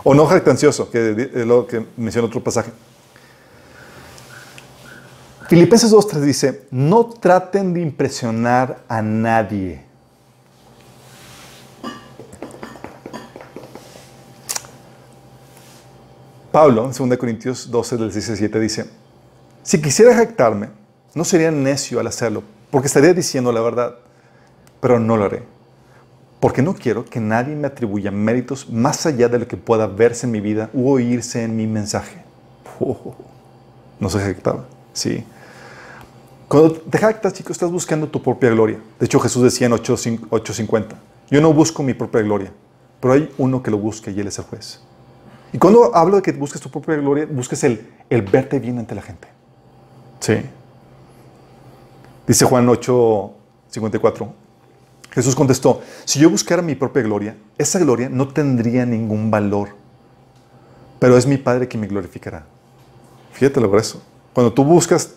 O 0.04 0.14
no 0.14 0.24
jactancioso, 0.26 0.88
que 0.88 1.30
es 1.34 1.44
lo 1.44 1.66
que 1.66 1.84
menciona 1.96 2.28
otro 2.28 2.40
pasaje. 2.40 2.70
Filipenses 5.48 5.92
2.3 5.92 6.20
dice, 6.20 6.62
no 6.70 7.06
traten 7.06 7.74
de 7.74 7.80
impresionar 7.80 8.84
a 8.88 9.02
nadie. 9.02 9.84
Pablo, 16.58 16.90
en 16.90 17.08
2 17.08 17.18
Corintios 17.18 17.70
12, 17.70 17.96
del 17.98 18.10
17, 18.10 18.58
dice, 18.58 18.90
si 19.62 19.80
quisiera 19.80 20.12
jactarme, 20.12 20.70
no 21.14 21.24
sería 21.24 21.52
necio 21.52 22.00
al 22.00 22.08
hacerlo, 22.08 22.42
porque 22.72 22.88
estaría 22.88 23.14
diciendo 23.14 23.52
la 23.52 23.60
verdad, 23.60 23.94
pero 24.80 24.98
no 24.98 25.16
lo 25.16 25.26
haré 25.26 25.44
porque 26.40 26.60
no 26.60 26.74
quiero 26.74 27.04
que 27.04 27.20
nadie 27.20 27.54
me 27.54 27.68
atribuya 27.68 28.10
méritos 28.10 28.68
más 28.70 29.06
allá 29.06 29.28
de 29.28 29.38
lo 29.38 29.46
que 29.46 29.56
pueda 29.56 29.86
verse 29.86 30.26
en 30.26 30.32
mi 30.32 30.40
vida 30.40 30.68
u 30.72 30.88
oírse 30.88 31.44
en 31.44 31.54
mi 31.54 31.68
mensaje. 31.68 32.24
no 34.00 34.10
se 34.10 34.18
jactaba, 34.18 34.66
sí. 34.92 35.24
Cuando 36.48 36.72
te 36.72 36.98
jactas, 36.98 37.34
chicos, 37.34 37.52
estás 37.52 37.70
buscando 37.70 38.08
tu 38.08 38.20
propia 38.20 38.50
gloria. 38.50 38.80
De 38.98 39.06
hecho, 39.06 39.20
Jesús 39.20 39.44
decía 39.44 39.68
en 39.68 39.74
8.50, 39.74 40.86
yo 41.30 41.40
no 41.40 41.52
busco 41.52 41.84
mi 41.84 41.94
propia 41.94 42.22
gloria, 42.22 42.52
pero 42.98 43.14
hay 43.14 43.32
uno 43.38 43.62
que 43.62 43.70
lo 43.70 43.78
busca 43.78 44.10
y 44.10 44.18
él 44.18 44.26
es 44.26 44.40
el 44.40 44.44
juez. 44.46 44.87
Y 45.52 45.58
cuando 45.58 45.94
hablo 45.94 46.16
de 46.16 46.22
que 46.22 46.32
busques 46.32 46.60
tu 46.60 46.70
propia 46.70 46.96
gloria, 46.96 47.26
busques 47.30 47.64
el, 47.64 47.88
el 48.10 48.22
verte 48.22 48.58
bien 48.58 48.78
ante 48.78 48.94
la 48.94 49.02
gente. 49.02 49.28
Sí. 50.20 50.42
Dice 52.26 52.44
Juan 52.44 52.66
8.54, 52.66 54.28
Jesús 55.10 55.34
contestó, 55.34 55.80
si 56.04 56.20
yo 56.20 56.28
buscara 56.28 56.60
mi 56.60 56.74
propia 56.74 57.02
gloria, 57.02 57.36
esa 57.56 57.78
gloria 57.78 58.10
no 58.10 58.28
tendría 58.28 58.84
ningún 58.84 59.30
valor, 59.30 59.70
pero 60.98 61.16
es 61.16 61.26
mi 61.26 61.38
Padre 61.38 61.68
que 61.68 61.78
me 61.78 61.86
glorificará. 61.86 62.44
Fíjate 63.32 63.60
lo 63.60 63.78
eso. 63.78 64.02
Cuando 64.34 64.52
tú 64.52 64.62
buscas, 64.62 65.14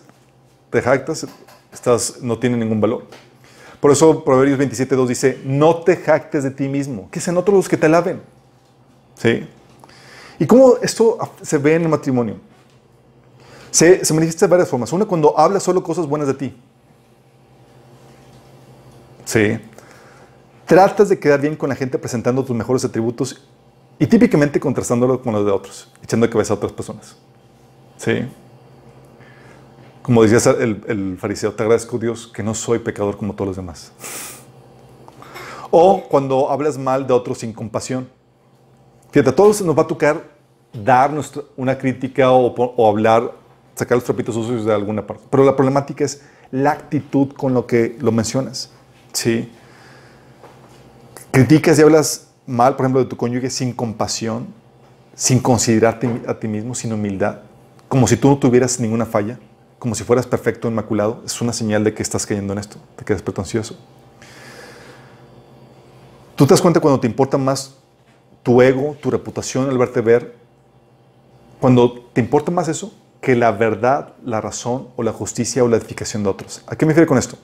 te 0.70 0.80
jactas, 0.80 1.26
estás, 1.72 2.22
no 2.22 2.38
tiene 2.38 2.56
ningún 2.56 2.80
valor. 2.80 3.06
Por 3.78 3.90
eso 3.90 4.24
Proverbios 4.24 4.58
27.2 4.58 5.06
dice, 5.06 5.40
no 5.44 5.76
te 5.82 5.96
jactes 5.96 6.44
de 6.44 6.50
ti 6.50 6.68
mismo, 6.68 7.10
que 7.10 7.20
sean 7.20 7.36
otros 7.36 7.56
los 7.56 7.68
que 7.68 7.76
te 7.76 7.88
laven. 7.88 8.22
¿Sí? 9.16 9.46
¿Y 10.42 10.46
cómo 10.46 10.74
esto 10.82 11.18
se 11.40 11.58
ve 11.58 11.76
en 11.76 11.82
el 11.82 11.88
matrimonio? 11.88 12.36
Se, 13.70 14.04
se 14.04 14.12
manifiesta 14.12 14.46
de 14.46 14.50
varias 14.50 14.68
formas. 14.68 14.92
Una, 14.92 15.04
cuando 15.04 15.38
hablas 15.38 15.62
solo 15.62 15.82
cosas 15.82 16.06
buenas 16.06 16.28
de 16.28 16.34
ti. 16.34 16.56
Sí 19.24 19.58
tratas 20.72 21.10
de 21.10 21.18
quedar 21.18 21.38
bien 21.38 21.54
con 21.54 21.68
la 21.68 21.74
gente 21.74 21.98
presentando 21.98 22.42
tus 22.42 22.56
mejores 22.56 22.82
atributos 22.82 23.46
y 23.98 24.06
típicamente 24.06 24.58
contrastándolo 24.58 25.20
con 25.20 25.34
los 25.34 25.44
de 25.44 25.52
otros, 25.52 25.92
echando 26.02 26.26
de 26.26 26.32
cabeza 26.32 26.54
a 26.54 26.56
otras 26.56 26.72
personas. 26.72 27.14
¿Sí? 27.98 28.26
Como 30.00 30.22
decía 30.22 30.52
el, 30.52 30.82
el, 30.88 31.18
fariseo, 31.18 31.52
te 31.52 31.62
agradezco 31.62 31.98
Dios 31.98 32.26
que 32.26 32.42
no 32.42 32.54
soy 32.54 32.78
pecador 32.78 33.18
como 33.18 33.34
todos 33.34 33.48
los 33.48 33.56
demás. 33.56 33.92
O 35.70 36.04
cuando 36.08 36.50
hablas 36.50 36.78
mal 36.78 37.06
de 37.06 37.12
otros 37.12 37.40
sin 37.40 37.52
compasión. 37.52 38.08
Fíjate, 39.10 39.28
a 39.28 39.36
todos 39.36 39.60
nos 39.60 39.76
va 39.76 39.82
a 39.82 39.86
tocar 39.86 40.31
dar 40.72 41.12
una 41.56 41.78
crítica 41.78 42.30
o, 42.32 42.54
o 42.54 42.88
hablar, 42.88 43.32
sacar 43.74 43.96
los 43.96 44.04
trapitos 44.04 44.34
sucios 44.34 44.64
de 44.64 44.74
alguna 44.74 45.06
parte. 45.06 45.24
Pero 45.30 45.44
la 45.44 45.54
problemática 45.54 46.04
es 46.04 46.22
la 46.50 46.72
actitud 46.72 47.32
con 47.32 47.54
lo 47.54 47.66
que 47.66 47.96
lo 48.00 48.12
mencionas. 48.12 48.70
Sí 49.12 49.50
criticas 51.32 51.78
y 51.78 51.82
hablas 51.82 52.28
mal, 52.46 52.76
por 52.76 52.84
ejemplo, 52.84 53.02
de 53.02 53.08
tu 53.08 53.16
cónyuge 53.16 53.50
sin 53.50 53.72
compasión, 53.72 54.46
sin 55.16 55.40
considerarte 55.40 56.22
a 56.28 56.38
ti 56.38 56.46
mismo, 56.46 56.74
sin 56.74 56.92
humildad, 56.92 57.38
como 57.88 58.06
si 58.06 58.16
tú 58.16 58.28
no 58.28 58.38
tuvieras 58.38 58.78
ninguna 58.78 59.06
falla, 59.06 59.40
como 59.78 59.94
si 59.96 60.04
fueras 60.04 60.26
perfecto, 60.26 60.68
inmaculado, 60.68 61.22
es 61.26 61.40
una 61.40 61.52
señal 61.52 61.82
de 61.82 61.92
que 61.92 62.02
estás 62.02 62.24
cayendo 62.26 62.52
en 62.52 62.60
esto, 62.60 62.76
de 62.96 63.04
que 63.04 63.12
eres 63.14 63.22
pretencioso. 63.22 63.76
Tú 66.36 66.46
te 66.46 66.54
das 66.54 66.60
cuenta 66.60 66.80
cuando 66.80 67.00
te 67.00 67.06
importa 67.06 67.38
más 67.38 67.76
tu 68.42 68.60
ego, 68.60 68.96
tu 69.00 69.10
reputación, 69.10 69.70
el 69.70 69.78
verte 69.78 70.00
ver, 70.00 70.36
cuando 71.62 72.10
te 72.12 72.20
importa 72.20 72.50
más 72.50 72.68
eso 72.68 72.92
que 73.22 73.36
la 73.36 73.52
verdad, 73.52 74.14
la 74.22 74.42
razón 74.42 74.88
o 74.96 75.02
la 75.02 75.12
justicia 75.12 75.64
o 75.64 75.68
la 75.68 75.78
edificación 75.78 76.22
de 76.22 76.28
otros. 76.28 76.62
¿A 76.66 76.76
qué 76.76 76.84
me 76.84 76.90
refiero 76.90 77.08
con 77.08 77.16
esto? 77.16 77.38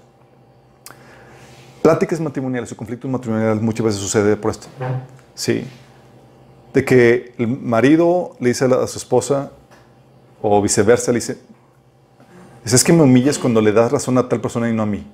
pláticas 1.88 2.20
matrimoniales 2.20 2.70
o 2.70 2.76
conflictos 2.76 3.10
matrimoniales 3.10 3.62
muchas 3.62 3.86
veces 3.86 4.00
sucede 4.02 4.36
por 4.36 4.50
esto. 4.50 4.66
Sí. 5.34 5.66
De 6.74 6.84
que 6.84 7.32
el 7.38 7.48
marido 7.48 8.36
le 8.40 8.48
dice 8.48 8.66
a, 8.66 8.86
su 8.86 8.98
esposa, 8.98 9.52
o 10.42 10.60
viceversa, 10.60 11.12
le 11.12 11.16
dice, 11.16 11.38
es 12.62 12.84
que 12.84 12.92
me 12.92 13.02
humillas 13.02 13.38
cuando 13.38 13.62
le 13.62 13.72
das 13.72 13.90
razón 13.90 14.18
a 14.18 14.28
tal 14.28 14.38
persona 14.38 14.68
y 14.68 14.74
no 14.74 14.82
a 14.82 14.86
mí. 14.86 15.06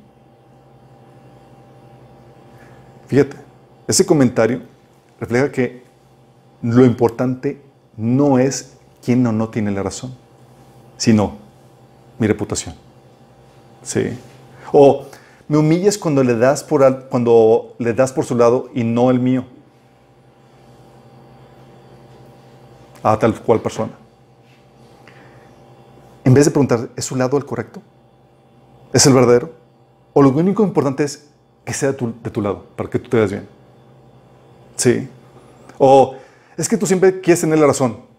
Fíjate, 3.06 3.36
ese 3.86 4.04
comentario 4.04 4.62
refleja 5.20 5.52
que 5.52 5.84
lo 6.60 6.84
importante 6.84 7.62
no 7.96 8.36
es 8.36 8.73
quién 9.04 9.26
o 9.26 9.32
no 9.32 9.48
tiene 9.48 9.70
la 9.70 9.82
razón, 9.82 10.14
sino 10.96 11.36
mi 12.18 12.26
reputación. 12.26 12.74
Sí. 13.82 14.18
O 14.72 15.06
me 15.46 15.58
humillas 15.58 15.98
cuando 15.98 16.24
le 16.24 16.36
das 16.36 16.64
por, 16.64 17.08
cuando 17.08 17.74
le 17.78 17.92
das 17.92 18.12
por 18.12 18.24
su 18.24 18.34
lado 18.34 18.70
y 18.74 18.82
no 18.82 19.10
el 19.10 19.20
mío. 19.20 19.44
A 23.02 23.18
tal 23.18 23.38
cual 23.42 23.60
persona. 23.60 23.92
En 26.24 26.32
vez 26.32 26.46
de 26.46 26.50
preguntar, 26.50 26.88
¿es 26.96 27.04
su 27.04 27.16
lado 27.16 27.36
el 27.36 27.44
correcto? 27.44 27.82
¿Es 28.94 29.04
el 29.04 29.12
verdadero? 29.12 29.52
O 30.14 30.22
lo 30.22 30.30
único 30.30 30.62
importante 30.62 31.04
es 31.04 31.28
que 31.66 31.74
sea 31.74 31.90
de 31.90 31.94
tu, 31.94 32.14
de 32.22 32.30
tu 32.30 32.40
lado, 32.40 32.64
para 32.76 32.88
que 32.88 32.98
tú 32.98 33.10
te 33.10 33.18
veas 33.18 33.30
bien. 33.30 33.46
Sí. 34.76 35.08
O 35.78 36.16
es 36.56 36.68
que 36.68 36.78
tú 36.78 36.86
siempre 36.86 37.20
quieres 37.20 37.42
tener 37.42 37.58
la 37.58 37.66
razón. 37.66 38.13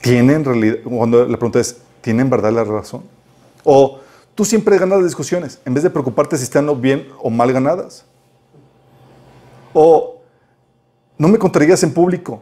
¿Tienen 0.00 0.44
realidad? 0.44 0.76
Cuando 0.84 1.24
la 1.26 1.36
pregunta 1.36 1.60
es, 1.60 1.78
¿tienen 2.00 2.30
verdad 2.30 2.52
la 2.52 2.64
razón? 2.64 3.02
O 3.64 4.00
tú 4.34 4.44
siempre 4.44 4.78
ganas 4.78 4.98
las 4.98 5.08
discusiones, 5.08 5.60
en 5.64 5.74
vez 5.74 5.82
de 5.82 5.90
preocuparte 5.90 6.36
si 6.36 6.44
están 6.44 6.80
bien 6.80 7.08
o 7.20 7.30
mal 7.30 7.52
ganadas. 7.52 8.04
O 9.72 10.16
no 11.18 11.28
me 11.28 11.38
contradigas 11.38 11.82
en 11.82 11.92
público. 11.92 12.40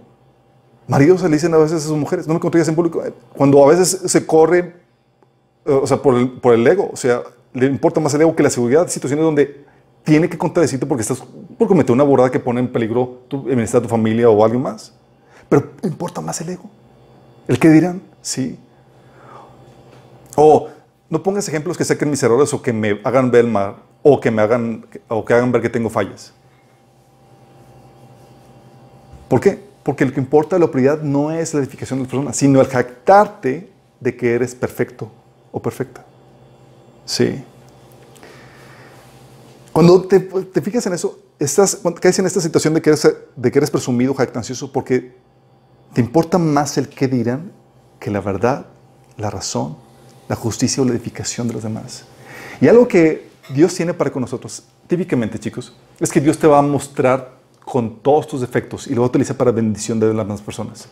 Maridos 0.87 1.21
se 1.21 1.29
le 1.29 1.37
dicen 1.37 1.53
a 1.53 1.59
veces 1.59 1.85
a 1.85 1.89
sus 1.89 1.97
mujeres, 1.97 2.27
no 2.27 2.35
me 2.35 2.41
contradigas 2.41 2.69
en 2.69 2.75
público. 2.75 3.03
Cuando 3.35 3.63
a 3.65 3.69
veces 3.69 4.11
se 4.11 4.27
corre, 4.27 4.77
o 5.65 5.87
sea, 5.87 5.99
por 5.99 6.15
el, 6.15 6.31
por 6.31 6.55
el 6.55 6.67
ego, 6.67 6.89
o 6.93 6.97
sea, 6.97 7.23
le 7.53 7.67
importa 7.67 8.01
más 8.01 8.15
el 8.15 8.23
ego 8.23 8.35
que 8.35 8.43
la 8.43 8.51
seguridad 8.51 8.89
situaciones 8.89 9.25
donde 9.25 9.65
tiene 10.05 10.29
que 10.29 10.39
contradecirte 10.39 10.87
porque 10.87 11.03
estás 11.03 11.23
por 11.59 11.69
cometer 11.69 11.93
una 11.93 12.05
borrada 12.05 12.31
que 12.31 12.41
pone 12.41 12.61
en 12.61 12.73
peligro 12.73 13.23
tu, 13.29 13.43
bienestar 13.43 13.83
tu 13.83 13.89
familia 13.89 14.31
o 14.31 14.43
alguien 14.43 14.63
más. 14.63 14.95
Pero 15.49 15.73
importa 15.83 16.21
más 16.21 16.41
el 16.41 16.51
ego. 16.51 16.71
El 17.49 17.59
que 17.59 17.71
dirán, 17.71 18.03
sí. 18.21 18.59
O 20.37 20.69
no 21.09 21.23
pongas 21.23 21.49
ejemplos 21.49 21.77
que 21.77 21.85
saquen 21.85 22.11
mis 22.11 22.23
errores 22.23 22.53
o 22.53 22.63
que 22.63 22.73
me 22.73 23.01
hagan 23.03 23.31
ver 23.31 23.47
mal 23.47 23.77
o 24.03 24.21
que 24.21 24.31
me 24.31 24.43
hagan 24.43 24.87
o 25.09 25.25
que 25.25 25.35
hagan 25.35 25.51
ver 25.51 25.63
que 25.63 25.71
tengo 25.71 25.89
fallas. 25.89 26.33
¿Por 29.29 29.41
qué? 29.41 29.59
Porque 29.83 30.05
lo 30.05 30.13
que 30.13 30.21
importa 30.21 30.57
de 30.57 30.61
la 30.61 30.71
prioridad 30.71 31.01
no 31.03 31.31
es 31.31 31.55
la 31.55 31.61
edificación 31.61 31.99
de 31.99 32.05
las 32.05 32.11
personas, 32.11 32.37
sino 32.37 32.61
el 32.61 32.67
jactarte 32.67 33.71
de 33.99 34.17
que 34.17 34.35
eres 34.35 34.55
perfecto 34.55 35.11
o 35.51 35.61
perfecta. 35.61 36.05
Sí. 37.05 37.43
Cuando 39.73 40.03
te, 40.03 40.21
te 40.21 40.61
fijas 40.61 40.87
en 40.87 40.93
eso, 40.93 41.19
estás, 41.39 41.81
caes 42.01 42.19
en 42.19 42.27
esta 42.27 42.41
situación 42.41 42.75
de 42.75 42.83
que, 42.83 42.91
eres, 42.91 43.17
de 43.37 43.51
que 43.51 43.59
eres 43.59 43.71
presumido, 43.71 44.13
jactancioso, 44.13 44.71
porque 44.73 45.15
te 45.93 46.01
importa 46.01 46.39
más 46.39 46.79
el 46.79 46.89
qué 46.89 47.09
dirán 47.09 47.53
que 47.99 48.11
la 48.11 48.21
verdad, 48.21 48.67
la 49.17 49.31
razón, 49.31 49.77
la 50.29 50.37
justicia 50.37 50.83
o 50.83 50.87
la 50.87 50.93
edificación 50.93 51.49
de 51.49 51.55
los 51.55 51.63
demás. 51.63 52.05
Y 52.61 52.69
algo 52.69 52.87
que 52.87 53.29
Dios 53.55 53.75
tiene 53.75 53.95
para 53.95 54.11
con 54.11 54.21
nosotros, 54.21 54.65
típicamente 54.87 55.39
chicos, 55.39 55.75
es 55.99 56.11
que 56.11 56.21
Dios 56.21 56.39
te 56.39 56.47
va 56.47 56.59
a 56.59 56.63
mostrar 56.63 57.39
con 57.65 57.99
todos 58.01 58.27
tus 58.27 58.41
defectos 58.41 58.87
y 58.87 58.95
lo 58.95 59.03
va 59.03 59.07
a 59.07 59.11
utilizar 59.11 59.37
para 59.37 59.51
bendición 59.51 60.01
de 60.01 60.07
las 60.07 60.17
demás 60.17 60.41
personas. 60.41 60.89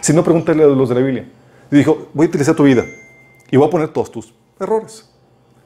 Si 0.00 0.12
no, 0.12 0.22
pregúntale 0.22 0.64
a 0.64 0.66
los 0.66 0.88
de 0.88 0.94
la 0.94 1.00
Biblia. 1.00 1.30
Y 1.70 1.76
dijo, 1.76 2.08
voy 2.12 2.26
a 2.26 2.28
utilizar 2.28 2.54
tu 2.54 2.64
vida 2.64 2.84
y 3.50 3.56
voy 3.56 3.66
a 3.66 3.70
poner 3.70 3.88
todos 3.88 4.10
tus 4.10 4.34
errores. 4.60 5.08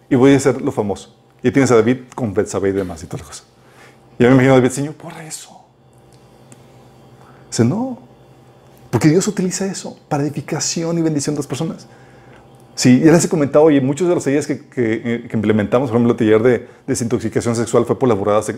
Y 0.09 0.17
voy 0.17 0.33
a 0.33 0.37
hacer 0.37 0.63
lo 0.63 0.73
famoso. 0.73 1.17
Y 1.43 1.51
tienes 1.51 1.71
a 1.71 1.77
David 1.77 1.99
con 2.15 2.33
Betsabé 2.35 2.71
y 2.71 2.73
demás 2.73 3.03
y 3.03 3.07
todas 3.07 3.21
las 3.21 3.29
cosas. 3.29 3.47
Y 4.19 4.23
yo 4.23 4.29
me 4.29 4.35
imagino 4.35 4.55
a 4.55 4.57
David, 4.57 4.71
Señor, 4.71 4.95
por 4.95 5.13
eso. 5.21 5.61
Dice, 7.51 7.65
no. 7.65 8.08
Porque 8.91 9.09
Dios 9.09 9.29
utiliza 9.29 9.67
eso 9.67 9.99
para 10.09 10.23
edificación 10.23 10.99
y 10.99 11.03
bendición 11.03 11.35
de 11.35 11.41
las 11.41 11.47
personas. 11.47 11.87
Sí, 12.75 13.01
ya 13.01 13.13
les 13.13 13.25
he 13.25 13.29
comentado, 13.29 13.65
oye, 13.65 13.81
muchos 13.81 14.09
de 14.09 14.15
los 14.15 14.27
ideas 14.29 14.47
que, 14.47 14.67
que, 14.69 15.27
que, 15.29 15.37
implementamos, 15.37 15.91
por 15.91 15.97
ejemplo, 15.97 16.13
el 16.13 16.17
taller 16.17 16.43
de 16.43 16.69
desintoxicación 16.87 17.57
sexual 17.57 17.85
fue 17.85 17.99
por 17.99 18.09
la 18.09 18.15
borrada 18.15 18.41
de 18.43 18.57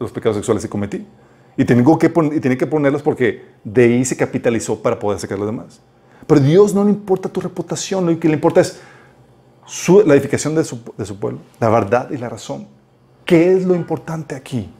los 0.00 0.10
pecados 0.10 0.36
sexuales 0.36 0.62
que 0.62 0.70
cometí. 0.70 1.06
Y 1.58 1.64
tengo 1.64 1.98
que, 1.98 2.06
y 2.06 2.40
tenía 2.40 2.56
que 2.56 2.66
ponerlos 2.66 3.02
porque 3.02 3.44
de 3.64 3.84
ahí 3.84 4.04
se 4.04 4.16
capitalizó 4.16 4.80
para 4.80 4.98
poder 4.98 5.20
sacar 5.20 5.38
los 5.38 5.46
demás. 5.46 5.80
Pero 6.26 6.40
a 6.40 6.44
Dios 6.44 6.72
no 6.72 6.84
le 6.84 6.90
importa 6.90 7.28
tu 7.28 7.40
reputación, 7.40 8.06
lo 8.06 8.18
que 8.18 8.28
le 8.28 8.34
importa 8.34 8.60
es 8.60 8.80
su, 9.66 10.02
la 10.06 10.14
edificación 10.14 10.54
de 10.54 10.64
su, 10.64 10.80
de 10.96 11.04
su, 11.04 11.18
pueblo, 11.18 11.40
la 11.60 11.68
verdad 11.68 12.10
y 12.10 12.16
la 12.16 12.28
razón. 12.28 12.66
¿Qué 13.24 13.52
es 13.52 13.64
lo 13.64 13.74
importante 13.74 14.34
aquí? 14.34 14.70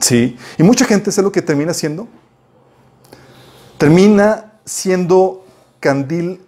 Sí, 0.00 0.36
y 0.58 0.62
mucha 0.62 0.84
gente 0.84 1.08
es 1.08 1.18
lo 1.18 1.32
que 1.32 1.40
termina 1.40 1.72
siendo. 1.72 2.08
Termina 3.78 4.54
siendo 4.64 5.44
candil, 5.80 6.40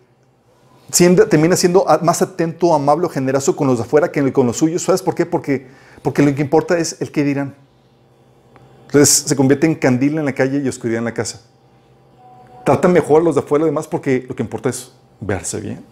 termina 1.31 1.57
siendo 1.57 1.87
más 2.03 2.23
atento, 2.23 2.75
amable, 2.75 3.09
generoso 3.09 3.55
con 3.55 3.67
los 3.67 3.79
de 3.79 3.85
afuera 3.85 4.11
que 4.11 4.33
con 4.33 4.47
los 4.47 4.57
suyos. 4.57 4.83
¿Sabes 4.83 5.03
por 5.03 5.15
qué? 5.15 5.27
Porque, 5.27 5.67
porque 6.03 6.23
lo 6.23 6.35
que 6.35 6.43
importa 6.43 6.79
es 6.79 7.01
el 7.01 7.13
qué 7.13 7.25
dirán. 7.25 7.55
Entonces 8.87 9.25
se 9.27 9.37
convierte 9.37 9.67
en 9.67 9.75
candil 9.75 10.19
en 10.19 10.25
la 10.25 10.33
calle 10.33 10.63
y 10.65 10.69
oscuridad 10.69 10.99
en 10.99 11.05
la 11.05 11.15
casa. 11.15 11.43
Trata 12.65 12.89
mejor 12.89 13.21
a 13.21 13.25
los 13.25 13.35
de 13.35 13.43
afuera 13.43 13.65
y 13.65 13.69
demás 13.69 13.87
porque 13.87 14.25
lo 14.27 14.35
que 14.35 14.43
importa 14.43 14.71
es 14.71 14.93
verse 15.21 15.61
bien 15.61 15.85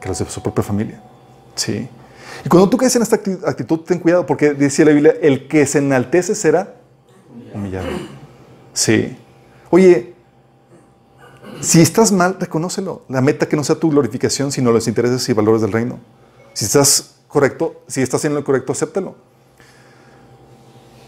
que 0.00 0.08
los 0.08 0.18
de 0.18 0.26
su 0.26 0.42
propia 0.42 0.62
familia. 0.62 1.00
Sí. 1.56 1.88
Y 2.44 2.48
cuando 2.48 2.68
tú 2.68 2.76
caes 2.76 2.94
en 2.96 3.02
esta 3.02 3.16
actitud, 3.16 3.80
ten 3.80 3.98
cuidado 3.98 4.26
porque 4.26 4.54
dice 4.54 4.84
la 4.84 4.92
Biblia, 4.92 5.14
el 5.20 5.48
que 5.48 5.66
se 5.66 5.78
enaltece 5.78 6.34
será 6.34 6.74
humillado. 7.52 7.88
Sí. 8.72 9.16
Oye, 9.70 10.14
si 11.60 11.80
estás 11.80 12.12
mal, 12.12 12.36
reconócelo. 12.38 13.02
La 13.08 13.20
meta 13.20 13.48
que 13.48 13.56
no 13.56 13.64
sea 13.64 13.76
tu 13.76 13.90
glorificación, 13.90 14.52
sino 14.52 14.72
los 14.72 14.88
intereses 14.88 15.28
y 15.28 15.32
valores 15.32 15.62
del 15.62 15.72
reino. 15.72 15.98
Si 16.52 16.64
estás 16.64 17.16
correcto, 17.28 17.82
si 17.86 18.02
estás 18.02 18.20
haciendo 18.20 18.38
lo 18.40 18.44
correcto, 18.44 18.72
acéptalo. 18.72 19.14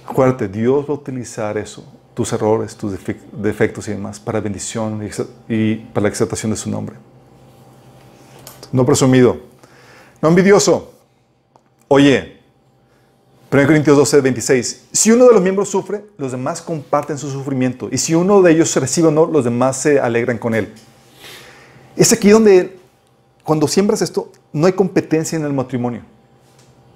Acuérdate, 0.07 0.49
Dios 0.49 0.87
va 0.87 0.95
a 0.95 0.97
utilizar 0.97 1.59
eso, 1.59 1.85
tus 2.15 2.33
errores, 2.33 2.75
tus 2.77 2.93
defectos 3.33 3.89
y 3.89 3.93
demás, 3.93 4.19
para 4.19 4.41
bendición 4.41 5.07
y 5.49 5.75
para 5.77 6.05
la 6.05 6.09
exaltación 6.09 6.51
de 6.51 6.57
su 6.57 6.70
nombre. 6.70 6.97
No 8.73 8.85
presumido, 8.85 9.39
no 10.20 10.29
envidioso. 10.29 10.93
Oye, 11.89 12.38
1 13.51 13.66
Corintios 13.66 13.97
12, 13.97 14.20
26. 14.20 14.89
Si 14.93 15.11
uno 15.11 15.27
de 15.27 15.33
los 15.33 15.41
miembros 15.41 15.70
sufre, 15.70 16.05
los 16.19 16.33
demás 16.33 16.61
comparten 16.61 17.16
su 17.16 17.31
sufrimiento. 17.31 17.89
Y 17.91 17.97
si 17.97 18.15
uno 18.15 18.43
de 18.43 18.53
ellos 18.53 18.77
recibe 18.77 19.09
honor, 19.09 19.31
los 19.31 19.45
demás 19.45 19.81
se 19.81 19.99
alegran 19.99 20.37
con 20.37 20.55
él. 20.55 20.70
Es 21.97 22.12
aquí 22.12 22.29
donde, 22.29 22.77
cuando 23.43 23.66
siembras 23.66 24.03
esto, 24.03 24.31
no 24.53 24.66
hay 24.66 24.75
competencia 24.75 25.37
en 25.37 25.45
el 25.47 25.55
matrimonio. 25.55 26.03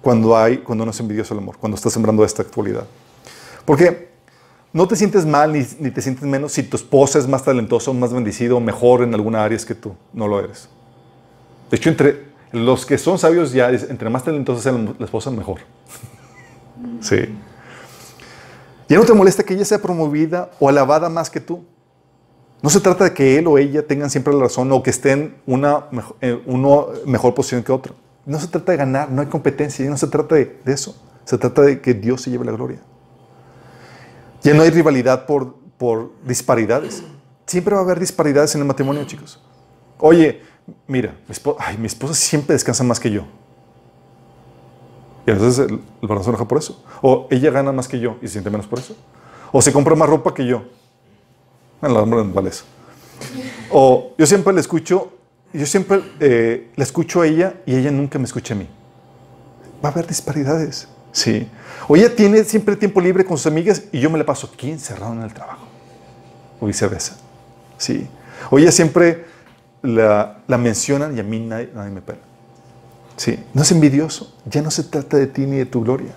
Cuando, 0.03 0.37
hay, 0.37 0.59
cuando 0.59 0.85
no 0.85 0.91
es 0.91 1.01
envidioso 1.01 1.33
el 1.33 1.41
amor, 1.41 1.57
cuando 1.57 1.77
estás 1.77 1.93
sembrando 1.95 2.23
esta 2.23 2.43
actualidad. 2.43 2.85
Porque 3.65 4.11
no 4.74 4.87
te 4.87 4.97
sientes 4.97 5.24
mal 5.24 5.53
ni, 5.53 5.91
te 5.91 6.03
sientes 6.03 6.24
menos 6.24 6.53
si 6.53 6.65
tu 6.65 6.77
esposa 6.77 7.19
es 7.19 7.27
más 7.27 7.45
talentosa, 7.45 7.93
más 7.93 8.12
bendecido, 8.12 8.61
mejor 8.61 9.03
en 9.03 9.15
alguna 9.15 9.43
área 9.43 9.57
que 9.59 9.74
tú 9.74 9.95
no 10.12 10.29
lo 10.29 10.39
eres. 10.39 10.69
De 11.70 11.79
hecho, 11.79 11.89
entre 11.89 12.24
los 12.53 12.85
que 12.85 12.99
son 12.99 13.19
sabios 13.19 13.53
ya, 13.53 13.70
entre 13.70 14.11
más 14.11 14.24
talentosa 14.24 14.61
sea 14.61 14.73
la 14.73 15.05
esposa, 15.05 15.31
mejor. 15.31 15.61
Sí. 17.01 17.17
Ya 18.89 18.99
no 18.99 19.05
te 19.05 19.15
molesta 19.15 19.43
que 19.43 19.55
ella 19.55 19.65
sea 19.65 19.81
promovida 19.81 20.51
o 20.61 20.69
alabada 20.69 21.09
más 21.09 21.31
que 21.31 21.41
tú. 21.41 21.65
No 22.63 22.71
se 22.71 22.81
trata 22.81 23.05
de 23.05 23.15
que 23.15 23.39
él 23.39 23.47
o 23.47 23.59
ella 23.59 23.87
tengan 23.87 24.11
siempre 24.11 24.33
la 24.33 24.41
razón 24.41 24.71
o 24.71 24.83
que 24.83 24.91
estén 24.91 25.37
una 25.47 25.89
una 26.47 26.69
mejor 27.07 27.35
posición 27.35 27.63
que 27.63 27.73
otro. 27.73 27.95
No 28.25 28.39
se 28.39 28.47
trata 28.47 28.73
de 28.73 28.79
ganar, 28.79 29.11
no 29.11 29.21
hay 29.21 29.29
competencia, 29.29 29.89
no 29.89 29.97
se 29.97 30.07
trata 30.07 30.37
de, 30.37 30.61
de 30.65 30.73
eso. 30.73 30.95
Se 31.25 31.39
trata 31.39 31.63
de 31.63 31.81
que 31.81 31.95
Dios 31.95 32.23
se 32.23 32.31
lleve 32.31 32.45
la 32.45 32.53
gloria. 32.53 32.79
Ya 34.43 34.55
no 34.55 34.63
hay 34.63 34.71
rivalidad 34.71 35.27
por, 35.27 35.55
por 35.79 36.13
disparidades. 36.25 37.03
Siempre 37.47 37.75
va 37.75 37.81
a 37.81 37.85
haber 37.85 38.01
disparidades 38.01 38.55
en 38.55 38.61
el 38.61 38.67
matrimonio, 38.67 39.05
chicos. 39.05 39.41
Oye, 39.99 40.43
mira, 40.87 41.17
mi 41.27 41.33
esposa, 41.33 41.65
mi 41.79 41.87
esposa 41.87 42.15
siempre 42.15 42.55
descansa 42.55 42.85
más 42.85 42.99
que 42.99 43.11
yo. 43.11 43.25
Y 45.27 45.31
entonces 45.31 45.70
el, 45.70 45.81
el 46.01 46.09
varón 46.09 46.47
por 46.47 46.59
eso. 46.59 46.85
O 47.01 47.28
ella 47.31 47.51
gana 47.51 47.73
más 47.73 47.89
que 47.89 48.01
yo 48.01 48.16
y 48.20 48.27
se 48.27 48.32
siente 48.32 48.51
menos 48.51 48.66
por 48.66 48.78
eso. 48.78 48.97
O 49.53 49.62
se 49.62 49.73
compra 49.73 49.94
más 49.94 50.09
ropa 50.09 50.35
que 50.35 50.47
yo. 50.47 50.62
En 51.81 51.94
la 51.94 52.01
hombre 52.01 52.23
vale 52.23 52.51
eso. 52.51 52.65
O 53.70 54.15
yo 54.19 54.27
siempre 54.27 54.53
le 54.53 54.61
escucho, 54.61 55.12
yo 55.53 55.66
siempre 55.66 56.03
eh, 56.20 56.70
le 56.74 56.82
escucho 56.82 57.23
a 57.23 57.27
ella 57.27 57.55
y 57.66 57.77
ella 57.77 57.90
nunca 57.90 58.19
me 58.19 58.24
escucha 58.24 58.55
a 58.55 58.57
mí. 58.57 58.69
Va 59.85 59.89
a 59.89 59.93
haber 59.93 60.07
disparidades. 60.07 60.89
Sí. 61.12 61.49
O 61.89 61.97
ella 61.97 62.15
tiene 62.15 62.44
siempre 62.44 62.77
tiempo 62.77 63.01
libre 63.01 63.24
con 63.24 63.36
sus 63.36 63.47
amigas 63.47 63.85
y 63.93 64.01
yo 64.01 64.11
me 64.11 64.19
la 64.19 64.24
paso 64.24 64.51
aquí 64.53 64.70
encerrado 64.70 65.12
en 65.12 65.23
el 65.23 65.32
trabajo. 65.32 65.66
O 66.61 66.66
viceversa. 66.66 67.16
Sí. 67.77 68.09
O 68.51 68.59
ella 68.59 68.73
siempre 68.73 69.24
la, 69.82 70.39
la 70.47 70.59
mencionan 70.59 71.16
y 71.16 71.20
a 71.20 71.23
mí 71.23 71.40
nadie, 71.40 71.70
nadie 71.74 71.90
me 71.90 72.01
pela. 72.01 72.20
Sí. 73.16 73.39
No 73.55 73.62
es 73.62 73.70
envidioso. 73.72 74.34
Ya 74.47 74.62
no 74.62 74.70
se 74.70 74.84
trata 74.84 75.16
de 75.16 75.26
ti 75.26 75.43
ni 75.47 75.59
de 75.59 75.66
tu 75.66 75.82
gloria. 75.82 76.14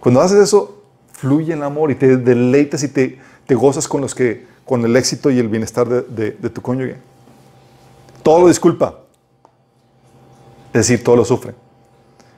Cuando 0.00 0.20
haces 0.20 0.38
eso, 0.38 0.82
fluye 1.12 1.54
el 1.54 1.62
amor 1.62 1.90
y 1.90 1.94
te 1.94 2.16
deleitas 2.16 2.82
y 2.82 2.88
te, 2.88 3.18
te 3.46 3.54
gozas 3.54 3.88
con, 3.88 4.00
los 4.00 4.14
que, 4.14 4.46
con 4.64 4.84
el 4.84 4.96
éxito 4.96 5.30
y 5.30 5.38
el 5.38 5.48
bienestar 5.48 5.88
de, 5.88 6.32
de, 6.32 6.50
tu 6.50 6.60
cónyuge. 6.60 6.96
Todo 8.22 8.40
lo 8.40 8.48
disculpa. 8.48 9.00
Es 10.72 10.88
decir, 10.88 11.02
todo 11.02 11.16
lo 11.16 11.24
sufre. 11.24 11.54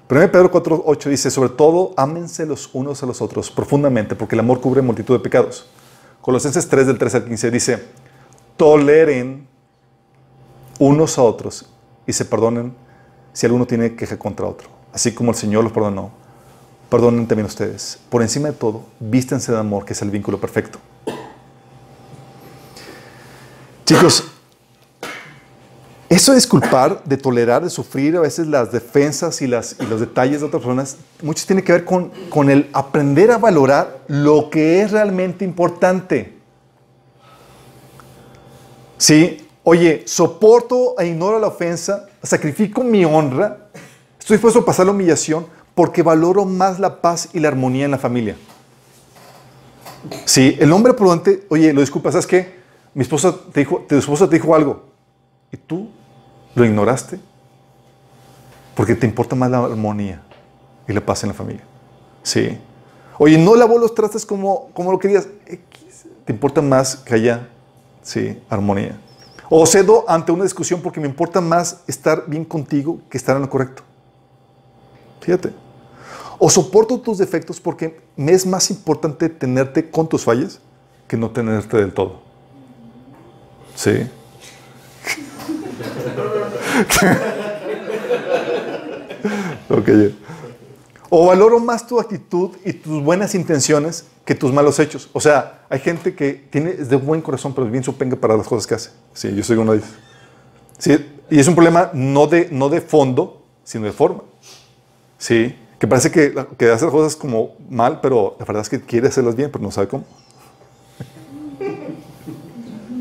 1 0.08 0.30
Pedro 0.30 0.52
4.8 0.52 1.10
dice, 1.10 1.30
sobre 1.30 1.50
todo, 1.50 1.92
ámense 1.96 2.46
los 2.46 2.70
unos 2.72 3.02
a 3.02 3.06
los 3.06 3.20
otros 3.20 3.50
profundamente, 3.50 4.14
porque 4.14 4.36
el 4.36 4.40
amor 4.40 4.60
cubre 4.60 4.82
multitud 4.82 5.14
de 5.14 5.20
pecados. 5.20 5.66
Colosenses 6.20 6.68
3 6.68 6.86
del 6.86 6.98
13 6.98 7.16
al 7.16 7.24
15 7.24 7.50
dice, 7.50 7.82
toleren 8.56 9.48
unos 10.78 11.18
a 11.18 11.22
otros 11.22 11.66
y 12.06 12.12
se 12.12 12.24
perdonen 12.24 12.74
si 13.36 13.44
alguno 13.44 13.66
tiene 13.66 13.94
queja 13.94 14.18
contra 14.18 14.46
otro. 14.46 14.70
Así 14.94 15.12
como 15.12 15.30
el 15.30 15.36
Señor 15.36 15.62
los 15.62 15.70
perdonó, 15.70 16.10
perdonen 16.88 17.26
también 17.26 17.44
ustedes. 17.44 17.98
Por 18.08 18.22
encima 18.22 18.48
de 18.48 18.54
todo, 18.54 18.86
vístense 18.98 19.52
de 19.52 19.58
amor, 19.58 19.84
que 19.84 19.92
es 19.92 20.00
el 20.00 20.10
vínculo 20.10 20.40
perfecto. 20.40 20.78
Chicos, 23.84 24.24
Eso 26.08 26.32
de 26.32 26.36
disculpar, 26.36 27.04
de 27.04 27.18
tolerar, 27.18 27.62
de 27.62 27.68
sufrir 27.68 28.16
a 28.16 28.20
veces 28.20 28.46
las 28.46 28.72
defensas 28.72 29.42
y, 29.42 29.46
las, 29.46 29.76
y 29.80 29.84
los 29.84 30.00
detalles 30.00 30.40
de 30.40 30.46
otras 30.46 30.62
personas, 30.62 30.96
muchos 31.20 31.44
tiene 31.44 31.62
que 31.62 31.72
ver 31.72 31.84
con, 31.84 32.10
con 32.30 32.48
el 32.48 32.70
aprender 32.72 33.30
a 33.32 33.36
valorar 33.36 33.98
lo 34.08 34.48
que 34.48 34.80
es 34.80 34.92
realmente 34.92 35.44
importante. 35.44 36.38
Sí, 38.96 39.46
oye, 39.62 40.04
soporto 40.06 40.98
e 40.98 41.08
ignoro 41.08 41.38
la 41.38 41.48
ofensa, 41.48 42.06
sacrifico 42.26 42.82
mi 42.82 43.04
honra, 43.04 43.68
estoy 44.18 44.36
dispuesto 44.36 44.60
a 44.60 44.64
pasar 44.64 44.86
la 44.86 44.92
humillación 44.92 45.46
porque 45.74 46.02
valoro 46.02 46.44
más 46.44 46.78
la 46.78 47.00
paz 47.00 47.28
y 47.32 47.40
la 47.40 47.48
armonía 47.48 47.84
en 47.84 47.90
la 47.90 47.98
familia. 47.98 48.36
Sí, 50.24 50.56
el 50.58 50.72
hombre 50.72 50.94
prudente, 50.94 51.46
oye, 51.48 51.72
lo 51.72 51.80
disculpa, 51.80 52.10
¿sabes 52.12 52.26
qué? 52.26 52.56
Mi 52.94 53.02
esposa 53.02 53.34
te 53.52 53.60
dijo, 53.60 53.84
tu 53.88 53.96
esposa 53.96 54.28
te 54.28 54.36
dijo 54.36 54.54
algo 54.54 54.84
y 55.52 55.56
tú 55.56 55.90
lo 56.54 56.64
ignoraste 56.64 57.18
porque 58.74 58.94
te 58.94 59.06
importa 59.06 59.36
más 59.36 59.50
la 59.50 59.64
armonía 59.64 60.22
y 60.88 60.92
la 60.92 61.00
paz 61.00 61.22
en 61.24 61.28
la 61.28 61.34
familia. 61.34 61.64
Sí. 62.22 62.58
Oye, 63.18 63.38
no 63.38 63.54
lavó 63.54 63.78
los 63.78 63.94
trastes 63.94 64.24
como, 64.26 64.70
como 64.72 64.92
lo 64.92 64.98
querías. 64.98 65.28
Te 66.24 66.32
importa 66.32 66.60
más 66.60 66.96
que 66.96 67.14
haya, 67.14 67.48
sí, 68.02 68.40
armonía. 68.48 68.98
O 69.48 69.64
cedo 69.66 70.04
ante 70.08 70.32
una 70.32 70.44
discusión 70.44 70.80
porque 70.80 71.00
me 71.00 71.06
importa 71.06 71.40
más 71.40 71.82
estar 71.86 72.24
bien 72.26 72.44
contigo 72.44 73.00
que 73.08 73.16
estar 73.16 73.36
en 73.36 73.42
lo 73.42 73.50
correcto. 73.50 73.82
Fíjate. 75.20 75.52
O 76.38 76.50
soporto 76.50 77.00
tus 77.00 77.18
defectos 77.18 77.60
porque 77.60 78.00
me 78.16 78.32
es 78.32 78.44
más 78.44 78.70
importante 78.70 79.28
tenerte 79.28 79.90
con 79.90 80.08
tus 80.08 80.24
fallas 80.24 80.60
que 81.08 81.16
no 81.16 81.30
tenerte 81.30 81.76
del 81.76 81.92
todo. 81.92 82.20
Sí. 83.74 84.08
okay. 89.70 90.18
O 91.08 91.26
valoro 91.26 91.60
más 91.60 91.86
tu 91.86 92.00
actitud 92.00 92.56
y 92.64 92.72
tus 92.72 93.02
buenas 93.02 93.34
intenciones 93.34 94.06
que 94.26 94.34
tus 94.34 94.52
malos 94.52 94.78
hechos. 94.80 95.08
O 95.12 95.20
sea, 95.20 95.62
hay 95.70 95.78
gente 95.78 96.14
que 96.14 96.32
tiene 96.50 96.70
es 96.70 96.90
de 96.90 96.96
buen 96.96 97.22
corazón, 97.22 97.54
pero 97.54 97.70
bien 97.70 97.84
supenga 97.84 98.16
para 98.16 98.36
las 98.36 98.46
cosas 98.46 98.66
que 98.66 98.74
hace. 98.74 98.90
Sí, 99.14 99.32
yo 99.34 99.42
soy 99.44 99.56
uno 99.56 99.72
de 99.72 99.78
ellos. 99.78 99.90
Sí, 100.78 101.22
y 101.30 101.38
es 101.38 101.46
un 101.46 101.54
problema 101.54 101.90
no 101.94 102.26
de, 102.26 102.48
no 102.50 102.68
de 102.68 102.80
fondo, 102.80 103.44
sino 103.62 103.86
de 103.86 103.92
forma. 103.92 104.22
Sí, 105.16 105.54
que 105.78 105.86
parece 105.86 106.10
que, 106.10 106.34
que 106.58 106.70
hace 106.70 106.84
las 106.84 106.92
cosas 106.92 107.14
como 107.14 107.54
mal, 107.70 108.00
pero 108.00 108.36
la 108.40 108.44
verdad 108.44 108.62
es 108.62 108.68
que 108.68 108.80
quiere 108.80 109.06
hacerlas 109.08 109.36
bien, 109.36 109.48
pero 109.50 109.62
no 109.62 109.70
sabe 109.70 109.86
cómo. 109.86 110.04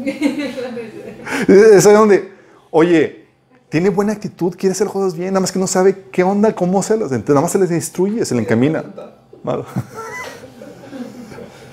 es 1.47 1.85
ahí 1.87 1.93
donde, 1.93 2.31
oye, 2.69 3.25
tiene 3.69 3.89
buena 3.89 4.13
actitud, 4.13 4.55
quiere 4.55 4.73
hacer 4.73 4.85
las 4.85 4.93
cosas 4.93 5.15
bien, 5.17 5.33
nada 5.33 5.41
más 5.41 5.51
que 5.51 5.57
no 5.57 5.65
sabe 5.65 6.05
qué 6.11 6.23
onda, 6.23 6.53
cómo 6.53 6.79
hacerlas. 6.79 7.11
Entonces, 7.11 7.33
nada 7.33 7.41
más 7.41 7.51
se 7.51 7.57
les 7.57 7.71
instruye, 7.71 8.23
se 8.23 8.35
le 8.35 8.41
encamina. 8.41 8.83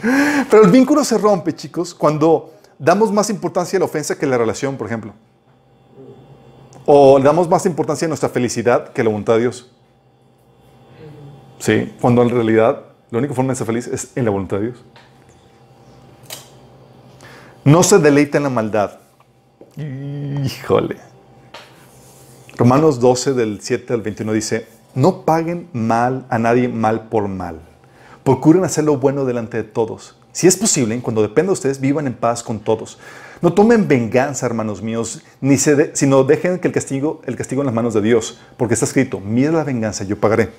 Pero 0.50 0.64
el 0.64 0.70
vínculo 0.70 1.04
se 1.04 1.16
rompe, 1.18 1.54
chicos, 1.54 1.94
cuando 1.94 2.54
damos 2.78 3.12
más 3.12 3.30
importancia 3.30 3.76
a 3.76 3.80
la 3.80 3.84
ofensa 3.84 4.18
que 4.18 4.26
a 4.26 4.28
la 4.28 4.38
relación, 4.38 4.76
por 4.76 4.86
ejemplo. 4.86 5.12
O 6.84 7.18
le 7.18 7.24
damos 7.24 7.48
más 7.48 7.64
importancia 7.66 8.06
a 8.06 8.08
nuestra 8.08 8.28
felicidad 8.28 8.92
que 8.92 9.00
a 9.00 9.04
la 9.04 9.10
voluntad 9.10 9.34
de 9.34 9.40
Dios. 9.40 9.70
Sí, 11.58 11.94
cuando 12.00 12.22
en 12.22 12.30
realidad 12.30 12.82
la 13.10 13.18
única 13.18 13.34
forma 13.34 13.52
de 13.52 13.56
ser 13.56 13.66
feliz 13.66 13.86
es 13.86 14.10
en 14.16 14.24
la 14.24 14.32
voluntad 14.32 14.56
de 14.58 14.64
Dios. 14.64 14.84
No 17.64 17.84
se 17.84 17.98
deleita 17.98 18.38
en 18.38 18.44
la 18.44 18.50
maldad. 18.50 18.98
Híjole. 19.76 20.96
Romanos 22.56 22.98
12 22.98 23.34
del 23.34 23.60
7 23.62 23.94
al 23.94 24.02
21 24.02 24.32
dice, 24.32 24.66
no 24.94 25.22
paguen 25.22 25.68
mal 25.72 26.26
a 26.28 26.38
nadie 26.38 26.68
mal 26.68 27.08
por 27.08 27.28
mal. 27.28 27.60
Procuren 28.24 28.64
hacer 28.64 28.84
lo 28.84 28.98
bueno 28.98 29.24
delante 29.24 29.56
de 29.56 29.64
todos. 29.64 30.16
Si 30.32 30.46
es 30.46 30.56
posible, 30.56 30.98
cuando 31.00 31.22
dependa 31.22 31.50
de 31.50 31.54
ustedes, 31.54 31.80
vivan 31.80 32.06
en 32.06 32.14
paz 32.14 32.42
con 32.42 32.60
todos. 32.60 32.98
No 33.40 33.52
tomen 33.52 33.88
venganza, 33.88 34.46
hermanos 34.46 34.80
míos, 34.80 35.22
ni 35.40 35.58
sino 35.58 36.24
dejen 36.24 36.58
que 36.58 36.68
el 36.68 36.74
castigo, 36.74 37.20
el 37.26 37.36
castigo 37.36 37.62
en 37.62 37.66
las 37.66 37.74
manos 37.74 37.92
de 37.92 38.00
Dios, 38.00 38.38
porque 38.56 38.74
está 38.74 38.86
escrito, 38.86 39.18
mira 39.18 39.50
la 39.50 39.64
venganza, 39.64 40.04
yo 40.04 40.18
pagaré. 40.18 40.50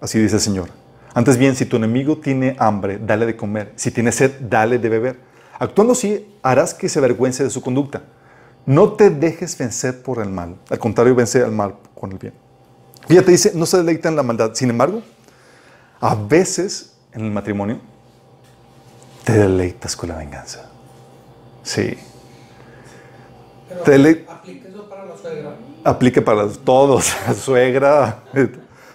Así 0.00 0.18
dice 0.18 0.36
el 0.36 0.40
Señor. 0.40 0.68
Antes 1.12 1.36
bien, 1.36 1.56
si 1.56 1.66
tu 1.66 1.76
enemigo 1.76 2.18
tiene 2.18 2.54
hambre, 2.58 2.98
dale 3.04 3.26
de 3.26 3.36
comer. 3.36 3.72
Si 3.74 3.90
tiene 3.90 4.12
sed, 4.12 4.32
dale 4.40 4.78
de 4.78 4.88
beber. 4.88 5.18
Actuando 5.58 5.94
así, 5.94 6.32
harás 6.42 6.72
que 6.72 6.88
se 6.88 7.00
avergüence 7.00 7.42
de 7.42 7.50
su 7.50 7.60
conducta. 7.60 8.02
No 8.64 8.92
te 8.92 9.10
dejes 9.10 9.58
vencer 9.58 10.02
por 10.02 10.22
el 10.22 10.28
mal. 10.28 10.56
Al 10.70 10.78
contrario, 10.78 11.14
vence 11.16 11.42
al 11.42 11.50
mal 11.50 11.74
con 11.94 12.12
el 12.12 12.18
bien. 12.18 12.34
Fíjate, 13.08 13.32
dice, 13.32 13.52
no 13.54 13.66
se 13.66 13.78
deleita 13.78 14.08
en 14.08 14.14
la 14.16 14.22
maldad. 14.22 14.52
Sin 14.54 14.70
embargo, 14.70 15.02
a 16.00 16.14
veces 16.14 16.92
en 17.12 17.24
el 17.24 17.30
matrimonio 17.30 17.80
te 19.24 19.32
deleitas 19.32 19.96
con 19.96 20.08
la 20.08 20.16
venganza. 20.16 20.70
Sí. 21.62 21.98
aplica 24.28 24.68
eso 24.68 24.88
para 24.88 25.04
la 25.04 25.16
suegra. 25.16 25.56
Aplica 25.84 26.24
para 26.24 26.48
todos, 26.48 27.12
la 27.26 27.34
suegra. 27.34 28.22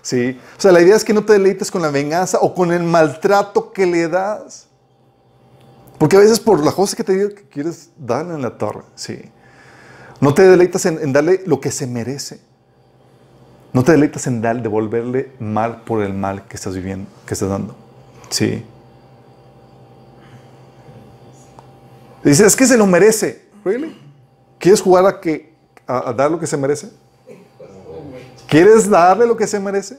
Sí. 0.02 0.40
O 0.58 0.62
sea, 0.62 0.72
la 0.72 0.82
idea 0.82 0.96
es 0.96 1.04
que 1.04 1.14
no 1.14 1.24
te 1.24 1.34
deleites 1.34 1.70
con 1.70 1.82
la 1.82 1.90
venganza 1.90 2.40
o 2.42 2.54
con 2.54 2.72
el 2.72 2.84
maltrato 2.84 3.72
que 3.72 3.86
le 3.86 4.08
das. 4.08 4.68
Porque 5.98 6.18
a 6.18 6.20
veces 6.20 6.40
por 6.40 6.64
la 6.64 6.72
cosa 6.72 6.96
que 6.96 7.04
te 7.04 7.14
digo 7.14 7.30
que 7.30 7.44
quieres 7.44 7.90
darle 7.98 8.34
en 8.34 8.42
la 8.42 8.58
torre. 8.58 8.84
Sí. 8.96 9.22
No 10.20 10.34
te 10.34 10.42
deleitas 10.42 10.86
en, 10.86 11.14
darle 11.14 11.44
lo 11.46 11.62
que 11.62 11.72
se 11.72 11.88
merece. 11.88 12.42
No 13.74 13.84
te 13.84 13.92
deleitas 13.92 14.28
en 14.28 14.42
dar, 14.42 14.62
devolverle 14.62 15.32
mal 15.40 15.82
por 15.82 16.04
el 16.04 16.14
mal 16.14 16.48
que 16.48 16.56
estás 16.56 16.76
viviendo, 16.76 17.10
que 17.26 17.34
estás 17.34 17.50
dando. 17.50 17.76
Sí. 18.30 18.64
Dices, 22.24 22.48
es 22.48 22.56
que 22.56 22.68
se 22.68 22.78
lo 22.78 22.86
merece. 22.86 23.48
¿Really? 23.66 24.00
¿Quieres 24.60 24.80
jugar 24.80 25.06
a, 25.08 25.20
que, 25.20 25.54
a 25.88 26.14
dar 26.14 26.30
lo 26.30 26.40
que 26.40 26.48
se 26.48 26.56
merece? 26.56 26.90
¿Quieres 28.48 28.88
darle 28.88 29.26
lo 29.26 29.36
que 29.36 29.48
se 29.48 29.60
merece? 29.60 29.98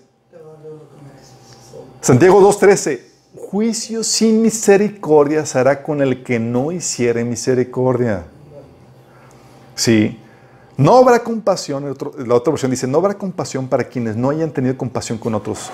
Santiago 2.01 2.41
2.13. 2.41 3.01
Juicio 3.35 4.05
sin 4.05 4.43
misericordia 4.43 5.45
se 5.45 5.59
hará 5.59 5.83
con 5.83 6.01
el 6.01 6.23
que 6.23 6.39
no 6.39 6.71
hiciere 6.71 7.25
misericordia. 7.25 8.25
Sí. 9.75 10.21
No 10.77 10.99
habrá 10.99 11.23
compasión, 11.23 11.85
la 11.85 12.35
otra 12.35 12.51
versión 12.51 12.71
dice, 12.71 12.87
no 12.87 12.99
habrá 12.99 13.15
compasión 13.15 13.69
para 13.69 13.85
quienes 13.85 14.17
no 14.17 14.31
hayan 14.31 14.51
tenido 14.51 14.77
compasión 14.77 15.19
con 15.19 15.35
otros. 15.35 15.71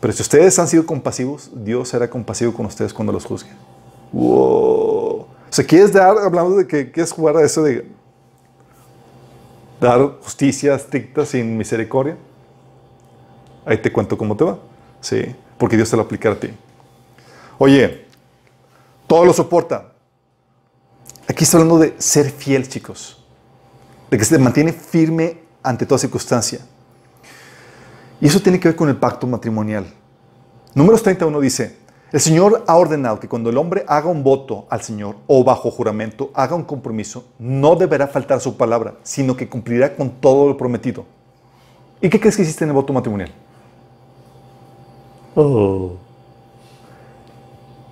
Pero 0.00 0.12
si 0.12 0.22
ustedes 0.22 0.58
han 0.58 0.66
sido 0.66 0.86
compasivos, 0.86 1.50
Dios 1.54 1.90
será 1.90 2.08
compasivo 2.08 2.54
con 2.54 2.66
ustedes 2.66 2.94
cuando 2.94 3.12
los 3.12 3.24
juzgue. 3.26 3.50
Wow. 4.12 5.20
O 5.20 5.26
sea, 5.50 5.66
¿quieres 5.66 5.92
dar, 5.92 6.16
hablando 6.18 6.56
de 6.56 6.66
que 6.66 6.90
quieres 6.90 7.12
jugar 7.12 7.36
a 7.36 7.42
eso 7.42 7.62
de 7.62 7.86
dar 9.80 10.18
justicia 10.22 10.74
estricta 10.74 11.24
sin 11.24 11.56
misericordia, 11.56 12.16
ahí 13.64 13.78
te 13.78 13.90
cuento 13.90 14.16
cómo 14.16 14.36
te 14.36 14.44
va. 14.44 14.58
Sí, 15.00 15.34
porque 15.56 15.76
Dios 15.76 15.90
te 15.90 15.96
lo 15.96 16.02
aplica 16.02 16.30
a 16.30 16.34
ti. 16.34 16.50
Oye, 17.58 18.06
todo 19.06 19.24
lo 19.24 19.32
soporta. 19.32 19.92
Aquí 21.26 21.44
está 21.44 21.56
hablando 21.56 21.78
de 21.78 21.94
ser 21.98 22.30
fiel, 22.30 22.68
chicos. 22.68 23.19
De 24.10 24.18
que 24.18 24.24
se 24.24 24.38
mantiene 24.38 24.72
firme 24.72 25.38
ante 25.62 25.86
toda 25.86 25.98
circunstancia. 25.98 26.60
Y 28.20 28.26
eso 28.26 28.40
tiene 28.40 28.60
que 28.60 28.68
ver 28.68 28.76
con 28.76 28.88
el 28.88 28.96
pacto 28.96 29.26
matrimonial. 29.26 29.86
Números 30.74 31.02
31 31.02 31.40
dice, 31.40 31.76
el 32.12 32.20
Señor 32.20 32.64
ha 32.66 32.76
ordenado 32.76 33.20
que 33.20 33.28
cuando 33.28 33.50
el 33.50 33.56
hombre 33.56 33.84
haga 33.86 34.08
un 34.08 34.24
voto 34.24 34.66
al 34.68 34.82
Señor 34.82 35.16
o 35.28 35.44
bajo 35.44 35.70
juramento 35.70 36.30
haga 36.34 36.56
un 36.56 36.64
compromiso, 36.64 37.24
no 37.38 37.76
deberá 37.76 38.08
faltar 38.08 38.40
su 38.40 38.56
palabra, 38.56 38.94
sino 39.04 39.36
que 39.36 39.48
cumplirá 39.48 39.94
con 39.94 40.10
todo 40.20 40.48
lo 40.48 40.56
prometido. 40.56 41.04
¿Y 42.00 42.08
qué 42.08 42.18
crees 42.18 42.36
que 42.36 42.42
hiciste 42.42 42.64
en 42.64 42.70
el 42.70 42.74
voto 42.74 42.92
matrimonial? 42.92 43.32
Oh. 45.36 45.92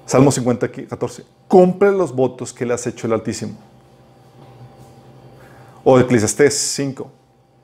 Salmo 0.04 0.32
50, 0.32 0.68
14. 0.88 1.24
Cumple 1.46 1.92
los 1.92 2.14
votos 2.14 2.52
que 2.52 2.66
le 2.66 2.74
has 2.74 2.86
hecho 2.86 3.06
el 3.06 3.12
Altísimo. 3.12 3.52
O 5.90 5.98
Eclesiastés 5.98 6.52
5, 6.52 7.10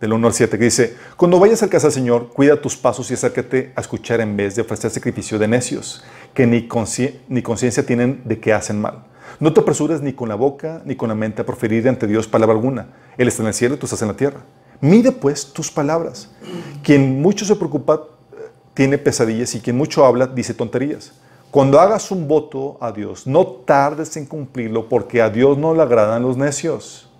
del 0.00 0.14
1 0.14 0.26
al 0.28 0.32
7, 0.32 0.56
que 0.56 0.64
dice, 0.64 0.96
cuando 1.14 1.38
vayas 1.38 1.62
al 1.62 1.68
casa 1.68 1.88
del 1.88 1.92
Señor, 1.92 2.30
cuida 2.32 2.58
tus 2.58 2.74
pasos 2.74 3.10
y 3.10 3.12
acércate 3.12 3.74
a 3.76 3.82
escuchar 3.82 4.22
en 4.22 4.34
vez 4.34 4.56
de 4.56 4.62
ofrecer 4.62 4.90
sacrificio 4.90 5.38
de 5.38 5.46
necios, 5.46 6.02
que 6.32 6.46
ni, 6.46 6.66
ni 7.28 7.42
conciencia 7.42 7.84
tienen 7.84 8.22
de 8.24 8.40
que 8.40 8.54
hacen 8.54 8.80
mal. 8.80 9.04
No 9.40 9.52
te 9.52 9.60
apresures 9.60 10.00
ni 10.00 10.14
con 10.14 10.30
la 10.30 10.36
boca 10.36 10.80
ni 10.86 10.96
con 10.96 11.10
la 11.10 11.14
mente 11.14 11.42
a 11.42 11.44
proferir 11.44 11.86
ante 11.86 12.06
Dios 12.06 12.26
palabra 12.26 12.54
alguna. 12.54 12.86
Él 13.18 13.28
está 13.28 13.42
en 13.42 13.48
el 13.48 13.52
cielo 13.52 13.74
y 13.74 13.78
tú 13.78 13.84
estás 13.84 14.00
en 14.00 14.08
la 14.08 14.16
tierra. 14.16 14.40
Mide 14.80 15.12
pues 15.12 15.52
tus 15.52 15.70
palabras. 15.70 16.30
Quien 16.82 17.20
mucho 17.20 17.44
se 17.44 17.56
preocupa 17.56 18.04
tiene 18.72 18.96
pesadillas 18.96 19.54
y 19.54 19.60
quien 19.60 19.76
mucho 19.76 20.02
habla 20.02 20.26
dice 20.26 20.54
tonterías. 20.54 21.12
Cuando 21.50 21.78
hagas 21.78 22.10
un 22.10 22.26
voto 22.26 22.78
a 22.80 22.90
Dios, 22.90 23.26
no 23.26 23.46
tardes 23.46 24.16
en 24.16 24.24
cumplirlo 24.24 24.88
porque 24.88 25.20
a 25.20 25.28
Dios 25.28 25.58
no 25.58 25.74
le 25.74 25.82
agradan 25.82 26.22
los 26.22 26.38
necios. 26.38 27.10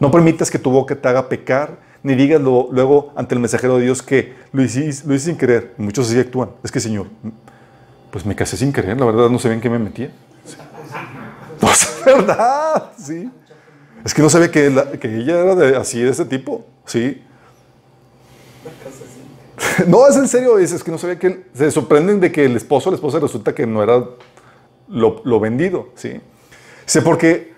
No 0.00 0.10
permitas 0.10 0.50
que 0.50 0.58
tu 0.58 0.70
boca 0.70 0.96
te 0.96 1.08
haga 1.08 1.28
pecar, 1.28 1.78
ni 2.02 2.14
digas 2.14 2.40
luego 2.40 3.12
ante 3.14 3.34
el 3.34 3.40
mensajero 3.40 3.76
de 3.76 3.84
Dios 3.84 4.02
que 4.02 4.34
lo 4.52 4.62
hiciste, 4.62 5.06
lo 5.06 5.14
hice 5.14 5.26
sin 5.26 5.36
querer. 5.36 5.74
Muchos 5.76 6.08
así 6.08 6.18
actúan. 6.18 6.50
Es 6.64 6.72
que, 6.72 6.80
Señor, 6.80 7.08
pues 8.10 8.24
me 8.24 8.34
casé 8.34 8.56
sin 8.56 8.72
querer, 8.72 8.98
la 8.98 9.04
verdad 9.06 9.28
no 9.28 9.38
sabía 9.38 9.56
en 9.56 9.60
qué 9.60 9.70
me 9.70 9.78
metía. 9.78 10.10
Sí. 10.44 10.56
No 11.60 11.70
es 11.70 12.02
verdad, 12.06 12.92
sí. 12.96 13.30
Es 14.02 14.14
que 14.14 14.22
no 14.22 14.30
sabía 14.30 14.50
que, 14.50 14.98
que 14.98 15.16
ella 15.18 15.40
era 15.40 15.78
así, 15.78 16.00
de 16.00 16.08
ese 16.08 16.24
tipo, 16.24 16.64
sí. 16.86 17.22
No, 19.86 20.08
es 20.08 20.16
en 20.16 20.26
serio, 20.26 20.58
es, 20.58 20.82
que 20.82 20.90
no 20.90 20.96
sabía 20.96 21.18
que 21.18 21.44
se 21.52 21.70
sorprenden 21.70 22.18
de 22.18 22.32
que 22.32 22.46
el 22.46 22.56
esposo, 22.56 22.90
la 22.90 22.96
esposa 22.96 23.18
resulta 23.18 23.54
que 23.54 23.66
no 23.66 23.82
era 23.82 24.02
lo, 24.88 25.20
lo 25.24 25.38
vendido, 25.38 25.90
¿sí? 25.94 26.18
Sé 26.86 27.02
por 27.02 27.18
qué, 27.18 27.52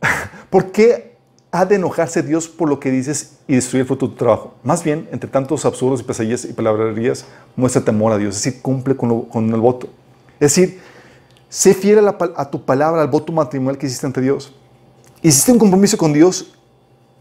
¿por 0.50 0.72
qué 0.72 1.13
ha 1.54 1.64
de 1.64 1.76
enojarse 1.76 2.20
Dios 2.24 2.48
por 2.48 2.68
lo 2.68 2.80
que 2.80 2.90
dices 2.90 3.36
y 3.46 3.54
destruir 3.54 3.82
el 3.82 3.86
fruto 3.86 4.08
de 4.08 4.12
tu 4.14 4.18
trabajo? 4.18 4.54
Más 4.64 4.82
bien, 4.82 5.08
entre 5.12 5.30
tantos 5.30 5.64
absurdos 5.64 6.00
y 6.00 6.02
pesadillas 6.02 6.44
y 6.44 6.52
palabrerías, 6.52 7.26
muestra 7.54 7.80
temor 7.80 8.12
a 8.12 8.18
Dios, 8.18 8.34
es 8.34 8.42
decir, 8.42 8.60
cumple 8.60 8.96
con, 8.96 9.54
el 9.54 9.60
voto. 9.60 9.86
Es 10.40 10.56
decir, 10.56 10.80
sé 11.48 11.72
fiel 11.72 12.08
a, 12.08 12.50
tu 12.50 12.64
palabra, 12.64 13.00
al 13.02 13.06
voto 13.06 13.32
matrimonial 13.32 13.78
que 13.78 13.86
hiciste 13.86 14.04
ante 14.04 14.20
Dios. 14.20 14.52
Hiciste 15.22 15.52
un 15.52 15.60
compromiso 15.60 15.96
con 15.96 16.12
Dios, 16.12 16.56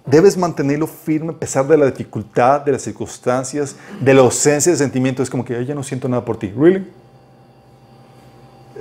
debes 0.03 0.35
mantenerlo 0.35 0.87
firme 0.87 1.33
a 1.33 1.37
pesar 1.37 1.67
de 1.67 1.77
la 1.77 1.85
dificultad, 1.85 2.61
de 2.61 2.71
las 2.71 2.81
circunstancias, 2.81 3.75
de 4.01 4.15
la 4.15 4.21
ausencia 4.21 4.71
de 4.71 4.79
sentimiento. 4.79 5.21
Es 5.21 5.29
como 5.29 5.45
que 5.45 5.55
"Ay, 5.55 5.67
ya 5.67 5.75
no 5.75 5.83
siento 5.83 6.09
nada 6.09 6.25
por 6.25 6.37
ti. 6.37 6.51
¿Really? 6.57 6.91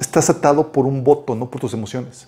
Estás 0.00 0.30
atado 0.30 0.72
por 0.72 0.86
un 0.86 1.04
voto, 1.04 1.34
no 1.34 1.50
por 1.50 1.60
tus 1.60 1.74
emociones. 1.74 2.26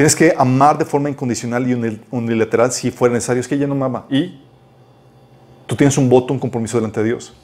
Tienes 0.00 0.16
que 0.16 0.32
amar 0.34 0.78
de 0.78 0.86
forma 0.86 1.10
incondicional 1.10 1.68
y 1.68 1.74
unil- 1.74 2.00
unilateral 2.10 2.72
si 2.72 2.90
fuera 2.90 3.12
necesario. 3.12 3.42
Es 3.42 3.46
que 3.46 3.54
ella 3.54 3.66
no 3.66 3.74
me 3.74 3.84
ama. 3.84 4.06
Y 4.08 4.40
tú 5.66 5.76
tienes 5.76 5.98
un 5.98 6.08
voto, 6.08 6.32
un 6.32 6.40
compromiso 6.40 6.78
delante 6.78 7.00
de 7.00 7.06
Dios. 7.08 7.34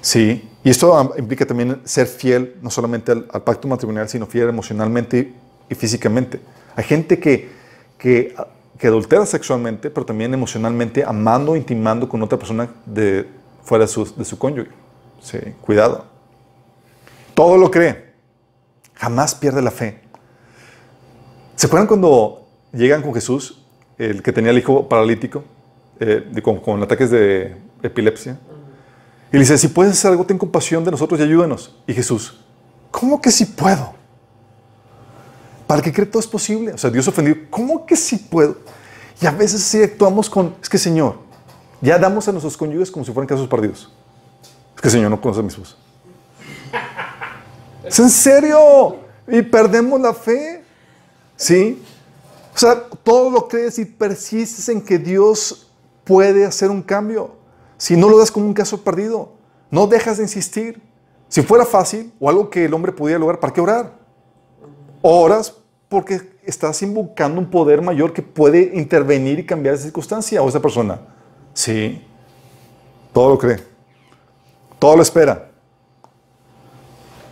Sí, 0.00 0.48
y 0.62 0.70
esto 0.70 1.12
implica 1.18 1.44
también 1.44 1.80
ser 1.82 2.06
fiel 2.06 2.54
no 2.62 2.70
solamente 2.70 3.10
al, 3.10 3.42
pacto 3.42 3.66
matrimonial, 3.66 4.08
sino 4.08 4.24
fiel 4.26 4.50
emocionalmente 4.50 5.34
y 5.68 5.74
físicamente. 5.74 6.38
Hay 6.76 6.84
gente 6.84 7.18
que, 7.18 7.50
que, 7.98 8.32
ah, 8.38 8.46
que 8.78 8.86
adultera 8.86 9.26
sexualmente, 9.26 9.90
pero 9.90 10.06
también 10.06 10.32
emocionalmente, 10.32 11.02
amando, 11.02 11.56
intimando 11.56 12.08
con 12.08 12.22
otra 12.22 12.38
persona 12.38 12.68
de, 12.84 13.28
fuera 13.64 13.84
de 13.84 13.88
su, 13.88 14.14
de 14.14 14.24
su 14.24 14.38
cónyuge. 14.38 14.70
Sí, 15.20 15.38
cuidado. 15.60 16.04
Todo 17.34 17.58
lo 17.58 17.68
cree. 17.68 18.14
Jamás 18.94 19.34
pierde 19.34 19.60
la 19.60 19.72
fe. 19.72 20.05
¿Se 21.56 21.66
acuerdan 21.66 21.86
cuando 21.86 22.46
llegan 22.72 23.00
con 23.00 23.14
Jesús, 23.14 23.64
el 23.96 24.22
que 24.22 24.30
tenía 24.30 24.50
el 24.50 24.58
hijo 24.58 24.86
paralítico, 24.86 25.42
eh, 25.98 26.30
con, 26.42 26.60
con 26.60 26.82
ataques 26.82 27.10
de 27.10 27.56
epilepsia? 27.82 28.38
Y 29.32 29.36
le 29.36 29.40
dice, 29.40 29.56
si 29.56 29.68
puedes 29.68 29.94
hacer 29.94 30.10
algo, 30.10 30.26
ten 30.26 30.36
compasión 30.36 30.84
de 30.84 30.90
nosotros 30.90 31.18
y 31.18 31.22
ayúdanos. 31.22 31.74
Y 31.86 31.94
Jesús, 31.94 32.44
¿cómo 32.90 33.22
que 33.22 33.30
sí 33.30 33.46
puedo? 33.46 33.94
Para 35.66 35.80
que 35.80 35.90
cree 35.94 36.06
todo 36.06 36.20
es 36.20 36.26
posible. 36.26 36.74
O 36.74 36.78
sea, 36.78 36.90
Dios 36.90 37.08
ofendido, 37.08 37.38
¿cómo 37.48 37.86
que 37.86 37.96
sí 37.96 38.18
puedo? 38.18 38.58
Y 39.22 39.26
a 39.26 39.30
veces 39.30 39.62
sí 39.62 39.82
actuamos 39.82 40.28
con, 40.28 40.54
es 40.60 40.68
que 40.68 40.76
Señor, 40.76 41.16
ya 41.80 41.98
damos 41.98 42.28
a 42.28 42.32
nuestros 42.32 42.54
cónyuges 42.54 42.90
como 42.90 43.02
si 43.06 43.12
fueran 43.12 43.26
casos 43.26 43.48
perdidos. 43.48 43.90
Es 44.74 44.82
que 44.82 44.90
Señor 44.90 45.10
no 45.10 45.18
conoce 45.18 45.40
a 45.40 45.42
mi 45.42 45.48
esposa. 45.48 45.74
¿Es 47.84 47.98
en 47.98 48.10
serio? 48.10 48.98
Y 49.26 49.40
perdemos 49.40 49.98
la 50.02 50.12
fe. 50.12 50.65
¿Sí? 51.36 51.82
O 52.54 52.58
sea, 52.58 52.84
todo 53.04 53.30
lo 53.30 53.48
crees 53.48 53.78
y 53.78 53.84
persistes 53.84 54.68
en 54.68 54.80
que 54.80 54.98
Dios 54.98 55.70
puede 56.04 56.46
hacer 56.46 56.70
un 56.70 56.82
cambio. 56.82 57.36
Si 57.76 57.96
no 57.96 58.08
lo 58.08 58.18
das 58.18 58.30
como 58.30 58.46
un 58.46 58.54
caso 58.54 58.82
perdido, 58.82 59.32
no 59.70 59.86
dejas 59.86 60.16
de 60.16 60.22
insistir. 60.22 60.80
Si 61.28 61.42
fuera 61.42 61.66
fácil 61.66 62.12
o 62.18 62.30
algo 62.30 62.48
que 62.48 62.64
el 62.64 62.72
hombre 62.72 62.92
pudiera 62.92 63.18
lograr, 63.18 63.40
¿para 63.40 63.52
qué 63.52 63.60
orar? 63.60 63.92
Oras 65.02 65.54
porque 65.88 66.36
estás 66.44 66.80
invocando 66.82 67.40
un 67.40 67.50
poder 67.50 67.82
mayor 67.82 68.12
que 68.12 68.22
puede 68.22 68.72
intervenir 68.74 69.38
y 69.38 69.46
cambiar 69.46 69.74
esa 69.74 69.84
circunstancia 69.84 70.40
o 70.42 70.48
esa 70.48 70.60
persona. 70.60 71.00
Sí. 71.52 72.02
Todo 73.12 73.30
lo 73.30 73.38
cree. 73.38 73.62
Todo 74.78 74.96
lo 74.96 75.02
espera. 75.02 75.50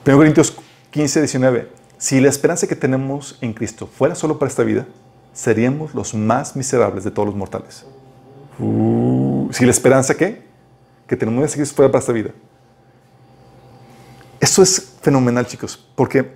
1 0.06 0.16
Corintios 0.16 0.54
15, 0.90 1.20
19. 1.20 1.83
Si 1.98 2.20
la 2.20 2.28
esperanza 2.28 2.66
que 2.66 2.76
tenemos 2.76 3.38
en 3.40 3.52
Cristo 3.52 3.86
fuera 3.86 4.14
solo 4.14 4.38
para 4.38 4.48
esta 4.48 4.62
vida, 4.62 4.86
seríamos 5.32 5.94
los 5.94 6.14
más 6.14 6.56
miserables 6.56 7.04
de 7.04 7.10
todos 7.10 7.26
los 7.26 7.36
mortales. 7.36 7.84
Uh, 8.58 9.48
si 9.52 9.64
la 9.64 9.70
esperanza 9.70 10.14
que, 10.16 10.42
que 11.06 11.16
tenemos 11.16 11.44
en 11.52 11.58
Cristo 11.58 11.74
fuera 11.74 11.90
para 11.90 12.00
esta 12.00 12.12
vida. 12.12 12.30
Eso 14.40 14.62
es 14.62 14.94
fenomenal, 15.00 15.46
chicos, 15.46 15.82
porque 15.94 16.22
te 16.22 16.30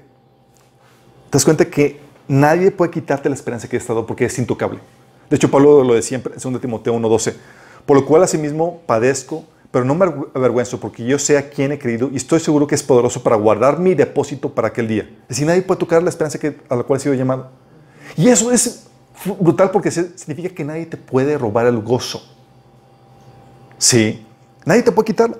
das 1.32 1.44
cuenta 1.44 1.64
que 1.64 2.00
nadie 2.26 2.70
puede 2.70 2.90
quitarte 2.90 3.28
la 3.28 3.34
esperanza 3.34 3.68
que 3.68 3.76
has 3.76 3.82
estado 3.82 4.06
porque 4.06 4.24
es 4.24 4.38
intocable. 4.38 4.80
De 5.28 5.36
hecho, 5.36 5.50
Pablo 5.50 5.84
lo 5.84 5.94
decía 5.94 6.18
en 6.18 6.52
2 6.52 6.60
Timoteo 6.60 6.94
1.12, 6.94 7.34
por 7.84 7.96
lo 7.96 8.06
cual 8.06 8.22
asimismo 8.22 8.80
padezco, 8.86 9.44
pero 9.70 9.84
no 9.84 9.94
me 9.94 10.06
avergüenzo 10.34 10.80
porque 10.80 11.04
yo 11.04 11.18
sé 11.18 11.36
a 11.36 11.50
quién 11.50 11.72
he 11.72 11.78
creído 11.78 12.08
y 12.10 12.16
estoy 12.16 12.40
seguro 12.40 12.66
que 12.66 12.74
es 12.74 12.82
poderoso 12.82 13.22
para 13.22 13.36
guardar 13.36 13.78
mi 13.78 13.94
depósito 13.94 14.54
para 14.54 14.68
aquel 14.68 14.88
día. 14.88 15.02
Es 15.22 15.28
decir, 15.28 15.46
nadie 15.46 15.62
puede 15.62 15.78
tocar 15.78 16.02
la 16.02 16.08
esperanza 16.08 16.38
a 16.68 16.76
la 16.76 16.82
cual 16.84 16.98
he 16.98 17.02
sido 17.02 17.14
llamado. 17.14 17.50
Y 18.16 18.28
eso 18.28 18.50
es 18.50 18.88
brutal 19.38 19.70
porque 19.70 19.90
significa 19.90 20.48
que 20.48 20.64
nadie 20.64 20.86
te 20.86 20.96
puede 20.96 21.36
robar 21.36 21.66
el 21.66 21.80
gozo. 21.80 22.22
Sí, 23.76 24.26
nadie 24.64 24.82
te 24.82 24.90
puede 24.90 25.06
quitarla. 25.06 25.36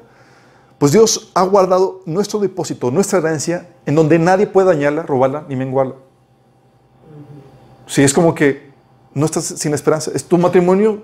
Pues 0.79 0.93
Dios 0.93 1.33
ha 1.35 1.43
guardado 1.43 2.03
nuestro 2.07 2.39
depósito, 2.39 2.91
nuestra 2.91 3.19
herencia, 3.19 3.69
en 3.85 3.95
donde 3.95 4.19
nadie 4.19 4.47
puede 4.47 4.69
dañarla, 4.69 5.03
robarla 5.03 5.45
ni 5.49 5.57
menguarla. 5.57 5.95
Sí, 7.87 8.03
es 8.03 8.13
como 8.13 8.35
que 8.35 8.71
no 9.15 9.25
estás 9.27 9.45
sin 9.45 9.75
esperanza. 9.75 10.13
Es 10.15 10.25
tu 10.25 10.39
matrimonio, 10.39 11.03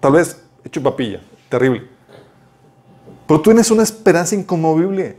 tal 0.00 0.12
vez 0.12 0.42
hecho 0.64 0.82
papilla, 0.82 1.22
terrible. 1.48 1.95
Pero 3.26 3.40
tú 3.40 3.50
tienes 3.50 3.70
una 3.70 3.82
esperanza 3.82 4.34
inconmovible. 4.34 5.16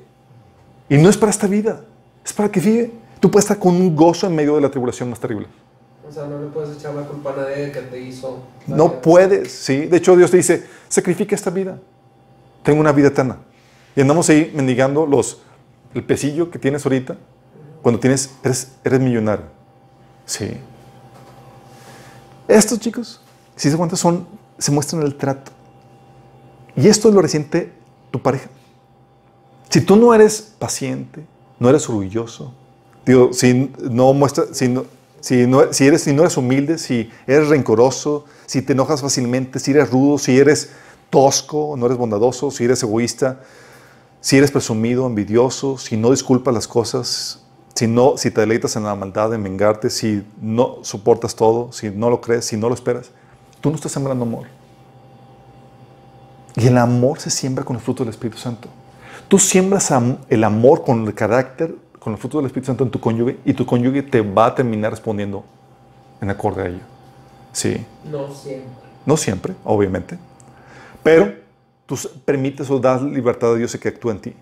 Y 0.89 0.97
no 0.97 1.09
es 1.09 1.17
para 1.17 1.29
esta 1.29 1.47
vida, 1.47 1.81
es 2.25 2.31
para 2.31 2.49
que 2.49 2.59
vive. 2.59 2.91
Tú 3.19 3.29
puedes 3.29 3.45
estar 3.45 3.59
con 3.59 3.75
un 3.75 3.95
gozo 3.95 4.27
en 4.27 4.35
medio 4.35 4.55
de 4.55 4.61
la 4.61 4.69
tribulación 4.69 5.09
más 5.09 5.19
terrible. 5.19 5.47
O 6.07 6.11
sea, 6.11 6.25
no 6.25 6.39
le 6.41 6.47
puedes 6.47 6.77
echar 6.77 6.95
la 6.95 7.01
culpa 7.01 7.33
a 7.33 7.35
nadie 7.35 7.71
que 7.71 7.81
te 7.81 7.99
hizo. 7.99 8.39
No 8.65 9.01
puedes, 9.01 9.51
¿sí? 9.51 9.87
De 9.87 9.97
hecho, 9.97 10.15
Dios 10.15 10.31
te 10.31 10.37
dice, 10.37 10.65
sacrifica 10.87 11.35
esta 11.35 11.49
vida. 11.49 11.79
Tengo 12.63 12.79
una 12.79 12.93
vida 12.93 13.07
eterna. 13.07 13.39
Y 13.95 14.01
andamos 14.01 14.29
ahí 14.29 14.53
mendigando 14.55 15.05
los, 15.05 15.41
el 15.93 16.03
pesillo 16.03 16.49
que 16.49 16.59
tienes 16.59 16.85
ahorita 16.85 17.17
cuando 17.81 17.99
tienes, 17.99 18.31
eres, 18.43 18.71
eres 18.83 18.99
millonario. 18.99 19.45
Sí. 20.25 20.57
Estos 22.47 22.79
chicos, 22.79 23.19
si 23.55 23.69
se 23.69 23.75
cuenta, 23.75 23.95
son, 23.95 24.27
se 24.57 24.71
muestran 24.71 25.01
el 25.03 25.15
trato. 25.15 25.51
Y 26.75 26.87
esto 26.87 27.09
es 27.09 27.15
lo 27.15 27.21
reciente 27.21 27.73
tu 28.11 28.21
pareja. 28.21 28.49
Si 29.69 29.81
tú 29.81 29.95
no 29.95 30.13
eres 30.13 30.53
paciente, 30.57 31.25
no 31.59 31.69
eres 31.69 31.87
orgulloso, 31.89 32.53
digo, 33.05 33.33
si 33.33 33.71
no 33.89 34.13
muestra, 34.13 34.45
si 34.53 34.67
no, 34.67 34.85
si 35.19 35.45
no, 35.45 35.73
si 35.73 35.87
eres, 35.87 36.03
si 36.03 36.13
no 36.13 36.21
eres 36.21 36.37
humilde, 36.37 36.77
si 36.77 37.09
eres 37.25 37.49
rencoroso, 37.49 38.25
si 38.45 38.61
te 38.61 38.73
enojas 38.73 39.01
fácilmente, 39.01 39.59
si 39.59 39.71
eres 39.71 39.89
rudo, 39.91 40.17
si 40.17 40.37
eres 40.37 40.71
tosco, 41.09 41.75
no 41.77 41.85
eres 41.85 41.97
bondadoso, 41.97 42.51
si 42.51 42.63
eres 42.63 42.81
egoísta, 42.83 43.41
si 44.21 44.37
eres 44.37 44.51
presumido, 44.51 45.05
envidioso, 45.05 45.77
si 45.77 45.97
no 45.97 46.11
disculpas 46.11 46.53
las 46.53 46.67
cosas, 46.67 47.43
si 47.75 47.87
no, 47.87 48.17
si 48.17 48.31
te 48.31 48.41
deleitas 48.41 48.75
en 48.75 48.83
la 48.83 48.95
maldad, 48.95 49.33
en 49.33 49.43
vengarte, 49.43 49.89
si 49.89 50.25
no 50.41 50.79
soportas 50.81 51.35
todo, 51.35 51.71
si 51.71 51.89
no 51.89 52.09
lo 52.09 52.21
crees, 52.21 52.45
si 52.45 52.57
no 52.57 52.69
lo 52.69 52.75
esperas, 52.75 53.11
tú 53.61 53.69
no 53.69 53.75
estás 53.75 53.91
sembrando 53.91 54.25
amor. 54.25 54.47
Y 56.57 56.67
el 56.67 56.77
amor 56.77 57.19
se 57.19 57.29
siembra 57.29 57.63
con 57.63 57.75
el 57.75 57.81
fruto 57.81 58.03
del 58.03 58.09
Espíritu 58.09 58.39
Santo. 58.39 58.67
Tú 59.27 59.37
siembras 59.37 59.93
el 60.27 60.43
amor 60.43 60.83
con 60.83 61.05
el 61.05 61.13
carácter, 61.13 61.75
con 61.99 62.13
el 62.13 62.19
fruto 62.19 62.37
del 62.37 62.47
Espíritu 62.47 62.67
Santo 62.67 62.83
en 62.83 62.89
tu 62.89 62.99
cónyuge 62.99 63.37
y 63.45 63.53
tu 63.53 63.65
cónyuge 63.65 64.01
te 64.01 64.21
va 64.21 64.47
a 64.47 64.55
terminar 64.55 64.91
respondiendo 64.91 65.45
en 66.19 66.29
acorde 66.31 66.63
a 66.63 66.67
ello. 66.67 66.83
Sí. 67.51 67.85
No 68.09 68.33
siempre. 68.33 68.69
No 69.05 69.17
siempre, 69.17 69.53
obviamente. 69.63 70.17
Pero 71.03 71.31
tú 71.85 71.97
permites 72.25 72.69
o 72.71 72.79
das 72.79 73.01
libertad 73.03 73.53
a 73.53 73.55
Dios 73.55 73.71
de 73.71 73.79
que 73.79 73.89
actúe 73.89 74.09
en 74.09 74.19
ti. 74.19 74.33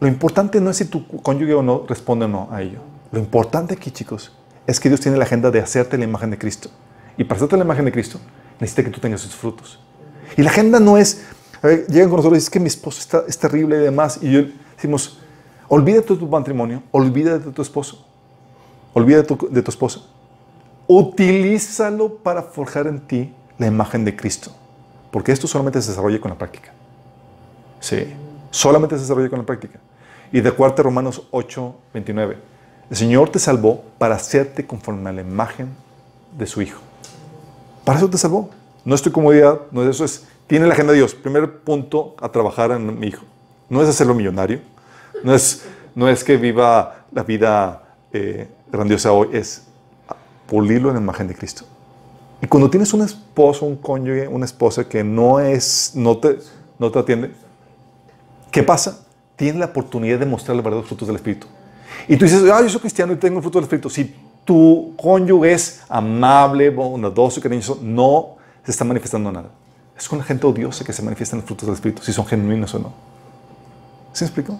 Lo 0.00 0.08
importante 0.08 0.60
no 0.60 0.70
es 0.70 0.78
si 0.78 0.86
tu 0.86 1.06
cónyuge 1.22 1.54
o 1.54 1.62
no 1.62 1.84
responde 1.86 2.24
o 2.24 2.28
no 2.28 2.48
a 2.50 2.62
ello. 2.62 2.80
Lo 3.12 3.18
importante 3.18 3.74
aquí, 3.74 3.90
chicos, 3.90 4.32
es 4.66 4.80
que 4.80 4.88
Dios 4.88 5.00
tiene 5.00 5.18
la 5.18 5.24
agenda 5.24 5.50
de 5.50 5.60
hacerte 5.60 5.98
la 5.98 6.04
imagen 6.04 6.30
de 6.30 6.38
Cristo. 6.38 6.70
Y 7.16 7.24
para 7.24 7.36
hacerte 7.36 7.56
la 7.56 7.64
imagen 7.64 7.84
de 7.84 7.92
Cristo, 7.92 8.18
necesita 8.60 8.84
que 8.84 8.90
tú 8.90 9.00
tengas 9.00 9.20
sus 9.20 9.34
frutos. 9.34 9.80
Y 10.36 10.42
la 10.42 10.50
agenda 10.50 10.78
no 10.78 10.98
es, 10.98 11.24
llegan 11.62 12.08
con 12.08 12.16
nosotros 12.16 12.32
y 12.32 12.40
dicen, 12.40 12.52
que 12.52 12.60
mi 12.60 12.68
esposo 12.68 13.00
está, 13.00 13.24
es 13.26 13.38
terrible 13.38 13.76
y 13.76 13.80
demás. 13.80 14.18
Y 14.22 14.30
yo 14.30 14.42
decimos, 14.76 15.18
olvídate 15.68 16.14
de 16.14 16.20
tu 16.20 16.26
matrimonio, 16.26 16.82
olvídate 16.90 17.46
de 17.46 17.52
tu 17.52 17.62
esposo, 17.62 18.04
olvídate 18.94 19.34
de 19.34 19.36
tu, 19.36 19.48
de 19.50 19.62
tu 19.62 19.70
esposa. 19.70 20.00
utilízalo 20.86 22.16
para 22.16 22.42
forjar 22.42 22.86
en 22.86 23.00
ti 23.00 23.32
la 23.58 23.66
imagen 23.66 24.04
de 24.04 24.16
Cristo. 24.16 24.50
Porque 25.10 25.32
esto 25.32 25.46
solamente 25.46 25.80
se 25.82 25.90
desarrolla 25.90 26.20
con 26.20 26.30
la 26.30 26.38
práctica. 26.38 26.72
Sí, 27.80 28.14
solamente 28.50 28.96
se 28.96 29.02
desarrolla 29.02 29.28
con 29.28 29.38
la 29.38 29.46
práctica. 29.46 29.78
Y 30.32 30.40
de 30.40 30.52
cuarto 30.52 30.82
Romanos 30.82 31.22
8, 31.30 31.74
29. 31.94 32.38
El 32.90 32.96
Señor 32.96 33.30
te 33.30 33.38
salvó 33.38 33.84
para 33.98 34.14
hacerte 34.14 34.66
conforme 34.66 35.08
a 35.08 35.12
la 35.12 35.20
imagen 35.20 35.68
de 36.36 36.46
su 36.46 36.62
Hijo. 36.62 36.80
Para 37.84 37.98
eso 37.98 38.08
te 38.08 38.18
salvó. 38.18 38.50
No 38.84 38.94
es 38.94 39.02
tu 39.02 39.12
comodidad, 39.12 39.60
no 39.70 39.82
es 39.82 39.90
eso, 39.90 40.04
es, 40.04 40.26
tiene 40.48 40.66
la 40.66 40.72
agenda 40.72 40.92
de 40.92 40.98
Dios. 40.98 41.14
Primer 41.14 41.60
punto 41.60 42.16
a 42.20 42.30
trabajar 42.32 42.72
en 42.72 42.98
mi 42.98 43.06
hijo. 43.06 43.24
No 43.68 43.82
es 43.82 43.88
hacerlo 43.88 44.14
millonario, 44.14 44.60
no 45.22 45.34
es, 45.34 45.64
no 45.94 46.08
es 46.08 46.24
que 46.24 46.36
viva 46.36 47.04
la 47.12 47.22
vida 47.22 47.94
eh, 48.12 48.48
grandiosa 48.72 49.12
hoy, 49.12 49.28
es 49.32 49.64
pulirlo 50.46 50.88
en 50.88 50.96
la 50.96 51.00
imagen 51.02 51.28
de 51.28 51.34
Cristo. 51.34 51.64
Y 52.40 52.46
cuando 52.46 52.70
tienes 52.70 52.92
un 52.94 53.02
esposo, 53.02 53.66
un 53.66 53.76
cónyuge, 53.76 54.26
una 54.26 54.46
esposa 54.46 54.88
que 54.88 55.04
no 55.04 55.38
es, 55.38 55.92
no 55.94 56.16
te, 56.16 56.38
no 56.78 56.90
te 56.90 56.98
atiende, 56.98 57.30
¿qué 58.50 58.62
pasa? 58.62 59.04
Tienes 59.36 59.60
la 59.60 59.66
oportunidad 59.66 60.18
de 60.18 60.26
mostrar 60.26 60.56
los 60.56 60.64
verdaderos 60.64 60.88
frutos 60.88 61.06
del 61.06 61.16
Espíritu. 61.16 61.46
Y 62.06 62.16
tú 62.16 62.24
dices, 62.24 62.42
ah, 62.50 62.62
yo 62.62 62.70
soy 62.70 62.80
cristiano 62.80 63.12
y 63.12 63.16
tengo 63.16 63.36
el 63.36 63.42
fruto 63.42 63.58
del 63.58 63.64
Espíritu. 63.64 63.90
Si 63.90 64.14
tu 64.44 64.94
cónyuge 64.96 65.52
es 65.52 65.82
amable, 65.90 66.70
bondadoso 66.70 67.38
cariñoso, 67.38 67.78
no 67.82 68.36
se 68.64 68.70
está 68.70 68.84
manifestando 68.84 69.30
nada. 69.30 69.50
Es 69.98 70.08
con 70.08 70.18
la 70.18 70.24
gente 70.24 70.46
odiosa 70.46 70.84
que 70.84 70.92
se 70.92 71.02
manifiestan 71.02 71.40
los 71.40 71.46
frutos 71.46 71.66
del 71.66 71.74
Espíritu, 71.74 72.02
si 72.02 72.12
son 72.12 72.24
genuinos 72.24 72.72
o 72.74 72.78
no. 72.78 72.92
¿Se 74.12 74.24
me 74.24 74.28
explico? 74.28 74.56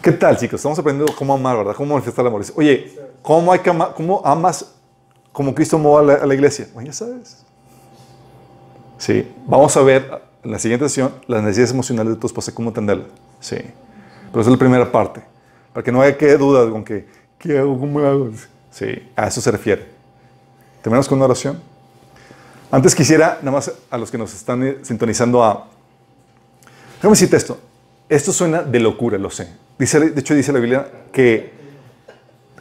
¿Qué 0.00 0.12
tal, 0.12 0.38
chicos? 0.38 0.60
Estamos 0.60 0.78
aprendiendo 0.78 1.14
cómo 1.14 1.34
amar, 1.34 1.58
¿verdad? 1.58 1.74
Cómo 1.76 1.94
manifestar 1.94 2.22
el 2.22 2.28
amor. 2.28 2.42
Oye, 2.56 2.98
¿cómo, 3.20 3.52
hay 3.52 3.58
que 3.58 3.70
amar, 3.70 3.92
¿cómo 3.94 4.22
amas 4.24 4.74
como 5.32 5.54
Cristo 5.54 5.76
amó 5.76 5.98
a 5.98 6.02
la, 6.02 6.34
iglesia? 6.34 6.66
Bueno, 6.72 6.86
ya 6.86 6.94
sabes. 6.94 7.44
Sí, 8.96 9.30
vamos 9.46 9.76
a 9.76 9.82
ver 9.82 10.22
en 10.42 10.50
la 10.50 10.58
siguiente 10.58 10.88
sesión 10.88 11.14
las 11.26 11.42
necesidades 11.42 11.72
emocionales 11.72 12.14
de 12.14 12.20
tu 12.20 12.26
esposa, 12.26 12.54
cómo 12.54 12.70
entenderla. 12.70 13.04
Sí, 13.40 13.56
pero 14.30 14.40
esa 14.40 14.50
es 14.50 14.52
la 14.52 14.58
primera 14.58 14.90
parte. 14.90 15.22
Para 15.74 15.84
que 15.84 15.92
no 15.92 16.00
haya 16.00 16.16
que 16.16 16.36
dudas 16.38 16.70
con 16.70 16.84
que, 16.84 17.06
¿qué 17.38 17.58
hago? 17.58 17.78
¿Cómo 17.78 17.98
hago? 17.98 18.30
Sí, 18.70 19.10
a 19.14 19.26
eso 19.26 19.42
se 19.42 19.50
refiere. 19.50 19.93
Terminamos 20.84 21.08
con 21.08 21.16
una 21.16 21.24
oración. 21.24 21.62
Antes 22.70 22.94
quisiera, 22.94 23.38
nada 23.40 23.52
más 23.52 23.72
a 23.88 23.96
los 23.96 24.10
que 24.10 24.18
nos 24.18 24.34
están 24.34 24.80
sintonizando, 24.82 25.42
a. 25.42 25.66
Déjame 26.96 27.12
decirte 27.12 27.38
esto. 27.38 27.58
Esto 28.06 28.34
suena 28.34 28.60
de 28.60 28.80
locura, 28.80 29.16
lo 29.16 29.30
sé. 29.30 29.48
Dice, 29.78 29.98
de 29.98 30.20
hecho, 30.20 30.34
dice 30.34 30.52
la 30.52 30.58
Biblia 30.58 30.86
que, 31.10 31.54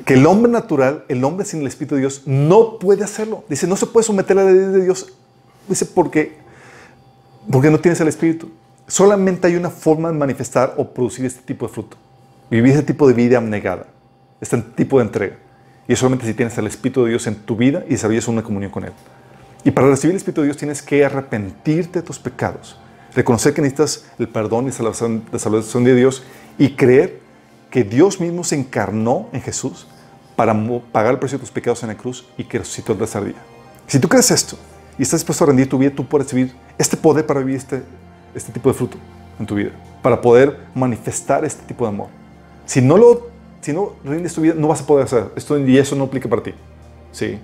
que 0.05 0.13
el 0.13 0.25
hombre 0.25 0.49
natural, 0.49 1.03
el 1.09 1.21
hombre 1.25 1.45
sin 1.45 1.59
el 1.59 1.67
Espíritu 1.67 1.95
de 1.95 2.01
Dios, 2.01 2.21
no 2.25 2.79
puede 2.79 3.03
hacerlo. 3.03 3.43
Dice, 3.49 3.67
no 3.67 3.75
se 3.75 3.87
puede 3.87 4.05
someter 4.05 4.39
a 4.39 4.45
la 4.45 4.51
ley 4.51 4.71
de 4.71 4.85
Dios. 4.85 5.11
Dice, 5.67 5.85
porque, 5.85 6.37
porque 7.51 7.69
no 7.69 7.81
tienes 7.81 7.99
el 7.99 8.07
Espíritu. 8.07 8.49
Solamente 8.87 9.47
hay 9.47 9.57
una 9.57 9.69
forma 9.69 10.09
de 10.09 10.17
manifestar 10.17 10.75
o 10.77 10.93
producir 10.93 11.25
este 11.25 11.41
tipo 11.41 11.67
de 11.67 11.73
fruto. 11.73 11.97
Vivir 12.49 12.71
este 12.71 12.83
tipo 12.83 13.05
de 13.05 13.15
vida 13.15 13.35
abnegada. 13.35 13.87
Este 14.39 14.57
tipo 14.59 14.99
de 14.99 15.03
entrega. 15.03 15.42
Y 15.88 15.95
solamente 15.95 16.26
si 16.26 16.34
tienes 16.34 16.57
el 16.57 16.68
Espíritu 16.68 17.03
de 17.03 17.11
Dios 17.11 17.27
en 17.27 17.35
tu 17.35 17.55
vida 17.55 17.84
y 17.88 17.91
desarrollas 17.91 18.27
una 18.27 18.43
comunión 18.43 18.72
con 18.72 18.85
Él. 18.85 18.93
Y 19.64 19.72
para 19.72 19.88
recibir 19.88 20.11
el 20.11 20.18
Espíritu 20.18 20.41
de 20.41 20.47
Dios 20.47 20.57
tienes 20.57 20.81
que 20.81 21.03
arrepentirte 21.03 21.99
de 21.99 22.05
tus 22.05 22.19
pecados, 22.19 22.77
reconocer 23.15 23.53
que 23.53 23.61
necesitas 23.61 24.05
el 24.19 24.27
perdón 24.27 24.68
y 24.68 24.84
la 24.84 25.39
salvación 25.39 25.84
de 25.84 25.95
Dios 25.95 26.23
y 26.57 26.72
creer 26.72 27.19
que 27.69 27.84
Dios 27.84 28.19
mismo 28.19 28.43
se 28.43 28.55
encarnó 28.55 29.30
en 29.34 29.41
Jesús 29.41 29.88
para 30.35 30.53
pagar 30.91 31.14
el 31.14 31.19
precio 31.19 31.38
de 31.38 31.41
tus 31.41 31.51
pecados 31.51 31.84
en 31.84 31.89
la 31.89 31.97
cruz 31.97 32.27
y 32.38 32.43
que 32.43 32.60
resucitó 32.60 32.93
el 32.93 32.99
tercer 32.99 33.26
día. 33.26 33.41
Si 33.88 33.99
tú 33.99 34.07
crees 34.07 34.31
esto 34.31 34.57
y 34.97 35.03
estás 35.03 35.22
dispuesto 35.22 35.43
a 35.43 35.47
rendir 35.47 35.69
tu 35.69 35.77
vida, 35.77 35.91
tú 35.95 36.05
puedes 36.05 36.27
recibir 36.27 36.53
este 36.77 36.97
poder 36.97 37.26
para 37.26 37.39
vivir 37.39 37.55
este, 37.55 37.84
este 38.35 38.51
tipo 38.51 38.69
de 38.69 38.76
fruto 38.76 38.97
en 39.39 39.45
tu 39.45 39.55
vida, 39.55 39.72
para 40.01 40.22
poder 40.22 40.60
manifestar 40.76 41.45
este 41.45 41.64
tipo 41.65 41.85
de 41.85 41.89
amor. 41.89 42.07
Si 42.65 42.81
no 42.81 42.97
lo 42.97 43.32
si 43.64 43.72
no 43.72 43.94
rindes 44.03 44.34
tu 44.34 44.41
vida, 44.41 44.53
no 44.56 44.68
vas 44.68 44.81
a 44.81 44.85
poder 44.85 45.06
hacer 45.06 45.31
esto 45.38 45.57
y 45.57 45.77
eso 45.77 45.95
no 45.95 46.03
aplica 46.03 46.27
para 46.27 46.44
ti. 46.44 46.53
Sí. 47.14 47.40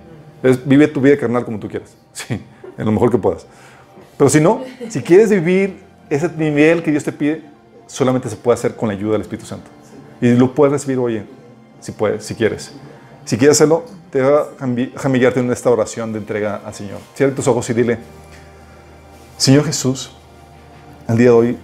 vive 0.66 0.86
tu 0.86 1.00
vida 1.00 1.16
carnal 1.16 1.44
como 1.44 1.58
tú 1.58 1.68
quieras. 1.68 1.96
Sí. 2.12 2.40
En 2.76 2.84
lo 2.86 2.92
mejor 2.92 3.10
que 3.10 3.18
puedas. 3.18 3.46
Pero 4.16 4.28
si 4.28 4.40
no, 4.40 4.62
si 4.88 5.02
quieres 5.02 5.30
vivir 5.30 5.80
ese 6.08 6.28
nivel 6.36 6.82
que 6.82 6.90
Dios 6.90 7.04
te 7.04 7.12
pide, 7.12 7.42
solamente 7.86 8.28
se 8.28 8.36
puede 8.36 8.54
hacer 8.54 8.74
con 8.74 8.88
la 8.88 8.94
ayuda 8.94 9.12
del 9.12 9.22
Espíritu 9.22 9.46
Santo. 9.46 9.70
Y 10.20 10.34
lo 10.34 10.54
puedes 10.54 10.72
recibir 10.72 10.98
hoy, 10.98 11.22
si 11.80 11.92
puedes, 11.92 12.24
si 12.24 12.34
quieres. 12.34 12.72
Si 13.24 13.38
quieres 13.38 13.56
hacerlo, 13.56 13.84
te 14.10 14.20
va 14.20 14.48
a 14.58 15.08
guiarte 15.08 15.40
en 15.40 15.50
esta 15.50 15.70
oración 15.70 16.12
de 16.12 16.18
entrega 16.18 16.60
al 16.64 16.74
Señor. 16.74 16.98
Cierra 17.14 17.34
tus 17.34 17.46
ojos 17.48 17.68
y 17.70 17.74
dile, 17.74 17.98
Señor 19.36 19.64
Jesús, 19.64 20.10
el 21.08 21.16
día 21.16 21.26
de 21.26 21.32
hoy 21.32 21.58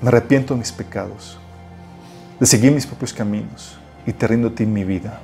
me 0.00 0.08
arrepiento 0.08 0.54
de 0.54 0.60
mis 0.60 0.72
pecados 0.72 1.38
de 2.38 2.46
seguir 2.46 2.72
mis 2.72 2.86
propios 2.86 3.12
caminos 3.12 3.78
y 4.06 4.12
te 4.12 4.26
rindo 4.26 4.48
a 4.48 4.54
ti 4.54 4.66
mi 4.66 4.84
vida. 4.84 5.20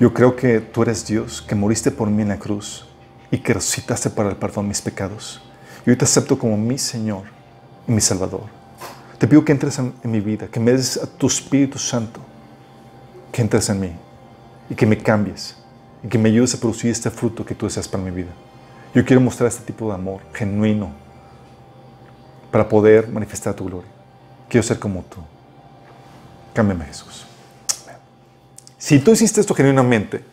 Yo 0.00 0.12
creo 0.12 0.34
que 0.34 0.60
tú 0.60 0.82
eres 0.82 1.06
Dios, 1.06 1.42
que 1.42 1.54
moriste 1.54 1.90
por 1.90 2.08
mí 2.10 2.22
en 2.22 2.28
la 2.28 2.38
cruz 2.38 2.86
y 3.30 3.38
que 3.38 3.54
resucitaste 3.54 4.10
para 4.10 4.30
el 4.30 4.36
perdón 4.36 4.64
de 4.64 4.68
mis 4.70 4.82
pecados. 4.82 5.40
Y 5.86 5.90
hoy 5.90 5.96
te 5.96 6.04
acepto 6.04 6.38
como 6.38 6.56
mi 6.56 6.78
Señor 6.78 7.24
y 7.86 7.92
mi 7.92 8.00
Salvador. 8.00 8.44
Te 9.18 9.28
pido 9.28 9.44
que 9.44 9.52
entres 9.52 9.78
en, 9.78 9.94
mi 10.02 10.20
vida, 10.20 10.48
que 10.48 10.58
me 10.58 10.72
des 10.72 10.96
a 10.96 11.06
tu 11.06 11.28
Espíritu 11.28 11.78
Santo, 11.78 12.20
que 13.30 13.42
entres 13.42 13.68
en 13.68 13.80
mí 13.80 13.92
y 14.68 14.74
que 14.74 14.86
me 14.86 14.98
cambies 14.98 15.56
y 16.02 16.08
que 16.08 16.18
me 16.18 16.28
ayudes 16.28 16.54
a 16.54 16.58
producir 16.58 16.90
este 16.90 17.10
fruto 17.10 17.44
que 17.44 17.54
tú 17.54 17.66
deseas 17.66 17.86
para 17.86 18.02
mi 18.02 18.10
vida. 18.10 18.32
Yo 18.94 19.04
quiero 19.04 19.20
mostrar 19.20 19.48
este 19.48 19.62
tipo 19.64 19.86
de 19.88 19.94
amor 19.94 20.22
genuino 20.34 20.90
para 22.50 22.68
poder 22.68 23.08
manifestar 23.08 23.54
tu 23.54 23.64
gloria. 23.64 23.90
Quiero 24.48 24.66
ser 24.66 24.78
como 24.78 25.02
tú. 25.02 25.18
Cámbiame, 26.52 26.84
Jesús. 26.86 27.26
Si 28.78 28.98
tú 28.98 29.12
hiciste 29.12 29.40
esto 29.40 29.54
genuinamente 29.54 30.24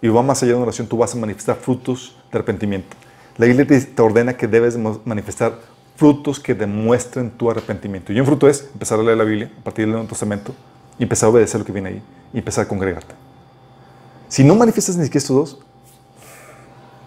y 0.00 0.08
va 0.08 0.22
más 0.22 0.42
allá 0.42 0.52
de 0.52 0.56
una 0.56 0.64
oración, 0.64 0.86
tú 0.86 0.96
vas 0.96 1.14
a 1.14 1.18
manifestar 1.18 1.56
frutos 1.56 2.16
de 2.32 2.38
arrepentimiento. 2.38 2.96
La 3.36 3.46
iglesia 3.46 3.88
te 3.94 4.02
ordena 4.02 4.36
que 4.36 4.48
debes 4.48 4.76
manifestar 5.04 5.58
frutos 5.96 6.40
que 6.40 6.54
demuestren 6.54 7.30
tu 7.30 7.50
arrepentimiento. 7.50 8.12
Y 8.12 8.20
un 8.20 8.26
fruto 8.26 8.48
es 8.48 8.70
empezar 8.72 8.98
a 8.98 9.02
leer 9.02 9.18
la 9.18 9.24
Biblia 9.24 9.50
a 9.60 9.64
partir 9.64 9.84
del 9.84 9.92
Nuevo 9.92 10.08
Testamento 10.08 10.54
y 10.98 11.02
empezar 11.02 11.26
a 11.26 11.30
obedecer 11.30 11.60
lo 11.60 11.66
que 11.66 11.72
viene 11.72 11.88
ahí 11.88 12.02
y 12.32 12.38
empezar 12.38 12.64
a 12.64 12.68
congregarte. 12.68 13.14
Si 14.28 14.44
no 14.44 14.54
manifiestas 14.54 14.96
ni 14.96 15.04
siquiera 15.04 15.22
estos 15.22 15.36
dos, 15.36 15.58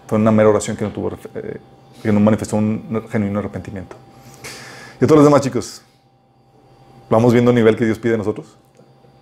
fue 0.06 0.18
una 0.18 0.30
mera 0.30 0.50
oración 0.50 0.76
que 0.76 0.84
no, 0.84 0.90
tuvo, 0.90 1.12
eh, 1.34 1.58
que 2.02 2.12
no 2.12 2.20
manifestó 2.20 2.56
un 2.56 3.06
genuino 3.10 3.38
arrepentimiento. 3.38 3.96
Y 5.00 5.04
a 5.04 5.06
todos 5.06 5.18
los 5.18 5.24
demás 5.24 5.40
chicos, 5.40 5.82
¿vamos 7.08 7.32
viendo 7.32 7.50
el 7.50 7.54
nivel 7.54 7.76
que 7.76 7.84
Dios 7.86 7.98
pide 7.98 8.14
a 8.14 8.18
nosotros? 8.18 8.58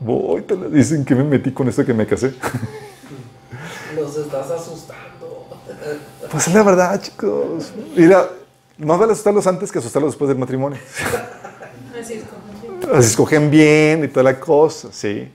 Voy, 0.00 0.40
te 0.42 0.56
dicen 0.70 1.04
que 1.04 1.14
me 1.14 1.22
metí 1.22 1.52
con 1.52 1.68
esto 1.68 1.84
que 1.84 1.92
me 1.92 2.06
casé. 2.06 2.32
Nos 3.94 4.16
estás 4.16 4.50
asustando. 4.50 5.46
Pues 6.30 6.48
es 6.48 6.54
la 6.54 6.62
verdad, 6.62 7.00
chicos. 7.02 7.70
Mira, 7.94 8.28
más 8.78 8.98
vale 8.98 9.12
asustarlos 9.12 9.46
antes 9.46 9.70
que 9.70 9.78
asustarlos 9.78 10.12
después 10.12 10.28
del 10.28 10.38
matrimonio. 10.38 10.78
Así 12.00 12.14
escogen 12.14 12.80
bien. 12.80 12.94
Así 12.94 13.08
escogen 13.10 13.50
bien 13.50 14.04
y 14.04 14.08
toda 14.08 14.24
la 14.24 14.40
cosa, 14.40 14.88
sí. 14.90 15.30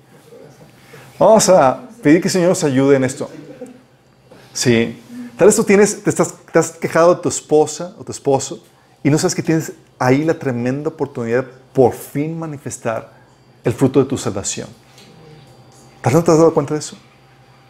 Vamos 1.19 1.47
a 1.49 1.87
pedir 2.01 2.19
que 2.19 2.27
el 2.27 2.31
Señor 2.31 2.49
nos 2.49 2.63
ayude 2.63 2.95
en 2.95 3.03
esto. 3.03 3.29
Sí. 4.51 4.99
Tal 5.37 5.47
vez 5.47 5.55
tú 5.55 5.63
tienes, 5.63 6.01
te, 6.03 6.09
estás, 6.09 6.33
te 6.51 6.57
has 6.57 6.71
quejado 6.71 7.13
de 7.13 7.21
tu 7.21 7.29
esposa 7.29 7.93
o 7.99 8.03
tu 8.03 8.11
esposo 8.11 8.63
y 9.03 9.11
no 9.11 9.17
sabes 9.19 9.35
que 9.35 9.43
tienes 9.43 9.73
ahí 9.99 10.23
la 10.23 10.39
tremenda 10.39 10.89
oportunidad 10.89 11.43
de 11.43 11.51
por 11.71 11.93
fin 11.93 12.39
manifestar 12.39 13.14
el 13.65 13.73
fruto 13.73 13.99
de 13.99 14.05
tu 14.05 14.17
salvación. 14.17 14.69
¿Tal 16.01 16.13
vez 16.13 16.21
no 16.21 16.23
te 16.23 16.31
has 16.31 16.37
dado 16.37 16.53
cuenta 16.53 16.75
de 16.75 16.79
eso? 16.79 16.95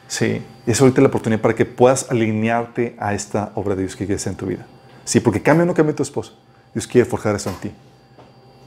Sí, 0.07 0.41
y 0.67 0.72
es 0.72 0.80
ahorita 0.80 1.01
la 1.01 1.07
oportunidad 1.07 1.41
para 1.41 1.55
que 1.55 1.65
puedas 1.65 2.11
alinearte 2.11 2.95
a 2.99 3.13
esta 3.13 3.51
obra 3.55 3.76
de 3.76 3.84
Dios 3.84 3.95
que 3.95 4.05
quieres 4.05 4.27
en 4.27 4.35
tu 4.35 4.45
vida. 4.45 4.67
Sí, 5.03 5.19
porque 5.19 5.41
cambia 5.41 5.63
o 5.63 5.65
no 5.65 5.73
cambia 5.73 5.95
tu 5.95 6.03
esposo. 6.03 6.38
Dios 6.73 6.85
quiere 6.85 7.09
forjar 7.09 7.35
eso 7.35 7.49
en 7.49 7.55
ti. 7.55 7.72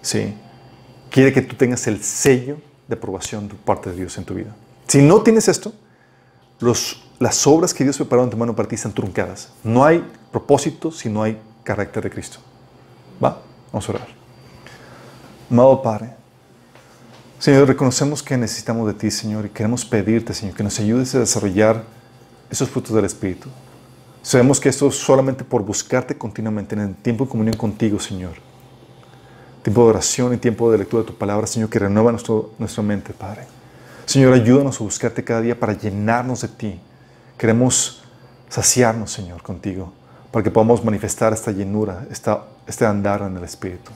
Sí, 0.00 0.34
quiere 1.10 1.32
que 1.32 1.42
tú 1.42 1.54
tengas 1.54 1.86
el 1.86 2.02
sello 2.02 2.56
de 2.88 2.94
aprobación 2.94 3.46
de 3.46 3.54
parte 3.54 3.90
de 3.90 3.96
Dios 3.96 4.16
en 4.16 4.24
tu 4.24 4.34
vida. 4.34 4.56
Si 4.86 5.02
no 5.02 5.20
tienes 5.20 5.48
esto, 5.48 5.72
las 7.18 7.46
obras 7.46 7.74
que 7.74 7.84
Dios 7.84 7.96
preparó 7.98 8.24
en 8.24 8.30
tu 8.30 8.36
mano 8.36 8.56
para 8.56 8.68
ti 8.68 8.74
están 8.74 8.92
truncadas. 8.92 9.52
No 9.62 9.84
hay 9.84 10.02
propósito 10.32 10.90
si 10.90 11.08
no 11.08 11.22
hay 11.22 11.38
carácter 11.62 12.02
de 12.02 12.10
Cristo. 12.10 12.38
¿Va? 13.22 13.42
Vamos 13.70 13.88
a 13.88 13.92
orar. 13.92 14.08
Amado 15.50 15.82
Padre, 15.82 16.17
Señor, 17.38 17.68
reconocemos 17.68 18.20
que 18.20 18.36
necesitamos 18.36 18.88
de 18.88 18.94
ti, 18.94 19.12
Señor, 19.12 19.46
y 19.46 19.50
queremos 19.50 19.84
pedirte, 19.84 20.34
Señor, 20.34 20.56
que 20.56 20.64
nos 20.64 20.80
ayudes 20.80 21.14
a 21.14 21.20
desarrollar 21.20 21.84
esos 22.50 22.68
frutos 22.68 22.92
del 22.92 23.04
Espíritu. 23.04 23.48
Sabemos 24.22 24.58
que 24.58 24.68
esto 24.68 24.88
es 24.88 24.96
solamente 24.96 25.44
por 25.44 25.62
buscarte 25.62 26.18
continuamente 26.18 26.74
en 26.74 26.80
el 26.80 26.94
tiempo 26.96 27.24
de 27.24 27.30
comunión 27.30 27.56
contigo, 27.56 28.00
Señor. 28.00 28.32
Tiempo 29.62 29.84
de 29.84 29.90
oración 29.90 30.34
y 30.34 30.38
tiempo 30.38 30.72
de 30.72 30.78
lectura 30.78 31.04
de 31.04 31.06
tu 31.06 31.14
palabra, 31.16 31.46
Señor, 31.46 31.70
que 31.70 31.78
renueva 31.78 32.10
nuestro, 32.10 32.54
nuestra 32.58 32.82
mente, 32.82 33.12
Padre. 33.12 33.42
Señor, 34.04 34.32
ayúdanos 34.32 34.80
a 34.80 34.84
buscarte 34.84 35.22
cada 35.22 35.40
día 35.40 35.58
para 35.58 35.74
llenarnos 35.74 36.40
de 36.40 36.48
ti. 36.48 36.80
Queremos 37.36 38.02
saciarnos, 38.48 39.12
Señor, 39.12 39.44
contigo, 39.44 39.92
para 40.32 40.42
que 40.42 40.50
podamos 40.50 40.84
manifestar 40.84 41.32
esta 41.32 41.52
llenura, 41.52 42.04
esta, 42.10 42.46
este 42.66 42.84
andar 42.84 43.22
en 43.22 43.36
el 43.36 43.44
Espíritu. 43.44 43.92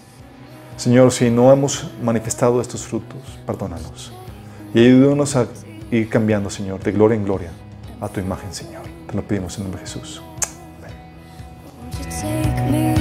Señor, 0.76 1.12
si 1.12 1.30
no 1.30 1.52
hemos 1.52 1.90
manifestado 2.02 2.60
estos 2.60 2.82
frutos, 2.86 3.20
perdónanos. 3.46 4.12
Y 4.74 4.80
ayúdanos 4.80 5.36
a 5.36 5.46
ir 5.90 6.08
cambiando, 6.08 6.50
Señor, 6.50 6.80
de 6.80 6.92
gloria 6.92 7.16
en 7.16 7.24
gloria 7.24 7.50
a 8.00 8.08
tu 8.08 8.20
imagen, 8.20 8.52
Señor. 8.52 8.82
Te 9.06 9.14
lo 9.14 9.22
pedimos 9.22 9.56
en 9.58 9.64
nombre 9.64 9.80
de 9.80 9.86
Jesús. 9.86 10.22
Amén. 12.66 12.91